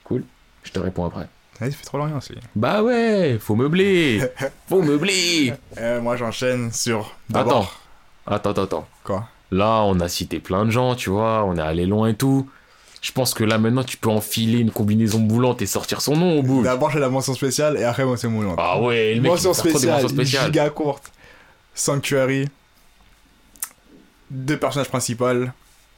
Cool. 0.04 0.24
Je 0.64 0.72
te 0.72 0.80
réponds 0.80 1.06
après. 1.06 1.28
Ouais, 1.60 1.68
il 1.68 1.74
fait 1.74 1.84
trop 1.84 2.02
rien 2.02 2.18
aussi. 2.18 2.34
Bah 2.56 2.84
ouais, 2.84 3.38
faut 3.40 3.56
meubler. 3.56 4.22
Faut 4.70 4.82
meubler. 4.82 5.54
Euh, 5.78 6.02
moi, 6.02 6.16
j'enchaîne 6.18 6.72
sur. 6.72 7.16
Attends. 7.34 7.68
Attends, 8.26 8.52
attends, 8.52 8.64
attends. 8.64 8.88
Quoi? 9.04 9.28
Là, 9.52 9.82
on 9.84 10.00
a 10.00 10.10
cité 10.10 10.40
plein 10.40 10.66
de 10.66 10.72
gens, 10.72 10.96
tu 10.96 11.10
vois, 11.10 11.46
on 11.46 11.56
est 11.56 11.62
allé 11.62 11.86
loin 11.86 12.10
et 12.10 12.16
tout. 12.16 12.50
Je 13.02 13.12
pense 13.12 13.34
que 13.34 13.44
là, 13.44 13.58
maintenant, 13.58 13.84
tu 13.84 13.98
peux 13.98 14.10
enfiler 14.10 14.60
une 14.60 14.72
combinaison 14.72 15.20
boulante 15.20 15.62
et 15.62 15.66
sortir 15.66 16.02
son 16.02 16.16
nom 16.16 16.40
au 16.40 16.44
bout. 16.44 16.64
D'abord, 16.64 16.90
j'ai 16.92 17.00
la 17.00 17.10
mention 17.10 17.34
spéciale 17.34 17.78
et 17.78 17.84
après, 17.84 18.06
moi, 18.06 18.18
c'est 18.18 18.28
mon 18.28 18.56
Ah 18.58 18.82
ouais, 18.82 19.14
le 19.16 19.22
mec, 19.22 19.32
mention 19.32 19.54
spéciale, 19.54 20.08
spéciales. 20.10 20.46
giga 20.48 20.70
courte. 20.70 21.12
Sanctuary. 21.76 22.48
Deux 24.30 24.58
personnages 24.58 24.90
principaux 24.90 25.26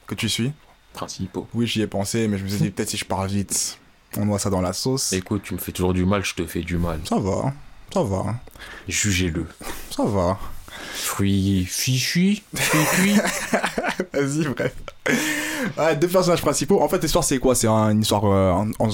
que 0.06 0.14
tu 0.14 0.28
suis. 0.28 0.52
Principaux. 0.92 1.48
Oui, 1.54 1.66
j'y 1.66 1.82
ai 1.82 1.86
pensé, 1.86 2.28
mais 2.28 2.38
je 2.38 2.44
me 2.44 2.48
suis 2.48 2.58
dit, 2.58 2.70
peut-être 2.70 2.90
si 2.90 2.96
je 2.96 3.04
pars 3.04 3.24
vite, 3.26 3.78
on 4.16 4.26
noie 4.26 4.38
ça 4.38 4.50
dans 4.50 4.60
la 4.60 4.72
sauce. 4.72 5.12
Écoute, 5.12 5.42
tu 5.44 5.54
me 5.54 5.58
fais 5.58 5.72
toujours 5.72 5.94
du 5.94 6.04
mal, 6.04 6.24
je 6.24 6.34
te 6.34 6.44
fais 6.44 6.60
du 6.62 6.76
mal. 6.76 7.00
Ça 7.08 7.18
va, 7.18 7.52
ça 7.92 8.02
va, 8.02 8.34
Jugez-le. 8.88 9.46
ça 9.90 10.04
va. 10.04 10.38
Fruit 10.92 11.64
fichu, 11.68 12.38
cuit 12.54 13.14
Vas-y, 14.12 14.44
bref. 14.48 14.74
Deux 16.00 16.08
personnages 16.08 16.40
principaux. 16.42 16.82
En 16.82 16.88
fait, 16.88 17.00
l'histoire, 17.02 17.24
c'est 17.24 17.38
quoi? 17.38 17.54
C'est 17.54 17.68
un- 17.68 17.90
une 17.90 18.02
histoire 18.02 18.24
euh, 18.24 18.52
en, 18.52 18.88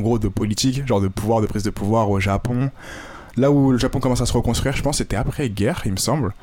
gros 0.00 0.18
de 0.18 0.28
politique, 0.28 0.86
genre 0.86 1.00
de 1.00 1.08
pouvoir, 1.08 1.40
de 1.40 1.46
prise 1.46 1.62
de 1.62 1.70
pouvoir 1.70 2.10
au 2.10 2.20
Japon. 2.20 2.70
Là 3.36 3.50
où 3.50 3.72
le 3.72 3.78
Japon 3.78 4.00
commence 4.00 4.20
à 4.20 4.26
se 4.26 4.32
reconstruire, 4.32 4.76
je 4.76 4.82
pense, 4.82 4.98
c'était 4.98 5.16
après 5.16 5.48
guerre, 5.48 5.82
il 5.86 5.92
me 5.92 5.96
semble. 5.96 6.34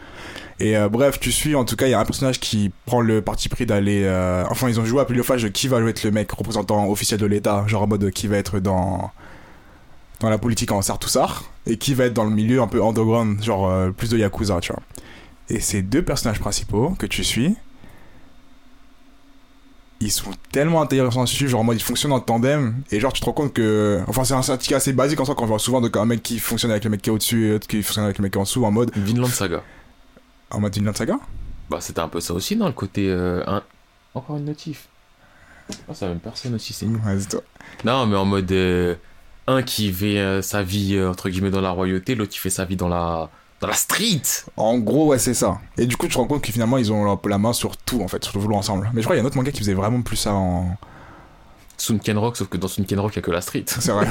Et 0.60 0.77
euh, 0.77 0.88
bref, 0.90 1.19
tu 1.19 1.32
suis, 1.32 1.53
en 1.56 1.65
tout 1.65 1.76
cas, 1.76 1.88
il 1.88 1.91
y 1.91 1.94
a 1.94 1.99
un 1.99 2.06
personnage 2.06 2.40
qui 2.40 2.72
prend 2.86 3.02
le 3.02 3.22
parti 3.22 3.49
pris 3.49 3.65
d'aller. 3.65 4.03
euh, 4.06 4.44
Enfin, 4.49 4.69
ils 4.69 4.80
ont 4.80 4.86
joué 4.86 5.02
à 5.02 5.06
de 5.06 5.48
qui 5.49 5.68
va 5.68 5.80
être 5.82 6.03
le 6.03 6.11
mec 6.11 6.32
représentant 6.32 6.88
officiel 6.90 7.19
de 7.19 7.26
l'État, 7.26 7.64
genre 7.68 7.84
en 7.84 7.88
mode 7.88 8.10
qui 8.11 8.27
va 8.27 8.38
être 8.38 8.60
dans 8.60 9.11
dans 10.22 10.30
la 10.30 10.38
politique 10.38 10.72
en 10.72 10.82
Sartoussar 10.82 11.44
et 11.68 11.78
qui 11.78 11.94
va 11.94 12.06
être 12.06 12.14
dans 12.14 12.24
le 12.26 12.30
milieu 12.30 12.62
un 12.62 12.68
peu 12.68 12.84
underground, 12.84 13.44
genre 13.44 13.70
euh, 13.70 13.92
plus 13.92 14.10
de 14.10 14.18
Yakuza, 14.18 14.60
tu 14.62 14.72
vois. 14.74 14.82
Et 15.50 15.60
ces 15.60 15.82
deux 15.82 16.02
personnages 16.04 16.40
principaux 16.40 16.92
que 16.98 17.06
tu 17.06 17.24
suis, 17.24 17.56
ils 20.02 20.12
sont 20.12 20.32
tellement 20.52 20.82
intéressants 20.82 21.24
dessus, 21.24 21.48
genre 21.48 21.62
en 21.62 21.64
mode 21.64 21.78
ils 21.78 21.84
fonctionnent 21.84 22.12
en 22.12 22.20
tandem, 22.20 22.76
et 22.92 23.00
genre 23.00 23.14
tu 23.14 23.22
te 23.22 23.26
rends 23.26 23.32
compte 23.34 23.54
que. 23.54 24.02
Enfin, 24.08 24.24
c'est 24.26 24.34
un 24.34 24.42
syndicat 24.42 24.78
assez 24.78 24.92
basique 24.94 25.20
en 25.20 25.26
soi 25.26 25.36
qu'on 25.36 25.46
voit 25.46 25.60
souvent 25.60 25.82
donc 25.82 25.96
un 25.98 26.06
mec 26.06 26.22
qui 26.22 26.38
fonctionne 26.40 26.72
avec 26.72 26.84
le 26.84 26.90
mec 26.90 27.02
qui 27.02 27.10
est 27.10 27.14
au-dessus 27.14 27.46
et 27.48 27.52
l'autre 27.52 27.68
qui 27.68 27.82
fonctionne 27.82 28.06
avec 28.06 28.18
le 28.18 28.24
mec 28.24 28.32
qui 28.34 28.38
est 28.38 28.42
en 28.42 28.44
dessous 28.44 28.66
en 28.66 28.72
mode. 28.72 28.92
Vinland 28.96 29.28
Saga. 29.28 29.64
En 30.52 30.60
mode 30.60 30.76
Vinland 30.76 30.96
Saga? 30.96 31.18
Bah, 31.70 31.78
c'était 31.82 32.02
un 32.02 32.10
peu 32.10 32.20
ça 32.20 32.34
aussi, 32.34 32.56
non 32.56 32.68
Le 32.68 32.74
côté. 32.74 33.10
euh, 33.10 33.44
un- 33.48 33.64
Encore 34.14 34.38
une 34.38 34.46
notif. 34.46 34.88
Ah, 35.90 35.94
c'est 35.94 36.06
la 36.06 36.10
même 36.12 36.20
personne 36.20 36.54
aussi, 36.54 36.74
c'est 36.74 36.86
toi. 37.30 37.42
Non, 37.84 38.06
mais 38.06 38.16
en 38.18 38.26
mode. 38.26 38.52
euh, 38.52 38.96
un 39.48 39.62
qui 39.62 39.92
fait 39.92 40.18
euh, 40.18 40.42
sa 40.42 40.64
vie, 40.64 40.96
euh, 40.96 41.10
entre 41.10 41.30
guillemets, 41.30 41.52
dans 41.52 41.62
la 41.62 41.72
royauté, 41.72 42.16
l'autre 42.16 42.32
qui 42.32 42.40
fait 42.40 42.50
sa 42.50 42.66
vie 42.66 42.76
dans 42.76 42.90
la. 42.90 43.30
Dans 43.62 43.68
la 43.68 43.74
street 43.74 44.22
En 44.58 44.78
gros, 44.80 45.08
ouais, 45.08 45.18
c'est 45.20 45.34
ça. 45.34 45.60
Et 45.78 45.86
du 45.86 45.96
coup, 45.96 46.08
tu 46.08 46.14
te 46.14 46.18
rends 46.18 46.28
compte 46.28 46.42
que 46.42 46.52
finalement, 46.52 46.78
ils 46.78 46.92
ont 46.92 47.06
la, 47.06 47.18
la 47.30 47.38
main 47.38 47.54
sur 47.54 47.78
tout, 47.78 48.02
en 48.02 48.08
fait, 48.10 48.22
sur 48.24 48.36
le 48.36 48.42
voulot 48.42 48.58
ensemble. 48.58 48.90
Mais 48.94 49.02
je 49.02 49.06
crois 49.06 49.16
qu'il 49.16 49.20
y 49.20 49.22
a 49.22 49.24
un 49.24 49.28
autre 49.28 49.38
manga 49.38 49.52
qui 49.52 49.60
faisait 49.60 49.74
vraiment 49.74 50.02
plus 50.02 50.18
ça 50.18 50.34
en. 50.34 50.76
Sunken 51.78 52.18
Rock, 52.18 52.38
sauf 52.38 52.48
que 52.48 52.56
dans 52.58 52.68
Sunken 52.70 53.00
Rock, 53.00 53.16
il 53.16 53.20
n'y 53.20 53.24
a 53.24 53.26
que 53.26 53.32
la 53.32 53.42
street. 53.42 53.66
C'est 53.68 53.92
vrai, 53.92 54.08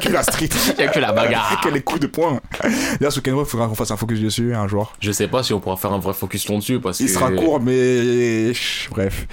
que 0.00 0.08
la 0.08 0.22
street. 0.22 0.48
Il 0.78 0.82
n'y 0.82 0.84
a 0.84 0.88
que 0.88 1.00
la 1.00 1.10
bagarre 1.12 1.60
que 1.64 1.68
les 1.68 1.80
coups 1.80 2.00
de 2.00 2.06
poing. 2.06 2.40
D'ailleurs, 2.62 3.12
sur 3.12 3.22
Kenro, 3.22 3.42
il 3.42 3.48
faudra 3.48 3.66
qu'on 3.66 3.74
fasse 3.74 3.90
un 3.90 3.96
focus 3.96 4.20
dessus 4.20 4.54
un 4.54 4.68
jour. 4.68 4.92
Je 5.00 5.10
sais 5.10 5.26
pas 5.26 5.42
si 5.42 5.52
on 5.52 5.58
pourra 5.58 5.76
faire 5.76 5.92
un 5.92 5.98
vrai 5.98 6.14
focus 6.14 6.48
long-dessus 6.48 6.78
parce 6.78 7.00
Il 7.00 7.06
que. 7.06 7.12
sera 7.12 7.32
court, 7.32 7.60
mais. 7.60 8.52
Bref. 8.90 9.26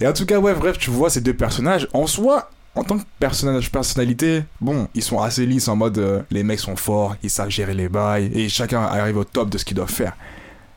Et 0.00 0.06
en 0.06 0.12
tout 0.12 0.26
cas, 0.26 0.38
ouais, 0.38 0.52
bref, 0.52 0.76
tu 0.78 0.90
vois 0.90 1.08
ces 1.08 1.22
deux 1.22 1.34
personnages. 1.34 1.88
En 1.94 2.06
soi, 2.06 2.50
en 2.74 2.84
tant 2.84 2.98
que 2.98 3.04
personnage, 3.18 3.70
personnalité, 3.70 4.44
bon, 4.60 4.88
ils 4.94 5.02
sont 5.02 5.20
assez 5.20 5.44
lisses 5.46 5.68
en 5.68 5.76
mode 5.76 5.98
euh, 5.98 6.22
les 6.30 6.42
mecs 6.42 6.60
sont 6.60 6.76
forts, 6.76 7.16
ils 7.22 7.30
savent 7.30 7.50
gérer 7.50 7.74
les 7.74 7.88
bails, 7.88 8.30
et 8.34 8.48
chacun 8.48 8.82
arrive 8.82 9.18
au 9.18 9.24
top 9.24 9.50
de 9.50 9.58
ce 9.58 9.64
qu'ils 9.64 9.76
doivent 9.76 9.90
faire. 9.90 10.16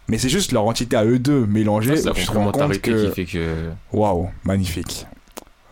Mais 0.07 0.17
c'est 0.17 0.29
juste 0.29 0.51
leur 0.51 0.65
entité 0.65 0.95
à 0.97 1.05
eux 1.05 1.17
deux 1.19 1.45
mélangée. 1.45 1.95
Tu 1.95 2.25
te 2.25 2.31
rends 2.31 2.51
compte 2.51 2.79
que. 2.79 3.07
qui 3.07 3.15
fait 3.15 3.25
que. 3.25 3.69
Waouh, 3.91 4.29
magnifique. 4.43 5.07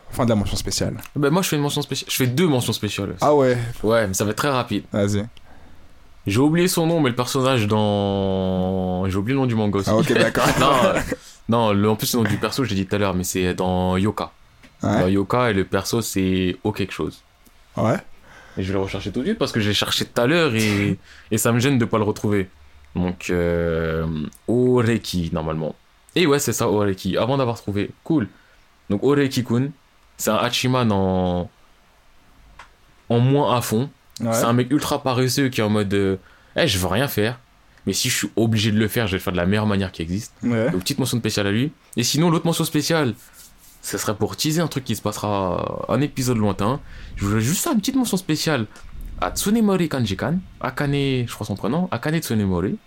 Fin 0.09 0.25
de 0.25 0.29
la 0.29 0.35
mention 0.35 0.55
spéciale. 0.55 0.95
Ben 1.15 1.29
moi 1.29 1.41
je 1.41 1.49
fais 1.49 1.55
une 1.55 1.61
mention 1.61 1.81
spéciale. 1.81 2.09
Je 2.11 2.15
fais 2.15 2.27
deux 2.27 2.47
mentions 2.47 2.73
spéciales. 2.73 3.15
Ah 3.21 3.33
ouais, 3.35 3.57
Ouais, 3.83 4.07
mais 4.07 4.13
ça 4.13 4.23
va 4.23 4.31
être 4.31 4.37
très 4.37 4.49
rapide. 4.49 4.83
vas-y. 4.91 5.25
J'ai 6.25 6.39
oublié 6.39 6.67
son 6.69 6.87
nom, 6.87 7.01
mais 7.01 7.09
le 7.09 7.15
personnage 7.15 7.67
dans. 7.67 9.07
J'ai 9.09 9.17
oublié 9.17 9.33
le 9.33 9.41
nom 9.41 9.45
du 9.45 9.55
manga 9.55 9.79
aussi. 9.79 9.89
Ah 9.89 9.97
ok, 9.97 10.13
d'accord. 10.13 10.45
non, 10.59 10.71
euh, 10.85 10.99
non 11.49 11.73
le, 11.73 11.89
en 11.89 11.95
plus 11.95 12.13
le 12.13 12.21
nom 12.23 12.29
du 12.29 12.37
perso, 12.37 12.63
je 12.63 12.69
l'ai 12.69 12.75
dit 12.75 12.85
tout 12.85 12.95
à 12.95 12.99
l'heure, 12.99 13.13
mais 13.13 13.23
c'est 13.25 13.53
dans 13.53 13.97
Yoka. 13.97 14.31
Dans. 14.83 15.07
Yoka, 15.07 15.49
et 15.49 15.53
le 15.53 15.65
perso 15.65 16.01
c'est 16.01 16.57
O 16.63 16.71
quelque 16.71 16.93
chose. 16.93 17.21
Ouais. 17.77 17.97
Et 18.57 18.63
je 18.63 18.67
vais 18.67 18.73
le 18.77 18.83
rechercher 18.83 19.11
tout 19.11 19.19
de 19.21 19.25
suite 19.25 19.39
parce 19.39 19.51
que 19.51 19.59
j'ai 19.59 19.73
cherché 19.73 20.05
tout 20.05 20.21
à 20.21 20.27
l'heure 20.27 20.53
et, 20.53 20.99
et 21.31 21.37
ça 21.37 21.51
me 21.51 21.59
gêne 21.59 21.79
de 21.79 21.85
pas 21.85 21.97
le 21.97 22.03
retrouver. 22.03 22.49
Donc, 22.95 23.31
euh, 23.31 24.05
Oreki, 24.47 25.31
normalement. 25.33 25.75
Et 26.15 26.27
ouais, 26.27 26.37
c'est 26.37 26.53
ça, 26.53 26.69
Oreki, 26.69 27.17
avant 27.17 27.37
d'avoir 27.37 27.57
trouvé. 27.59 27.89
Cool. 28.03 28.27
Donc, 28.91 29.01
Oreki-kun, 29.03 29.69
c'est 30.17 30.29
un 30.29 30.35
Hachiman 30.35 30.91
en, 30.91 31.49
en 33.09 33.19
moins 33.19 33.57
à 33.57 33.61
fond. 33.61 33.89
Ouais. 34.19 34.31
C'est 34.33 34.43
un 34.45 34.53
mec 34.53 34.69
ultra 34.69 35.01
paresseux 35.01 35.49
qui 35.49 35.61
est 35.61 35.63
en 35.63 35.71
mode 35.71 35.91
euh, 35.95 36.17
Eh, 36.55 36.67
je 36.67 36.77
veux 36.77 36.85
rien 36.85 37.07
faire. 37.07 37.39
Mais 37.87 37.93
si 37.93 38.09
je 38.09 38.15
suis 38.15 38.29
obligé 38.35 38.71
de 38.71 38.77
le 38.77 38.87
faire, 38.87 39.07
je 39.07 39.13
vais 39.13 39.17
le 39.17 39.23
faire 39.23 39.33
de 39.33 39.37
la 39.37 39.47
meilleure 39.47 39.65
manière 39.65 39.91
qui 39.91 40.03
existe. 40.03 40.33
Ouais. 40.43 40.69
Donc, 40.69 40.81
petite 40.81 40.99
mention 40.99 41.17
spéciale 41.17 41.47
à 41.47 41.51
lui. 41.51 41.71
Et 41.97 42.03
sinon, 42.03 42.29
l'autre 42.29 42.45
mention 42.45 42.63
spéciale, 42.63 43.15
ce 43.83 43.97
serait 43.99 44.15
pour 44.15 44.35
teaser 44.35 44.61
un 44.61 44.67
truc 44.67 44.83
qui 44.85 44.95
se 44.95 45.01
passera 45.03 45.85
un 45.89 46.01
épisode 46.01 46.37
lointain. 46.37 46.79
Je 47.17 47.25
voulais 47.25 47.41
juste 47.41 47.63
faire 47.63 47.73
une 47.73 47.79
petite 47.79 47.95
mention 47.95 48.17
spéciale 48.17 48.65
à 49.21 49.29
Tsunemori 49.29 49.89
Kanjikan, 49.89 50.39
Akane, 50.61 51.27
je 51.27 51.31
crois 51.33 51.45
son 51.45 51.55
prénom, 51.55 51.87
Akane 51.91 52.17
Tsunemori, 52.19 52.77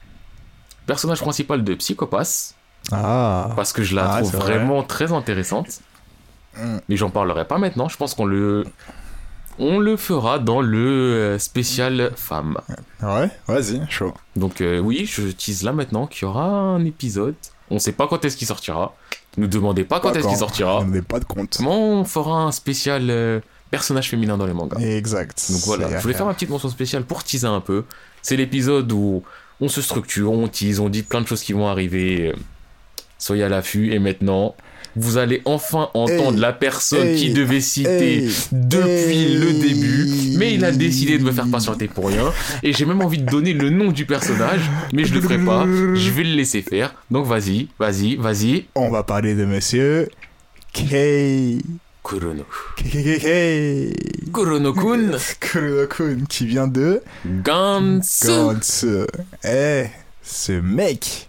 personnage 0.86 1.20
principal 1.20 1.62
de 1.62 1.74
Psychopass, 1.74 2.55
Ah. 2.93 3.51
parce 3.56 3.73
que 3.73 3.82
je 3.82 3.94
la 3.94 4.10
Ah, 4.10 4.18
trouve 4.20 4.32
vrai. 4.36 4.55
vraiment 4.59 4.82
très 4.82 5.12
intéressante. 5.12 5.81
Mm. 6.56 6.78
Mais 6.89 6.97
j'en 6.97 7.10
parlerai 7.10 7.47
pas 7.47 7.59
maintenant, 7.59 7.89
je 7.89 7.97
pense 7.97 8.14
qu'on 8.14 8.24
le. 8.27 8.64
On 9.59 9.78
le 9.78 9.97
fera 9.97 10.39
dans 10.39 10.60
le 10.60 10.78
euh, 10.78 11.39
spécial 11.39 12.12
femme. 12.14 12.59
Ouais, 13.02 13.31
vas-y, 13.48 13.81
chaud. 13.89 14.12
Donc 14.36 14.60
euh, 14.60 14.78
oui, 14.81 15.06
je 15.06 15.28
tease 15.28 15.62
là 15.62 15.73
maintenant 15.73 16.06
qu'il 16.06 16.27
y 16.27 16.28
aura 16.28 16.44
un 16.44 16.85
épisode. 16.85 17.35
On 17.70 17.78
sait 17.78 17.93
pas 17.93 18.06
quand 18.06 18.23
est-ce 18.24 18.36
qu'il 18.36 18.47
sortira. 18.47 18.94
Ne 19.37 19.47
demandez 19.47 19.85
pas 19.85 20.01
quand 20.01 20.15
est-ce 20.15 20.27
qu'il 20.27 20.37
sortira. 20.37 20.85
N'est 20.85 21.03
pas 21.03 21.21
de 21.21 21.25
compte. 21.25 21.57
Comment 21.59 21.79
on 22.01 22.05
fera 22.05 22.43
un 22.43 22.53
spécial 22.53 23.11
euh, 23.11 23.41
personnage 23.71 24.09
féminin 24.09 24.37
dans 24.39 24.47
les 24.47 24.55
mangas 24.55 24.79
Exact. 24.81 25.51
Donc 25.51 25.61
voilà, 25.65 25.97
je 25.97 26.03
voulais 26.03 26.15
faire 26.15 26.27
ma 26.27 26.35
petite 26.35 26.51
mention 26.51 26.69
spéciale 26.69 27.05
pour 27.05 27.23
teaser 27.25 27.47
un 27.47 27.61
peu. 27.61 27.85
C'est 28.23 28.37
l'épisode 28.37 28.91
où 28.93 29.23
on 29.61 29.69
se 29.69 29.83
structure, 29.83 30.33
on 30.33 30.49
tease, 30.49 30.81
on 30.81 30.89
dit 30.89 31.03
plein 31.03 31.21
de 31.21 31.27
choses 31.27 31.43
qui 31.43 31.53
vont 31.53 31.69
arriver. 31.69 32.35
Soyez 33.19 33.45
à 33.45 33.49
l'affût 33.49 33.93
et 33.93 33.99
maintenant, 33.99 34.55
vous 34.97 35.18
allez 35.18 35.43
enfin 35.44 35.90
entendre 35.94 36.35
Hey, 36.35 36.40
la 36.40 36.52
personne 36.52 37.06
hey, 37.09 37.16
qui 37.16 37.32
devait 37.32 37.60
citer 37.60 38.24
Hey, 38.24 38.31
depuis 38.52 39.35
le 39.35 39.52
début, 39.52 40.36
mais 40.39 40.55
il 40.55 40.64
a 40.64 40.73
décidé 40.73 41.18
de 41.18 41.24
me 41.24 41.32
faire 41.32 41.48
patienter 41.48 41.86
pour 41.89 42.09
rien. 42.09 42.32
Et 42.62 42.73
j'ai 42.73 42.85
même 42.86 43.02
envie 43.02 43.18
de 43.18 43.31
donner 43.31 43.52
le 43.52 43.70
nom 43.70 43.93
du 43.93 44.06
personnage, 44.06 44.62
mais 44.93 45.05
je 45.05 45.14
le 45.14 45.20
ferai 45.20 45.39
pas. 45.39 45.66
Je 45.66 46.10
vais 46.10 46.24
le 46.24 46.35
laisser 46.35 46.62
faire. 46.62 46.94
Donc 47.10 47.27
vas-y, 47.27 47.68
vas-y, 47.78 48.16
vas-y. 48.16 48.66
On 48.74 48.90
va 48.90 49.02
parler 49.02 49.35
de 49.35 49.44
monsieur 49.44 50.09
Kei. 50.73 51.59
Kurono. 52.05 52.44
Kei. 52.77 53.93
Kurono-kun 54.32 55.10
Kurono-kun, 55.40 56.18
qui 56.28 56.47
vient 56.47 56.68
de 56.68 57.02
Gantsu. 57.27 58.27
Gantsu. 58.27 59.06
Eh, 59.44 59.86
ce 60.23 60.52
mec. 60.52 61.28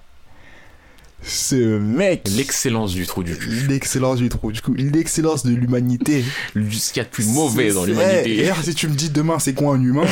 Ce 1.23 1.77
mec. 1.79 2.27
L'excellence 2.35 2.93
du 2.93 3.05
trou 3.05 3.23
du 3.23 3.35
cul. 3.37 3.67
L'excellence 3.67 4.17
du 4.19 4.29
trou, 4.29 4.51
du 4.51 4.61
coup, 4.61 4.73
l'excellence 4.73 5.45
de 5.45 5.53
l'humanité. 5.53 6.23
Ce 6.55 6.59
qu'il 6.93 6.97
y 6.97 6.99
a 6.99 7.03
de 7.03 7.09
plus 7.09 7.27
mauvais 7.27 7.71
dans 7.73 7.85
l'humanité. 7.85 8.37
D'ailleurs, 8.37 8.63
si 8.63 8.73
tu 8.75 8.87
me 8.87 8.93
dis 8.95 9.09
demain 9.09 9.39
c'est 9.39 9.53
quoi 9.53 9.75
un 9.75 9.81
humain, 9.81 10.05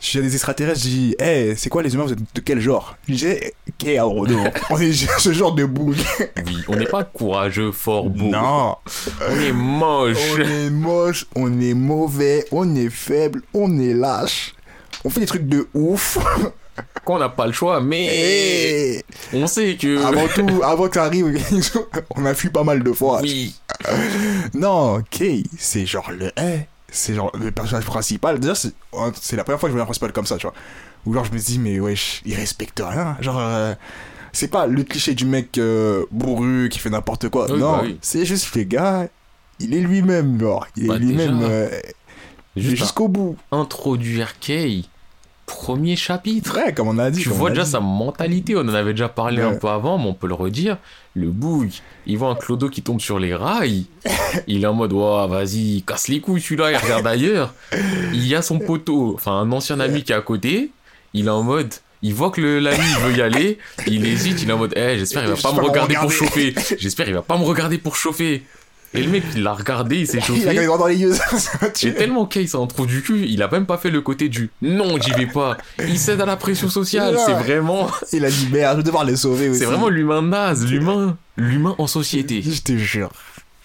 je 0.00 0.06
suis 0.06 0.20
des 0.20 0.34
extraterrestres, 0.34 0.80
je 0.80 0.88
dis, 0.88 1.16
eh, 1.20 1.54
c'est 1.56 1.68
quoi 1.68 1.82
les 1.82 1.94
humains, 1.94 2.04
vous 2.04 2.12
êtes 2.12 2.18
de 2.34 2.40
quel 2.40 2.60
genre? 2.60 2.96
Je 3.08 3.14
dis, 3.14 3.26
qu'est 3.78 3.98
Arono 3.98 4.38
On 4.70 4.78
est 4.78 4.92
ce 4.92 5.32
genre 5.32 5.54
de 5.54 5.64
boug. 5.64 5.96
Oui, 6.46 6.56
on 6.68 6.76
n'est 6.76 6.86
pas 6.86 7.04
courageux, 7.04 7.70
fort, 7.70 8.10
beau. 8.10 8.24
Non, 8.24 8.76
On 9.30 9.40
est 9.40 9.52
moche. 9.52 10.16
on 10.36 10.40
est 10.40 10.70
moche, 10.70 11.26
on 11.36 11.60
est 11.60 11.74
mauvais, 11.74 12.44
on 12.50 12.74
est 12.74 12.90
faible, 12.90 13.42
on 13.52 13.78
est 13.78 13.94
lâche. 13.94 14.54
On 15.04 15.10
fait 15.10 15.20
des 15.20 15.26
trucs 15.26 15.46
de 15.48 15.68
ouf. 15.74 16.18
Qu'on 17.04 17.18
n'a 17.18 17.28
pas 17.28 17.46
le 17.46 17.52
choix, 17.52 17.80
mais 17.80 18.06
Et 18.06 19.04
on 19.34 19.46
sait 19.46 19.76
que. 19.76 20.02
avant 20.04 20.26
tout, 20.34 20.62
avant 20.62 20.88
que 20.88 20.94
ça 20.94 21.04
arrive, 21.04 21.38
on 22.16 22.24
a 22.24 22.34
fui 22.34 22.48
pas 22.50 22.64
mal 22.64 22.82
de 22.82 22.92
fois. 22.92 23.20
Oui. 23.22 23.54
Non, 24.54 25.02
Kay, 25.10 25.44
c'est 25.58 25.86
genre 25.86 26.10
le 26.10 26.30
eh, 26.40 26.60
c'est 26.90 27.14
genre 27.14 27.30
le 27.38 27.50
personnage 27.50 27.84
principal. 27.84 28.38
Déjà, 28.40 28.54
c'est 28.54 28.72
c'est 29.20 29.36
la 29.36 29.44
première 29.44 29.60
fois 29.60 29.68
que 29.68 29.72
je 29.72 29.76
vois 29.76 29.82
un 29.82 29.86
principal 29.86 30.12
comme 30.12 30.26
ça, 30.26 30.36
tu 30.36 30.46
vois. 30.46 30.54
Où 31.06 31.12
genre 31.12 31.24
je 31.24 31.32
me 31.32 31.38
dis, 31.38 31.58
mais 31.58 31.78
wesh, 31.80 32.22
il 32.24 32.34
respecte 32.34 32.80
rien. 32.84 33.16
Genre, 33.20 33.38
euh, 33.38 33.74
c'est 34.32 34.48
pas 34.48 34.66
le 34.66 34.82
cliché 34.84 35.14
du 35.14 35.26
mec 35.26 35.58
euh, 35.58 36.04
bourru 36.10 36.68
qui 36.70 36.78
fait 36.78 36.90
n'importe 36.90 37.28
quoi. 37.28 37.46
Oui, 37.50 37.58
non, 37.60 37.72
bah 37.72 37.80
oui. 37.84 37.98
c'est 38.00 38.24
juste 38.24 38.54
le 38.56 38.62
gars, 38.62 39.06
il 39.60 39.74
est 39.74 39.80
lui-même, 39.80 40.40
genre. 40.40 40.66
Il 40.76 40.84
est 40.84 40.88
Bah, 40.88 40.98
lui-même 40.98 41.40
euh, 41.42 41.68
jusqu'au 42.56 43.08
bout. 43.08 43.36
introduire 43.52 44.38
Kay. 44.40 44.84
Premier 45.46 45.94
chapitre. 45.96 46.56
Ouais, 46.56 46.72
comme 46.72 46.88
on 46.88 46.98
a 46.98 47.10
dit. 47.10 47.20
Tu 47.20 47.28
vois 47.28 47.50
déjà 47.50 47.64
dit. 47.64 47.70
sa 47.70 47.80
mentalité, 47.80 48.56
on 48.56 48.60
en 48.60 48.68
avait 48.74 48.92
déjà 48.92 49.08
parlé 49.08 49.42
un 49.42 49.50
Ouais. 49.52 49.58
peu 49.58 49.68
avant, 49.68 49.98
mais 49.98 50.06
on 50.06 50.14
peut 50.14 50.26
le 50.26 50.34
redire. 50.34 50.78
Le 51.14 51.30
boug, 51.30 51.70
il 52.06 52.16
voit 52.18 52.30
un 52.30 52.34
clodo 52.34 52.68
qui 52.68 52.82
tombe 52.82 53.00
sur 53.00 53.18
les 53.18 53.34
rails. 53.34 53.84
il 54.46 54.64
est 54.64 54.66
en 54.66 54.72
mode, 54.74 54.92
Ouah, 54.92 55.26
vas-y, 55.26 55.82
casse 55.86 56.08
les 56.08 56.20
couilles 56.20 56.40
celui-là, 56.40 56.72
il 56.72 56.76
regarde 56.76 57.06
ailleurs. 57.06 57.54
Il 58.12 58.26
y 58.26 58.34
a 58.34 58.42
son 58.42 58.58
poteau, 58.58 59.12
enfin 59.14 59.32
un 59.32 59.52
ancien 59.52 59.80
ami 59.80 60.02
qui 60.02 60.12
est 60.12 60.16
à 60.16 60.20
côté. 60.22 60.70
Il 61.12 61.26
est 61.26 61.30
en 61.30 61.42
mode, 61.42 61.72
il 62.02 62.14
voit 62.14 62.30
que 62.30 62.40
l'ami 62.40 62.78
veut 63.02 63.16
y 63.16 63.22
aller. 63.22 63.58
Il 63.86 64.04
hésite, 64.06 64.42
il 64.42 64.50
est 64.50 64.52
en 64.52 64.58
mode, 64.58 64.72
eh, 64.76 64.98
j'espère 64.98 65.24
il 65.24 65.30
va 65.30 65.36
pas 65.42 65.52
me 65.52 65.60
regarder 65.60 65.94
pour 65.94 66.10
chauffer. 66.10 66.54
J'espère 66.78 67.06
il 67.08 67.14
va 67.14 67.22
pas 67.22 67.38
me 67.38 67.44
regarder 67.44 67.78
pour 67.78 67.96
chauffer. 67.96 68.42
Et 68.94 69.02
le 69.02 69.10
mec, 69.10 69.24
il 69.34 69.42
l'a 69.42 69.52
regardé, 69.52 69.98
il 69.98 70.06
s'est 70.06 70.18
Il 70.28 70.48
a 70.48 70.52
chauffé. 70.52 70.64
doigts 70.66 70.78
dans 70.78 70.86
les 70.86 70.96
yeux. 70.96 71.12
Et 71.82 71.94
tellement 71.94 72.26
Kay 72.26 72.46
s'en 72.46 72.66
trouve 72.66 72.86
du 72.86 73.02
cul, 73.02 73.26
il 73.26 73.42
a 73.42 73.48
même 73.48 73.66
pas 73.66 73.76
fait 73.76 73.90
le 73.90 74.00
côté 74.00 74.28
du 74.28 74.50
non, 74.62 74.96
j'y 75.00 75.10
vais 75.12 75.26
pas. 75.26 75.58
Il 75.80 75.98
cède 75.98 76.20
à 76.20 76.26
la 76.26 76.36
pression 76.36 76.68
sociale, 76.68 77.18
c'est 77.26 77.32
vraiment, 77.32 77.90
il 78.12 78.24
a 78.24 78.30
dit, 78.30 78.48
merde, 78.52 78.74
je 78.74 78.76
vais 78.78 78.82
devoir 78.84 79.04
les 79.04 79.16
sauver 79.16 79.48
aussi. 79.48 79.60
c'est 79.60 79.66
vraiment 79.66 79.88
l'humain 79.88 80.22
naze, 80.22 80.64
l'humain, 80.66 81.16
l'humain 81.36 81.74
en 81.78 81.86
société. 81.86 82.40
Je 82.42 82.62
te 82.62 82.76
jure. 82.76 83.10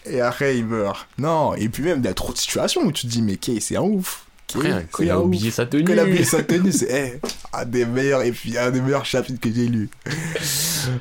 Et 0.06 0.22
après, 0.22 0.58
il 0.58 0.66
meurt. 0.66 1.08
Non, 1.18 1.54
et 1.54 1.70
puis 1.70 1.84
même, 1.84 2.00
il 2.00 2.06
y 2.06 2.08
a 2.08 2.14
trop 2.14 2.34
de 2.34 2.38
situations 2.38 2.82
où 2.82 2.92
tu 2.92 3.06
te 3.06 3.12
dis, 3.12 3.22
mais 3.22 3.36
Kay, 3.36 3.60
c'est 3.60 3.78
un 3.78 3.82
ouf. 3.82 4.26
Frère, 4.52 4.82
quand 4.92 4.98
c'est 5.00 5.06
il 5.06 5.12
a 5.12 5.20
oublié 5.20 5.52
sa 5.52 5.66
tenue. 5.66 5.84
Quand 5.84 5.94
il 5.94 6.00
a 6.00 6.04
oublié 6.04 6.24
sa 6.24 6.44
tenue, 6.44 6.72
c'est 6.72 6.90
eh, 6.92 7.28
un 7.54 7.66
des 7.66 7.86
meilleurs, 7.86 8.22
et 8.24 8.32
puis 8.32 8.58
un 8.58 8.72
des 8.72 8.82
meilleurs 8.82 9.06
chapitres 9.06 9.40
que 9.40 9.52
j'ai 9.54 9.68
lu. 9.68 9.90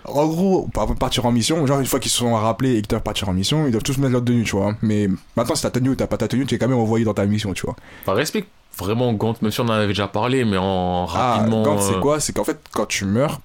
En 0.05 0.27
gros, 0.27 0.69
avant 0.77 0.95
de 0.95 0.99
partir 0.99 1.25
en 1.27 1.33
mission, 1.33 1.66
genre 1.66 1.81
une 1.81 1.87
fois 1.87 2.01
qu'ils 2.01 2.11
se 2.11 2.19
sont 2.19 2.35
rappelés 2.35 2.73
et 2.73 2.83
qu'ils 2.83 2.89
doivent 2.89 3.03
partir 3.03 3.29
en 3.29 3.33
mission, 3.33 3.66
ils 3.66 3.70
doivent 3.70 3.83
tous 3.83 3.97
mettre 3.99 4.12
leur 4.12 4.25
tenue, 4.25 4.45
tu 4.45 4.57
vois. 4.57 4.75
Mais 4.83 5.09
maintenant, 5.37 5.55
si 5.55 5.62
t'as 5.62 5.70
ta 5.70 5.81
tenue 5.81 5.91
ou 5.91 5.95
t'as 5.95 6.07
pas 6.07 6.16
ta 6.16 6.29
tenue, 6.29 6.47
tu 6.47 6.55
es 6.55 6.59
quand 6.59 6.69
même 6.69 6.79
envoyé 6.79 7.05
dans 7.05 7.15
ta 7.15 7.25
mission, 7.27 7.53
tu 7.55 7.65
vois. 7.65 7.77
Enfin, 8.03 8.15
respecte 8.15 8.49
vraiment 8.79 9.12
Gant, 9.12 9.35
même 9.43 9.51
si 9.51 9.61
on 9.61 9.65
en 9.65 9.70
avait 9.70 9.89
déjà 9.89 10.09
parlé, 10.09 10.45
mais 10.45 10.57
en 10.57 11.07
Ah, 11.15 11.37
rapidement. 11.37 11.62
quand 11.62 11.81
c'est 11.81 11.95
euh, 11.97 12.01
quoi? 12.01 12.20
C'est 12.20 12.33
qu'en 12.33 12.45
fait, 12.45 12.59
quand 12.73 12.87
tu 12.87 13.05
meurs, 13.05 13.41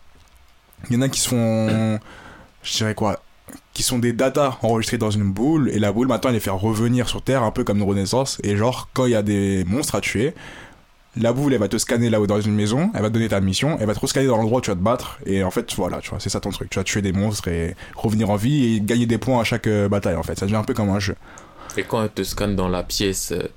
il 0.90 0.96
y 0.96 1.00
en 1.00 1.02
a 1.02 1.10
qui 1.10 1.20
se 1.20 1.30
font. 1.30 2.00
Je 2.64 2.78
dirais 2.78 2.96
quoi? 2.96 3.20
Qui 3.74 3.82
sont 3.84 3.98
des 3.98 4.14
datas 4.14 4.58
enregistrés 4.62 5.00
dans 5.00 5.10
une 5.10 5.32
boule, 5.32 5.70
et 5.70 5.80
la 5.80 5.91
boule 5.91 6.08
maintenant 6.08 6.30
elle 6.30 6.36
les 6.36 6.40
fait 6.40 6.52
revenir 6.52 7.10
sur 7.10 7.22
Terre, 7.24 7.41
un 7.41 7.50
peu 7.52 7.64
comme 7.64 7.78
une 7.80 7.84
renaissance. 7.88 8.40
Et 8.44 8.56
genre, 8.56 8.88
quand 8.94 9.06
il 9.08 9.12
y 9.14 9.16
a 9.16 9.24
des 9.24 9.64
monstres 9.66 9.95
à 9.95 10.02
tuer, 10.02 10.36
la 11.18 11.34
boule 11.34 11.54
elle 11.54 11.60
va 11.60 11.68
te 11.68 11.78
scanner 11.80 12.10
là-haut 12.12 12.28
dans 12.28 12.40
une 12.40 12.54
maison, 12.54 12.91
elle 12.94 13.02
va 13.02 13.10
te 13.10 13.14
donner 13.16 13.30
ta 13.30 13.41
mission, 13.41 13.78
elle 13.80 13.88
va 13.88 13.95
te 13.95 14.00
rescanner 14.00 14.28
dans 14.28 14.38
l'endroit 14.38 14.60
où 14.60 14.62
tu 14.62 14.70
vas 14.70 14.76
te 14.76 14.82
battre, 14.82 15.18
et 15.26 15.44
en 15.44 15.50
fait, 15.50 15.74
voilà, 15.76 16.00
tu 16.02 16.12
vois, 16.12 16.20
c'est 16.20 16.30
ça 16.30 16.40
ton 16.40 16.52
truc. 16.52 16.70
Tu 16.70 16.78
vas 16.78 16.84
tuer 16.84 17.02
des 17.02 17.14
monstres 17.14 17.48
et 17.48 17.76
revenir 17.95 18.30
en 18.30 18.36
vie 18.36 18.76
et 18.76 18.82
gagner 18.82 19.08
des 19.08 19.18
points 19.18 19.41
à 19.41 19.44
chaque 19.44 19.66
euh, 19.66 19.90
bataille 19.90 20.16
en 20.18 20.24
fait. 20.24 20.38
Ça 20.38 20.45
devient 20.45 20.58
un 20.58 20.64
peu 20.64 20.74
comme 20.76 20.90
un 20.91 21.00
jeu. 21.00 21.16
Et 21.76 21.84
quand 21.84 22.04
elle 22.04 22.12
te 22.12 22.22
scanne 22.24 22.56
dans 22.56 22.68
la 22.70 22.84
pièce, 22.84 23.32
euh, 23.32 23.48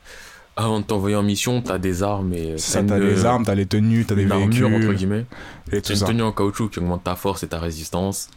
avant 0.57 0.81
de 0.81 0.85
t'envoyer 0.87 1.17
en 1.17 1.23
mission, 1.23 1.61
t'as 1.61 1.77
des 1.77 2.03
armes 2.03 2.33
et. 2.33 2.53
euh, 2.53 2.57
ça, 2.57 2.83
t'as 2.83 2.99
de- 2.99 3.05
les 3.05 3.27
armes, 3.27 3.45
t'as 3.45 3.55
les 3.55 3.67
tenues, 3.67 4.07
t'as 4.07 4.15
des 4.15 4.31
armure, 4.31 4.69
entre 4.69 4.77
véhicules, 4.79 4.95
guillemets. 4.97 5.27
et 5.71 5.77
C'est 5.77 5.83
tout 5.83 5.93
une 5.93 5.99
ça. 5.99 6.07
tenue 6.07 6.23
en 6.23 6.33
caoutchouc 6.33 6.71
qui 6.71 6.79
augmente 6.79 7.05
ta 7.05 7.17
force 7.17 7.43
et 7.43 7.49
ta 7.49 7.59
résistance. 7.59 8.31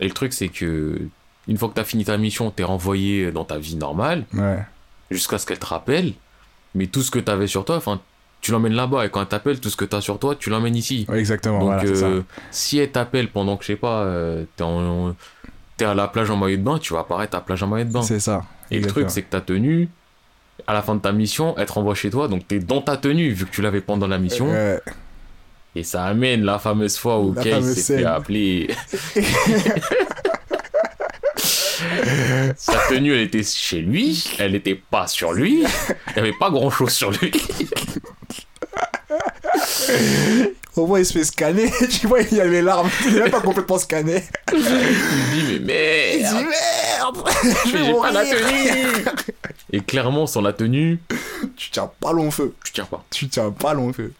Et 0.00 0.06
le 0.08 0.12
truc, 0.14 0.32
c'est 0.32 0.48
que. 0.48 0.98
Une 1.46 1.58
fois 1.58 1.68
que 1.68 1.74
t'as 1.74 1.84
fini 1.84 2.04
ta 2.06 2.16
mission, 2.16 2.50
t'es 2.50 2.64
renvoyé 2.64 3.30
dans 3.30 3.44
ta 3.44 3.58
vie 3.58 3.76
normale. 3.76 4.24
Ouais. 4.32 4.58
jusqu'à 5.10 5.38
ce 5.38 5.44
qu'elle 5.46 5.58
te 5.58 5.66
rappelle. 5.66 6.14
Mais 6.74 6.86
tout 6.86 7.02
ce 7.02 7.10
que 7.10 7.18
t'avais 7.18 7.46
sur 7.46 7.64
toi, 7.64 7.76
enfin, 7.76 8.00
tu 8.40 8.50
l'emmènes 8.50 8.72
là-bas. 8.72 9.04
Et 9.06 9.10
quand 9.10 9.20
elle 9.20 9.28
t'appelle, 9.28 9.60
tout 9.60 9.68
ce 9.70 9.76
que 9.76 9.84
t'as 9.84 10.00
sur 10.00 10.18
toi, 10.18 10.34
tu 10.34 10.48
l'emmènes 10.50 10.74
ici. 10.74 11.04
Ouais, 11.08 11.18
exactement, 11.20 11.58
Donc, 11.60 11.68
voilà, 11.74 11.86
c'est 11.86 11.94
ça. 11.96 12.06
euh, 12.06 12.22
si 12.50 12.78
elle 12.78 12.90
t'appelle 12.90 13.28
pendant 13.30 13.56
que, 13.56 13.62
je 13.62 13.68
sais 13.68 13.76
pas, 13.76 14.02
euh, 14.04 14.44
t'es 14.56 14.64
en- 14.64 15.14
à 15.80 15.94
la 15.94 16.08
plage 16.08 16.30
en 16.30 16.36
maillot 16.36 16.56
de 16.56 16.62
bain, 16.62 16.78
tu 16.78 16.94
vas 16.94 17.00
apparaître 17.00 17.34
à 17.36 17.38
la 17.40 17.44
plage 17.44 17.62
en 17.62 17.66
maillot 17.68 17.84
de 17.84 17.92
bain. 17.92 18.02
C'est 18.02 18.20
ça. 18.20 18.42
Et 18.70 18.80
le 18.80 18.86
truc, 18.86 19.10
c'est 19.10 19.22
que 19.22 19.30
ta 19.30 19.40
tenue, 19.42 19.88
à 20.66 20.72
la 20.72 20.82
fin 20.82 20.94
de 20.94 21.00
ta 21.00 21.12
mission, 21.12 21.54
elle 21.58 21.66
te 21.66 21.72
renvoie 21.72 21.94
chez 21.94 22.10
toi. 22.10 22.26
Donc, 22.28 22.48
t'es 22.48 22.58
dans 22.58 22.80
ta 22.80 22.96
tenue, 22.96 23.30
vu 23.30 23.44
que 23.44 23.50
tu 23.50 23.60
l'avais 23.62 23.80
pendant 23.82 24.06
la 24.08 24.18
mission. 24.18 24.50
Ouais. 24.50 24.80
Et 25.76 25.82
ça 25.82 26.04
amène 26.04 26.44
la 26.44 26.58
fameuse 26.58 26.96
fois 26.96 27.18
où 27.18 27.32
Kay 27.32 27.62
s'est 27.62 27.98
fait 27.98 28.04
appeler. 28.04 28.68
Sa 32.56 32.78
tenue, 32.88 33.12
elle 33.12 33.22
était 33.22 33.42
chez 33.42 33.80
lui, 33.80 34.24
elle 34.38 34.52
n'était 34.52 34.76
pas 34.76 35.08
sur 35.08 35.32
lui, 35.32 35.62
il 35.62 35.66
n'y 36.14 36.20
avait 36.20 36.38
pas 36.38 36.50
grand 36.50 36.70
chose 36.70 36.92
sur 36.92 37.10
lui. 37.10 37.32
Au 40.76 40.86
moins, 40.86 40.98
il 40.98 41.06
se 41.06 41.12
fait 41.12 41.24
scanner. 41.24 41.70
tu 41.90 42.06
vois, 42.08 42.22
il 42.22 42.36
y 42.36 42.40
a 42.40 42.44
les 42.46 42.62
larmes. 42.62 42.90
Il 43.06 43.16
est 43.16 43.20
même 43.20 43.30
pas 43.30 43.40
complètement 43.40 43.78
scanné. 43.78 44.24
Il 44.52 44.58
dit, 44.60 45.60
mais 45.64 46.18
Il 46.18 46.26
dit 46.26 46.34
merde, 46.34 47.16
merde 47.44 47.56
Je 47.66 47.76
vais 47.76 47.94
pas 47.94 48.10
la 48.12 48.24
tenue. 48.24 49.04
Et 49.72 49.80
clairement, 49.80 50.26
sans 50.26 50.40
la 50.40 50.52
tenue, 50.52 51.00
Tu 51.56 51.70
tiens 51.70 51.90
pas 52.00 52.12
long 52.12 52.30
feu. 52.30 52.54
tu 52.64 52.72
tiens 52.72 52.84
pas. 52.86 53.04
Tu 53.10 53.28
tiens 53.28 53.50
pas 53.50 53.74
long 53.74 53.92
feu. 53.92 54.12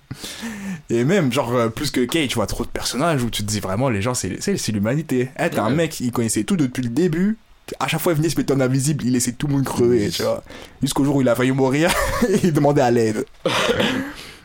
Et 0.91 1.05
même, 1.05 1.33
genre, 1.33 1.53
euh, 1.55 1.69
plus 1.69 1.91
que 1.91 2.01
Kay, 2.05 2.29
tu 2.29 2.37
vois 2.37 2.47
trop 2.47 2.65
de 2.65 2.69
personnages 2.71 3.23
où 3.23 3.31
tu 3.31 3.43
te 3.43 3.49
dis 3.49 3.61
vraiment, 3.61 3.89
les 3.89 4.01
gens, 4.03 4.15
c'est 4.15 4.41
c'est- 4.41 4.57
c'est 4.57 4.71
l'humanité. 4.73 5.31
Eh, 5.39 5.51
t'as 5.51 5.63
un 5.63 5.71
mec, 5.71 5.99
il 6.01 6.13
connaissait 6.13 6.45
tout 6.45 6.57
depuis 6.57 6.83
le 6.83 6.89
début. 6.91 7.37
À 7.81 7.89
chaque 7.89 8.01
fois, 8.01 8.13
il 8.13 8.17
venait 8.17 8.29
se 8.29 8.37
mettre 8.39 8.55
en 8.55 8.61
invisible, 8.61 9.05
il 9.07 9.13
laissait 9.13 9.33
tout 9.33 9.47
le 9.47 9.55
monde 9.55 9.65
crever, 9.65 10.11
tu 10.11 10.23
vois. 10.23 10.45
Jusqu'au 10.83 11.05
jour 11.05 11.17
où 11.17 11.21
il 11.23 11.29
a 11.29 11.35
failli 11.35 11.51
mourir 11.51 11.91
et 12.29 12.39
il 12.45 12.53
demandait 12.53 12.83
à 12.83 12.91
l'aide. 12.91 13.25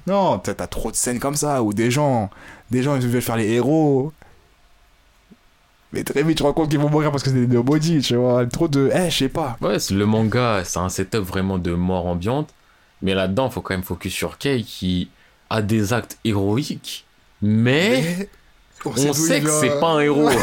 Non, 0.07 0.39
t'as 0.39 0.53
t'as 0.53 0.67
trop 0.67 0.91
de 0.91 0.95
scènes 0.95 1.19
comme 1.19 1.35
ça 1.35 1.61
où 1.63 1.73
des 1.73 1.91
gens, 1.91 2.29
des 2.71 2.81
gens 2.83 2.95
ils 2.95 3.07
veulent 3.07 3.21
faire 3.21 3.37
les 3.37 3.49
héros. 3.51 4.11
Mais 5.91 6.03
très 6.03 6.21
vite, 6.21 6.37
tu 6.37 6.41
te 6.41 6.43
rends 6.43 6.53
compte 6.53 6.69
qu'ils 6.69 6.79
vont 6.79 6.89
mourir 6.89 7.09
parce 7.11 7.23
que 7.23 7.29
c'est 7.31 7.45
des 7.47 7.55
nobody, 7.55 8.01
tu 8.01 8.15
vois. 8.15 8.45
Trop 8.45 8.67
de. 8.67 8.91
Eh, 8.93 9.09
je 9.09 9.17
sais 9.17 9.29
pas. 9.29 9.57
Ouais, 9.61 9.79
c'est- 9.79 9.93
le 9.95 10.05
manga, 10.05 10.61
c'est 10.63 10.77
un 10.79 10.89
setup 10.89 11.21
vraiment 11.21 11.57
de 11.57 11.71
mort 11.73 12.05
ambiante. 12.05 12.49
Mais 13.01 13.13
là-dedans, 13.15 13.49
faut 13.49 13.61
quand 13.61 13.73
même 13.73 13.83
focus 13.83 14.13
sur 14.13 14.37
Kei 14.37 14.63
qui 14.63 15.09
a 15.49 15.61
des 15.61 15.93
actes 15.93 16.19
héroïques. 16.25 17.05
Mais 17.41 18.29
on 18.85 18.91
d'où 18.91 19.13
sait 19.13 19.41
que 19.41 19.49
c'est 19.49 19.79
pas 19.79 19.87
un 19.87 19.99
héros. 19.99 20.27
Ouais, 20.27 20.35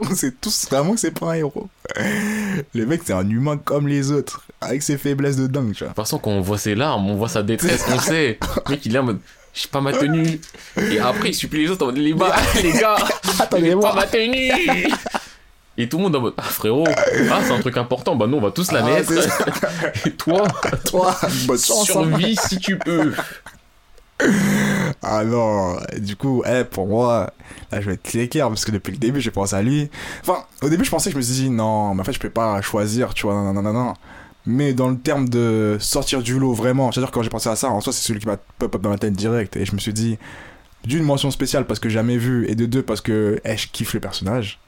on 0.00 0.14
sait 0.14 0.32
tous 0.40 0.66
vraiment 0.70 0.94
que 0.94 1.00
c'est 1.00 1.18
pas 1.18 1.32
un 1.32 1.34
héros. 1.34 1.68
Le 2.74 2.86
mec, 2.86 3.02
c'est 3.04 3.12
un 3.12 3.28
humain 3.28 3.56
comme 3.56 3.88
les 3.88 4.12
autres, 4.12 4.42
avec 4.60 4.82
ses 4.82 4.96
faiblesses 4.98 5.36
de 5.36 5.46
dingue, 5.46 5.72
tu 5.72 5.78
vois. 5.84 5.88
De 5.88 5.94
toute 5.94 5.96
façon, 6.04 6.18
quand 6.18 6.30
on 6.30 6.40
voit 6.40 6.58
ses 6.58 6.74
larmes, 6.74 7.08
on 7.10 7.16
voit 7.16 7.28
sa 7.28 7.42
détresse, 7.42 7.84
on 7.92 7.98
sait. 7.98 8.38
Le 8.66 8.70
mec, 8.70 8.86
il 8.86 8.94
est 8.94 8.98
en 8.98 9.04
mode, 9.04 9.20
j'ai 9.54 9.68
pas 9.68 9.80
ma 9.80 9.92
tenue. 9.92 10.40
Et 10.90 10.98
après, 10.98 11.30
il 11.30 11.34
supplie 11.34 11.62
les 11.62 11.70
autres 11.70 11.82
en 11.82 11.86
mode, 11.86 11.98
les, 11.98 12.14
gars, 12.14 12.36
les 12.62 12.72
gars, 12.72 12.96
j'ai 13.58 13.76
pas 13.76 13.94
ma 13.94 14.06
tenue. 14.06 14.52
Et 15.76 15.88
tout 15.88 15.96
le 15.96 16.02
monde 16.04 16.16
en 16.16 16.20
mode, 16.20 16.34
ah 16.36 16.42
frérot, 16.42 16.84
ah 17.30 17.40
c'est 17.42 17.52
un 17.52 17.60
truc 17.60 17.76
important, 17.76 18.14
bah 18.14 18.26
non, 18.26 18.36
on 18.36 18.40
va 18.42 18.50
tous 18.50 18.70
la 18.70 18.80
Ah, 18.80 18.90
mettre. 18.90 19.12
Et 20.06 20.12
toi, 20.12 20.46
Toi, 20.84 21.16
survis 21.56 22.36
si 22.36 22.58
tu 22.58 22.78
peux. 22.78 23.14
Ah 25.02 25.24
non, 25.24 25.78
du 25.98 26.14
coup, 26.16 26.42
eh, 26.46 26.64
pour 26.64 26.86
moi, 26.86 27.32
là, 27.72 27.80
je 27.80 27.86
vais 27.86 27.94
être 27.94 28.02
très 28.02 28.28
clair 28.28 28.48
parce 28.48 28.64
que 28.64 28.70
depuis 28.70 28.92
le 28.92 28.98
début, 28.98 29.20
j'ai 29.20 29.30
pensé 29.30 29.56
à 29.56 29.62
lui. 29.62 29.90
Enfin, 30.20 30.44
au 30.62 30.68
début, 30.68 30.84
je 30.84 30.90
pensais 30.90 31.10
je 31.10 31.16
me 31.16 31.22
suis 31.22 31.34
dit, 31.34 31.50
non, 31.50 31.94
mais 31.94 32.02
en 32.02 32.04
fait, 32.04 32.12
je 32.12 32.20
peux 32.20 32.30
pas 32.30 32.60
choisir, 32.60 33.14
tu 33.14 33.26
vois, 33.26 33.34
non, 33.34 33.52
non, 33.54 33.62
non, 33.62 33.72
non. 33.72 33.94
Mais 34.46 34.74
dans 34.74 34.88
le 34.88 34.98
terme 34.98 35.28
de 35.28 35.78
sortir 35.80 36.22
du 36.22 36.38
lot, 36.38 36.52
vraiment, 36.52 36.92
c'est-à-dire 36.92 37.10
quand 37.12 37.22
j'ai 37.22 37.30
pensé 37.30 37.48
à 37.48 37.56
ça, 37.56 37.70
en 37.70 37.80
soi, 37.80 37.92
c'est 37.92 38.02
celui 38.02 38.20
qui 38.20 38.26
m'a 38.26 38.36
pop 38.36 38.74
up 38.74 38.82
dans 38.82 38.90
ma 38.90 38.98
tête 38.98 39.14
direct. 39.14 39.56
Et 39.56 39.64
je 39.64 39.74
me 39.74 39.78
suis 39.78 39.92
dit, 39.92 40.18
d'une 40.84 41.02
mention 41.02 41.30
spéciale 41.30 41.66
parce 41.66 41.80
que 41.80 41.88
jamais 41.88 42.16
vu, 42.16 42.46
et 42.48 42.54
de 42.54 42.66
deux 42.66 42.82
parce 42.82 43.00
que 43.00 43.40
eh, 43.44 43.56
je 43.56 43.68
kiffe 43.68 43.94
le 43.94 44.00
personnage. 44.00 44.58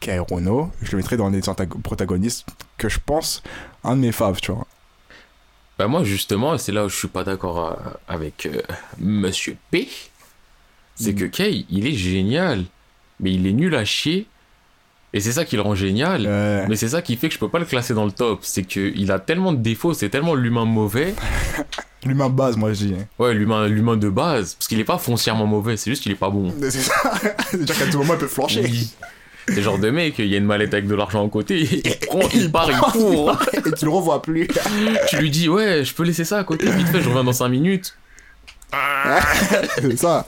Kairono, 0.00 0.70
je 0.80 0.92
le 0.92 0.96
mettrais 0.98 1.18
dans 1.18 1.28
les 1.28 1.40
protagonistes 1.82 2.46
que 2.78 2.88
je 2.88 2.98
pense 3.04 3.42
un 3.84 3.96
de 3.96 4.00
mes 4.00 4.12
faves, 4.12 4.40
tu 4.40 4.52
vois. 4.52 4.66
Bah 5.80 5.86
moi 5.88 6.04
justement, 6.04 6.58
c'est 6.58 6.72
là 6.72 6.84
où 6.84 6.90
je 6.90 6.94
suis 6.94 7.08
pas 7.08 7.24
d'accord 7.24 7.58
euh, 7.70 7.90
avec 8.06 8.44
euh, 8.44 8.60
Monsieur 8.98 9.56
P. 9.70 9.88
C'est 10.94 11.12
Mm. 11.12 11.14
que 11.14 11.24
Kay, 11.24 11.64
il 11.70 11.86
est 11.86 11.94
génial, 11.94 12.64
mais 13.18 13.32
il 13.32 13.46
est 13.46 13.54
nul 13.54 13.74
à 13.74 13.86
chier. 13.86 14.26
Et 15.14 15.20
c'est 15.20 15.32
ça 15.32 15.46
qui 15.46 15.56
le 15.56 15.62
rend 15.62 15.74
génial. 15.74 16.26
Euh, 16.26 16.66
Mais 16.68 16.76
c'est 16.76 16.90
ça 16.90 17.00
qui 17.00 17.16
fait 17.16 17.28
que 17.28 17.34
je 17.34 17.38
peux 17.38 17.48
pas 17.48 17.58
le 17.58 17.64
classer 17.64 17.94
dans 17.94 18.04
le 18.04 18.12
top. 18.12 18.40
C'est 18.42 18.64
que 18.64 18.92
il 18.94 19.10
a 19.10 19.18
tellement 19.18 19.52
de 19.54 19.56
défauts, 19.62 19.94
c'est 19.94 20.10
tellement 20.10 20.34
l'humain 20.34 20.66
mauvais. 20.66 21.14
L'humain 22.04 22.28
base, 22.28 22.58
moi, 22.58 22.74
je 22.74 22.84
dis. 22.84 22.94
Ouais, 23.18 23.32
l'humain, 23.32 23.66
l'humain 23.66 23.96
de 23.96 24.10
base. 24.10 24.56
Parce 24.56 24.68
qu'il 24.68 24.80
est 24.80 24.84
pas 24.84 24.98
foncièrement 24.98 25.46
mauvais, 25.46 25.78
c'est 25.78 25.90
juste 25.90 26.02
qu'il 26.02 26.12
est 26.12 26.14
pas 26.14 26.28
bon. 26.30 26.52
C'est 26.60 26.70
ça. 26.72 27.12
C'est-à-dire 27.50 27.78
qu'à 27.78 27.86
tout 27.86 27.98
moment, 27.98 28.14
il 28.14 28.18
peut 28.20 28.26
flancher. 28.26 28.60
Oui. 28.64 28.90
C'est 29.50 29.56
le 29.56 29.62
genre 29.62 29.78
de 29.78 29.90
mec, 29.90 30.14
il 30.18 30.26
y 30.26 30.34
a 30.34 30.38
une 30.38 30.44
mallette 30.46 30.72
avec 30.72 30.86
de 30.86 30.94
l'argent 30.94 31.26
à 31.26 31.28
côté, 31.28 31.60
il 31.60 31.82
prend, 32.06 32.20
il 32.34 32.50
part, 32.50 32.70
il 32.70 32.78
court. 32.78 33.36
et 33.54 33.72
tu 33.72 33.84
le 33.84 33.90
revois 33.90 34.22
plus. 34.22 34.48
tu 35.08 35.16
lui 35.18 35.30
dis, 35.30 35.48
ouais, 35.48 35.84
je 35.84 35.92
peux 35.94 36.04
laisser 36.04 36.24
ça 36.24 36.38
à 36.38 36.44
côté, 36.44 36.70
vite 36.70 36.88
fait, 36.88 37.00
je 37.02 37.08
reviens 37.08 37.24
dans 37.24 37.32
5 37.32 37.48
minutes. 37.48 37.96
c'est 39.82 39.98
ça. 39.98 40.26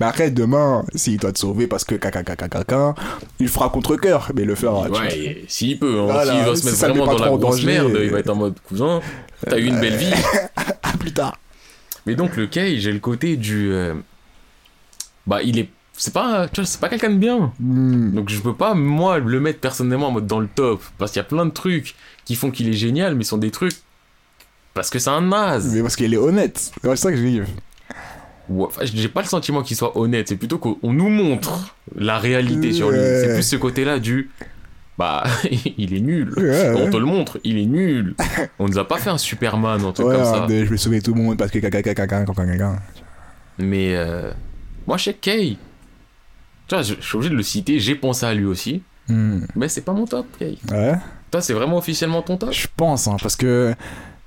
Mais 0.00 0.06
après, 0.06 0.30
demain, 0.30 0.84
s'il 0.94 1.18
doit 1.18 1.32
te 1.32 1.38
sauver 1.38 1.66
parce 1.68 1.84
que 1.84 1.94
caca 1.94 2.22
caca 2.24 2.48
caca, 2.48 2.94
il 3.38 3.48
fera 3.48 3.68
contre 3.68 3.96
cœur, 3.96 4.32
mais 4.34 4.42
il 4.42 4.48
le 4.48 4.54
fera. 4.56 4.88
Ouais, 4.88 5.44
s'il 5.46 5.78
peut, 5.78 6.00
hein. 6.00 6.06
Voilà, 6.10 6.32
s'il 6.34 6.44
doit 6.44 6.56
se 6.56 6.64
mettre 6.66 6.78
vraiment 6.78 7.06
dans 7.06 7.18
la 7.18 7.26
grosse 7.28 7.40
danger, 7.40 7.66
merde, 7.66 7.92
euh, 7.94 8.04
il 8.04 8.10
va 8.10 8.18
être 8.18 8.30
en 8.30 8.34
mode 8.34 8.58
cousin, 8.66 9.00
t'as 9.48 9.58
eu 9.58 9.66
une 9.66 9.78
belle 9.80 9.96
vie. 9.96 10.12
À 10.82 10.96
plus 10.98 11.12
tard. 11.12 11.36
Mais 12.06 12.14
donc 12.16 12.36
le 12.36 12.46
Kay, 12.46 12.78
j'ai 12.80 12.92
le 12.92 12.98
côté 12.98 13.36
du. 13.36 13.70
euh, 13.72 13.94
Bah, 15.26 15.42
il 15.42 15.58
est. 15.58 15.68
C'est 15.96 16.12
pas, 16.12 16.48
c'est 16.52 16.80
pas 16.80 16.88
quelqu'un 16.88 17.10
de 17.10 17.18
bien. 17.18 17.52
Hmm. 17.60 18.12
Donc 18.12 18.28
je 18.28 18.40
peux 18.40 18.54
pas, 18.54 18.74
moi, 18.74 19.18
le 19.18 19.40
mettre 19.40 19.60
personnellement 19.60 20.08
en 20.08 20.12
mode 20.12 20.26
dans 20.26 20.40
le 20.40 20.48
top. 20.48 20.82
Parce 20.98 21.12
qu'il 21.12 21.20
y 21.20 21.24
a 21.24 21.28
plein 21.28 21.46
de 21.46 21.52
trucs 21.52 21.94
qui 22.24 22.34
font 22.34 22.50
qu'il 22.50 22.68
est 22.68 22.72
génial, 22.74 23.14
mais 23.14 23.24
sont 23.24 23.38
des 23.38 23.50
trucs. 23.50 23.74
Parce 24.74 24.90
que 24.90 24.98
c'est 24.98 25.10
un 25.10 25.20
naze. 25.20 25.72
Mais 25.74 25.82
parce 25.82 25.94
qu'il 25.94 26.12
est 26.12 26.18
honnête. 26.18 26.72
C'est 26.82 26.96
ça 26.96 27.10
que 27.10 27.16
je 27.16 27.22
dis. 27.22 27.40
Ouais, 28.48 28.68
j'ai 28.82 29.08
pas 29.08 29.22
le 29.22 29.28
sentiment 29.28 29.62
qu'il 29.62 29.76
soit 29.76 29.96
honnête, 29.96 30.28
c'est 30.28 30.36
plutôt 30.36 30.58
qu'on 30.58 30.92
nous 30.92 31.08
montre 31.08 31.74
la 31.96 32.18
réalité 32.18 32.72
sur 32.72 32.90
lui. 32.90 32.98
C'est 32.98 33.32
plus 33.34 33.42
ce 33.42 33.56
côté-là 33.56 33.98
du. 33.98 34.30
Bah, 34.98 35.24
il 35.78 35.94
est 35.94 36.00
nul. 36.00 36.32
Ouais, 36.36 36.72
On 36.76 36.90
te 36.90 36.96
le 36.96 37.06
montre, 37.06 37.38
il 37.42 37.58
est 37.58 37.66
nul. 37.66 38.14
On 38.58 38.68
nous 38.68 38.78
a 38.78 38.86
pas 38.86 38.98
fait 38.98 39.10
un 39.10 39.18
Superman, 39.18 39.80
truc 39.92 40.06
Ouais, 40.06 40.14
comme 40.14 40.24
ça. 40.24 40.46
je 40.48 40.64
vais 40.64 40.76
sauver 40.76 41.00
tout 41.00 41.14
le 41.14 41.22
monde 41.22 41.38
parce 41.38 41.50
que 41.50 41.58
caca 41.58 41.82
caca 41.82 42.06
caca. 42.06 42.76
Mais 43.58 43.96
euh, 43.96 44.30
moi, 44.86 44.98
chez 44.98 45.14
Kay, 45.14 45.56
tu 46.68 46.74
vois, 46.74 46.82
je, 46.82 46.94
je 46.98 47.06
suis 47.06 47.16
obligé 47.16 47.30
de 47.30 47.36
le 47.36 47.42
citer, 47.42 47.78
j'ai 47.78 47.94
pensé 47.94 48.26
à 48.26 48.34
lui 48.34 48.44
aussi, 48.46 48.82
Hmm. 49.08 49.40
mais 49.54 49.68
c'est 49.68 49.82
pas 49.82 49.92
mon 49.92 50.06
top, 50.06 50.26
Kay. 50.38 50.56
Ouais. 50.70 50.94
Toi, 51.30 51.42
c'est 51.42 51.52
vraiment 51.52 51.76
officiellement 51.76 52.22
ton 52.22 52.38
top? 52.38 52.52
Je 52.52 52.66
pense, 52.74 53.06
hein, 53.06 53.16
parce 53.20 53.36
que, 53.36 53.74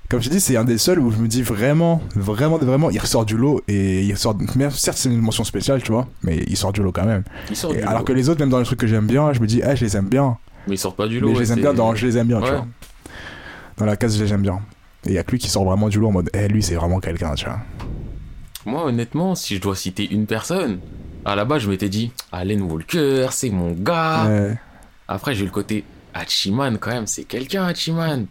comme 0.08 0.22
je 0.22 0.30
dis, 0.30 0.38
c'est 0.40 0.56
un 0.56 0.62
des 0.62 0.78
seuls 0.78 1.00
où 1.00 1.10
je 1.10 1.16
me 1.16 1.26
dis 1.26 1.42
vraiment, 1.42 2.00
vraiment, 2.14 2.58
vraiment, 2.58 2.88
il 2.90 2.98
ressort 3.00 3.24
du 3.26 3.36
lot 3.36 3.60
et 3.66 4.04
il 4.04 4.12
ressort. 4.12 4.36
Même, 4.54 4.70
certes, 4.70 4.98
c'est 4.98 5.08
une 5.08 5.20
mention 5.20 5.42
spéciale, 5.42 5.82
tu 5.82 5.90
vois, 5.90 6.06
mais 6.22 6.44
il 6.46 6.56
sort 6.56 6.72
du 6.72 6.80
lot 6.80 6.92
quand 6.92 7.04
même. 7.06 7.24
Il 7.50 7.56
sort 7.56 7.72
du 7.72 7.80
alors 7.80 7.98
lot. 7.98 8.04
que 8.04 8.12
les 8.12 8.28
autres, 8.28 8.38
même 8.38 8.50
dans 8.50 8.60
les 8.60 8.64
trucs 8.64 8.78
que 8.78 8.86
j'aime 8.86 9.08
bien, 9.08 9.32
je 9.32 9.40
me 9.40 9.48
dis, 9.48 9.60
ah, 9.64 9.74
je 9.74 9.84
les 9.84 9.96
aime 9.96 10.08
bien. 10.08 10.38
Mais 10.68 10.74
il 10.76 10.78
sort 10.78 10.94
pas 10.94 11.08
du 11.08 11.18
lot. 11.18 11.30
mais 11.30 11.34
je 11.34 11.40
les 11.40 11.52
aime 11.52 11.58
bien 11.60 11.74
dans 11.74 11.92
je 11.96 12.06
les 12.06 12.16
aime 12.16 12.28
bien, 12.28 12.40
tu 12.40 12.48
vois. 12.48 12.66
Dans 13.78 13.84
la 13.86 13.96
case, 13.96 14.16
je 14.16 14.22
les 14.22 14.32
aime 14.32 14.42
bien. 14.42 14.60
Et 15.06 15.10
il 15.10 15.14
y 15.14 15.18
a 15.18 15.24
que 15.24 15.32
lui 15.32 15.38
qui 15.40 15.48
sort 15.48 15.64
vraiment 15.64 15.88
du 15.88 15.98
lot 15.98 16.06
en 16.08 16.12
mode, 16.12 16.30
eh, 16.34 16.46
lui, 16.46 16.62
c'est 16.62 16.74
vraiment 16.76 17.00
quelqu'un, 17.00 17.34
tu 17.34 17.46
vois. 17.46 17.58
Moi, 18.64 18.84
honnêtement, 18.84 19.34
si 19.34 19.56
je 19.56 19.60
dois 19.60 19.74
citer 19.74 20.08
une 20.08 20.26
personne, 20.26 20.78
à 21.24 21.36
la 21.36 21.44
base, 21.44 21.62
je 21.62 21.70
m'étais 21.70 21.88
dit, 21.88 22.12
Allen 22.32 22.62
Walker, 22.62 23.28
c'est 23.30 23.50
mon 23.50 23.72
gars. 23.72 24.26
Ouais. 24.28 24.58
Après, 25.08 25.34
j'ai 25.34 25.42
eu 25.42 25.46
le 25.46 25.50
côté 25.50 25.84
Hachiman, 26.14 26.78
quand 26.78 26.90
même, 26.90 27.06
c'est 27.06 27.24
quelqu'un, 27.24 27.64
Hachiman. 27.64 28.26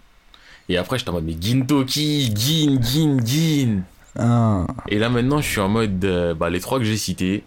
Et 0.70 0.78
après, 0.78 0.98
j'étais 0.98 1.10
en 1.10 1.14
mode, 1.14 1.26
mais 1.26 1.36
Gintoki, 1.40 2.34
Gin, 2.36 2.82
Gin, 2.84 3.26
Gin. 3.26 3.84
Ah. 4.18 4.66
Et 4.90 5.00
là, 5.00 5.10
maintenant, 5.10 5.42
je 5.42 5.48
suis 5.48 5.62
en 5.62 5.70
mode, 5.70 6.04
euh, 6.04 6.34
bah, 6.34 6.50
les 6.50 6.60
trois 6.60 6.80
que 6.80 6.86
j'ai 6.86 6.98
cités, 6.98 7.44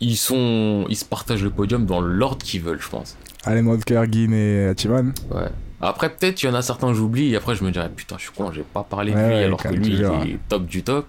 ils 0.00 0.16
sont, 0.16 0.86
ils 0.88 0.96
se 0.96 1.04
partagent 1.04 1.42
le 1.42 1.50
podium 1.50 1.86
dans 1.86 2.00
l'ordre 2.00 2.44
qu'ils 2.44 2.62
veulent, 2.62 2.80
je 2.80 2.88
pense. 2.88 3.16
Allen 3.44 3.66
Walker, 3.66 4.02
Gin 4.10 4.32
et 4.32 4.72
Chiman. 4.76 5.12
Ouais. 5.30 5.48
Après, 5.80 6.08
peut-être, 6.08 6.42
il 6.42 6.46
y 6.46 6.48
en 6.48 6.54
a 6.54 6.62
certains 6.62 6.88
que 6.88 6.94
j'oublie, 6.94 7.32
et 7.32 7.36
après, 7.36 7.54
je 7.54 7.62
me 7.62 7.70
dirais, 7.70 7.90
putain, 7.94 8.16
je 8.18 8.22
suis 8.22 8.32
con, 8.32 8.50
j'ai 8.52 8.62
pas 8.62 8.82
parlé 8.82 9.12
de 9.12 9.16
Ouais, 9.16 9.28
lui, 9.28 9.44
alors 9.44 9.62
que 9.62 9.68
lui, 9.68 9.94
il 9.94 10.02
est 10.02 10.38
top 10.48 10.66
du 10.66 10.82
top. 10.82 11.06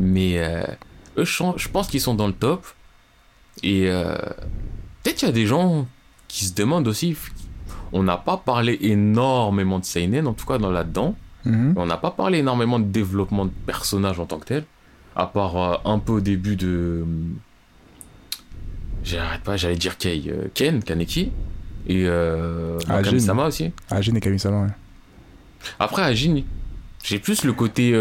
Mais, 0.00 0.38
euh, 0.38 0.64
eux, 1.16 1.24
je, 1.24 1.68
pense 1.68 1.88
qu'ils 1.88 2.00
sont 2.00 2.14
dans 2.14 2.26
le 2.26 2.32
top. 2.32 2.66
Et, 3.62 3.88
euh, 3.88 4.14
peut-être 5.02 5.16
qu'il 5.16 5.28
y 5.28 5.30
a 5.30 5.34
des 5.34 5.46
gens 5.46 5.86
qui 6.28 6.44
se 6.44 6.54
demandent 6.54 6.88
aussi, 6.88 7.16
on 7.92 8.02
n'a 8.02 8.16
pas 8.16 8.36
parlé 8.36 8.78
énormément 8.82 9.78
de 9.78 9.84
Seinen, 9.84 10.26
en 10.26 10.32
tout 10.32 10.46
cas, 10.46 10.58
dans 10.58 10.70
là-dedans. 10.70 11.16
Mhm. 11.44 11.74
On 11.76 11.86
n'a 11.86 11.96
pas 11.96 12.10
parlé 12.10 12.38
énormément 12.38 12.78
de 12.78 12.84
développement 12.84 13.46
de 13.46 13.50
personnages 13.66 14.20
en 14.20 14.26
tant 14.26 14.38
que 14.38 14.46
tel, 14.46 14.64
à 15.16 15.26
part 15.26 15.56
euh, 15.56 15.76
un 15.84 15.98
peu 15.98 16.12
au 16.12 16.20
début 16.20 16.56
de. 16.56 17.04
J'arrête 19.02 19.40
pas, 19.40 19.56
j'allais 19.56 19.76
dire 19.76 19.96
Kei, 19.96 20.24
euh, 20.28 20.48
Ken, 20.52 20.82
Kaneki, 20.82 21.32
et 21.88 22.04
euh, 22.06 22.78
Ah, 22.88 23.02
Kami-sama 23.02 23.46
aussi. 23.46 23.72
Ah, 23.90 24.02
Gin 24.02 24.16
et 24.16 24.20
Kamisama, 24.20 24.64
ouais. 24.64 24.72
Après, 25.78 26.02
Ajin, 26.02 26.42
j'ai 27.02 27.18
plus 27.18 27.44
le 27.44 27.52
côté. 27.52 27.92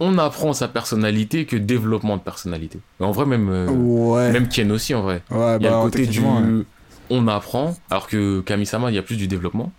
On 0.00 0.18
apprend 0.18 0.52
sa 0.52 0.68
personnalité 0.68 1.44
que 1.46 1.56
développement 1.56 2.16
de 2.16 2.22
personnalité. 2.22 2.80
En 3.00 3.10
vrai, 3.12 3.26
même, 3.26 3.48
euh, 3.48 3.68
Ouais. 3.70 4.32
même 4.32 4.48
Ken 4.48 4.70
aussi, 4.72 4.94
en 4.94 5.02
vrai. 5.02 5.22
Ouais, 5.30 5.56
Il 5.60 5.64
y 5.64 5.66
a 5.66 5.70
bah, 5.70 5.76
le 5.78 5.82
côté 5.84 6.06
du. 6.06 6.20
ouais. 6.20 6.64
On 7.10 7.28
apprend, 7.28 7.76
alors 7.90 8.06
que 8.08 8.40
Kami-sama, 8.40 8.90
il 8.90 8.94
y 8.94 8.98
a 8.98 9.02
plus 9.02 9.16
du 9.16 9.26
développement. 9.28 9.72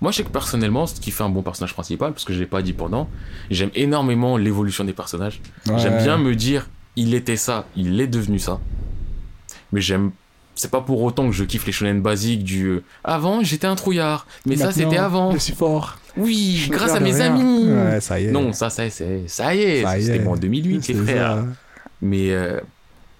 Moi, 0.00 0.12
je 0.12 0.18
sais 0.18 0.22
que 0.22 0.28
personnellement, 0.30 0.86
ce 0.86 1.00
qui 1.00 1.10
fait 1.10 1.24
un 1.24 1.28
bon 1.28 1.42
personnage 1.42 1.74
principal, 1.74 2.12
parce 2.12 2.24
que 2.24 2.32
je 2.32 2.38
l'ai 2.38 2.46
pas 2.46 2.62
dit 2.62 2.72
pendant, 2.72 3.08
j'aime 3.50 3.70
énormément 3.74 4.36
l'évolution 4.36 4.84
des 4.84 4.92
personnages. 4.92 5.40
J'aime 5.76 5.98
bien 6.02 6.18
me 6.18 6.36
dire, 6.36 6.68
il 6.94 7.14
était 7.14 7.36
ça, 7.36 7.66
il 7.74 8.00
est 8.00 8.06
devenu 8.06 8.38
ça. 8.38 8.60
Mais 9.72 9.80
j'aime. 9.80 10.12
C'est 10.60 10.70
pas 10.72 10.80
pour 10.80 11.00
autant 11.02 11.26
que 11.26 11.32
je 11.32 11.44
kiffe 11.44 11.66
les 11.66 11.72
shonen 11.72 12.02
basiques 12.02 12.42
du. 12.42 12.64
euh, 12.66 12.82
Avant, 13.04 13.44
j'étais 13.44 13.68
un 13.68 13.76
trouillard, 13.76 14.26
mais 14.44 14.56
ça, 14.56 14.72
c'était 14.72 14.98
avant. 14.98 15.30
Je 15.32 15.38
suis 15.38 15.54
fort. 15.54 15.98
Oui, 16.16 16.62
Je 16.66 16.70
grâce 16.72 16.92
à 16.94 16.98
mes 17.00 17.12
rien. 17.12 17.36
amis. 17.36 17.68
Ouais, 17.70 18.00
ça 18.00 18.18
y 18.18 18.24
est. 18.26 18.32
Non, 18.32 18.52
ça, 18.52 18.68
ça, 18.68 18.90
c'est, 18.90 19.28
ça 19.28 19.54
y 19.54 19.60
est, 19.62 19.82
Ça 19.84 20.00
c'était 20.00 20.26
en 20.26 20.34
2008, 20.36 20.88
les 20.88 20.94
frères. 20.94 21.36
ça. 21.36 21.44
Mais 22.02 22.32
euh, 22.32 22.60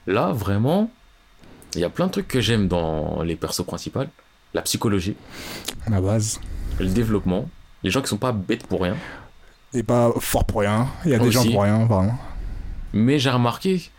là, 0.09 0.33
vraiment, 0.33 0.91
il 1.77 1.81
y 1.81 1.85
a 1.85 1.91
plein 1.91 2.07
de 2.09 2.13
trucs 2.13 2.27
que 2.27 2.41
j'aime 2.41 2.67
dans 2.67 3.23
les 3.23 3.37
persos 3.37 3.65
principaux. 3.65 4.01
La 4.55 4.63
psychologie, 4.63 5.15
La 5.89 6.01
base. 6.01 6.41
le 6.81 6.87
développement, 6.87 7.49
les 7.85 7.91
gens 7.91 8.01
qui 8.03 8.09
sont 8.09 8.17
pas 8.17 8.33
bêtes 8.33 8.67
pour 8.67 8.83
rien. 8.83 8.97
Et 9.75 9.85
pas 9.85 10.11
fort 10.19 10.45
pour 10.45 10.61
rien. 10.63 10.89
Il 11.05 11.13
y 11.13 11.15
a 11.15 11.19
des 11.21 11.31
gens 11.31 11.45
pour 11.45 11.63
rien, 11.63 11.85
vraiment. 11.87 12.19
Mais 12.93 13.19
j'ai 13.21 13.31
remarqué, 13.31 13.91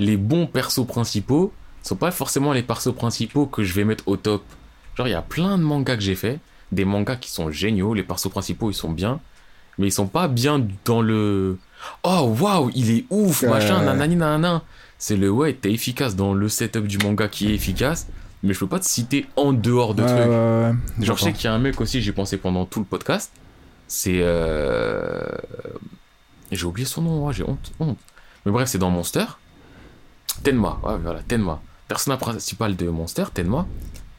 les 0.00 0.16
bons 0.18 0.46
persos 0.46 0.84
principaux 0.86 1.50
sont 1.88 1.96
pas 1.96 2.10
forcément 2.10 2.52
les 2.52 2.62
persos 2.62 2.94
principaux 2.94 3.46
que 3.46 3.62
je 3.64 3.72
vais 3.74 3.84
mettre 3.84 4.04
au 4.06 4.16
top. 4.16 4.42
Genre, 4.96 5.06
il 5.08 5.10
y 5.10 5.14
a 5.14 5.22
plein 5.22 5.58
de 5.58 5.62
mangas 5.62 5.96
que 5.96 6.02
j'ai 6.02 6.14
fait, 6.14 6.38
des 6.72 6.84
mangas 6.84 7.16
qui 7.16 7.30
sont 7.30 7.50
géniaux, 7.50 7.94
les 7.94 8.02
persos 8.02 8.28
principaux 8.30 8.70
ils 8.70 8.74
sont 8.74 8.90
bien, 8.90 9.20
mais 9.78 9.88
ils 9.88 9.92
sont 9.92 10.06
pas 10.06 10.28
bien 10.28 10.64
dans 10.84 11.02
le 11.02 11.58
Oh 12.02 12.34
waouh, 12.40 12.70
il 12.74 12.90
est 12.90 13.04
ouf, 13.10 13.42
machin, 13.50 13.82
nanani 13.82 14.16
nanana. 14.16 14.62
C'est 14.98 15.16
le 15.16 15.30
ouais, 15.30 15.52
t'es 15.52 15.72
efficace 15.72 16.16
dans 16.16 16.32
le 16.32 16.48
setup 16.48 16.86
du 16.86 16.96
manga 16.98 17.28
qui 17.28 17.50
est 17.50 17.54
efficace, 17.54 18.06
mais 18.42 18.54
je 18.54 18.60
peux 18.60 18.68
pas 18.68 18.78
te 18.78 18.86
citer 18.86 19.26
en 19.36 19.52
dehors 19.52 19.94
de 19.94 20.02
trucs. 20.02 20.26
Genre, 21.04 21.18
je 21.18 21.24
sais 21.24 21.32
qu'il 21.34 21.44
y 21.44 21.48
a 21.48 21.52
un 21.52 21.58
mec 21.58 21.78
aussi, 21.80 22.00
j'ai 22.00 22.12
pensé 22.12 22.38
pendant 22.38 22.64
tout 22.64 22.78
le 22.78 22.86
podcast. 22.86 23.30
C'est. 23.86 24.20
euh, 24.22 25.26
J'ai 26.52 26.64
oublié 26.64 26.86
son 26.86 27.02
nom, 27.02 27.26
ouais, 27.26 27.34
j'ai 27.34 27.42
honte, 27.44 27.72
honte. 27.80 27.98
Mais 28.46 28.52
bref, 28.52 28.68
c'est 28.68 28.78
dans 28.78 28.90
Monster. 28.90 29.24
Tenma, 30.42 30.78
ouais, 30.84 30.96
voilà, 31.02 31.20
Tenma. 31.22 31.60
Personnage 31.88 32.20
principal 32.20 32.76
de 32.76 32.88
Monster, 32.88 33.24
Tenma. 33.32 33.66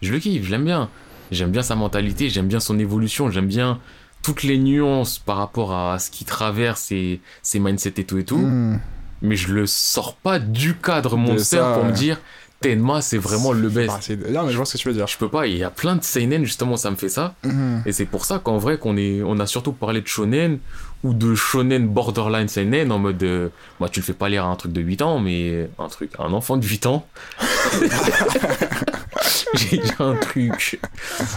Je 0.02 0.12
le 0.12 0.20
kiffe, 0.20 0.44
je 0.44 0.52
l'aime 0.52 0.66
bien. 0.66 0.90
J'aime 1.32 1.52
bien 1.52 1.64
sa 1.64 1.76
mentalité, 1.76 2.30
j'aime 2.30 2.48
bien 2.48 2.60
son 2.60 2.78
évolution, 2.78 3.32
j'aime 3.32 3.48
bien 3.48 3.80
toutes 4.22 4.44
les 4.44 4.58
nuances 4.58 5.20
par 5.20 5.38
rapport 5.38 5.74
à 5.74 6.00
ce 6.00 6.12
qu'il 6.12 6.28
traverse 6.28 6.92
et 6.92 7.22
ses 7.42 7.60
mindsets 7.60 7.94
et 7.98 8.04
tout 8.04 8.18
et 8.18 8.26
tout. 8.26 8.38
Hmm. 8.38 8.80
Mais 9.22 9.36
je 9.36 9.54
le 9.54 9.66
sors 9.66 10.16
pas 10.16 10.40
du 10.40 10.76
cadre 10.76 11.18
Monster 11.18 11.58
ça, 11.58 11.74
pour 11.74 11.86
me 11.86 11.92
dire 11.92 12.20
Tenma, 12.66 13.02
c'est 13.02 13.18
vraiment 13.18 13.52
le 13.52 13.70
best. 13.70 14.12
Ah, 14.12 14.32
Non, 14.32 14.44
mais 14.44 14.52
je 14.52 14.58
vois 14.58 14.66
ce 14.66 14.74
que 14.74 14.78
tu 14.78 14.88
veux 14.88 14.94
dire. 14.94 15.08
Je 15.08 15.18
peux 15.18 15.30
pas, 15.30 15.46
il 15.48 15.58
y 15.58 15.64
a 15.64 15.70
plein 15.70 15.96
de 15.96 16.04
seinen 16.04 16.46
justement, 16.46 16.78
ça 16.78 16.90
me 16.90 16.96
fait 16.96 17.10
ça. 17.10 17.36
Hmm. 17.44 17.80
Et 17.86 17.92
c'est 17.92 18.06
pour 18.06 18.26
ça 18.26 18.40
qu'en 18.40 18.58
vrai, 18.58 18.78
qu'on 18.78 18.98
est, 18.98 19.22
on 19.24 19.40
a 19.40 19.46
surtout 19.46 19.72
parlé 19.72 20.02
de 20.02 20.08
shonen 20.08 20.60
ou 21.04 21.14
de 21.14 21.36
shonen 21.36 21.88
borderline 21.88 22.48
seinen 22.48 22.92
en 22.92 22.98
mode, 22.98 23.22
euh, 23.22 23.50
moi 23.80 23.90
tu 23.90 24.00
le 24.00 24.06
fais 24.06 24.14
pas 24.14 24.30
lire 24.30 24.46
à 24.46 24.48
un 24.48 24.56
truc 24.56 24.74
de 24.74 24.82
8 24.82 25.02
ans, 25.04 25.20
mais 25.20 25.70
un 25.78 25.88
truc, 25.88 26.12
un 26.18 26.34
enfant 26.34 26.58
de 26.58 26.66
8 26.66 26.88
ans. 26.88 27.06
J'ai 29.54 29.82
j'ai 29.82 29.82
un 30.00 30.16
truc. 30.16 30.80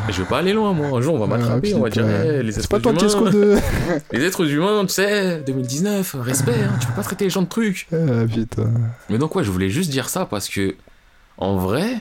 Je 0.09 0.22
vais 0.22 0.28
pas 0.28 0.38
aller 0.38 0.52
loin, 0.52 0.72
moi. 0.72 0.98
Un 0.98 1.00
jour, 1.00 1.14
on 1.14 1.18
va 1.18 1.26
m'attraper, 1.26 1.74
on 1.74 1.80
va 1.80 1.90
dire, 1.90 2.05
les 2.42 2.59
êtres 2.59 2.68
pas 2.68 2.80
toi 2.80 2.92
humains, 2.92 3.30
de. 3.30 3.56
les 4.12 4.24
êtres 4.24 4.50
humains, 4.50 4.84
tu 4.86 4.94
sais, 4.94 5.40
2019, 5.46 6.16
respect, 6.20 6.52
hein, 6.52 6.72
tu 6.80 6.86
peux 6.88 6.94
pas 6.94 7.02
traiter 7.02 7.24
les 7.24 7.30
gens 7.30 7.42
de 7.42 7.48
trucs. 7.48 7.86
Ah, 7.92 8.24
putain. 8.32 8.70
Mais 9.09 9.18
donc, 9.18 9.34
ouais, 9.36 9.44
je 9.44 9.50
voulais 9.50 9.70
juste 9.70 9.90
dire 9.90 10.09
ça 10.09 10.26
parce 10.26 10.48
que, 10.48 10.74
en 11.39 11.56
vrai, 11.56 12.01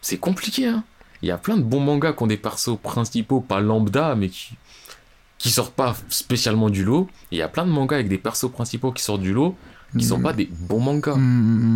c'est 0.00 0.18
compliqué. 0.18 0.66
Hein. 0.66 0.84
Il 1.22 1.28
y 1.28 1.30
a 1.30 1.38
plein 1.38 1.56
de 1.56 1.62
bons 1.62 1.80
mangas 1.80 2.14
qui 2.14 2.22
ont 2.22 2.26
des 2.26 2.36
persos 2.36 2.76
principaux, 2.82 3.40
pas 3.40 3.60
lambda, 3.60 4.14
mais 4.16 4.28
qui, 4.28 4.54
qui 5.38 5.50
sortent 5.50 5.74
pas 5.74 5.94
spécialement 6.08 6.70
du 6.70 6.84
lot. 6.84 7.08
Et 7.30 7.36
Il 7.36 7.38
y 7.38 7.42
a 7.42 7.48
plein 7.48 7.64
de 7.64 7.70
mangas 7.70 7.96
avec 7.96 8.08
des 8.08 8.18
persos 8.18 8.50
principaux 8.50 8.90
qui 8.90 9.02
sortent 9.02 9.20
du 9.20 9.32
lot, 9.32 9.54
qui 9.96 10.04
sont 10.04 10.20
pas 10.20 10.32
des 10.32 10.48
bons 10.50 10.80
mangas. 10.80 11.16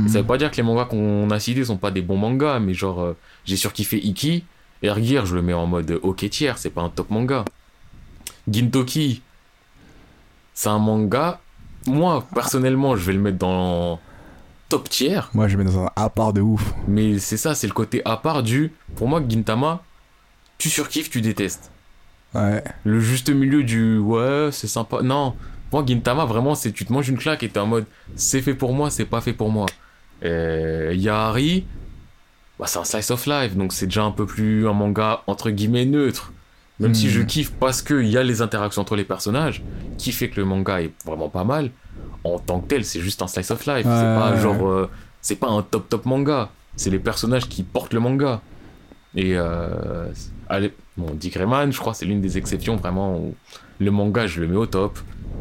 Et 0.07 0.09
ça 0.09 0.21
veut 0.21 0.27
pas 0.27 0.39
dire 0.39 0.51
que 0.51 0.57
les 0.57 0.63
mangas 0.63 0.87
qu'on 0.87 1.31
a 1.31 1.39
cités 1.39 1.65
sont 1.65 1.77
pas 1.77 1.91
des 1.91 2.03
bons 2.03 2.17
mangas, 2.17 2.59
mais 2.59 2.75
genre, 2.75 3.01
euh, 3.01 3.17
j'ai 3.45 3.57
surkiffé 3.57 3.99
Iki. 3.99 4.45
Ergir, 4.83 5.27
je 5.27 5.35
le 5.35 5.43
mets 5.43 5.55
en 5.55 5.67
mode 5.67 5.99
ok 6.03 6.29
tiers, 6.29 6.59
c'est 6.59 6.71
pas 6.71 6.83
un 6.83 6.91
top 6.91 7.11
manga. 7.11 7.45
Gintoki, 8.51 9.23
c'est 10.55 10.69
un 10.69 10.79
manga. 10.79 11.41
Moi, 11.87 12.27
personnellement, 12.35 12.97
je 12.97 13.05
vais 13.05 13.13
le 13.13 13.21
mettre 13.21 13.39
dans 13.39 14.01
top 14.69 14.89
tiers. 14.89 15.31
Moi, 15.35 15.49
je 15.49 15.57
mets 15.57 15.65
dans 15.65 15.85
un 15.85 15.91
à 15.97 16.09
part 16.11 16.33
de 16.33 16.41
ouf. 16.41 16.75
Mais 16.89 17.19
c'est 17.19 17.37
ça, 17.37 17.55
c'est 17.55 17.67
le 17.67 17.73
côté 17.73 18.03
à 18.05 18.17
part 18.17 18.43
du. 18.43 18.73
Pour 18.97 19.09
moi, 19.09 19.23
Gintama, 19.27 19.83
tu 20.59 20.69
surkiffes, 20.71 21.11
tu 21.11 21.21
détestes. 21.21 21.71
Ouais. 22.35 22.63
Le 22.85 23.01
juste 23.01 23.31
milieu 23.31 23.63
du 23.63 23.99
ouais, 23.99 24.49
c'est 24.53 24.67
sympa. 24.67 25.03
Non, 25.03 25.35
moi, 25.73 25.85
Gintama, 25.87 26.25
vraiment, 26.25 26.55
c'est 26.55 26.73
tu 26.73 26.85
te 26.85 26.93
manges 26.93 27.09
une 27.09 27.19
claque 27.19 27.43
et 27.43 27.49
t'es 27.49 27.61
en 27.61 27.67
mode 27.67 27.87
c'est 28.15 28.43
fait 28.43 28.55
pour 28.55 28.73
moi, 28.75 28.91
c'est 28.91 29.05
pas 29.07 29.21
fait 29.21 29.33
pour 29.33 29.51
moi. 29.51 29.67
Euh, 30.25 30.93
Yahari, 30.95 31.65
bah, 32.59 32.67
c'est 32.67 32.79
un 32.79 32.85
slice 32.85 33.11
of 33.11 33.27
life, 33.27 33.55
donc 33.57 33.73
c'est 33.73 33.87
déjà 33.87 34.03
un 34.03 34.11
peu 34.11 34.27
plus 34.27 34.67
un 34.69 34.73
manga 34.73 35.23
entre 35.27 35.51
guillemets 35.51 35.85
neutre. 35.87 36.33
Même 36.79 36.95
si 36.95 37.07
Hmm. 37.07 37.11
je 37.11 37.23
kiffe 37.23 37.53
parce 37.53 37.81
qu'il 37.81 38.07
y 38.07 38.19
a 38.19 38.23
les 38.23 38.43
interactions 38.43 38.83
entre 38.83 38.97
les 38.97 39.05
personnages, 39.05 39.63
qui 39.97 40.13
fait 40.13 40.29
que 40.29 40.39
le 40.39 40.45
manga 40.47 40.83
est 40.83 40.93
vraiment 41.07 41.31
pas 41.31 41.45
mal, 41.45 41.71
en 42.25 42.39
tant 42.39 42.61
que 42.61 42.69
tel, 42.69 42.85
c'est 42.85 43.01
juste 43.01 43.23
un 43.23 43.27
slice 43.27 43.51
of 43.51 43.65
life. 43.67 43.85
c'est 43.85 43.85
pas 43.85 44.33
ouais, 44.33 44.41
genre. 44.41 44.69
euh, 44.69 44.91
c'est 45.21 45.37
pas 45.37 45.49
un 45.49 45.63
top 45.63 45.89
top 45.89 46.07
manga. 46.07 46.51
C'est 46.77 46.91
les 46.91 46.99
personnages 46.99 47.49
qui 47.49 47.63
portent 47.63 47.95
le 47.95 48.01
manga. 48.01 48.41
Et 49.15 49.33
euh, 49.37 50.07
allez, 50.49 50.75
bon, 50.97 51.13
Dick 51.15 51.35
Rayman, 51.35 51.73
je 51.73 51.79
crois, 51.79 51.95
c'est 51.95 52.05
l'une 52.05 52.21
des 52.21 52.37
exceptions 52.37 52.77
vraiment 52.77 53.17
où 53.17 53.35
le 53.79 53.91
manga, 53.91 54.27
je 54.27 54.41
le 54.41 54.49
mets 54.49 54.57
au 54.57 54.67
top. 54.67 54.99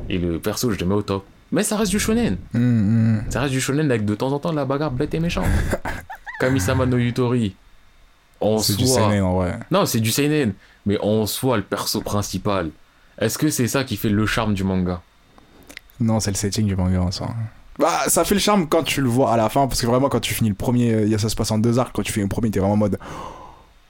Et 0.10 0.18
le 0.18 0.40
perso, 0.40 0.72
je 0.72 0.80
le 0.80 0.86
mets 0.86 0.96
au 0.96 1.02
top. 1.02 1.26
Mais 1.52 1.64
ça 1.64 1.78
reste 1.78 1.92
du 1.92 2.00
shonen. 2.00 2.38
Hmm, 2.54 2.60
hmm. 2.60 3.24
Ça 3.30 3.42
reste 3.42 3.54
du 3.54 3.62
shonen 3.62 3.90
avec 3.90 4.06
de 4.06 4.16
temps 4.16 4.32
en 4.32 4.40
temps 4.40 4.52
de 4.52 4.56
la 4.56 4.66
bagarre 4.66 4.92
bête 4.92 5.14
et 5.14 5.20
méchante. 5.20 5.46
Kamisama 6.40 6.86
no 6.86 6.98
Yutori. 6.98 7.56
En 8.42 8.58
C'est 8.58 8.76
du 8.76 8.88
seinen 8.88 9.24
en 9.24 9.36
vrai. 9.36 9.60
Non, 9.72 9.86
c'est 9.86 10.00
du 10.00 10.12
seinen. 10.12 10.54
Mais 10.86 10.98
en 11.02 11.26
soi, 11.26 11.58
le 11.58 11.64
perso 11.64 12.02
principal. 12.02 12.70
Est-ce 13.18 13.38
que 13.38 13.50
c'est 13.50 13.68
ça 13.68 13.84
qui 13.84 13.96
fait 13.96 14.10
le 14.10 14.26
charme 14.26 14.54
du 14.54 14.64
manga? 14.64 15.02
Non, 16.00 16.20
c'est 16.20 16.32
le 16.32 16.36
setting 16.36 16.66
du 16.68 16.76
manga, 16.76 17.08
ça. 17.12 17.28
Bah, 17.80 18.04
ça 18.08 18.24
fait 18.24 18.36
le 18.36 18.40
charme 18.42 18.68
quand 18.68 18.84
tu 18.84 19.02
le 19.02 19.10
vois 19.10 19.32
à 19.34 19.38
la 19.38 19.50
fin, 19.50 19.68
parce 19.68 19.82
que 19.82 19.86
vraiment, 19.88 20.08
quand 20.10 20.20
tu 20.22 20.34
finis 20.34 20.50
le 20.50 20.56
premier, 20.56 20.94
euh, 20.94 21.06
y 21.08 21.16
a- 21.16 21.18
ça 21.18 21.30
se 21.30 21.36
passe 21.36 21.52
en 21.52 21.58
deux 21.58 21.78
arcs, 21.80 21.92
quand 21.94 22.04
tu 22.04 22.12
finis 22.12 22.24
le 22.24 22.30
premier, 22.30 22.50
t'es 22.52 22.60
vraiment 22.60 22.74
en 22.76 22.78
mode. 22.78 22.98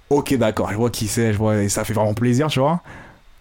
Ok, 0.09 0.33
d'accord, 0.35 0.69
je 0.71 0.75
vois 0.75 0.89
qui 0.89 1.07
c'est, 1.07 1.33
je 1.33 1.37
vois, 1.37 1.57
et 1.57 1.69
ça 1.69 1.83
fait 1.83 1.93
vraiment 1.93 2.13
plaisir, 2.13 2.47
tu 2.47 2.59
vois. 2.59 2.81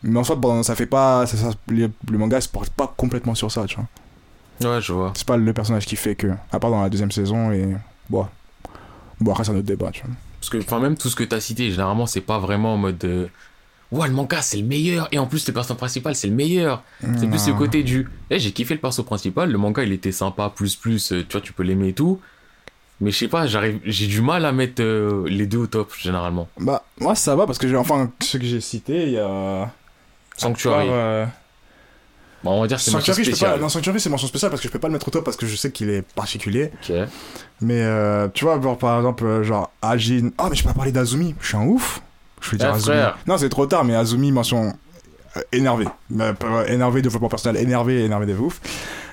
Mais 0.02 0.18
en 0.18 0.24
soi, 0.24 0.36
bon, 0.36 0.62
ça 0.62 0.74
fait 0.74 0.86
pas. 0.86 1.26
ça- 1.26 1.36
ça- 1.36 1.50
le, 1.68 1.90
le 2.10 2.18
manga 2.18 2.40
se 2.40 2.48
porte 2.48 2.70
pas 2.70 2.92
complètement 2.96 3.34
sur 3.34 3.50
ça, 3.50 3.64
tu 3.66 3.76
vois. 3.76 4.74
Ouais, 4.74 4.80
je 4.80 4.92
vois. 4.92 5.12
C'est 5.14 5.26
pas 5.26 5.36
le 5.36 5.52
personnage 5.52 5.86
qui 5.86 5.96
fait 5.96 6.14
que. 6.14 6.28
À 6.52 6.58
part 6.60 6.70
dans 6.70 6.82
la 6.82 6.88
deuxième 6.90 7.10
saison, 7.10 7.50
et. 7.52 7.74
Bon. 8.10 8.26
Bon, 9.20 9.30
après, 9.32 9.44
c'est 9.44 9.50
un 9.52 9.56
autre 9.56 9.66
débat, 9.66 9.90
tu 9.92 10.02
vois. 10.02 10.10
Parce 10.40 10.50
que, 10.50 10.58
enfin, 10.58 10.78
même 10.78 10.96
tout 10.96 11.08
ce 11.08 11.16
que 11.16 11.24
t'as 11.24 11.40
cité, 11.40 11.70
généralement, 11.70 12.06
c'est 12.06 12.20
pas 12.20 12.38
vraiment 12.38 12.74
en 12.74 12.76
mode. 12.78 13.02
euh, 13.04 13.26
Ouais, 13.94 14.08
le 14.08 14.14
manga, 14.14 14.42
c'est 14.42 14.56
le 14.56 14.64
meilleur. 14.64 15.08
Et 15.12 15.18
en 15.18 15.26
plus, 15.26 15.46
le 15.46 15.52
personnage 15.52 15.78
principal, 15.78 16.14
c'est 16.16 16.26
le 16.26 16.34
meilleur. 16.34 16.82
C'est 17.18 17.28
plus 17.28 17.46
le 17.46 17.52
Non. 17.52 17.58
côté 17.58 17.82
du. 17.82 18.08
Eh, 18.30 18.38
j'ai 18.38 18.50
kiffé 18.52 18.74
le 18.74 18.80
perso 18.80 19.02
principal. 19.04 19.50
Le 19.50 19.58
manga, 19.58 19.82
il 19.84 19.92
était 19.92 20.12
sympa, 20.12 20.50
plus, 20.54 20.74
plus. 20.76 21.12
euh, 21.12 21.24
tu 21.28 21.32
vois, 21.32 21.40
tu 21.40 21.52
peux 21.52 21.62
l'aimer 21.62 21.88
et 21.88 21.92
tout. 21.92 22.20
Mais 23.00 23.10
je 23.10 23.18
sais 23.18 23.28
pas, 23.28 23.46
j'arrive, 23.46 23.80
j'ai 23.84 24.06
du 24.06 24.20
mal 24.20 24.44
à 24.44 24.52
mettre 24.52 24.80
euh, 24.82 25.24
les 25.28 25.46
deux 25.46 25.58
au 25.58 25.66
top, 25.66 25.92
généralement. 25.98 26.48
Bah, 26.58 26.84
moi, 27.00 27.14
ça 27.14 27.34
va, 27.36 27.46
parce 27.46 27.58
que 27.58 27.68
j'ai. 27.68 27.76
Enfin, 27.76 28.10
ceux 28.20 28.38
que 28.38 28.44
j'ai 28.44 28.60
cités, 28.60 29.04
il 29.04 29.12
y 29.12 29.18
a. 29.18 29.70
Sanctuary. 30.36 30.86
Part, 30.86 30.94
euh, 30.96 31.26
Bon, 32.42 32.50
on 32.58 32.60
va 32.60 32.66
dire 32.66 32.78
c'est 32.78 32.90
mention 32.92 33.12
peux 33.14 33.20
pas. 33.20 33.24
spéciale. 33.24 33.60
Non, 33.60 33.68
Sanctuary, 33.70 34.00
c'est 34.00 34.10
mention 34.10 34.26
spéciale 34.28 34.50
parce 34.50 34.60
que 34.60 34.68
je 34.68 34.72
peux 34.72 34.78
pas 34.78 34.88
le 34.88 34.92
mettre 34.92 35.08
au 35.08 35.10
top 35.10 35.24
parce 35.24 35.36
que 35.36 35.46
je 35.46 35.56
sais 35.56 35.70
qu'il 35.72 35.88
est 35.88 36.02
particulier. 36.14 36.70
Ok. 36.82 36.94
Mais 37.62 37.80
euh, 37.82 38.28
tu 38.34 38.44
vois, 38.44 38.60
genre, 38.60 38.76
par 38.76 38.98
exemple, 38.98 39.42
genre 39.42 39.70
Ajin. 39.80 40.30
Ah, 40.36 40.48
mais 40.50 40.56
je 40.56 40.62
peux 40.62 40.68
pas 40.68 40.74
parler 40.74 40.92
d'Azumi. 40.92 41.34
Je 41.40 41.46
suis 41.48 41.56
un 41.56 41.62
ouf. 41.66 42.02
Je 42.44 42.50
vais 42.52 42.56
dire 42.58 42.68
Eh, 42.68 42.76
Azumi. 42.76 42.84
frère. 42.96 43.18
Non, 43.26 43.38
c'est 43.38 43.48
trop 43.48 43.66
tard, 43.66 43.84
mais 43.84 43.94
Azumi, 43.96 44.30
mention 44.32 44.72
énervé. 45.52 45.86
Énervé, 46.68 47.02
développement 47.02 47.28
personnel, 47.28 47.60
énervé, 47.62 48.04
énervé 48.04 48.26
de 48.26 48.34
ouf. 48.36 48.60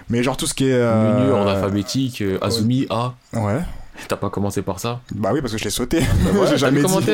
Mais 0.10 0.22
genre 0.24 0.38
tout 0.38 0.46
ce 0.48 0.54
qui 0.54 0.68
est. 0.68 0.74
euh, 0.74 1.20
Menu, 1.20 1.32
ordre 1.32 1.52
alphabétique, 1.52 2.22
euh, 2.22 2.38
Azumi, 2.42 2.86
A. 2.90 3.14
Ouais. 3.34 3.62
T'as 4.08 4.18
pas 4.18 4.30
commencé 4.30 4.62
par 4.62 4.80
ça? 4.80 5.00
Bah 5.14 5.30
oui, 5.34 5.42
parce 5.42 5.54
que 5.54 5.60
je 5.60 5.64
l'ai 5.64 5.70
sauté. 5.70 6.00
ouais, 6.00 6.48
J'ai 6.50 6.58
jamais 6.58 6.82
dit. 6.84 7.12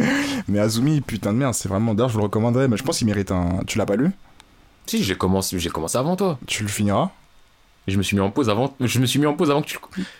mais 0.48 0.58
Azumi, 0.60 1.00
putain 1.00 1.32
de 1.32 1.38
merde, 1.38 1.54
c'est 1.54 1.68
vraiment. 1.68 1.94
D'ailleurs, 1.94 2.10
je 2.10 2.16
le 2.16 2.22
recommanderais, 2.22 2.68
mais 2.68 2.76
je 2.76 2.84
pense 2.84 2.98
qu'il 2.98 3.06
mérite 3.06 3.30
un. 3.32 3.60
Tu 3.66 3.76
l'as 3.78 3.86
pas 3.86 3.96
lu? 3.96 4.10
Si, 4.86 5.02
j'ai 5.02 5.16
commencé, 5.16 5.58
j'ai 5.58 5.68
commencé 5.68 5.98
avant 5.98 6.16
toi. 6.16 6.38
Tu 6.46 6.62
le 6.62 6.68
finiras? 6.68 7.10
Je 7.86 7.96
me 7.98 8.02
suis 8.02 8.16
mis 8.16 8.22
en 8.22 8.30
pause 8.30 8.48
avant. 8.50 8.74
Je 8.80 8.98
me 9.00 9.06
suis 9.06 9.18
mis 9.18 9.26
en 9.26 9.34
pause 9.34 9.50
avant 9.50 9.62
que 9.62 9.66
tu. 9.66 9.78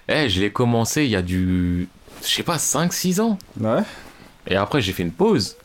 Eh, 0.09 0.29
je 0.29 0.41
l'ai 0.41 0.51
commencé 0.53 1.05
il 1.05 1.11
y 1.11 1.17
a 1.17 1.23
du. 1.23 1.89
Je 2.23 2.27
sais 2.29 2.43
pas, 2.43 2.57
5-6 2.57 3.21
ans. 3.21 3.39
Ouais. 3.61 3.81
Et 4.49 4.57
après, 4.57 4.81
j'ai 4.81 4.93
fait 4.93 5.03
une 5.03 5.13
pause. 5.13 5.57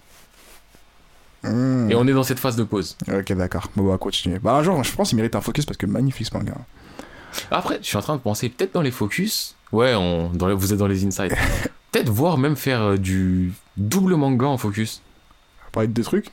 Hmm. 1.43 1.89
Et 1.91 1.95
on 1.95 2.07
est 2.07 2.13
dans 2.13 2.23
cette 2.23 2.39
phase 2.39 2.55
de 2.55 2.63
pause. 2.63 2.95
Ok, 3.11 3.33
d'accord. 3.33 3.67
Bon, 3.75 3.83
on 3.83 3.87
va 3.91 3.97
continuer. 3.97 4.39
Bah, 4.39 4.53
un 4.55 4.63
jour, 4.63 4.81
je 4.83 4.93
pense 4.93 5.09
qu'il 5.09 5.17
mérite 5.17 5.35
un 5.35 5.41
focus 5.41 5.65
parce 5.65 5.77
que 5.77 5.85
magnifique 5.85 6.27
ce 6.27 6.33
manga. 6.37 6.53
Après, 7.51 7.79
je 7.81 7.87
suis 7.87 7.97
en 7.97 8.01
train 8.01 8.15
de 8.15 8.21
penser, 8.21 8.47
peut-être 8.49 8.73
dans 8.73 8.81
les 8.81 8.91
focus. 8.91 9.55
Ouais, 9.71 9.93
on... 9.95 10.29
dans 10.29 10.47
les- 10.47 10.53
vous 10.53 10.71
êtes 10.71 10.79
dans 10.79 10.87
les 10.87 11.05
insights. 11.05 11.33
peut-être 11.91 12.09
voir 12.09 12.37
même 12.37 12.55
faire 12.55 12.81
euh, 12.81 12.97
du 12.97 13.53
double 13.75 14.15
manga 14.15 14.45
en 14.45 14.57
focus. 14.57 15.01
Parler 15.71 15.87
de 15.87 15.93
deux 15.93 16.03
trucs? 16.03 16.27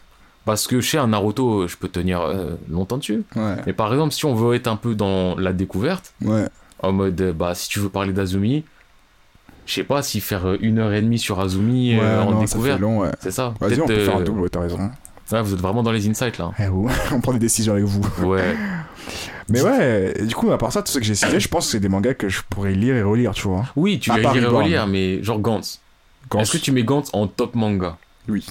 Parce 0.44 0.66
que 0.66 0.80
chez 0.80 0.98
un 0.98 1.08
Naruto, 1.08 1.66
je 1.66 1.76
peux 1.76 1.88
tenir 1.88 2.20
euh, 2.20 2.54
longtemps 2.68 2.98
dessus. 2.98 3.24
Ouais. 3.34 3.56
Mais 3.66 3.72
par 3.72 3.92
exemple, 3.92 4.12
si 4.14 4.24
on 4.26 4.34
veut 4.34 4.54
être 4.54 4.68
un 4.68 4.76
peu 4.76 4.94
dans 4.94 5.34
la 5.36 5.52
découverte, 5.52 6.14
Ouais. 6.22 6.46
en 6.82 6.92
mode, 6.92 7.34
bah, 7.36 7.54
si 7.54 7.68
tu 7.68 7.78
veux 7.80 7.88
parler 7.88 8.12
d'Azumi, 8.12 8.64
je 9.70 9.76
sais 9.76 9.84
pas 9.84 10.02
si 10.02 10.20
faire 10.20 10.46
euh, 10.48 10.58
une 10.60 10.80
heure 10.80 10.92
et 10.92 11.00
demie 11.00 11.18
sur 11.18 11.38
Azumi 11.38 11.96
euh, 11.96 12.22
en 12.22 12.32
non, 12.32 12.40
découverte. 12.40 12.80
long, 12.80 12.98
ouais. 12.98 13.10
C'est 13.20 13.30
ça. 13.30 13.54
Vas-y, 13.60 13.80
on 13.80 13.86
peut 13.86 14.04
faire 14.04 14.16
un 14.16 14.20
euh, 14.20 14.24
double, 14.24 14.50
t'as 14.50 14.60
raison. 14.60 14.90
ouais, 15.30 15.42
vous 15.42 15.54
êtes 15.54 15.60
vraiment 15.60 15.84
dans 15.84 15.92
les 15.92 16.08
insights 16.08 16.38
là. 16.38 16.50
Eh, 16.58 16.66
ouais, 16.66 16.92
on 17.12 17.20
prend 17.20 17.32
des 17.32 17.38
décisions 17.38 17.74
avec 17.74 17.84
vous. 17.84 18.02
Ouais. 18.26 18.56
Mais 19.48 19.62
ouais, 19.62 20.14
du 20.26 20.34
coup, 20.34 20.50
à 20.50 20.58
part 20.58 20.72
ça, 20.72 20.82
tout 20.82 20.90
ce 20.90 20.98
que 20.98 21.04
j'ai 21.04 21.14
cité, 21.14 21.38
je 21.38 21.48
pense 21.48 21.66
que 21.66 21.72
c'est 21.72 21.80
des 21.80 21.88
mangas 21.88 22.14
que 22.14 22.28
je 22.28 22.40
pourrais 22.50 22.72
lire 22.72 22.96
et 22.96 23.02
relire, 23.02 23.32
tu 23.32 23.48
vois. 23.48 23.64
Oui, 23.76 23.98
tu 24.00 24.10
vas 24.10 24.18
lire 24.18 24.36
et 24.36 24.46
relire, 24.46 24.86
mais 24.86 25.22
genre 25.24 25.40
Gantz. 25.40 25.80
Gantz. 26.30 26.42
Est-ce 26.42 26.52
que 26.52 26.58
tu 26.58 26.70
mets 26.72 26.84
Gantz 26.84 27.10
en 27.12 27.26
top 27.26 27.54
manga? 27.56 27.96
Oui, 28.28 28.46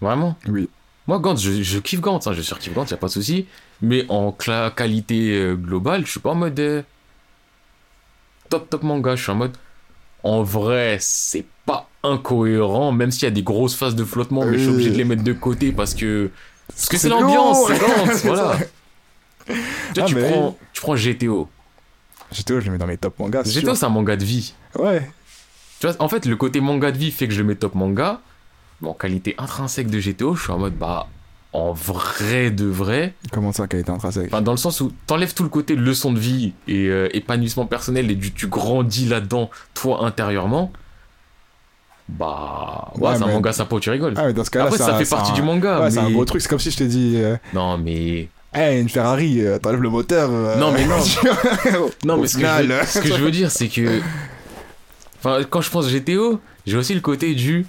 Vraiment? 0.00 0.36
Oui. 0.48 0.68
Moi, 1.06 1.18
Gantz, 1.18 1.40
je, 1.40 1.62
je 1.62 1.78
kiffe 1.78 2.00
Gantz, 2.00 2.26
hein, 2.26 2.32
je 2.34 2.42
surkiffe 2.42 2.74
Gantz, 2.74 2.90
y 2.90 2.94
a 2.94 2.98
pas 2.98 3.06
de 3.06 3.12
souci. 3.12 3.46
Mais 3.80 4.04
en 4.10 4.32
qualité 4.32 5.54
globale, 5.56 6.04
je 6.04 6.10
suis 6.10 6.20
pas 6.20 6.30
en 6.30 6.34
mode 6.34 6.60
euh, 6.60 6.82
top 8.50 8.68
top 8.68 8.82
manga. 8.82 9.16
Je 9.16 9.22
suis 9.22 9.32
en 9.32 9.36
mode, 9.36 9.56
en 10.22 10.42
vrai, 10.42 10.98
c'est 11.00 11.44
pas 11.66 11.88
incohérent, 12.02 12.92
même 12.92 13.10
s'il 13.10 13.24
y 13.24 13.26
a 13.26 13.30
des 13.30 13.42
grosses 13.42 13.74
phases 13.74 13.94
de 13.94 14.04
flottement, 14.04 14.44
mais 14.44 14.58
je 14.58 14.64
suis 14.64 14.72
obligé 14.72 14.90
de 14.90 14.96
les 14.96 15.04
mettre 15.04 15.22
de 15.22 15.32
côté 15.32 15.72
parce 15.72 15.94
que 15.94 16.30
parce 16.68 16.88
que 16.88 16.96
c'est 16.96 17.08
l'ambiance, 17.08 17.58
c'est 17.66 17.78
voilà. 18.26 18.56
Tu, 19.46 19.52
vois, 19.52 19.56
Ah, 19.98 20.02
tu, 20.02 20.14
mais 20.14 20.30
prends, 20.30 20.56
tu 20.72 20.80
prends 20.80 20.94
GTO. 20.94 21.48
GTO, 22.32 22.60
je 22.60 22.66
le 22.66 22.72
mets 22.72 22.78
dans 22.78 22.86
mes 22.86 22.96
top 22.96 23.18
mangas. 23.18 23.42
GTO, 23.42 23.74
c'est 23.74 23.86
un 23.86 23.88
manga 23.88 24.16
de 24.16 24.24
vie. 24.24 24.54
Ouais. 24.78 25.10
Tu 25.80 25.86
vois, 25.86 25.96
en 25.98 26.08
fait, 26.08 26.26
le 26.26 26.36
côté 26.36 26.60
manga 26.60 26.92
de 26.92 26.98
vie 26.98 27.10
fait 27.10 27.26
que 27.26 27.34
je 27.34 27.42
mets 27.42 27.56
top 27.56 27.74
manga. 27.74 28.20
Mais 28.80 28.88
en 28.88 28.94
qualité 28.94 29.34
intrinsèque 29.36 29.90
de 29.90 29.98
GTO, 29.98 30.36
je 30.36 30.42
suis 30.44 30.52
en 30.52 30.58
mode, 30.58 30.74
bah, 30.74 31.08
en 31.52 31.72
vrai 31.72 32.50
de 32.50 32.66
vrai. 32.66 33.14
Comment 33.32 33.52
ça, 33.52 33.66
qualité 33.66 33.90
intrinsèque 33.90 34.26
Enfin, 34.28 34.40
dans 34.42 34.52
le 34.52 34.56
sens 34.58 34.80
où 34.80 34.92
t'enlèves 35.06 35.34
tout 35.34 35.42
le 35.42 35.48
côté 35.48 35.74
leçon 35.74 36.12
de 36.12 36.18
vie 36.18 36.52
et 36.68 36.86
euh, 36.86 37.08
épanouissement 37.14 37.66
personnel 37.66 38.10
et 38.10 38.14
du, 38.14 38.32
tu 38.32 38.46
grandis 38.46 39.06
là-dedans, 39.06 39.50
toi, 39.74 40.04
intérieurement. 40.04 40.72
Bah, 42.08 42.90
ouais, 42.96 43.08
Ouais, 43.08 43.16
c'est 43.16 43.22
un 43.22 43.26
manga 43.28 43.52
sympa 43.52 43.76
où 43.76 43.80
tu 43.80 43.90
rigoles. 43.90 44.14
Ah, 44.16 44.26
mais 44.26 44.32
dans 44.32 44.44
ce 44.44 44.50
cas-là, 44.50 44.64
Après, 44.66 44.78
ça 44.78 44.94
fait 44.98 45.08
partie 45.08 45.30
un- 45.32 45.34
du 45.34 45.42
manga. 45.42 45.80
Ouais, 45.80 45.90
c'est 45.90 45.98
un 46.00 46.10
gros 46.10 46.24
truc. 46.24 46.40
C'est 46.42 46.48
comme 46.48 46.58
si 46.58 46.70
je 46.70 46.76
t'ai 46.76 46.86
dit, 46.88 47.14
euh, 47.16 47.36
Non, 47.54 47.78
mais. 47.78 48.28
hey, 48.52 48.80
une 48.80 48.88
Ferrari, 48.88 49.40
euh, 49.44 49.58
t'enlèves 49.58 49.82
le 49.82 49.90
moteur. 49.90 50.28
Non, 50.58 50.72
mais 50.72 50.84
non. 50.86 50.96
Non, 52.04 52.16
mais 52.16 52.26
ce 52.26 52.36
que, 52.38 52.44
je 52.46 52.62
veux, 52.72 52.84
ce 52.86 52.98
que 53.00 53.08
je 53.08 53.22
veux 53.22 53.30
dire, 53.30 53.50
c'est 53.50 53.68
que. 53.68 54.00
Enfin, 55.22 55.40
quand 55.50 55.60
je 55.60 55.68
pense 55.70 55.86
GTO, 55.92 56.40
j'ai 56.66 56.76
aussi 56.78 56.94
le 56.94 57.00
côté 57.02 57.34
du. 57.34 57.66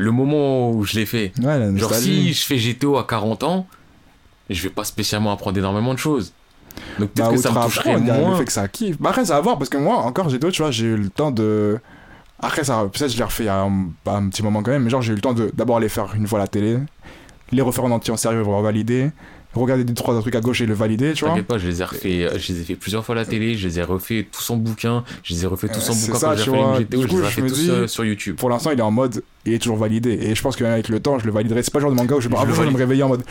Le 0.00 0.12
moment 0.12 0.70
où 0.70 0.84
je 0.84 0.94
l'ai 0.94 1.06
fait. 1.06 1.32
Ouais, 1.42 1.76
Genre, 1.76 1.92
si 1.92 2.32
je 2.32 2.44
fais 2.46 2.56
GTO 2.56 2.96
à 2.98 3.04
40 3.04 3.42
ans, 3.42 3.66
je 4.48 4.62
vais 4.62 4.70
pas 4.70 4.84
spécialement 4.84 5.32
apprendre 5.32 5.58
énormément 5.58 5.92
de 5.92 5.98
choses. 5.98 6.32
Donc, 7.00 7.10
peut-être 7.10 7.30
Bah, 7.30 7.34
que 7.34 7.40
ça 7.40 7.50
me 7.50 7.62
toucherait 7.64 7.94
apprendre, 7.94 8.12
moins. 8.14 8.30
Le 8.30 8.36
fait 8.36 8.44
que 8.44 8.52
ça 8.52 8.68
kiffe. 8.68 8.96
Bah, 9.00 9.10
après, 9.10 9.24
ça 9.24 9.34
va 9.34 9.40
voir 9.40 9.58
parce 9.58 9.68
que 9.68 9.76
moi, 9.76 9.96
encore, 9.96 10.26
d'autres, 10.28 10.50
tu 10.50 10.62
vois, 10.62 10.70
j'ai 10.70 10.86
eu 10.86 10.96
le 10.96 11.10
temps 11.10 11.32
de. 11.32 11.80
Après, 12.38 12.62
ça, 12.62 12.88
peut-être 12.92 13.10
je 13.10 13.18
l'ai 13.18 13.24
refait 13.24 13.42
il 13.42 13.46
y 13.46 13.50
a 13.50 13.60
un, 13.62 13.88
pas 14.04 14.12
un 14.18 14.28
petit 14.28 14.44
moment 14.44 14.62
quand 14.62 14.70
même, 14.70 14.84
mais 14.84 14.90
genre, 14.90 15.02
j'ai 15.02 15.10
eu 15.12 15.16
le 15.16 15.20
temps 15.20 15.34
de 15.34 15.50
d'abord 15.52 15.80
les 15.80 15.88
faire 15.88 16.14
une 16.14 16.28
fois 16.28 16.38
à 16.38 16.42
la 16.42 16.46
télé, 16.48 16.78
les 17.50 17.62
refaire 17.62 17.84
en 17.84 17.90
entier 17.90 18.12
en 18.12 18.16
sérieux, 18.16 18.42
valider, 18.62 19.10
regarder 19.62 19.84
deux, 19.84 19.94
trois 19.94 20.18
trucs 20.20 20.34
à 20.34 20.40
gauche 20.40 20.60
et 20.60 20.66
le 20.66 20.74
valider, 20.74 21.12
tu 21.14 21.24
vois. 21.24 21.36
Pas, 21.42 21.58
je 21.58 21.66
les 21.68 21.80
ai 21.80 21.84
refait, 21.84 22.28
je 22.38 22.52
les 22.52 22.60
ai 22.60 22.64
fait 22.64 22.74
plusieurs 22.76 23.04
fois 23.04 23.14
à 23.14 23.18
la 23.18 23.24
télé, 23.24 23.56
je 23.56 23.66
les 23.68 23.78
ai 23.78 23.82
refait 23.82 24.26
tous 24.30 24.50
en 24.50 24.56
bouquin, 24.56 25.04
je 25.22 25.34
les 25.34 25.44
ai 25.44 25.46
refait 25.46 25.68
tous 25.68 25.88
en 25.88 25.92
Euh, 25.92 25.94
c'est 25.94 26.06
bouquin 26.06 26.18
ça, 26.18 26.26
quand 26.28 26.36
j'ai 26.36 26.44
fait 26.50 26.58
une 26.58 26.78
GTO, 26.84 27.02
je 27.02 27.06
les 27.08 27.14
ai 27.18 27.22
refait 27.24 27.42
tous 27.42 27.68
euh, 27.68 27.86
sur 27.86 28.04
YouTube. 28.04 28.36
Pour 28.36 28.50
l'instant, 28.50 28.70
il 28.70 28.78
est 28.78 28.82
en 28.82 28.90
mode, 28.90 29.22
il 29.44 29.52
est 29.54 29.58
toujours 29.58 29.76
validé. 29.78 30.10
Et 30.22 30.34
je 30.34 30.42
pense 30.42 30.56
qu'avec 30.56 30.88
le 30.88 31.00
temps, 31.00 31.18
je 31.18 31.26
le 31.26 31.32
validerai. 31.32 31.62
C'est 31.62 31.72
pas 31.72 31.78
le 31.78 31.82
genre 31.84 31.92
de 31.92 31.96
manga 31.96 32.14
où 32.16 32.20
je 32.20 32.28
vais, 32.28 32.36
Je 32.40 32.46
le 32.46 32.54
je 32.54 32.60
vais 32.62 32.70
me 32.70 32.76
réveiller 32.76 33.02
en 33.02 33.08
mode. 33.08 33.22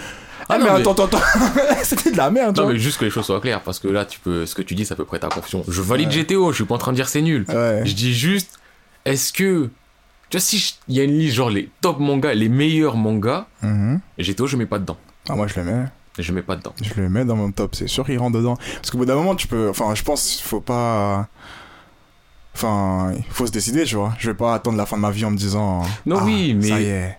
Ah, 0.50 0.54
Ah, 0.56 0.58
mais, 0.60 0.64
non, 0.66 0.74
mais- 0.76 0.80
attends, 0.80 0.92
attends, 0.94 1.06
attends. 1.18 1.22
C'était 1.84 2.12
de 2.12 2.18
la 2.18 2.30
merde, 2.32 2.58
Non 2.58 2.70
mais 2.70 2.80
juste 2.80 2.98
que 3.00 3.06
les 3.06 3.12
choses 3.12 3.26
soient 3.26 3.42
claires, 3.42 3.62
parce 3.62 3.80
que 3.80 3.88
là, 3.90 4.06
tu 4.06 4.20
peux, 4.20 4.46
ce 4.46 4.56
que 4.56 4.62
tu 4.62 4.76
dis, 4.76 4.86
ça 4.86 4.96
peut 4.96 5.04
prêter 5.04 5.26
à 5.26 5.30
confusion. 5.30 5.64
Je 5.68 5.82
valide 5.82 6.08
Ouais. 6.10 6.24
GTO, 6.24 6.52
je 6.52 6.56
suis 6.56 6.64
pas 6.66 6.76
en 6.76 6.78
train 6.78 6.92
de 6.92 6.96
dire 6.96 7.10
c'est 7.10 7.22
nul. 7.22 7.46
Ouais. 7.50 7.82
Je 7.84 7.94
dis 7.94 8.14
juste, 8.14 8.58
est-ce 9.04 9.34
que, 9.34 9.70
tu 10.30 10.38
vois, 10.38 10.40
si 10.40 10.76
il 10.88 10.96
y 10.96 11.02
a 11.02 11.04
une 11.04 11.18
liste 11.18 11.36
genre 11.36 11.50
les 11.50 11.70
top 11.82 12.00
mangas, 12.00 12.34
les 12.34 12.48
meilleurs 12.50 12.96
mangas, 12.96 13.46
Mhm. 13.62 14.00
GTO 14.20 14.48
je 14.48 14.56
mets 14.56 14.66
pas 14.66 14.80
dedans. 14.80 14.96
Ah, 15.28 15.36
moi, 15.36 15.48
je 15.48 15.56
le 15.60 15.66
mets. 15.66 15.84
Je 16.18 16.32
mets 16.32 16.42
pas 16.42 16.56
dedans. 16.56 16.74
Je 16.82 16.94
le 17.00 17.10
mets 17.10 17.26
dans 17.26 17.36
mon 17.36 17.52
top, 17.52 17.76
c'est 17.76 17.88
sûr, 17.88 18.10
il 18.10 18.18
rentre 18.18 18.38
dedans. 18.38 18.56
Parce 18.76 18.90
qu'au 18.92 18.98
bout 18.98 19.06
d'un 19.06 19.16
moment, 19.16 19.36
tu 19.36 19.48
peux. 19.48 19.70
Enfin, 19.70 19.94
je 19.96 20.04
pense 20.04 20.28
qu'il 20.28 20.46
faut 20.46 20.62
pas. 20.62 21.28
Enfin, 22.56 23.14
il 23.16 23.24
faut 23.30 23.46
se 23.46 23.52
décider, 23.52 23.84
tu 23.84 23.96
vois. 23.96 24.14
Je 24.18 24.32
vais 24.32 24.36
pas 24.36 24.56
attendre 24.56 24.78
la 24.78 24.86
fin 24.88 24.98
de 24.98 25.02
ma 25.02 25.12
vie 25.12 25.26
en 25.26 25.32
me 25.32 25.38
disant. 25.38 25.84
Non, 26.06 26.18
ah, 26.20 26.26
oui, 26.26 26.54
mais- 26.56 26.68
Ça 26.70 26.82
y 26.82 26.86
est. 26.86 27.18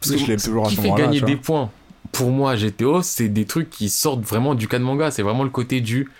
Parce 0.00 0.12
que 0.12 0.18
je 0.18 0.26
l'aime 0.26 0.40
toujours 0.40 0.66
à 0.66 0.70
ce 0.70 0.80
moment-là. 0.80 1.04
gagner 1.04 1.20
des 1.20 1.36
points 1.36 1.70
pour 2.10 2.30
moi 2.30 2.56
GTO, 2.56 3.02
c'est 3.02 3.28
des 3.28 3.46
trucs 3.46 3.70
qui 3.70 3.88
sortent 3.88 4.22
vraiment 4.22 4.54
du 4.54 4.68
cas 4.68 4.78
de 4.78 4.84
manga. 4.84 5.10
C'est 5.10 5.22
vraiment 5.22 5.44
le 5.44 5.50
côté 5.50 5.80
du 5.80 6.10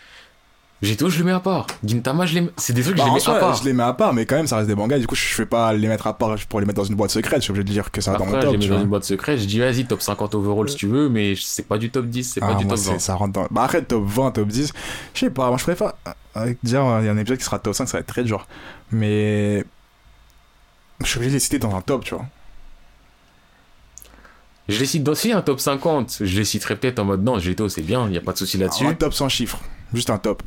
GTO, 0.83 1.09
je 1.09 1.19
le 1.21 1.25
mets 1.25 1.31
à 1.33 1.39
part. 1.39 1.69
Gintama, 1.85 2.27
je 2.27 2.35
les 2.35 2.41
mets... 2.41 2.51
c'est 2.57 2.73
des 2.73 2.83
trucs 2.83 2.95
que 2.97 2.99
Bah, 2.99 3.05
je 3.05 3.09
les 3.11 3.15
mets 3.15 3.21
soi, 3.21 3.37
à 3.37 3.39
part. 3.41 3.55
je 3.55 3.63
les 3.65 3.73
mets 3.73 3.85
à 3.85 3.93
part, 3.93 4.13
mais 4.13 4.27
quand 4.27 4.35
même, 4.35 4.49
ça 4.49 4.57
reste 4.57 4.67
des 4.69 4.75
mangas. 4.75 4.99
Du 4.99 5.07
coup, 5.07 5.15
je 5.15 5.23
fais 5.23 5.47
pas 5.47 5.73
les 5.73 5.87
mettre 5.87 6.09
à 6.09 6.13
part 6.19 6.37
pour 6.49 6.59
les 6.59 6.67
mettre 6.67 6.79
dans 6.79 6.85
une 6.85 6.97
boîte 6.97 7.11
secrète. 7.13 7.39
Je 7.39 7.45
suis 7.45 7.51
obligé 7.53 7.63
de 7.65 7.71
dire 7.71 7.91
que 7.93 8.01
ça 8.01 8.11
va 8.13 8.19
dans 8.19 8.25
Après, 8.25 8.37
mon 8.37 8.41
je 8.41 8.47
top. 8.47 8.53
les 8.53 8.59
mets 8.59 8.63
tu 8.65 8.69
dans 8.71 8.75
vois. 8.77 8.83
une 8.83 8.89
boîte 8.91 9.05
secrète. 9.05 9.39
Je 9.39 9.45
dis, 9.45 9.61
vas-y, 9.61 9.85
top 9.87 10.03
50 10.03 10.35
overall 10.35 10.69
si 10.69 10.75
tu 10.77 10.89
veux, 10.89 11.09
mais 11.09 11.35
c'est 11.41 11.63
pas 11.69 11.79
du 11.79 11.91
top 11.91 12.07
10, 12.07 12.25
c'est 12.25 12.41
pas 12.41 12.49
Ah, 12.51 12.55
du 12.55 12.65
moi, 12.65 12.75
top 12.75 12.85
c'est- 12.85 12.91
20. 12.93 12.99
Ça 12.99 13.15
rentre 13.15 13.33
dans. 13.33 13.47
Bah, 13.53 13.63
après, 13.63 13.83
top 13.83 14.05
20, 14.05 14.33
top 14.33 14.49
10. 14.49 14.73
Je 15.15 15.21
sais 15.21 15.31
pas, 15.31 15.49
moi, 15.49 15.57
je 15.57 15.63
préfère. 15.63 15.93
euh, 16.37 16.53
dire, 16.65 16.83
il 17.01 17.05
y 17.07 17.09
a 17.09 17.13
un 17.13 17.17
épisode 17.19 17.39
qui 17.39 17.45
sera 17.45 17.59
top 17.61 17.75
5, 17.75 17.87
ça 17.87 17.99
va 17.99 18.01
être 18.01 18.07
très 18.09 18.25
dur. 18.25 18.47
Mais. 18.91 19.65
Je 21.01 21.07
suis 21.07 21.17
obligé 21.19 21.31
de 21.31 21.37
les 21.37 21.41
citer 21.41 21.59
dans 21.61 21.75
un 21.77 21.81
top, 21.81 22.05
tu 22.05 22.15
vois. 22.15 22.27
Je 24.69 24.79
les 24.79 24.87
cite 24.87 25.03
dans 25.03 25.15
si 25.15 25.33
un 25.33 25.43
top 25.43 25.61
50, 25.61 26.19
je 26.21 26.39
les 26.39 26.45
citerai 26.45 26.77
peut-être 26.77 26.99
en 27.01 27.05
mode 27.05 27.23
non, 27.25 27.39
GTO 27.39 27.69
c'est 27.69 27.83
bien, 27.83 28.07
il 28.09 28.15
y 28.15 28.19
a 28.19 28.21
pas 28.21 28.33
de 28.33 28.39
souci 28.39 28.57
là-dessus. 28.59 28.87
Un 28.87 28.95
top 28.95 29.13
sans 29.13 29.29
chiffres. 29.29 29.59
Juste 29.93 30.09
un 30.11 30.19
top. 30.19 30.43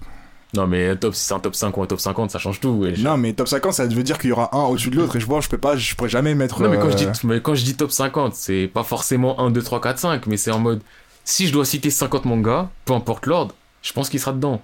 Non, 0.54 0.68
mais 0.68 0.96
top, 0.96 1.16
si 1.16 1.26
c'est 1.26 1.34
un 1.34 1.40
top 1.40 1.56
5 1.56 1.76
ou 1.78 1.84
un 1.84 1.86
top 1.86 2.00
50, 2.00 2.32
ça 2.32 2.40
change 2.40 2.60
tout. 2.62 2.86
et- 2.86 2.98
Non, 3.02 3.18
mais 3.18 3.34
top 3.34 3.48
50, 3.48 3.74
ça 3.74 3.86
veut 3.88 4.04
dire 4.04 4.18
qu'il 4.18 4.30
y 4.30 4.34
aura 4.34 4.56
un 4.56 4.64
au-dessus 4.64 4.90
de 4.90 4.96
l'autre. 4.98 5.16
Et 5.16 5.20
je 5.20 5.26
vois, 5.26 5.42
je 5.42 5.50
peux 5.50 5.58
pas, 5.58 5.76
je 5.76 5.96
pourrais 5.96 6.10
jamais 6.10 6.34
mettre. 6.36 6.62
Non, 6.62 6.70
mais 6.70 6.78
quand, 6.78 6.90
je 6.90 7.04
euh, 7.06 7.12
dis, 7.12 7.20
mais 7.28 7.42
quand 7.42 7.56
je 7.56 7.64
dis 7.66 7.76
top 7.76 7.92
50, 7.92 8.36
c'est 8.36 8.70
pas 8.74 8.84
forcément 8.84 9.40
1, 9.40 9.52
2, 9.52 9.62
3, 9.62 9.82
4, 9.82 10.00
5, 10.00 10.28
mais 10.28 10.38
c'est 10.38 10.52
en 10.52 10.60
mode 10.60 10.82
si 11.26 11.48
je 11.48 11.52
dois 11.54 11.66
citer 11.66 11.90
50 11.90 12.26
mangas, 12.26 12.70
peu 12.86 12.94
importe 12.94 13.26
l'ordre, 13.26 13.56
je 13.82 13.92
pense 13.92 14.10
qu'il 14.10 14.20
sera 14.20 14.32
dedans. 14.32 14.62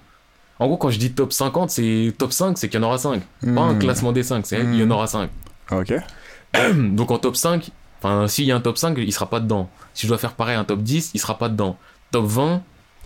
En 0.60 0.68
gros, 0.68 0.78
quand 0.78 0.91
je 0.91 0.99
dis 0.99 1.12
top 1.12 1.34
50, 1.34 1.72
c'est 1.72 2.14
top 2.18 2.32
5, 2.32 2.58
c'est 2.58 2.70
qu'il 2.70 2.80
y 2.80 2.84
en 2.84 2.86
aura 2.88 2.99
5. 2.99 3.22
Pas 3.41 3.48
un 3.62 3.74
hmm, 3.74 3.80
classement 3.80 4.12
des 4.12 4.22
5, 4.24 4.45
c'est 4.45 4.64
Hmm. 4.64 4.74
il 4.74 4.80
y 4.80 4.84
en 4.84 4.91
aura 4.91 5.08
5. 5.08 5.30
Ok. 5.72 5.94
Donc 6.76 7.10
en 7.12 7.18
top 7.18 7.36
5, 7.36 7.72
enfin, 8.02 8.28
s'il 8.28 8.45
y 8.45 8.52
a 8.52 8.56
un 8.56 8.62
top 8.62 8.78
5, 8.78 8.95
il 8.99 9.12
sera 9.12 9.28
pas 9.28 9.40
dedans. 9.40 9.70
Si 9.95 10.03
je 10.06 10.08
dois 10.10 10.20
faire 10.20 10.34
pareil, 10.34 10.56
un 10.56 10.64
top 10.64 10.82
10, 10.84 11.12
il 11.16 11.20
sera 11.20 11.38
pas 11.38 11.49
dedans. 11.49 11.78
Top 12.12 12.26
20, 12.26 12.62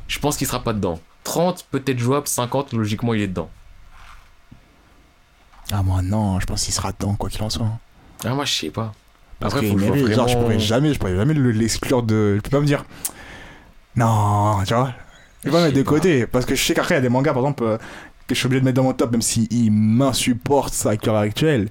je 0.08 0.20
pense 0.20 0.36
qu'il 0.36 0.48
sera 0.48 0.60
pas 0.62 0.74
dedans. 0.74 1.00
30, 1.26 1.66
peut-être 1.72 2.00
jouable, 2.00 2.28
50, 2.28 2.72
logiquement, 2.72 3.14
il 3.14 3.22
est 3.22 3.28
dedans. 3.28 3.50
Ah, 5.74 5.84
moi, 5.84 6.02
non, 6.02 6.40
je 6.40 6.46
pense 6.46 6.64
qu'il 6.64 6.74
sera 6.74 6.92
dedans, 6.94 7.16
quoi 7.16 7.30
qu'il 7.30 7.42
en 7.44 7.50
soit. 7.50 7.68
Ah, 8.24 8.34
moi, 8.34 8.46
je 8.46 8.54
sais 8.54 8.70
pas. 8.70 8.94
Parce 9.40 9.54
Après, 9.54 9.68
qu'il 9.68 9.78
faut 9.78 9.92
que 9.92 9.98
je 9.98 10.04
vois 10.06 10.14
genre, 10.14 10.28
je 10.28 10.38
pourrais 10.38 10.60
jamais, 10.60 10.94
je 10.94 11.00
pourrais 11.00 11.16
jamais 11.16 11.34
le- 11.34 11.52
l'exclure 11.52 12.04
de. 12.04 12.36
Je 12.38 12.42
peux 12.42 12.50
pas 12.52 12.62
me 12.62 12.66
dire. 12.66 12.86
Non, 13.96 14.64
tu 14.66 14.74
vois. 14.74 14.94
Je 15.44 15.50
peux 15.50 15.56
pas 15.56 15.64
mettre 15.64 15.76
de 15.76 15.82
côté. 15.84 16.28
Parce 16.28 16.46
que 16.46 16.56
je 16.56 16.64
sais 16.64 16.74
qu'après, 16.74 16.94
il 16.96 16.98
y 16.98 17.00
a 17.00 17.02
des 17.02 17.10
mangas, 17.10 17.34
par 17.34 17.42
exemple, 17.42 17.64
euh, 17.64 17.78
que 18.28 18.34
je 18.34 18.40
suis 18.40 18.46
obligé 18.46 18.62
de 18.62 18.66
mettre 18.66 18.78
dans 18.78 18.84
mon 18.84 18.94
top, 18.94 19.12
même 19.12 19.22
s'il 19.22 19.72
m'insupporte 19.72 20.74
à 20.86 20.94
l'heure 21.04 21.16
actuelle. 21.18 21.70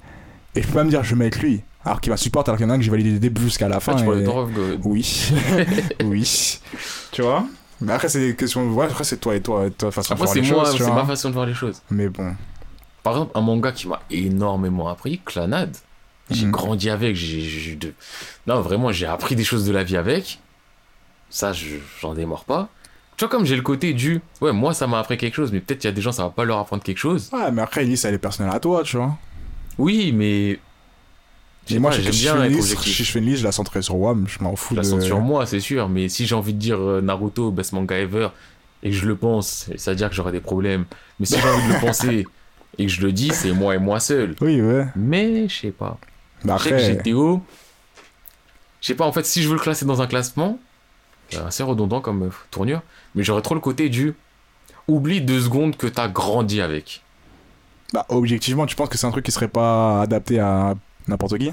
Et 0.53 0.61
je 0.61 0.67
peux 0.67 0.73
pas 0.73 0.83
me 0.83 0.89
dire, 0.89 1.03
je 1.03 1.15
vais 1.15 1.23
mettre 1.23 1.39
lui. 1.39 1.63
Alors 1.83 2.01
qu'il 2.01 2.09
va 2.11 2.17
supporter, 2.17 2.49
alors 2.51 2.57
qu'il 2.57 2.65
y 2.65 2.69
en 2.69 2.71
a 2.71 2.75
un 2.75 2.77
que 2.77 2.83
j'ai 2.83 2.91
validé 2.91 3.11
du 3.11 3.19
début 3.19 3.41
jusqu'à 3.43 3.67
la 3.69 3.79
fin. 3.79 3.93
Ah, 3.95 3.99
tu 4.01 4.05
de 4.05 4.27
of 4.27 4.51
God. 4.51 4.81
Oui. 4.83 5.31
oui. 6.03 6.59
Tu 7.11 7.21
vois? 7.21 7.45
Mais 7.81 7.93
après, 7.93 8.07
c'est 8.09 8.19
des 8.19 8.35
questions. 8.35 8.67
Ouais, 8.73 8.85
après, 8.85 9.03
c'est 9.03 9.17
toi 9.17 9.35
et 9.35 9.41
toi, 9.41 9.69
toi 9.69 9.91
façon 9.91 10.13
Après, 10.13 10.23
de 10.25 10.29
voir 10.31 10.35
les 10.35 10.51
moi, 10.51 10.65
choses, 10.65 10.77
c'est 10.87 10.91
ma 10.93 11.05
façon 11.05 11.29
de 11.29 11.33
voir 11.33 11.45
les 11.45 11.53
choses. 11.53 11.81
Mais 11.91 12.07
bon. 12.09 12.35
Par 13.03 13.13
exemple, 13.13 13.31
un 13.35 13.41
manga 13.41 13.71
qui 13.71 13.87
m'a 13.87 14.01
énormément 14.09 14.87
appris, 14.87 15.19
Clanad. 15.23 15.75
J'ai 16.31 16.45
Mhm. 16.47 16.51
grandi 16.51 16.89
avec, 16.89 17.15
j'ai 17.15 17.75
de... 17.75 17.93
Non, 18.47 18.61
vraiment, 18.61 18.91
j'ai 18.91 19.05
appris 19.05 19.35
des 19.35 19.43
choses 19.43 19.65
de 19.65 19.71
la 19.71 19.83
vie 19.83 19.95
avec. 19.97 20.39
Ça, 21.29 21.53
je- 21.53 21.75
j'en 22.01 22.13
démords 22.15 22.45
pas. 22.45 22.69
Tu 23.17 23.23
vois, 23.25 23.29
comme 23.29 23.45
j'ai 23.45 23.55
le 23.55 23.61
côté 23.61 23.93
du... 23.93 24.21
Ouais, 24.41 24.51
moi, 24.51 24.73
ça 24.73 24.87
m'a 24.87 24.99
appris 24.99 25.17
quelque 25.17 25.35
chose, 25.35 25.51
mais 25.51 25.59
peut-être 25.59 25.83
il 25.83 25.87
y 25.87 25.89
a 25.89 25.93
des 25.93 26.01
gens, 26.01 26.11
ça 26.11 26.23
va 26.23 26.29
pas 26.31 26.43
leur 26.45 26.57
apprendre 26.57 26.81
quelque 26.83 26.97
chose. 26.97 27.29
Ouais, 27.31 27.51
mais 27.51 27.61
après, 27.61 27.83
une 27.83 27.89
liste, 27.91 28.05
elle 28.05 28.15
est 28.15 28.17
personnelle 28.19 28.51
à 28.53 28.59
toi, 28.59 28.81
tu 28.83 28.97
vois. 28.97 29.15
Oui, 29.77 30.11
mais... 30.13 30.59
Je 31.67 31.79
moi, 31.79 31.89
pas, 31.91 31.97
je- 31.97 32.03
je 32.03 32.11
bien 32.11 32.35
liste, 32.47 32.77
si 32.79 33.03
je 33.03 33.11
fais 33.11 33.19
une 33.19 33.25
liste, 33.25 33.39
je 33.39 33.43
la 33.45 33.51
centrerai 33.51 33.81
sur 33.81 33.95
WAM, 33.95 34.27
je 34.27 34.43
m'en 34.43 34.55
fous 34.55 34.75
Je 34.75 34.79
la 34.79 34.83
de... 34.83 34.87
sens 34.87 35.03
sur 35.03 35.19
moi, 35.19 35.45
c'est 35.45 35.59
sûr, 35.59 35.89
mais 35.89 36.09
si 36.09 36.25
j'ai 36.27 36.35
envie 36.35 36.53
de 36.53 36.59
dire 36.59 36.79
euh, 36.79 37.01
Naruto, 37.01 37.51
best 37.51 37.73
manga 37.73 37.97
ever, 37.97 38.29
et 38.83 38.89
que 38.91 38.95
je 38.95 39.07
le 39.07 39.15
pense, 39.15 39.69
ça 39.75 39.91
veut 39.91 39.97
dire 39.97 40.09
que 40.09 40.15
j'aurai 40.15 40.31
des 40.31 40.41
problèmes. 40.41 40.85
Mais 41.19 41.25
si 41.25 41.39
j'ai 41.39 41.47
envie 41.49 41.67
de 41.67 41.73
le 41.73 41.79
penser 41.79 42.27
et 42.77 42.85
que 42.85 42.91
je 42.91 43.01
le 43.01 43.11
dis, 43.11 43.33
c'est 43.33 43.51
moi 43.51 43.75
et 43.75 43.79
moi 43.79 43.99
seul. 43.99 44.35
Oui, 44.41 44.61
ouais. 44.61 44.85
Mais 44.95 45.47
je 45.49 45.55
sais 45.61 45.71
pas. 45.71 45.97
Bah 46.43 46.57
Je 46.57 46.63
sais 46.63 46.73
que 46.73 46.75
après, 46.75 46.95
GTO, 46.95 47.41
je 48.81 48.87
sais 48.87 48.95
pas, 48.95 49.05
en 49.05 49.11
fait, 49.11 49.25
si 49.25 49.41
je 49.41 49.47
veux 49.47 49.55
le 49.55 49.59
classer 49.61 49.85
dans 49.85 50.01
un 50.01 50.07
classement, 50.07 50.59
c'est 51.29 51.39
assez 51.39 51.63
redondant 51.63 52.01
comme 52.01 52.23
euh, 52.23 52.29
tournure, 52.51 52.81
mais 53.15 53.23
j'aurais 53.23 53.41
trop 53.41 53.55
le 53.55 53.61
côté 53.61 53.89
du 53.89 54.15
oublie 54.87 55.21
deux 55.21 55.41
secondes 55.41 55.77
que 55.77 55.87
t'as 55.87 56.07
grandi 56.09 56.61
avec. 56.61 57.03
bah, 57.93 58.05
objectivement, 58.09 58.65
tu 58.65 58.75
penses 58.75 58.89
que 58.89 58.97
c'est 58.97 59.07
un 59.07 59.11
truc 59.11 59.25
qui 59.25 59.31
serait 59.31 59.47
pas 59.47 60.01
adapté 60.01 60.39
à 60.39 60.75
n'importe 61.07 61.37
qui 61.37 61.51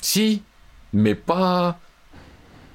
Si, 0.00 0.42
mais 0.92 1.14
pas. 1.14 1.78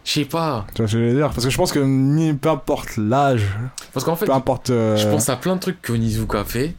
Je 0.03 0.11
sais 0.11 0.25
pas. 0.25 0.67
Tu 0.75 0.81
vois 0.81 0.87
ce 0.87 0.93
que 0.93 0.99
je 0.99 1.03
veux 1.05 1.15
dire? 1.15 1.29
Parce 1.31 1.43
que 1.43 1.49
je 1.49 1.57
pense 1.57 1.71
que 1.71 1.79
ni 1.79 2.33
peu 2.33 2.49
importe 2.49 2.97
l'âge, 2.97 3.47
Parce 3.93 4.05
qu'en 4.05 4.15
fait, 4.15 4.27
peu 4.27 4.33
importe... 4.33 4.69
euh, 4.69 4.95
je 4.97 5.07
pense 5.07 5.29
à 5.29 5.35
plein 5.35 5.55
de 5.55 5.59
trucs 5.61 5.81
qu'Onizuka 5.81 6.43
fait, 6.45 6.75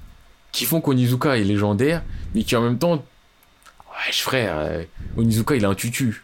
qui 0.53 0.65
font 0.65 0.81
qu'Onizuka 0.81 1.37
est 1.37 1.43
légendaire, 1.45 2.03
mais 2.35 2.45
qui 2.45 2.55
en 2.55 2.63
même 2.63 2.79
temps. 2.79 2.93
Ouais, 2.95 4.13
frère, 4.13 4.55
euh, 4.59 4.85
Onizuka 5.17 5.57
il 5.57 5.65
a 5.65 5.69
un 5.69 5.75
tutu. 5.75 6.23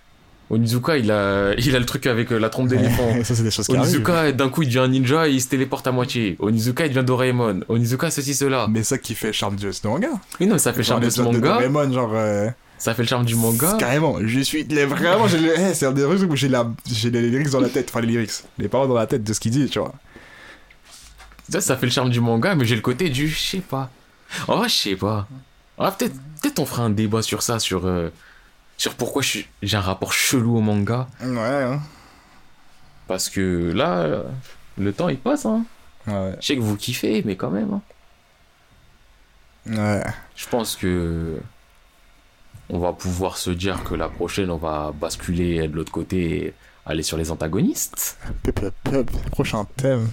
Onizuka 0.52 0.98
il 0.98 1.10
a, 1.10 1.54
il 1.58 1.74
a 1.74 1.78
le 1.80 1.86
truc 1.86 2.06
avec 2.06 2.30
euh, 2.30 2.38
la 2.38 2.48
trompe 2.50 2.68
d'éléphant. 2.68 3.10
ça, 3.24 3.34
c'est 3.34 3.42
des 3.42 3.50
choses. 3.50 3.68
Onizuka, 3.70 4.30
d'un 4.32 4.48
coup, 4.48 4.62
il 4.62 4.66
devient 4.66 4.78
un 4.80 4.88
ninja 4.88 5.26
et 5.28 5.32
il 5.32 5.40
se 5.40 5.48
téléporte 5.48 5.86
à 5.86 5.92
moitié. 5.92 6.36
Onizuka, 6.38 6.86
il 6.86 6.92
devient 6.94 7.04
Doraemon. 7.04 7.60
Onizuka, 7.68 8.10
ceci, 8.10 8.34
cela. 8.34 8.66
Mais 8.70 8.82
ça 8.84 8.98
qui 8.98 9.14
fait 9.14 9.32
charme 9.32 9.56
de 9.56 9.72
ce 9.72 9.86
manga. 9.86 10.10
Mais 10.38 10.46
non, 10.46 10.58
ça 10.58 10.72
fait 10.72 10.78
le 10.78 10.84
charme 10.84 11.02
de 11.02 11.10
ce 11.10 11.22
manga. 11.22 11.40
Doraemon, 11.40 11.92
genre... 11.92 12.12
euh, 12.14 12.48
Ça 12.78 12.94
fait 12.94 13.02
le 13.02 13.08
charme 13.08 13.24
du 13.24 13.34
manga. 13.34 13.76
Carrément, 13.78 14.18
je 14.22 14.40
suis... 14.40 14.62
Vraiment, 14.64 15.26
le- 15.26 15.58
eh, 15.58 15.74
c'est 15.74 15.86
un 15.86 15.92
des 15.92 16.02
trucs 16.02 16.30
où 16.30 16.36
j'ai 16.36 16.48
la... 16.48 16.70
j'ai 16.86 17.10
les 17.10 17.22
lyrics 17.30 17.50
dans 17.50 17.60
la 17.60 17.68
tête. 17.68 17.88
Enfin, 17.90 18.02
les 18.02 18.08
lyrics. 18.08 18.30
Les 18.58 18.68
paroles 18.68 18.88
dans 18.88 18.94
la 18.94 19.06
tête 19.06 19.24
de 19.24 19.32
ce 19.32 19.40
qu'il 19.40 19.50
dit, 19.52 19.68
tu 19.68 19.78
vois. 19.78 19.94
Ça, 21.48 21.60
ça 21.60 21.76
fait 21.76 21.86
le 21.86 21.92
charme 21.92 22.10
du 22.10 22.20
manga, 22.20 22.54
mais 22.54 22.64
j'ai 22.64 22.76
le 22.76 22.80
côté 22.82 23.08
du 23.10 23.28
je 23.28 23.38
sais 23.38 23.58
pas. 23.58 23.90
En 24.48 24.56
vrai, 24.56 24.68
je 24.68 24.74
sais 24.74 24.96
pas. 24.96 25.26
Vrai, 25.76 25.90
peut-être 25.98 26.14
peut 26.42 26.52
on 26.58 26.66
fera 26.66 26.82
un 26.84 26.90
débat 26.90 27.22
sur 27.22 27.42
ça, 27.42 27.58
sur, 27.58 27.86
euh, 27.86 28.08
sur 28.76 28.94
pourquoi 28.94 29.22
j'ai 29.22 29.76
un 29.76 29.80
rapport 29.80 30.12
chelou 30.12 30.56
au 30.56 30.60
manga. 30.60 31.06
Ouais, 31.22 31.38
hein. 31.38 31.80
Parce 33.08 33.28
que 33.30 33.72
là, 33.72 34.22
Le 34.78 34.92
temps 34.92 35.08
il 35.08 35.18
passe, 35.18 35.44
hein. 35.46 35.64
Ouais. 36.06 36.34
Je 36.40 36.46
sais 36.46 36.56
que 36.56 36.60
vous 36.62 36.76
kiffez, 36.76 37.22
mais 37.24 37.36
quand 37.36 37.50
même. 37.50 37.74
hein. 37.74 37.80
Ouais. 39.66 40.02
Je 40.34 40.48
pense 40.48 40.74
que 40.76 41.38
on 42.68 42.78
va 42.78 42.92
pouvoir 42.92 43.36
se 43.36 43.50
dire 43.50 43.84
que 43.84 43.94
la 43.94 44.08
prochaine, 44.08 44.50
on 44.50 44.56
va 44.56 44.92
basculer 44.98 45.68
de 45.68 45.76
l'autre 45.76 45.92
côté 45.92 46.46
et 46.46 46.54
aller 46.86 47.02
sur 47.02 47.16
les 47.18 47.30
antagonistes. 47.30 48.18
Prochain 49.30 49.64
thème. 49.76 50.08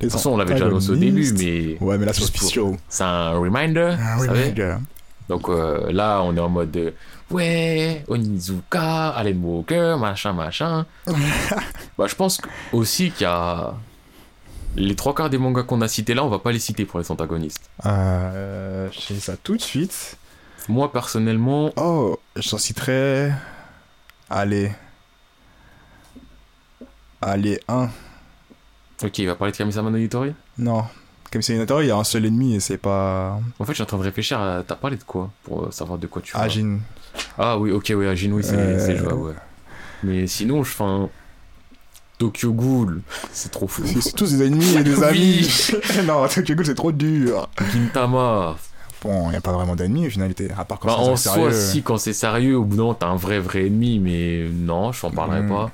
Les 0.00 0.06
De 0.08 0.10
toute 0.10 0.12
façon, 0.12 0.32
on 0.32 0.36
l'avait 0.36 0.52
déjà 0.54 0.66
annoncé 0.66 0.90
au 0.90 0.96
début, 0.96 1.32
mais 1.32 1.78
Ouais, 1.80 1.96
mais 1.96 2.04
là, 2.04 2.12
c'est 2.12 2.22
spécial. 2.24 2.76
c'est 2.88 3.02
un 3.02 3.30
reminder. 3.38 3.96
Savez 4.18 4.48
my 4.48 4.52
God. 4.52 4.80
Donc 5.28 5.48
euh, 5.48 5.90
là, 5.90 6.20
on 6.22 6.36
est 6.36 6.40
en 6.40 6.50
mode 6.50 6.70
de, 6.70 6.92
ouais, 7.30 8.04
Onizuka, 8.08 9.10
Alan 9.10 9.36
Walker, 9.42 9.96
machin, 9.98 10.32
machin. 10.32 10.86
bah, 11.98 12.06
je 12.06 12.14
pense 12.14 12.40
aussi 12.72 13.10
qu'il 13.10 13.22
y 13.22 13.30
a 13.30 13.74
les 14.76 14.94
trois 14.94 15.14
quarts 15.14 15.30
des 15.30 15.38
mangas 15.38 15.62
qu'on 15.64 15.80
a 15.80 15.88
cités 15.88 16.14
là, 16.14 16.24
on 16.24 16.28
va 16.28 16.38
pas 16.38 16.52
les 16.52 16.58
citer 16.58 16.84
pour 16.84 16.98
les 17.00 17.10
antagonistes. 17.10 17.70
Euh, 17.86 18.88
je 18.92 19.00
sais 19.00 19.14
ça 19.20 19.36
tout 19.36 19.56
de 19.56 19.62
suite. 19.62 20.18
Moi, 20.68 20.92
personnellement, 20.92 21.72
Oh, 21.76 22.18
j'en 22.36 22.58
citerai. 22.58 23.32
Allez. 24.28 24.72
Allez, 27.22 27.60
un. 27.68 27.88
ok, 29.02 29.18
il 29.18 29.26
va 29.26 29.36
parler 29.36 29.52
de 29.52 29.56
Kamisama 29.56 29.90
no. 29.90 29.98
Non. 30.58 30.84
C'est 31.40 31.54
une 31.54 31.66
il 31.82 31.86
y 31.86 31.90
a 31.90 31.96
un 31.96 32.04
seul 32.04 32.24
ennemi 32.24 32.54
et 32.54 32.60
c'est 32.60 32.78
pas. 32.78 33.38
En 33.58 33.64
fait, 33.64 33.72
je 33.72 33.74
suis 33.74 33.82
en 33.82 33.86
train 33.86 33.98
de 33.98 34.02
réfléchir 34.02 34.40
à. 34.40 34.62
T'as 34.62 34.76
parlé 34.76 34.96
de 34.96 35.02
quoi 35.02 35.30
Pour 35.42 35.64
euh, 35.64 35.70
savoir 35.70 35.98
de 35.98 36.06
quoi 36.06 36.22
tu 36.22 36.32
parles? 36.32 36.44
Ajin. 36.46 36.78
Ah 37.38 37.58
oui, 37.58 37.70
ok, 37.70 37.92
oui, 37.96 38.06
Ajin, 38.06 38.30
oui, 38.32 38.42
c'est 38.44 38.54
Euh, 38.56 38.78
c'est 38.84 38.96
jouable, 38.96 39.14
ouais. 39.14 39.32
Mais 40.02 40.26
sinon, 40.26 40.62
je 40.64 40.70
fais 40.70 40.84
un. 40.84 41.08
Tokyo 42.18 42.52
Ghoul, 42.54 43.02
c'est 43.32 43.50
trop 43.50 43.68
fou. 43.68 43.82
C'est 44.00 44.14
tous 44.14 44.32
des 44.32 44.46
ennemis 44.46 44.74
et 44.76 44.82
des 44.82 45.02
amis. 45.02 45.68
non, 46.06 46.26
Tokyo 46.28 46.54
Ghoul, 46.54 46.64
c'est 46.66 46.74
trop 46.74 46.92
dur. 46.92 47.48
Gintama. 47.72 48.56
Bon, 49.02 49.26
il 49.28 49.30
n'y 49.32 49.36
a 49.36 49.40
pas 49.42 49.52
vraiment 49.52 49.76
d'ennemis 49.76 50.06
en 50.06 50.10
finalité. 50.10 50.48
À 50.56 50.64
part 50.64 50.78
quand 50.78 50.88
Bah, 50.88 50.94
c'est 50.98 51.10
en 51.10 51.16
sérieux. 51.16 51.50
soi, 51.50 51.60
si, 51.60 51.82
quand 51.82 51.98
c'est 51.98 52.14
sérieux, 52.14 52.56
au 52.56 52.64
bout 52.64 52.76
d'un 52.76 52.94
t'as 52.94 53.08
un 53.08 53.16
vrai, 53.16 53.38
vrai 53.38 53.66
ennemi, 53.66 53.98
mais 53.98 54.48
non, 54.50 54.92
je 54.92 55.00
t'en 55.02 55.10
parlerai 55.10 55.42
Mm. 55.42 55.48
pas. 55.50 55.70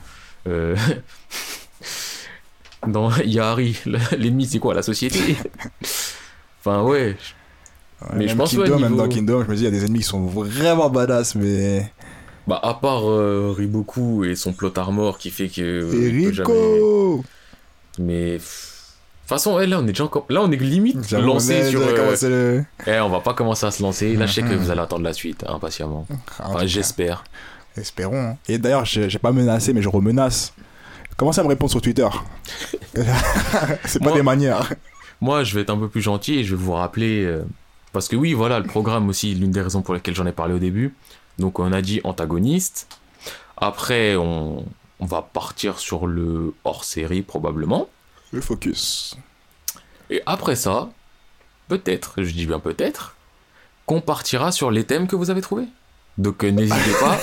Euh... 0.48 0.76
Dans 2.86 3.14
Yahari, 3.18 3.78
l'ennemi, 4.18 4.46
c'est 4.46 4.58
quoi 4.58 4.74
La 4.74 4.82
société? 4.82 5.36
Enfin, 6.60 6.82
ouais. 6.82 7.16
Ouais, 8.10 8.16
mais 8.18 8.22
je 8.24 8.28
même 8.28 8.38
pense, 8.38 8.52
ouais, 8.52 8.64
Kingdom, 8.64 8.78
même 8.78 8.92
niveau- 8.92 9.02
dans 9.02 9.08
Kingdom, 9.08 9.44
je 9.44 9.50
me 9.50 9.54
dis, 9.56 9.62
il 9.62 9.64
y 9.64 9.68
a 9.68 9.70
des 9.70 9.84
ennemis 9.84 10.00
qui 10.00 10.04
sont 10.06 10.24
vraiment 10.26 10.90
badass, 10.90 11.34
mais. 11.34 11.90
Bah, 12.46 12.58
à 12.62 12.74
part 12.74 13.08
euh, 13.08 13.54
Riboku 13.56 14.24
et 14.24 14.34
son 14.34 14.52
plot 14.52 14.72
armor 14.76 15.18
qui 15.18 15.30
fait 15.30 15.48
que. 15.48 15.60
euh, 15.62 16.32
jamais- 16.32 16.48
Rico 16.52 17.24
Mais. 17.98 18.32
De 18.32 18.38
toute 18.38 19.38
façon, 19.38 19.54
ouais, 19.54 19.66
là, 19.66 19.78
on 19.78 19.84
est 19.84 19.88
déjà 19.92 20.04
encore. 20.04 20.26
Là, 20.28 20.42
on 20.42 20.50
est 20.50 20.56
limite 20.56 21.10
lancé 21.12 21.52
est 21.52 21.70
sur. 21.70 21.80
euh, 21.80 22.16
le- 22.22 22.64
Eh, 22.86 22.98
on 23.00 23.08
va 23.08 23.20
pas 23.20 23.32
commencer 23.34 23.64
à 23.64 23.70
se 23.70 23.82
lancer. 23.82 24.14
Là, 24.16 24.26
je 24.26 24.32
sais 24.32 24.42
que 24.42 24.54
vous 24.54 24.70
allez 24.70 24.80
attendre 24.80 25.04
la 25.04 25.12
suite, 25.12 25.44
hein, 25.46 25.54
impatiemment. 25.54 26.06
Enfin, 26.40 26.66
j'espère. 26.66 27.24
Espérons. 27.76 28.20
hein. 28.20 28.36
Et 28.48 28.58
d'ailleurs, 28.58 28.84
j'ai 28.84 29.08
j'ai 29.08 29.18
pas 29.18 29.32
menacé, 29.32 29.72
mais 29.72 29.80
je 29.80 29.88
remenace. 29.88 30.52
Commencez 31.16 31.40
à 31.40 31.44
me 31.44 31.48
répondre 31.48 31.70
sur 31.70 31.80
Twitter. 31.80 32.08
c'est 33.84 33.98
pas 34.00 34.08
Moi- 34.08 34.12
des 34.16 34.22
manières. 34.22 34.70
Moi, 35.20 35.44
je 35.44 35.54
vais 35.54 35.60
être 35.62 35.70
un 35.70 35.78
peu 35.78 35.88
plus 35.88 36.02
gentil 36.02 36.40
et 36.40 36.44
je 36.44 36.54
vais 36.56 36.62
vous 36.62 36.72
rappeler. 36.72 37.24
Parce 37.92 38.08
que 38.08 38.16
oui, 38.16 38.32
voilà, 38.32 38.58
le 38.58 38.66
programme 38.66 39.08
aussi, 39.08 39.34
l'une 39.34 39.50
des 39.50 39.60
raisons 39.60 39.82
pour 39.82 39.94
lesquelles 39.94 40.14
j'en 40.14 40.26
ai 40.26 40.32
parlé 40.32 40.54
au 40.54 40.58
début. 40.58 40.94
Donc, 41.38 41.58
on 41.58 41.72
a 41.72 41.82
dit 41.82 42.00
antagoniste. 42.04 42.88
Après, 43.56 44.16
on, 44.16 44.64
on 45.00 45.06
va 45.06 45.22
partir 45.22 45.78
sur 45.78 46.06
le 46.06 46.54
hors-série, 46.64 47.22
probablement. 47.22 47.88
Le 48.30 48.40
focus. 48.40 49.16
Et 50.10 50.22
après 50.26 50.56
ça, 50.56 50.90
peut-être, 51.68 52.22
je 52.22 52.30
dis 52.30 52.46
bien 52.46 52.60
peut-être, 52.60 53.16
qu'on 53.86 54.00
partira 54.00 54.52
sur 54.52 54.70
les 54.70 54.84
thèmes 54.84 55.06
que 55.06 55.16
vous 55.16 55.30
avez 55.30 55.40
trouvés. 55.40 55.66
Donc, 56.18 56.44
euh, 56.44 56.50
n'hésitez 56.50 56.92
pas 57.00 57.18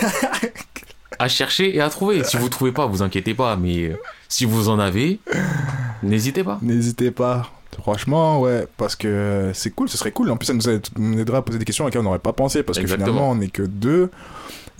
à 1.19 1.27
chercher 1.27 1.75
et 1.75 1.81
à 1.81 1.89
trouver. 1.89 2.23
Si 2.23 2.37
vous 2.37 2.49
trouvez 2.49 2.71
pas, 2.71 2.85
vous 2.85 3.01
inquiétez 3.01 3.33
pas. 3.33 3.55
Mais 3.55 3.89
euh, 3.89 3.97
si 4.27 4.45
vous 4.45 4.69
en 4.69 4.79
avez, 4.79 5.19
n'hésitez 6.03 6.43
pas. 6.43 6.59
N'hésitez 6.61 7.11
pas. 7.11 7.49
Franchement, 7.81 8.39
ouais, 8.41 8.67
parce 8.77 8.95
que 8.95 9.51
c'est 9.53 9.71
cool, 9.71 9.89
ce 9.89 9.97
serait 9.97 10.11
cool. 10.11 10.29
En 10.31 10.37
plus, 10.37 10.47
ça 10.47 10.53
nous 10.53 10.69
aide- 10.69 10.87
nous 10.97 11.19
aidera 11.19 11.39
à 11.39 11.41
poser 11.41 11.59
des 11.59 11.65
questions 11.65 11.85
auxquelles 11.85 12.01
on 12.01 12.03
n'aurait 12.05 12.19
pas 12.19 12.33
pensé, 12.33 12.63
parce 12.63 12.77
que 12.77 12.87
finalement, 13.05 13.31
on 13.31 13.35
n'est 13.35 13.47
que 13.49 13.63
deux. 13.63 14.09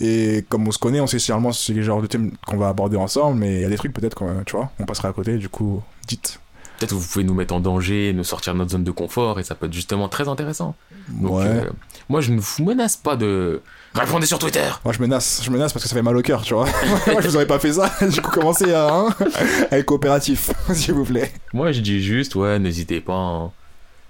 Et 0.00 0.44
comme 0.48 0.66
on 0.66 0.70
se 0.70 0.78
connaît, 0.78 1.00
on 1.00 1.06
sait 1.06 1.18
généralement 1.18 1.52
c'est 1.52 1.74
les 1.74 1.82
genres 1.82 2.00
de 2.00 2.06
thèmes 2.06 2.32
qu'on 2.46 2.56
va 2.56 2.68
aborder 2.68 2.96
ensemble, 2.96 3.38
mais 3.38 3.56
il 3.56 3.60
y 3.60 3.64
a 3.64 3.68
des 3.68 3.76
trucs 3.76 3.92
peut-être 3.92 4.14
qu'on, 4.14 4.42
tu 4.46 4.56
vois, 4.56 4.70
on 4.78 4.84
passera 4.86 5.08
à 5.08 5.12
côté, 5.12 5.36
du 5.36 5.48
coup, 5.48 5.82
dites. 6.06 6.40
Peut-être 6.78 6.90
que 6.90 6.94
vous 6.94 7.06
pouvez 7.06 7.24
nous 7.24 7.34
mettre 7.34 7.52
en 7.52 7.60
danger, 7.60 8.14
nous 8.14 8.24
sortir 8.24 8.54
de 8.54 8.58
notre 8.58 8.70
zone 8.70 8.84
de 8.84 8.90
confort, 8.90 9.38
et 9.38 9.42
ça 9.42 9.54
peut 9.54 9.66
être 9.66 9.72
justement 9.74 10.08
très 10.08 10.28
intéressant. 10.28 10.74
Donc, 11.08 11.32
ouais. 11.40 11.44
euh, 11.46 11.70
moi, 12.08 12.22
je 12.22 12.32
ne 12.32 12.40
vous 12.40 12.64
menace 12.64 12.96
pas 12.96 13.16
de. 13.16 13.60
Répondez 13.94 14.26
sur 14.26 14.38
Twitter 14.38 14.68
Moi, 14.84 14.94
je 14.94 15.00
menace, 15.00 15.40
je 15.44 15.50
menace 15.50 15.72
parce 15.72 15.82
que 15.82 15.88
ça 15.88 15.96
fait 15.96 16.02
mal 16.02 16.16
au 16.16 16.22
cœur, 16.22 16.42
tu 16.42 16.54
vois. 16.54 16.66
Moi, 17.06 17.20
je 17.20 17.28
vous 17.28 17.36
aurais 17.36 17.46
pas 17.46 17.58
fait 17.58 17.72
ça. 17.72 17.90
Du 18.08 18.20
coup, 18.22 18.30
commencez 18.30 18.72
à, 18.72 18.88
hein, 18.88 19.08
à 19.70 19.78
être 19.78 19.84
coopératif, 19.86 20.50
s'il 20.72 20.94
vous 20.94 21.04
plaît. 21.04 21.32
Moi, 21.52 21.72
je 21.72 21.80
dis 21.80 22.00
juste, 22.02 22.34
ouais, 22.36 22.58
n'hésitez 22.58 23.00
pas. 23.00 23.14
hein. 23.14 23.50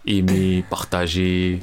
Aimer, 0.06 0.64
partager. 0.68 1.60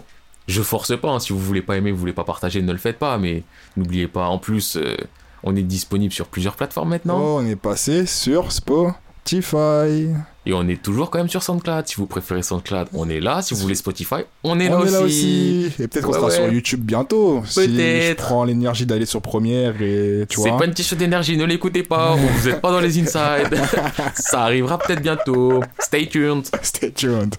Je 0.48 0.62
force 0.62 1.00
pas, 1.00 1.10
hein. 1.10 1.20
si 1.20 1.34
vous 1.34 1.40
voulez 1.40 1.62
pas 1.62 1.78
aimer, 1.78 1.92
vous 1.92 1.98
voulez 1.98 2.14
pas 2.14 2.24
partager, 2.24 2.62
ne 2.62 2.72
le 2.72 2.78
faites 2.78 2.98
pas, 3.00 3.18
mais 3.18 3.44
n'oubliez 3.76 4.08
pas, 4.08 4.28
en 4.28 4.38
plus, 4.40 4.78
euh, 4.78 4.96
on 5.44 5.56
est 5.56 5.62
disponible 5.64 6.14
sur 6.14 6.28
plusieurs 6.28 6.56
plateformes 6.56 6.90
maintenant. 6.90 7.20
Oh, 7.20 7.40
on 7.42 7.46
est 7.46 7.56
passé 7.56 8.06
sur 8.06 8.52
Spotify. 8.52 10.10
Et 10.50 10.54
on 10.54 10.66
est 10.70 10.82
toujours 10.82 11.10
quand 11.12 11.18
même 11.20 11.28
sur 11.28 11.44
SoundCloud. 11.44 11.88
Si 11.88 11.96
vous 11.98 12.06
préférez 12.06 12.42
SoundCloud, 12.42 12.88
on 12.94 13.10
est 13.10 13.20
là. 13.20 13.42
Si 13.42 13.54
vous 13.54 13.60
voulez 13.60 13.76
Spotify, 13.76 14.16
on 14.46 14.60
est, 14.62 14.70
on 14.70 14.80
là, 14.80 14.88
est 14.88 14.92
là 14.92 15.02
aussi. 15.02 15.66
Et 15.78 15.88
peut-être 15.90 16.06
qu'on 16.06 16.12
Ouais, 16.14 16.18
sera 16.20 16.28
ouais. 16.28 16.34
sur 16.36 16.54
YouTube 16.54 16.80
bientôt. 16.86 17.44
Si 17.46 17.62
je 17.64 17.68
Peut-être. 17.68 18.24
prends 18.24 18.46
l'énergie 18.46 18.86
d'aller 18.86 19.06
sur 19.06 19.22
Première 19.22 19.82
et 19.82 20.26
tu 20.30 20.40
C'est 20.42 20.50
vois. 20.50 20.58
pas 20.60 20.66
une 20.66 20.74
question 20.74 20.96
d'énergie, 20.96 21.36
ne 21.36 21.44
l'écoutez 21.44 21.84
pas, 21.84 22.16
vous 22.38 22.48
êtes 22.48 22.62
pas 22.62 22.72
dans 22.72 22.80
les 22.80 22.98
inside. 22.98 23.54
Ça 24.16 24.44
arrivera 24.44 24.78
peut-être 24.78 25.02
bientôt. 25.02 25.62
Stay 25.80 26.08
tuned. 26.08 26.46
Stay 26.62 26.92
tuned. 26.92 27.36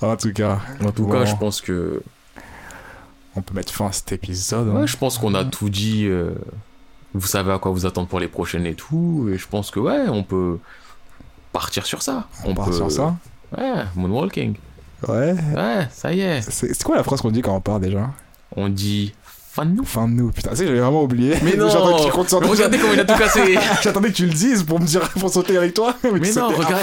en 0.00 0.16
tout 0.16 0.32
cas, 0.32 0.60
En 0.84 0.92
tout 0.92 1.06
Bon. 1.06 1.12
cas, 1.12 1.24
je 1.24 1.34
pense 1.34 1.60
que 1.60 2.00
on 3.34 3.42
peut 3.42 3.54
mettre 3.54 3.72
fin 3.72 3.86
à 3.88 3.92
cet 3.92 4.12
épisode. 4.12 4.68
hein. 4.68 4.80
ouais, 4.82 4.86
je 4.86 4.96
pense 4.96 5.18
qu'on 5.18 5.34
a 5.34 5.44
tout 5.44 5.68
dit. 5.68 6.04
euh, 6.06 6.30
Vous 7.12 7.26
savez 7.26 7.50
à 7.52 7.58
quoi 7.58 7.72
vous 7.72 7.86
attendre 7.86 8.06
pour 8.06 8.20
les 8.20 8.28
prochaines 8.28 8.66
et 8.66 8.74
tout. 8.74 9.28
Et 9.32 9.36
je 9.38 9.48
pense 9.48 9.72
que 9.72 9.80
ouais, 9.80 10.02
on 10.08 10.22
peut 10.22 10.58
partir 11.54 11.86
sur 11.86 12.02
ça. 12.02 12.26
on 12.44 12.52
part 12.54 12.66
peut 12.66 12.72
sur 12.72 12.90
ça. 12.90 13.14
Ouais, 13.56 13.72
moonwalking. 13.94 14.56
Ouais. 15.08 15.34
Ouais, 15.54 15.88
ça 15.92 16.12
y 16.12 16.20
est. 16.20 16.40
C'est 16.50 16.82
quoi 16.82 16.96
la 16.96 17.04
phrase 17.04 17.20
qu'on 17.20 17.30
dit 17.30 17.40
quand 17.42 17.54
on 17.54 17.60
part 17.60 17.78
déjà? 17.80 18.10
On 18.56 18.68
dit 18.68 19.14
fin 19.52 19.64
de 19.64 19.70
nous. 19.70 19.84
Fin 19.84 20.08
de 20.08 20.14
nous. 20.14 20.30
Putain, 20.32 20.50
tu 20.50 20.56
sais, 20.56 20.66
j'avais 20.66 20.80
vraiment 20.80 21.02
oublié. 21.02 21.36
Mais 21.42 21.54
non. 21.56 21.68
J'attendais 21.68 21.96
que 22.02 22.06
tu 22.06 22.10
comptes 22.12 22.32
Mais 22.40 22.46
regardez 22.48 22.78
comment 22.78 22.92
il 22.92 23.00
a 23.00 23.04
tout 23.04 23.16
cassé. 23.16 23.58
J'attendais 23.82 24.08
que 24.08 24.14
tu 24.16 24.26
le 24.26 24.32
dises 24.32 24.62
pour 24.64 24.80
me 24.80 24.86
dire 24.86 25.08
pour 25.10 25.30
sauter 25.30 25.56
avec 25.56 25.74
toi. 25.74 25.94
Mais 26.02 26.32
non, 26.32 26.48
regarde. 26.48 26.82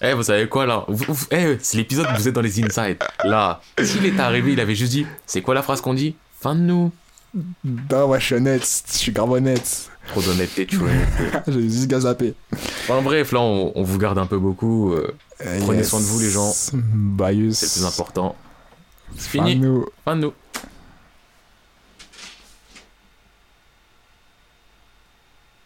Eh, 0.00 0.12
vous 0.14 0.22
savez 0.22 0.48
quoi 0.48 0.64
là? 0.64 0.84
Vous- 0.86 1.26
eh, 1.32 1.58
C'est 1.60 1.76
l'épisode 1.76 2.06
où 2.12 2.16
vous 2.16 2.28
êtes 2.28 2.34
dans 2.34 2.40
les 2.40 2.62
inside. 2.62 2.98
Là, 3.24 3.60
s'il 3.82 4.06
était 4.06 4.20
arrivé, 4.20 4.52
il 4.52 4.60
avait 4.60 4.76
juste 4.76 4.92
dit 4.92 5.04
C'est 5.26 5.42
quoi 5.42 5.54
la 5.54 5.62
phrase 5.62 5.80
qu'on 5.80 5.94
dit? 5.94 6.14
Fin 6.40 6.54
de 6.54 6.60
nous. 6.60 6.92
Non, 7.64 8.06
ouais, 8.06 8.20
je 8.20 8.24
suis 8.26 8.34
honnête. 8.36 8.82
Je 8.92 8.96
suis 8.98 9.12
grave 9.12 9.30
honnête. 9.32 9.90
Trop 10.08 10.22
d'honnêteté, 10.22 10.66
tu 10.66 10.76
vois. 10.76 10.88
J'ai 11.46 11.62
juste 11.62 11.86
gazapé. 11.86 12.34
Enfin 12.52 13.02
bref, 13.02 13.32
là, 13.32 13.40
on, 13.40 13.72
on 13.74 13.82
vous 13.82 13.98
garde 13.98 14.18
un 14.18 14.26
peu 14.26 14.38
beaucoup. 14.38 14.92
euh, 14.92 15.12
Prenez 15.60 15.84
soin 15.84 16.00
de 16.00 16.04
vous, 16.04 16.18
les 16.20 16.30
gens. 16.30 16.50
C'est 16.50 17.66
le 17.66 17.82
plus 17.82 17.86
important. 17.86 18.34
C'est 19.16 19.38
Fin 19.38 19.44
de 19.44 19.48
fini. 19.50 19.60
nous. 19.60 19.86
Fin 20.04 20.16
de 20.16 20.22
nous. 20.22 20.32